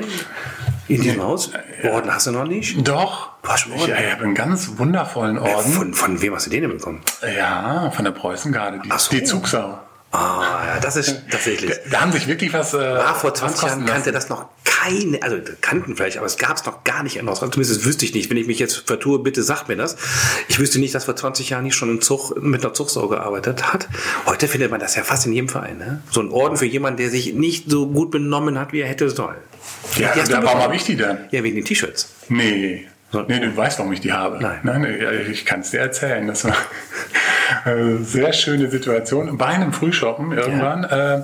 In 0.88 1.02
diesem 1.02 1.22
Haus? 1.22 1.52
Orden 1.84 2.14
hast 2.14 2.28
du 2.28 2.32
noch 2.32 2.46
nicht? 2.46 2.88
Doch. 2.88 3.32
Du 3.42 3.50
hast 3.50 3.70
Orden? 3.70 3.90
ja, 3.90 4.00
ich 4.00 4.12
habe 4.12 4.24
einen 4.24 4.36
ganz 4.36 4.78
wundervollen 4.78 5.38
Orden. 5.38 5.72
Von, 5.72 5.94
von 5.94 6.22
wem 6.22 6.34
hast 6.34 6.46
du 6.46 6.50
den 6.50 6.62
denn 6.62 6.72
bekommen? 6.72 7.02
Ja, 7.38 7.92
von 7.92 8.06
der 8.06 8.12
Preußengarde. 8.12 8.80
Die, 8.86 8.90
so. 8.98 9.12
die 9.12 9.24
Zugsau. 9.24 9.80
Ah, 10.12 10.64
ja, 10.66 10.80
das 10.80 10.96
ist 10.96 11.24
tatsächlich. 11.30 11.72
Da 11.92 12.02
haben 12.02 12.12
sich 12.12 12.28
wirklich 12.28 12.54
was. 12.54 12.74
Äh, 12.74 12.78
War 12.78 13.16
vor 13.16 13.32
was 13.32 13.40
20 13.40 13.60
kosten 13.60 13.68
Jahren 13.68 13.80
lassen. 13.82 13.94
kannte 13.94 14.12
das 14.12 14.30
noch 14.30 14.46
keiner. 14.64 15.18
eine, 15.18 15.22
also 15.22 15.38
kannten 15.62 15.96
vielleicht, 15.96 16.18
aber 16.18 16.26
es 16.26 16.38
gab 16.38 16.58
es 16.58 16.66
noch 16.66 16.84
gar 16.84 17.04
nicht 17.04 17.22
Australien. 17.22 17.54
Zumindest 17.54 17.86
wüsste 17.86 18.06
ich 18.06 18.14
nicht. 18.14 18.30
Wenn 18.30 18.38
ich 18.38 18.48
mich 18.48 18.60
jetzt 18.60 18.88
vertue, 18.88 19.20
bitte 19.20 19.44
sagt 19.44 19.68
mir 19.68 19.76
das. 19.76 19.98
Ich 20.48 20.60
wüsste 20.60 20.80
nicht, 20.80 20.96
dass 20.96 21.06
vor 21.06 21.16
20 21.16 21.50
Jahren 21.50 21.64
nicht 21.64 21.76
schon 21.76 21.90
ein 21.90 22.02
Zug 22.02 22.42
mit 22.42 22.64
einer 22.64 22.74
Zugsau 22.74 23.08
gearbeitet 23.08 23.72
hat. 23.72 23.88
Heute 24.26 24.48
findet 24.48 24.72
man 24.72 24.80
das 24.80 24.96
ja 24.96 25.04
fast 25.04 25.26
in 25.26 25.34
jedem 25.34 25.50
Verein. 25.50 25.78
Ne? 25.78 26.02
So 26.12 26.22
ein 26.22 26.32
Orden 26.32 26.58
für 26.58 26.66
jemanden, 26.66 26.98
der 26.98 27.10
sich 27.10 27.34
nicht 27.34 27.70
so 27.70 27.88
gut 27.88 28.12
benommen 28.12 28.58
hat, 28.58 28.72
wie 28.74 28.80
er 28.80 28.88
hätte 28.88 29.10
sollen. 29.10 29.38
Ja, 29.98 30.16
ja 30.16 30.44
warum 30.44 30.62
habe 30.62 30.76
ich 30.76 30.84
die 30.84 30.96
denn? 30.96 31.18
Ja, 31.32 31.44
wegen 31.44 31.56
den 31.56 31.66
T-Shirts. 31.66 32.10
Nee. 32.30 32.88
Nee, 33.14 33.40
du 33.40 33.56
weißt, 33.56 33.80
warum 33.80 33.94
ich 33.94 34.02
die 34.02 34.12
habe. 34.12 34.38
Nein. 34.42 34.60
Nein 34.64 35.28
ich 35.32 35.46
kann 35.46 35.62
es 35.62 35.72
dir 35.72 35.80
erzählen. 35.80 36.28
Das 36.28 36.44
war 36.44 36.56
eine 37.66 38.00
sehr 38.00 38.34
schöne 38.34 38.70
Situation. 38.70 39.38
Bei 39.38 39.48
einem 39.48 39.72
Frühshoppen 39.72 40.34
irgendwann 40.34 40.84
ja. 40.84 41.16
äh, 41.16 41.24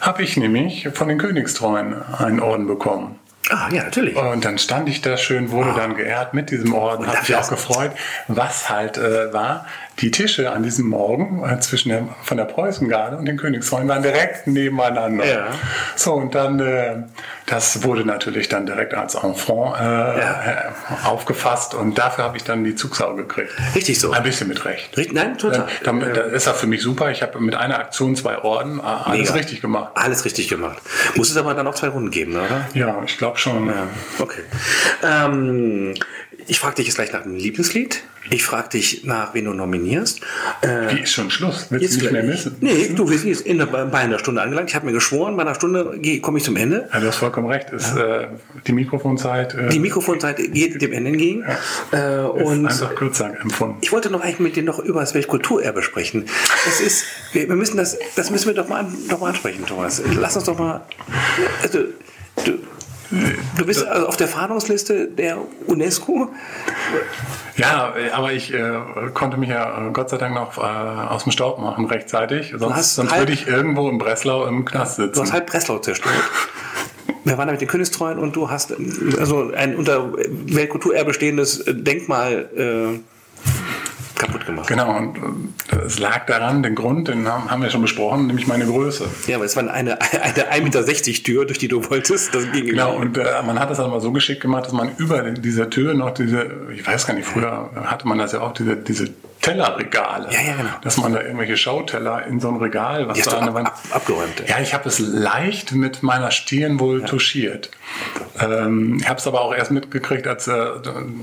habe 0.00 0.22
ich 0.22 0.36
nämlich 0.36 0.88
von 0.92 1.08
den 1.08 1.18
Königstreuen 1.18 1.94
einen 2.18 2.40
Orden 2.40 2.66
bekommen. 2.66 3.18
Ah, 3.48 3.68
ja, 3.72 3.84
natürlich. 3.84 4.16
Und 4.16 4.44
dann 4.44 4.58
stand 4.58 4.88
ich 4.88 5.00
da 5.00 5.16
schön, 5.16 5.50
wurde 5.50 5.70
ah. 5.70 5.76
dann 5.76 5.96
geehrt 5.96 6.34
mit 6.34 6.50
diesem 6.50 6.74
Orden, 6.74 7.06
habe 7.06 7.18
mich 7.18 7.34
auch 7.34 7.48
gefreut. 7.48 7.92
Was 8.28 8.68
halt 8.68 8.96
äh, 8.96 9.32
war, 9.32 9.66
die 10.00 10.10
Tische 10.10 10.50
an 10.50 10.62
diesem 10.62 10.88
Morgen 10.88 11.42
äh, 11.44 11.60
zwischen 11.60 11.90
der, 11.90 12.08
von 12.22 12.36
der 12.36 12.44
Preußengarde 12.44 13.16
und 13.16 13.26
den 13.26 13.36
Königsfreunden 13.36 13.88
waren 13.88 14.02
direkt 14.02 14.46
nebeneinander. 14.46 15.24
Ja. 15.24 15.48
So, 15.96 16.14
und 16.14 16.34
dann, 16.34 16.58
äh, 16.60 17.02
das 17.46 17.82
wurde 17.82 18.04
natürlich 18.04 18.48
dann 18.48 18.66
direkt 18.66 18.94
als 18.94 19.14
Enfant 19.14 19.76
äh, 19.78 19.82
ja. 19.82 20.42
Äh, 20.44 21.06
aufgefasst 21.06 21.74
und 21.74 21.98
dafür 21.98 22.24
habe 22.24 22.36
ich 22.36 22.44
dann 22.44 22.64
die 22.64 22.74
Zugsau 22.74 23.14
gekriegt. 23.14 23.52
Richtig 23.74 24.00
so. 24.00 24.12
Ein 24.12 24.22
bisschen 24.22 24.48
mit 24.48 24.64
Recht. 24.64 24.96
Richtig, 24.96 25.14
nein, 25.14 25.36
total. 25.36 25.66
Dann, 25.84 26.00
dann, 26.00 26.14
dann 26.14 26.30
ist 26.30 26.46
das 26.46 26.58
für 26.58 26.66
mich 26.66 26.82
super. 26.82 27.10
Ich 27.10 27.22
habe 27.22 27.38
mit 27.40 27.54
einer 27.54 27.78
Aktion 27.78 28.16
zwei 28.16 28.38
Orden, 28.38 28.78
äh, 28.78 28.82
alles 28.82 29.28
Mega. 29.28 29.32
richtig 29.34 29.60
gemacht. 29.60 29.92
Alles 29.94 30.24
richtig 30.24 30.48
gemacht. 30.48 30.78
Muss 31.16 31.30
es 31.30 31.36
aber 31.36 31.54
dann 31.54 31.66
auch 31.66 31.74
zwei 31.74 31.88
Runden 31.88 32.10
geben, 32.10 32.36
oder? 32.36 32.68
Ja, 32.74 33.02
ich 33.04 33.18
glaube 33.18 33.38
schon. 33.38 33.66
Ja. 33.66 33.86
Okay. 34.18 34.42
Ähm, 35.02 35.94
ich 36.50 36.58
frage 36.58 36.74
dich 36.76 36.86
jetzt 36.86 36.96
gleich 36.96 37.12
nach 37.12 37.24
einem 37.24 37.36
Lieblingslied. 37.36 38.02
Ich 38.28 38.44
frage 38.44 38.70
dich 38.70 39.04
nach, 39.04 39.34
wen 39.34 39.44
du 39.44 39.52
nominierst. 39.52 40.20
Äh, 40.62 40.94
Wie 40.96 41.00
ist 41.02 41.12
schon 41.12 41.30
Schluss? 41.30 41.68
Willst 41.70 41.96
du 41.96 42.00
nicht 42.00 42.12
mehr 42.12 42.24
missen? 42.24 42.56
Nee, 42.60 42.90
du, 42.92 43.08
wir 43.08 43.16
sind 43.16 43.28
jetzt 43.28 43.46
in 43.46 43.58
der, 43.58 43.66
bei 43.66 43.98
einer 43.98 44.18
Stunde 44.18 44.42
angelangt. 44.42 44.68
Ich 44.68 44.74
habe 44.74 44.84
mir 44.86 44.92
geschworen, 44.92 45.36
bei 45.36 45.42
einer 45.42 45.54
Stunde 45.54 46.00
komme 46.20 46.38
ich 46.38 46.44
zum 46.44 46.56
Ende. 46.56 46.88
Ja, 46.92 46.98
du 46.98 47.06
hast 47.06 47.16
vollkommen 47.18 47.48
recht. 47.48 47.70
Ist, 47.70 47.96
ja. 47.96 48.22
äh, 48.22 48.28
die 48.66 48.72
Mikrofonzeit. 48.72 49.54
Äh, 49.54 49.68
die 49.68 49.78
Mikrofonzeit 49.78 50.38
geht 50.52 50.82
dem 50.82 50.92
Ende 50.92 51.10
entgegen. 51.10 51.44
Ja. 51.92 52.24
Äh, 52.24 52.26
und 52.26 52.66
einfach 52.66 52.96
kürzer 52.96 53.32
empfunden. 53.40 53.78
Ich 53.80 53.92
wollte 53.92 54.10
noch 54.10 54.20
eigentlich 54.20 54.40
mit 54.40 54.56
dir 54.56 54.64
noch 54.64 54.80
über 54.80 55.00
das 55.00 55.14
Weltkulturerbe 55.14 55.82
sprechen. 55.82 56.24
Es 56.66 56.80
ist, 56.80 57.04
wir, 57.32 57.48
wir 57.48 57.56
müssen 57.56 57.76
das, 57.76 57.96
das 58.16 58.30
müssen 58.32 58.48
wir 58.48 58.54
doch 58.54 58.68
mal, 58.68 58.86
doch 59.08 59.20
mal 59.20 59.28
ansprechen, 59.28 59.64
Thomas. 59.66 60.02
Lass 60.18 60.34
uns 60.34 60.46
doch 60.46 60.58
mal. 60.58 60.84
Also, 61.62 61.84
du, 62.44 62.58
Du 63.56 63.66
bist 63.66 63.84
also 63.86 64.06
auf 64.06 64.16
der 64.16 64.28
Fahndungsliste 64.28 65.08
der 65.08 65.38
UNESCO? 65.66 66.28
Ja, 67.56 67.92
aber 68.12 68.32
ich 68.32 68.54
äh, 68.54 68.78
konnte 69.14 69.36
mich 69.36 69.50
ja 69.50 69.88
äh, 69.88 69.90
Gott 69.92 70.10
sei 70.10 70.16
Dank 70.16 70.34
noch 70.34 70.56
äh, 70.58 70.60
aus 70.60 71.24
dem 71.24 71.32
Staub 71.32 71.58
machen 71.58 71.86
rechtzeitig. 71.86 72.54
Sonst, 72.56 72.94
sonst 72.94 73.16
würde 73.16 73.32
ich 73.32 73.48
irgendwo 73.48 73.88
in 73.88 73.98
Breslau 73.98 74.46
im 74.46 74.64
Knast 74.64 74.96
sitzen. 74.96 75.14
Du 75.14 75.22
hast 75.22 75.32
halb 75.32 75.46
Breslau 75.46 75.78
zerstört. 75.78 76.14
Wir 77.24 77.36
waren 77.36 77.48
da 77.48 77.52
mit 77.52 77.60
den 77.60 77.68
Königstreuen 77.68 78.18
und 78.18 78.34
du 78.34 78.48
hast 78.48 78.74
also 79.18 79.52
ein 79.52 79.76
unter 79.76 80.12
Weltkulturerbe 80.14 81.12
stehendes 81.12 81.62
Denkmal 81.66 82.48
äh, 82.56 83.00
kaputt 84.20 84.46
gemacht. 84.46 84.68
Genau, 84.68 84.96
und 84.96 85.16
äh, 85.72 85.76
es 85.86 85.98
lag 85.98 86.26
daran, 86.26 86.62
den 86.62 86.74
Grund, 86.74 87.08
den 87.08 87.26
haben 87.26 87.62
wir 87.62 87.70
schon 87.70 87.82
besprochen, 87.82 88.26
nämlich 88.26 88.46
meine 88.46 88.66
Größe. 88.66 89.08
Ja, 89.26 89.36
aber 89.36 89.44
es 89.44 89.56
war 89.56 89.68
eine, 89.70 90.00
eine 90.00 90.52
1,60 90.52 90.62
Meter 90.62 91.22
Tür, 91.24 91.44
durch 91.44 91.58
die 91.58 91.68
du 91.68 91.88
wolltest. 91.90 92.34
Das 92.34 92.50
ging 92.52 92.66
genau, 92.66 92.96
und 92.96 93.18
äh, 93.18 93.24
man 93.44 93.58
hat 93.58 93.70
das 93.70 93.80
aber 93.80 94.00
so 94.00 94.12
geschickt 94.12 94.42
gemacht, 94.42 94.66
dass 94.66 94.72
man 94.72 94.90
über 94.98 95.22
dieser 95.22 95.70
Tür 95.70 95.94
noch 95.94 96.12
diese, 96.12 96.50
ich 96.74 96.86
weiß 96.86 97.06
gar 97.06 97.14
nicht, 97.14 97.26
früher 97.26 97.70
hatte 97.74 98.06
man 98.06 98.18
das 98.18 98.32
ja 98.32 98.40
auch, 98.40 98.52
diese, 98.52 98.76
diese 98.76 99.08
Tellerregale. 99.40 100.28
Ja, 100.32 100.40
ja, 100.42 100.56
genau. 100.56 100.70
Dass 100.82 100.98
man 100.98 101.14
da 101.14 101.22
irgendwelche 101.22 101.56
Schauteller 101.56 102.26
in 102.26 102.40
so 102.40 102.48
ein 102.48 102.56
Regal, 102.56 103.08
was 103.08 103.20
da 103.22 103.38
an 103.38 103.46
der 103.46 103.54
Wand. 103.54 103.68
Ab, 103.68 103.80
abgeräumt. 103.90 104.42
Ja, 104.46 104.60
ich 104.60 104.74
habe 104.74 104.88
es 104.88 104.98
leicht 104.98 105.72
mit 105.72 106.02
meiner 106.02 106.30
Stirn 106.30 106.78
wohl 106.78 107.00
ja. 107.00 107.06
touchiert. 107.06 107.70
Ähm, 108.38 108.98
ich 109.00 109.08
habe 109.08 109.18
es 109.18 109.26
aber 109.26 109.40
auch 109.40 109.54
erst 109.54 109.70
mitgekriegt, 109.70 110.26
als 110.26 110.46
äh, 110.46 110.66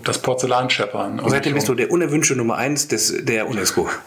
das 0.03 0.19
Porzellan 0.19 0.69
scheppern. 0.69 1.19
Und 1.19 1.29
seitdem 1.29 1.53
bist 1.53 1.67
du 1.67 1.75
der 1.75 1.91
unerwünschte 1.91 2.35
Nummer 2.35 2.55
eins 2.55 2.87
des, 2.87 3.13
der 3.23 3.47
UNESCO. 3.47 3.89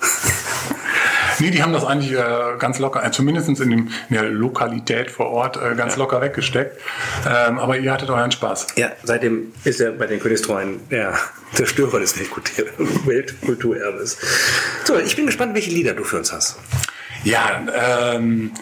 Nee, 1.40 1.50
die 1.50 1.62
haben 1.62 1.72
das 1.72 1.84
eigentlich 1.84 2.12
äh, 2.12 2.56
ganz 2.58 2.78
locker, 2.78 3.04
äh, 3.04 3.10
zumindest 3.10 3.48
in, 3.48 3.54
dem, 3.54 3.88
in, 4.08 4.14
der 4.14 4.24
Lokalität 4.24 5.10
vor 5.10 5.30
Ort, 5.30 5.56
äh, 5.56 5.74
ganz 5.74 5.94
ja. 5.94 6.00
locker 6.00 6.20
weggesteckt. 6.20 6.78
Ähm, 7.26 7.58
aber 7.58 7.78
ihr 7.78 7.92
hattet 7.92 8.10
euren 8.10 8.30
Spaß. 8.30 8.68
Ja, 8.76 8.92
seitdem 9.02 9.52
ist 9.64 9.80
er 9.80 9.92
bei 9.92 10.06
den 10.06 10.20
Königstreuen 10.20 10.80
der 10.90 11.14
Zerstörer 11.54 11.98
des 11.98 12.18
Weltkulturerbes. 12.18 14.18
So, 14.84 14.98
ich 14.98 15.16
bin 15.16 15.26
gespannt, 15.26 15.54
welche 15.54 15.70
Lieder 15.70 15.94
du 15.94 16.04
für 16.04 16.18
uns 16.18 16.32
hast. 16.32 16.58
Ja, 17.24 18.14
ähm, 18.14 18.52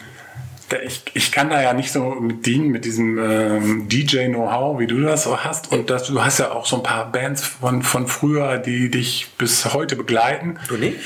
ich, 0.85 1.03
ich 1.15 1.33
kann 1.33 1.51
da 1.51 1.63
ja 1.63 1.73
nicht 1.73 1.91
so 1.91 2.17
mit 2.21 2.47
dienen, 2.47 2.69
mit 2.69 2.85
diesem 2.85 3.19
ähm, 3.19 3.89
DJ-Know-how, 3.89 4.79
wie 4.79 4.87
du 4.87 5.01
das 5.01 5.25
so 5.25 5.43
hast. 5.43 5.73
Und 5.73 5.91
das, 5.91 6.05
du 6.05 6.23
hast 6.23 6.39
ja 6.39 6.53
auch 6.53 6.67
so 6.67 6.77
ein 6.77 6.83
paar 6.83 7.11
Bands 7.11 7.43
von, 7.43 7.83
von 7.83 8.07
früher, 8.07 8.59
die 8.59 8.91
dich 8.91 9.33
bis 9.39 9.73
heute 9.73 9.97
begleiten. 9.97 10.59
Du 10.69 10.77
nicht? 10.77 10.99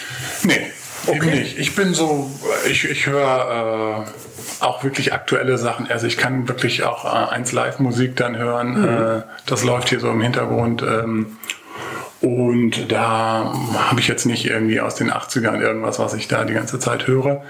Nee. 0.42 0.72
Okay. 1.06 1.16
Eben 1.16 1.30
nicht. 1.30 1.58
Ich 1.58 1.74
bin 1.74 1.94
so, 1.94 2.30
ich, 2.70 2.88
ich 2.88 3.06
höre 3.06 4.06
äh, 4.06 4.64
auch 4.64 4.84
wirklich 4.84 5.12
aktuelle 5.12 5.58
Sachen. 5.58 5.90
Also 5.90 6.06
ich 6.06 6.16
kann 6.16 6.48
wirklich 6.48 6.84
auch 6.84 7.04
äh, 7.04 7.32
eins 7.34 7.52
Live-Musik 7.52 8.16
dann 8.16 8.36
hören. 8.36 8.80
Mhm. 8.80 9.18
Äh, 9.18 9.22
das 9.46 9.64
läuft 9.64 9.88
hier 9.88 10.00
so 10.00 10.10
im 10.10 10.20
Hintergrund. 10.20 10.82
Ähm, 10.82 11.38
und 12.20 12.92
da 12.92 13.52
habe 13.90 13.98
ich 13.98 14.06
jetzt 14.06 14.26
nicht 14.26 14.46
irgendwie 14.46 14.80
aus 14.80 14.94
den 14.94 15.12
80ern 15.12 15.60
irgendwas, 15.60 15.98
was 15.98 16.14
ich 16.14 16.28
da 16.28 16.44
die 16.44 16.54
ganze 16.54 16.78
Zeit 16.78 17.08
höre. 17.08 17.42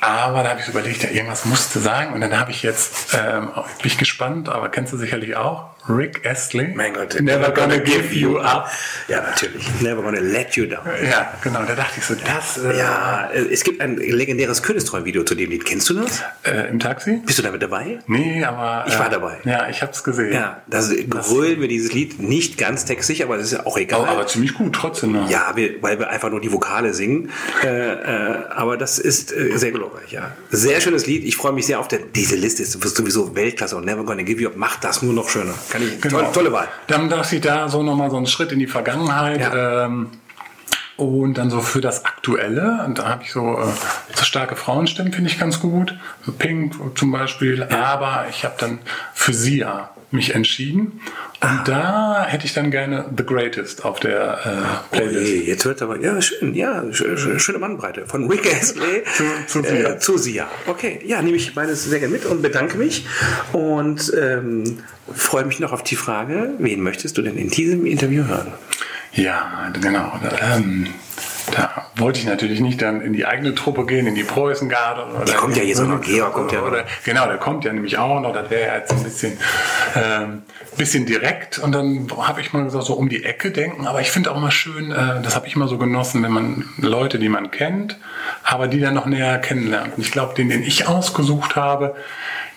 Aber 0.00 0.42
da 0.42 0.50
habe 0.50 0.60
ich 0.60 0.68
überlegt, 0.68 1.04
ja, 1.04 1.10
irgendwas 1.10 1.44
musste 1.44 1.78
sagen. 1.78 2.12
Und 2.12 2.20
dann 2.20 2.38
habe 2.38 2.50
ich 2.50 2.62
jetzt, 2.62 3.14
ähm, 3.14 3.50
bin 3.54 3.86
ich 3.86 3.98
gespannt, 3.98 4.48
aber 4.48 4.68
kennst 4.68 4.92
du 4.92 4.96
sicherlich 4.96 5.36
auch, 5.36 5.75
Rick 5.88 6.26
Astley. 6.26 6.72
Mein 6.74 6.94
Gott. 6.94 7.20
Never 7.20 7.50
gonna 7.52 7.78
give 7.78 8.12
you 8.12 8.38
up. 8.38 8.70
Ja, 9.08 9.22
natürlich. 9.22 9.64
Never 9.80 10.02
gonna 10.02 10.20
let 10.20 10.56
you 10.56 10.66
down. 10.66 10.84
Ja, 11.08 11.32
genau. 11.42 11.62
Da 11.64 11.74
dachte 11.74 11.94
ich 11.98 12.04
so, 12.04 12.14
das... 12.14 12.58
Äh, 12.58 12.78
ja, 12.78 13.30
äh, 13.32 13.52
es 13.52 13.62
gibt 13.62 13.80
ein 13.80 13.96
legendäres 13.96 14.62
Königstreuen-Video 14.62 15.22
zu 15.22 15.34
dem 15.34 15.50
Lied. 15.50 15.64
Kennst 15.64 15.88
du 15.90 15.94
das? 15.94 16.22
Äh, 16.42 16.68
Im 16.70 16.80
Taxi? 16.80 17.20
Bist 17.24 17.38
du 17.38 17.42
damit 17.42 17.62
dabei? 17.62 17.98
Nee, 18.06 18.44
aber... 18.44 18.84
Ich 18.88 18.98
war 18.98 19.06
äh, 19.06 19.10
dabei. 19.10 19.38
Ja, 19.44 19.68
ich 19.68 19.82
habe 19.82 19.92
es 19.92 20.02
gesehen. 20.02 20.32
Ja, 20.32 20.62
das 20.66 20.92
grölen 21.08 21.60
wir 21.60 21.68
dieses 21.68 21.92
Lied 21.92 22.20
nicht 22.20 22.58
ganz 22.58 22.84
textig, 22.84 23.22
aber 23.22 23.36
das 23.36 23.46
ist 23.46 23.52
ja 23.52 23.66
auch 23.66 23.78
egal. 23.78 24.00
Aber, 24.00 24.08
aber 24.10 24.26
ziemlich 24.26 24.54
gut 24.54 24.74
trotzdem. 24.74 25.12
Noch. 25.12 25.30
Ja, 25.30 25.52
wir, 25.54 25.82
weil 25.82 25.98
wir 25.98 26.10
einfach 26.10 26.30
nur 26.30 26.40
die 26.40 26.52
Vokale 26.52 26.94
singen. 26.94 27.30
Äh, 27.62 27.68
äh, 27.68 28.44
aber 28.50 28.76
das 28.76 28.98
ist 28.98 29.28
sehr 29.28 29.70
glorreich, 29.70 30.10
ja. 30.10 30.32
Sehr 30.50 30.80
schönes 30.80 31.06
Lied. 31.06 31.24
Ich 31.24 31.36
freue 31.36 31.52
mich 31.52 31.66
sehr 31.66 31.78
auf 31.78 31.88
der... 31.88 32.00
Diese 32.00 32.34
Liste 32.34 32.62
ist 32.62 32.72
sowieso 32.72 33.34
Weltklasse 33.36 33.76
und 33.76 33.84
Never 33.84 34.04
Gonna 34.04 34.22
Give 34.22 34.42
You 34.42 34.48
Up 34.48 34.56
macht 34.56 34.82
das 34.82 35.02
nur 35.02 35.12
noch 35.12 35.28
schöner. 35.28 35.54
Kann 35.76 35.86
ich... 35.86 36.00
Genau. 36.00 36.18
Tolle, 36.18 36.32
tolle 36.32 36.52
Wahl. 36.52 36.68
Dann 36.86 37.08
dachte 37.08 37.36
ich 37.36 37.42
da 37.42 37.68
so 37.68 37.82
nochmal 37.82 38.10
so 38.10 38.16
einen 38.16 38.26
Schritt 38.26 38.52
in 38.52 38.58
die 38.58 38.66
Vergangenheit. 38.66 39.40
Ja. 39.40 39.84
Ähm, 39.84 40.10
und 40.96 41.34
dann 41.34 41.50
so 41.50 41.60
für 41.60 41.82
das 41.82 42.06
Aktuelle, 42.06 42.82
und 42.86 42.98
da 42.98 43.08
habe 43.08 43.22
ich 43.22 43.32
so, 43.32 43.58
äh, 43.58 43.66
so 44.14 44.24
starke 44.24 44.56
Frauenstimmen, 44.56 45.12
finde 45.12 45.30
ich 45.30 45.38
ganz 45.38 45.60
gut. 45.60 45.94
Pink 46.38 46.74
zum 46.96 47.12
Beispiel. 47.12 47.66
Ja. 47.70 47.84
Aber 47.84 48.26
ich 48.30 48.44
habe 48.44 48.54
dann 48.58 48.78
für 49.12 49.34
Sia 49.34 49.90
mich 50.10 50.34
entschieden. 50.34 51.00
Und 51.40 51.48
ah. 51.48 51.62
da 51.64 52.26
hätte 52.26 52.46
ich 52.46 52.54
dann 52.54 52.70
gerne 52.70 53.06
The 53.16 53.24
Greatest 53.24 53.84
auf 53.84 54.00
der 54.00 54.86
äh, 54.92 54.96
Playlist. 54.96 55.32
Okay, 55.32 55.44
jetzt 55.46 55.64
wird 55.64 55.82
aber, 55.82 56.00
ja, 56.00 56.20
schön, 56.22 56.54
ja, 56.54 56.84
schöne 56.92 57.58
Bandbreite. 57.58 58.06
Von 58.06 58.30
Rick 58.30 58.46
Astley 58.52 59.02
zu, 59.16 59.24
zu, 59.46 59.62
Sia. 59.62 59.90
Äh, 59.90 59.98
zu 59.98 60.18
Sia. 60.18 60.48
Okay, 60.66 61.00
ja, 61.04 61.20
nehme 61.22 61.36
ich 61.36 61.54
beides 61.54 61.84
sehr 61.84 61.98
gerne 61.98 62.12
mit 62.12 62.24
und 62.24 62.42
bedanke 62.42 62.78
mich. 62.78 63.06
Und 63.52 64.12
ähm, 64.18 64.78
freue 65.14 65.44
mich 65.44 65.60
noch 65.60 65.72
auf 65.72 65.82
die 65.82 65.96
Frage, 65.96 66.54
wen 66.58 66.82
möchtest 66.82 67.18
du 67.18 67.22
denn 67.22 67.36
in 67.36 67.50
diesem 67.50 67.84
Interview 67.86 68.24
hören? 68.24 68.52
Ja, 69.12 69.72
genau. 69.80 70.18
Ähm, 70.40 70.88
da 71.52 71.86
wollte 71.96 72.18
ich 72.18 72.26
natürlich 72.26 72.60
nicht 72.60 72.82
dann 72.82 73.00
in 73.00 73.12
die 73.12 73.26
eigene 73.26 73.54
Truppe 73.54 73.86
gehen, 73.86 74.06
in 74.06 74.14
die 74.14 74.24
Preußengarde. 74.24 75.14
Oder 75.14 75.24
der 75.24 75.34
kommt 75.34 75.56
ja 75.56 75.62
jetzt 75.62 75.82
noch, 75.82 76.00
Georg 76.00 76.32
kommt 76.32 76.52
ja 76.52 76.62
oder, 76.62 76.84
Genau, 77.04 77.26
der 77.26 77.38
kommt 77.38 77.64
ja 77.64 77.72
nämlich 77.72 77.98
auch 77.98 78.20
noch. 78.20 78.32
Das 78.32 78.50
wäre 78.50 78.78
jetzt 78.78 78.92
ein 78.92 79.02
bisschen, 79.02 79.38
ähm, 79.94 80.42
bisschen 80.76 81.06
direkt. 81.06 81.58
Und 81.58 81.72
dann 81.72 82.08
habe 82.18 82.40
ich 82.40 82.52
mal 82.52 82.64
gesagt, 82.64 82.84
so 82.84 82.94
um 82.94 83.08
die 83.08 83.24
Ecke 83.24 83.50
denken. 83.50 83.86
Aber 83.86 84.00
ich 84.00 84.10
finde 84.10 84.32
auch 84.32 84.40
mal 84.40 84.50
schön, 84.50 84.90
äh, 84.90 85.22
das 85.22 85.36
habe 85.36 85.46
ich 85.46 85.56
immer 85.56 85.68
so 85.68 85.78
genossen, 85.78 86.22
wenn 86.22 86.32
man 86.32 86.64
Leute, 86.78 87.18
die 87.18 87.28
man 87.28 87.50
kennt, 87.50 87.98
aber 88.42 88.68
die 88.68 88.80
dann 88.80 88.94
noch 88.94 89.06
näher 89.06 89.38
kennenlernt. 89.38 89.96
Und 89.96 90.02
ich 90.02 90.12
glaube, 90.12 90.34
den, 90.34 90.48
den 90.48 90.62
ich 90.62 90.88
ausgesucht 90.88 91.56
habe, 91.56 91.94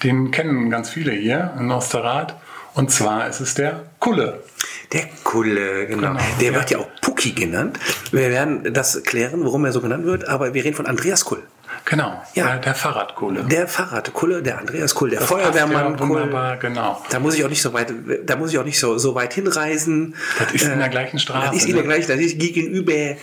den 0.04 0.32
kennen 0.32 0.70
ganz 0.70 0.90
viele 0.90 1.12
hier 1.12 1.54
in 1.60 1.72
Osterrad. 1.72 2.36
Und 2.76 2.92
zwar 2.92 3.28
ist 3.28 3.40
es 3.40 3.54
der 3.54 3.84
Kulle. 4.00 4.44
Der 4.92 5.08
Kulle, 5.24 5.88
genau. 5.88 6.14
genau 6.14 6.20
der 6.40 6.52
ja. 6.52 6.56
wird 6.56 6.72
ja 6.72 6.78
auch 6.80 6.88
Pucki 7.02 7.32
genannt. 7.32 7.80
Wir 8.12 8.30
werden 8.30 8.74
das 8.74 9.04
klären, 9.04 9.44
warum 9.44 9.66
er 9.66 9.72
so 9.72 9.82
genannt 9.82 10.06
wird, 10.06 10.28
aber 10.28 10.54
wir 10.54 10.64
reden 10.64 10.76
von 10.76 10.88
Andreas 10.88 11.26
Kull. 11.26 11.44
Genau, 11.86 12.22
ja. 12.34 12.46
der, 12.46 12.58
der 12.58 12.76
Fahrradkulle. 12.76 13.44
Der 13.44 13.68
Fahrradkulle, 13.68 14.42
der 14.42 14.60
Andreas 14.60 14.94
Kull, 14.96 15.12
der 15.12 15.20
das 15.20 15.30
Feuerwehrmann 15.30 15.94
ja 15.94 16.00
wunderbar, 16.00 16.58
genau. 16.58 17.04
Da 17.10 17.20
muss 17.20 17.36
ich 17.36 17.44
auch 17.44 17.50
nicht 17.50 17.62
so 17.62 17.74
weit, 17.74 17.94
da 18.26 18.36
muss 18.36 18.52
ich 18.52 18.58
auch 18.58 18.66
nicht 18.66 18.80
so, 18.80 18.98
so 18.98 19.16
weit 19.16 19.34
hinreisen. 19.34 20.16
Das 20.38 20.54
ist 20.54 20.66
in 20.66 20.80
der 20.80 20.90
gleichen 20.90 21.20
Straße. 21.20 21.48
Das 21.48 21.56
ist 21.56 21.70
in 21.70 21.76
der 21.76 21.84
ne? 21.84 21.90
gleichen, 21.90 22.08
das 22.08 22.20
ist 22.20 22.40
gegenüber. 22.40 23.16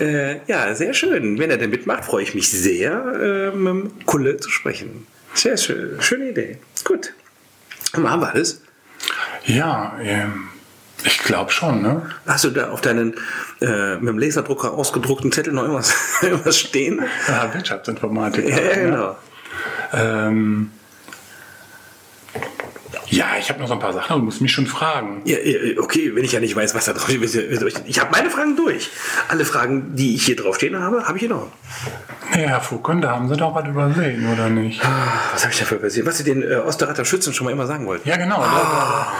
Äh, 0.00 0.40
ja, 0.46 0.74
sehr 0.74 0.94
schön. 0.94 1.38
Wenn 1.38 1.50
er 1.50 1.58
denn 1.58 1.70
mitmacht, 1.70 2.04
freue 2.04 2.22
ich 2.22 2.34
mich 2.34 2.50
sehr, 2.50 3.52
äh, 3.52 3.56
mit 3.56 4.06
Kulle 4.06 4.36
zu 4.36 4.50
sprechen. 4.50 5.06
Sehr 5.34 5.56
schön. 5.56 6.00
Schöne 6.00 6.30
Idee. 6.30 6.58
Gut. 6.84 7.12
Haben 7.92 8.20
wir 8.20 8.32
alles? 8.32 8.62
Ja, 9.44 9.96
ähm, 10.00 10.48
ich 11.04 11.18
glaube 11.18 11.50
schon, 11.50 11.82
ne? 11.82 12.02
Hast 12.26 12.44
du 12.44 12.50
da 12.50 12.70
auf 12.70 12.80
deinen 12.80 13.14
äh, 13.60 13.96
mit 13.96 14.08
dem 14.08 14.18
Laserdrucker 14.18 14.72
ausgedruckten 14.72 15.32
Zettel 15.32 15.52
noch 15.52 15.62
irgendwas, 15.62 15.94
irgendwas 16.22 16.58
stehen? 16.58 17.02
Ja, 17.28 17.52
Wirtschaftsinformatik. 17.52 18.48
Ja, 18.48 18.60
ja 18.60 18.74
genau. 18.74 19.16
Ähm, 19.92 20.70
ja, 23.12 23.26
ich 23.38 23.50
habe 23.50 23.60
noch 23.60 23.68
so 23.68 23.74
ein 23.74 23.78
paar 23.78 23.92
Sachen, 23.92 24.16
du 24.16 24.24
musst 24.24 24.40
mich 24.40 24.52
schon 24.52 24.66
fragen. 24.66 25.20
Ja, 25.24 25.36
okay, 25.78 26.14
wenn 26.14 26.24
ich 26.24 26.32
ja 26.32 26.40
nicht 26.40 26.56
weiß, 26.56 26.74
was 26.74 26.86
da 26.86 26.94
drauf 26.94 27.10
ist. 27.10 27.36
Ich 27.86 28.00
habe 28.00 28.10
meine 28.10 28.30
Fragen 28.30 28.56
durch. 28.56 28.90
Alle 29.28 29.44
Fragen, 29.44 29.94
die 29.94 30.14
ich 30.14 30.24
hier 30.24 30.36
drauf 30.36 30.56
stehen 30.56 30.78
habe, 30.80 31.04
habe 31.04 31.18
ich 31.18 31.20
hier 31.20 31.28
noch. 31.28 31.48
Ja, 32.32 32.48
Herr 32.48 32.60
Fucken, 32.62 33.02
da 33.02 33.10
haben 33.10 33.28
Sie 33.28 33.36
doch 33.36 33.54
was 33.54 33.68
übersehen, 33.68 34.32
oder 34.32 34.48
nicht? 34.48 34.82
Ah, 34.82 35.12
was 35.32 35.42
habe 35.42 35.52
ich 35.52 35.58
dafür 35.58 35.76
übersehen? 35.76 36.06
Was 36.06 36.16
Sie 36.16 36.24
den 36.24 36.42
äh, 36.42 36.56
Osterreiter 36.56 37.04
Schützen 37.04 37.34
schon 37.34 37.44
mal 37.44 37.50
immer 37.50 37.66
sagen 37.66 37.86
wollten. 37.86 38.08
Ja, 38.08 38.16
genau. 38.16 38.38
Ah, 38.40 39.12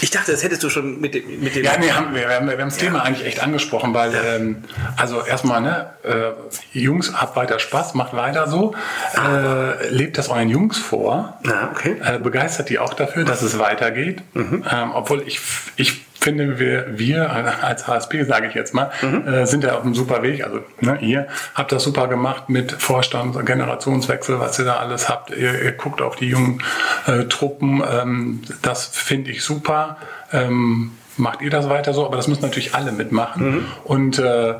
ich 0.00 0.10
dachte, 0.10 0.32
das 0.32 0.42
hättest 0.42 0.62
du 0.62 0.70
schon 0.70 1.00
mit 1.00 1.14
dem... 1.14 1.40
Mit 1.40 1.54
dem 1.54 1.64
ja, 1.64 1.78
nee, 1.78 1.90
haben 1.90 2.14
wir, 2.14 2.28
wir, 2.28 2.34
haben, 2.34 2.46
wir 2.46 2.58
haben 2.58 2.68
das 2.68 2.80
ja. 2.80 2.86
Thema 2.86 3.02
eigentlich 3.02 3.26
echt 3.26 3.42
angesprochen, 3.42 3.94
weil, 3.94 4.12
ja. 4.12 4.22
ähm, 4.22 4.64
also 4.96 5.24
erstmal, 5.24 5.60
ne, 5.60 5.90
äh, 6.02 6.78
Jungs, 6.78 7.12
habt 7.14 7.36
weiter 7.36 7.58
Spaß, 7.58 7.94
macht 7.94 8.14
weiter 8.14 8.48
so. 8.48 8.74
Äh, 9.16 9.88
lebt 9.88 10.18
das 10.18 10.28
euren 10.28 10.48
Jungs 10.48 10.78
vor. 10.78 11.38
Ah, 11.46 11.68
okay. 11.70 11.96
Äh, 12.04 12.18
begeistert 12.18 12.68
die 12.68 12.78
auch 12.78 12.94
dafür, 12.94 13.24
dass 13.24 13.42
es 13.42 13.58
weitergeht. 13.58 14.22
Mhm. 14.34 14.64
Ähm, 14.70 14.90
obwohl 14.94 15.22
ich, 15.26 15.40
ich 15.76 16.07
finde, 16.20 16.58
wir, 16.58 16.98
wir 16.98 17.30
als 17.62 17.86
HSP, 17.86 18.24
sage 18.24 18.48
ich 18.48 18.54
jetzt 18.54 18.74
mal, 18.74 18.90
mhm. 19.02 19.26
äh, 19.26 19.46
sind 19.46 19.64
ja 19.64 19.76
auf 19.76 19.84
einem 19.84 19.94
super 19.94 20.22
Weg. 20.22 20.44
Also 20.44 20.60
ne, 20.80 20.98
ihr 21.00 21.28
habt 21.54 21.72
das 21.72 21.84
super 21.84 22.08
gemacht 22.08 22.48
mit 22.48 22.72
Vorstand, 22.72 23.44
Generationswechsel, 23.46 24.40
was 24.40 24.58
ihr 24.58 24.64
da 24.64 24.76
alles 24.76 25.08
habt. 25.08 25.30
Ihr, 25.30 25.62
ihr 25.62 25.72
guckt 25.72 26.02
auf 26.02 26.16
die 26.16 26.28
jungen 26.28 26.62
äh, 27.06 27.24
Truppen. 27.24 27.82
Ähm, 27.88 28.42
das 28.62 28.86
finde 28.86 29.30
ich 29.30 29.42
super. 29.42 29.98
Ähm, 30.32 30.92
macht 31.16 31.40
ihr 31.40 31.50
das 31.50 31.68
weiter 31.68 31.92
so? 31.92 32.04
Aber 32.04 32.16
das 32.16 32.28
müssen 32.28 32.42
natürlich 32.42 32.74
alle 32.74 32.92
mitmachen. 32.92 33.50
Mhm. 33.50 33.64
Und 33.84 34.18
äh, 34.18 34.54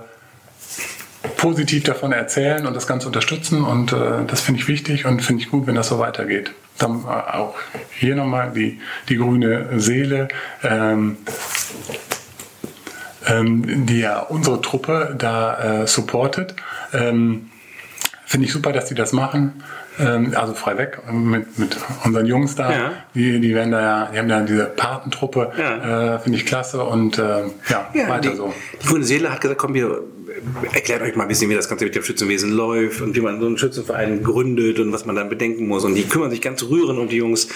positiv 1.37 1.85
davon 1.85 2.13
erzählen 2.13 2.67
und 2.67 2.75
das 2.75 2.87
Ganze 2.87 3.07
unterstützen. 3.07 3.65
Und 3.65 3.93
äh, 3.93 4.25
das 4.27 4.41
finde 4.41 4.61
ich 4.61 4.69
wichtig 4.69 5.07
und 5.07 5.23
finde 5.23 5.43
ich 5.43 5.51
gut, 5.51 5.67
wenn 5.67 5.75
das 5.75 5.89
so 5.89 5.99
weitergeht. 5.99 6.53
Dann 6.79 7.05
äh, 7.05 7.37
auch 7.37 7.57
hier 7.99 8.17
nochmal 8.17 8.53
die, 8.55 8.81
die 9.09 9.17
grüne 9.17 9.81
Seele, 9.81 10.29
ähm, 10.63 11.19
ähm, 13.27 13.87
die 13.87 14.01
ja 14.01 14.21
unsere 14.21 14.61
Truppe 14.61 15.15
da 15.19 15.83
äh, 15.83 15.87
supportet. 15.87 16.55
Ähm, 16.93 17.51
finde 18.25 18.47
ich 18.47 18.53
super, 18.53 18.73
dass 18.73 18.87
die 18.87 18.95
das 18.95 19.13
machen 19.13 19.63
ähm, 19.99 20.33
also 20.35 20.55
frei 20.55 20.79
weg 20.79 21.01
mit, 21.11 21.59
mit 21.59 21.77
unseren 22.05 22.27
Jungs 22.27 22.55
da. 22.55 22.71
Ja. 22.71 22.93
Die, 23.15 23.41
die 23.41 23.55
werden 23.55 23.73
da 23.73 23.81
ja, 23.81 24.11
die 24.13 24.19
haben 24.19 24.31
ja 24.31 24.41
diese 24.43 24.65
Patentruppe, 24.67 25.53
ja. 25.57 26.15
äh, 26.15 26.19
finde 26.19 26.39
ich 26.39 26.47
klasse 26.47 26.83
und 26.85 27.19
äh, 27.19 27.45
ja, 27.69 27.91
ja, 27.93 28.09
weiter 28.09 28.31
die, 28.31 28.37
so. 28.37 28.53
Die 28.83 28.87
Grüne 28.87 29.05
Seele 29.05 29.33
hat 29.33 29.41
gesagt, 29.41 29.61
komm, 29.61 29.75
wir 29.75 30.01
erklärt 30.73 31.03
euch 31.03 31.17
mal 31.17 31.25
ein 31.25 31.29
bisschen, 31.29 31.51
wie 31.51 31.55
das 31.55 31.69
Ganze 31.69 31.85
mit 31.85 31.95
dem 31.95 32.03
Schützenwesen 32.03 32.51
läuft 32.51 33.01
und 33.01 33.15
wie 33.15 33.21
man 33.21 33.41
so 33.41 33.47
einen 33.47 33.59
Schützenverein 33.59 34.23
gründet 34.23 34.79
und 34.79 34.93
was 34.93 35.07
man 35.07 35.17
dann 35.17 35.29
bedenken 35.29 35.67
muss. 35.67 35.85
Und 35.85 35.95
die 35.95 36.05
kümmern 36.05 36.31
sich 36.31 36.41
ganz 36.41 36.63
rührend 36.63 36.99
um 36.99 37.09
die 37.09 37.17
Jungs. 37.17 37.49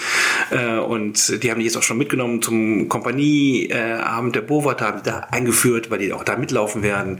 Äh, 0.49 0.77
und 0.77 1.43
die 1.43 1.51
haben 1.51 1.59
die 1.59 1.65
jetzt 1.65 1.77
auch 1.77 1.83
schon 1.83 1.97
mitgenommen 1.97 2.41
zum 2.41 2.89
Kompanieabend 2.89 4.35
der 4.35 4.41
Bovata, 4.41 4.87
haben 4.87 4.99
die 5.03 5.09
da 5.09 5.27
eingeführt, 5.31 5.91
weil 5.91 5.99
die 5.99 6.13
auch 6.13 6.23
da 6.23 6.35
mitlaufen 6.35 6.83
werden, 6.83 7.19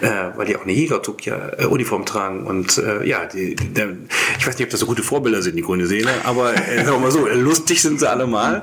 äh, 0.00 0.08
weil 0.36 0.46
die 0.46 0.56
auch 0.56 0.62
eine 0.62 0.72
Jägerzug-Uniform 0.72 2.02
ja, 2.02 2.06
tragen. 2.06 2.46
Und 2.46 2.78
äh, 2.78 3.06
ja, 3.06 3.26
die, 3.26 3.54
die, 3.54 3.82
ich 4.38 4.46
weiß 4.46 4.58
nicht, 4.58 4.66
ob 4.66 4.70
das 4.70 4.80
so 4.80 4.86
gute 4.86 5.02
Vorbilder 5.02 5.42
sind, 5.42 5.56
die 5.56 5.62
grüne 5.62 5.86
Seele, 5.86 6.10
aber 6.24 6.54
sagen 6.54 6.86
wir 6.86 6.98
mal 6.98 7.10
so, 7.10 7.26
lustig 7.26 7.82
sind 7.82 8.00
sie 8.00 8.08
alle 8.08 8.26
mal. 8.26 8.62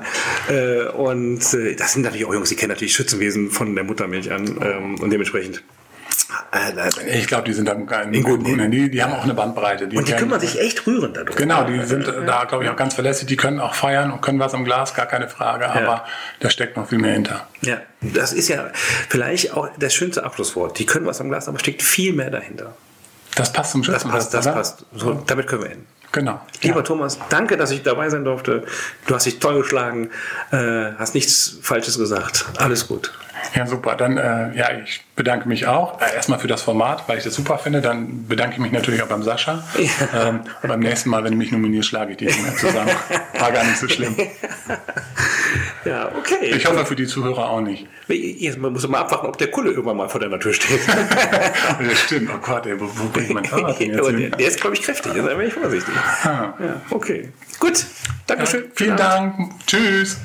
und 0.96 1.40
das 1.40 1.92
sind 1.92 2.02
natürlich 2.02 2.24
auch 2.26 2.34
Jungs, 2.34 2.48
die 2.48 2.56
kennen 2.56 2.70
natürlich 2.70 2.94
Schützenwesen 2.94 3.50
von 3.50 3.74
der 3.74 3.84
Muttermilch 3.84 4.30
an 4.32 4.56
ähm, 4.60 4.94
und 5.00 5.10
dementsprechend 5.10 5.58
äh, 5.58 5.81
ich 7.06 7.26
glaube, 7.26 7.44
die 7.44 7.52
sind 7.52 7.66
dann 7.68 7.88
in 8.12 8.22
guten 8.22 8.44
Händen. 8.44 8.70
Die, 8.70 8.90
die 8.90 9.02
haben 9.02 9.12
auch 9.12 9.24
eine 9.24 9.34
Bandbreite. 9.34 9.88
Die 9.88 9.96
und 9.96 10.08
die 10.08 10.12
kümmern 10.12 10.40
sich 10.40 10.60
echt 10.60 10.86
rührend 10.86 11.16
darum. 11.16 11.34
Genau, 11.34 11.64
die 11.64 11.82
sind 11.84 12.06
da, 12.06 12.44
glaube 12.44 12.64
ich, 12.64 12.70
auch 12.70 12.76
ganz 12.76 12.94
verlässlich. 12.94 13.26
Die 13.26 13.36
können 13.36 13.60
auch 13.60 13.74
feiern 13.74 14.10
und 14.10 14.20
können 14.20 14.38
was 14.38 14.52
im 14.54 14.64
Glas, 14.64 14.94
gar 14.94 15.06
keine 15.06 15.28
Frage. 15.28 15.68
Aber 15.68 15.80
ja. 15.80 16.04
da 16.40 16.50
steckt 16.50 16.76
noch 16.76 16.88
viel 16.88 16.98
mehr 16.98 17.12
hinter. 17.14 17.46
Ja, 17.62 17.80
das 18.00 18.32
ist 18.32 18.48
ja 18.48 18.70
vielleicht 19.08 19.54
auch 19.54 19.68
das 19.78 19.94
schönste 19.94 20.24
Abschlusswort. 20.24 20.78
Die 20.78 20.86
können 20.86 21.06
was 21.06 21.20
am 21.20 21.28
Glas, 21.28 21.48
aber 21.48 21.58
steckt 21.58 21.82
viel 21.82 22.12
mehr 22.12 22.30
dahinter. 22.30 22.74
Das 23.34 23.52
passt 23.52 23.72
zum 23.72 23.82
Schluss. 23.82 24.02
Das 24.02 24.10
passt, 24.10 24.34
das 24.34 24.44
passt. 24.44 24.84
So, 24.94 25.14
damit 25.26 25.46
können 25.46 25.62
wir 25.62 25.70
enden. 25.70 25.86
Genau. 26.12 26.40
Lieber 26.60 26.76
ja. 26.76 26.82
Thomas, 26.82 27.18
danke, 27.30 27.56
dass 27.56 27.70
ich 27.70 27.82
dabei 27.82 28.10
sein 28.10 28.24
durfte. 28.24 28.64
Du 29.06 29.14
hast 29.14 29.24
dich 29.24 29.38
toll 29.38 29.62
geschlagen, 29.62 30.10
äh, 30.50 30.92
hast 30.98 31.14
nichts 31.14 31.58
Falsches 31.62 31.98
gesagt. 31.98 32.44
Alles 32.58 32.86
gut. 32.86 33.12
Ja, 33.54 33.66
super. 33.66 33.96
Dann, 33.96 34.16
äh, 34.16 34.56
ja, 34.56 34.68
ich 34.84 35.02
bedanke 35.16 35.48
mich 35.48 35.66
auch. 35.66 36.00
Äh, 36.00 36.14
erstmal 36.14 36.38
für 36.38 36.48
das 36.48 36.62
Format, 36.62 37.08
weil 37.08 37.18
ich 37.18 37.24
das 37.24 37.34
super 37.34 37.58
finde. 37.58 37.80
Dann 37.80 38.26
bedanke 38.26 38.54
ich 38.54 38.60
mich 38.60 38.72
natürlich 38.72 39.02
auch 39.02 39.08
beim 39.08 39.22
Sascha. 39.22 39.62
Ja. 39.78 40.28
Ähm, 40.28 40.40
und 40.62 40.68
beim 40.68 40.80
nächsten 40.80 41.10
Mal, 41.10 41.24
wenn 41.24 41.32
du 41.32 41.38
mich 41.38 41.52
nominierst, 41.52 41.88
schlage 41.88 42.12
ich 42.12 42.16
die 42.18 42.26
mehr 42.26 42.56
zusammen. 42.56 42.90
War 43.38 43.52
gar 43.52 43.64
nicht 43.64 43.78
so 43.78 43.88
schlimm. 43.88 44.16
Ja, 45.84 46.12
okay. 46.16 46.54
Ich 46.54 46.66
hoffe 46.66 46.86
für 46.86 46.96
die 46.96 47.06
Zuhörer 47.06 47.48
auch 47.50 47.60
nicht. 47.60 47.86
Jetzt 48.08 48.58
muss 48.58 48.82
man 48.82 48.92
mal 48.92 49.00
abwarten, 49.00 49.26
ob 49.26 49.38
der 49.38 49.50
Kulle 49.50 49.70
irgendwann 49.70 49.96
mal 49.96 50.08
vor 50.08 50.20
deiner 50.20 50.38
Tür 50.38 50.52
steht. 50.52 50.80
ja, 50.86 51.96
stimmt. 51.96 52.30
Oh 52.32 52.38
Gott, 52.38 52.66
ey, 52.66 52.80
wo, 52.80 52.84
wo 52.84 53.08
bringt 53.08 53.30
mein 53.30 53.44
Fahrrad 53.44 53.80
denn 53.80 53.92
jetzt 53.92 54.08
der, 54.08 54.30
der, 54.30 54.46
ist, 54.46 54.60
glaube 54.60 54.76
ich, 54.76 54.82
kräftig. 54.82 55.12
Da 55.14 55.34
bin 55.34 55.48
ich 55.48 55.54
vorsichtig. 55.54 55.94
Ah. 56.22 56.54
Ja, 56.58 56.80
okay. 56.90 57.30
Gut. 57.58 57.84
Dankeschön. 58.26 58.64
Ja, 58.64 58.70
vielen 58.74 58.96
Dank. 58.96 59.34
Tschüss. 59.66 60.18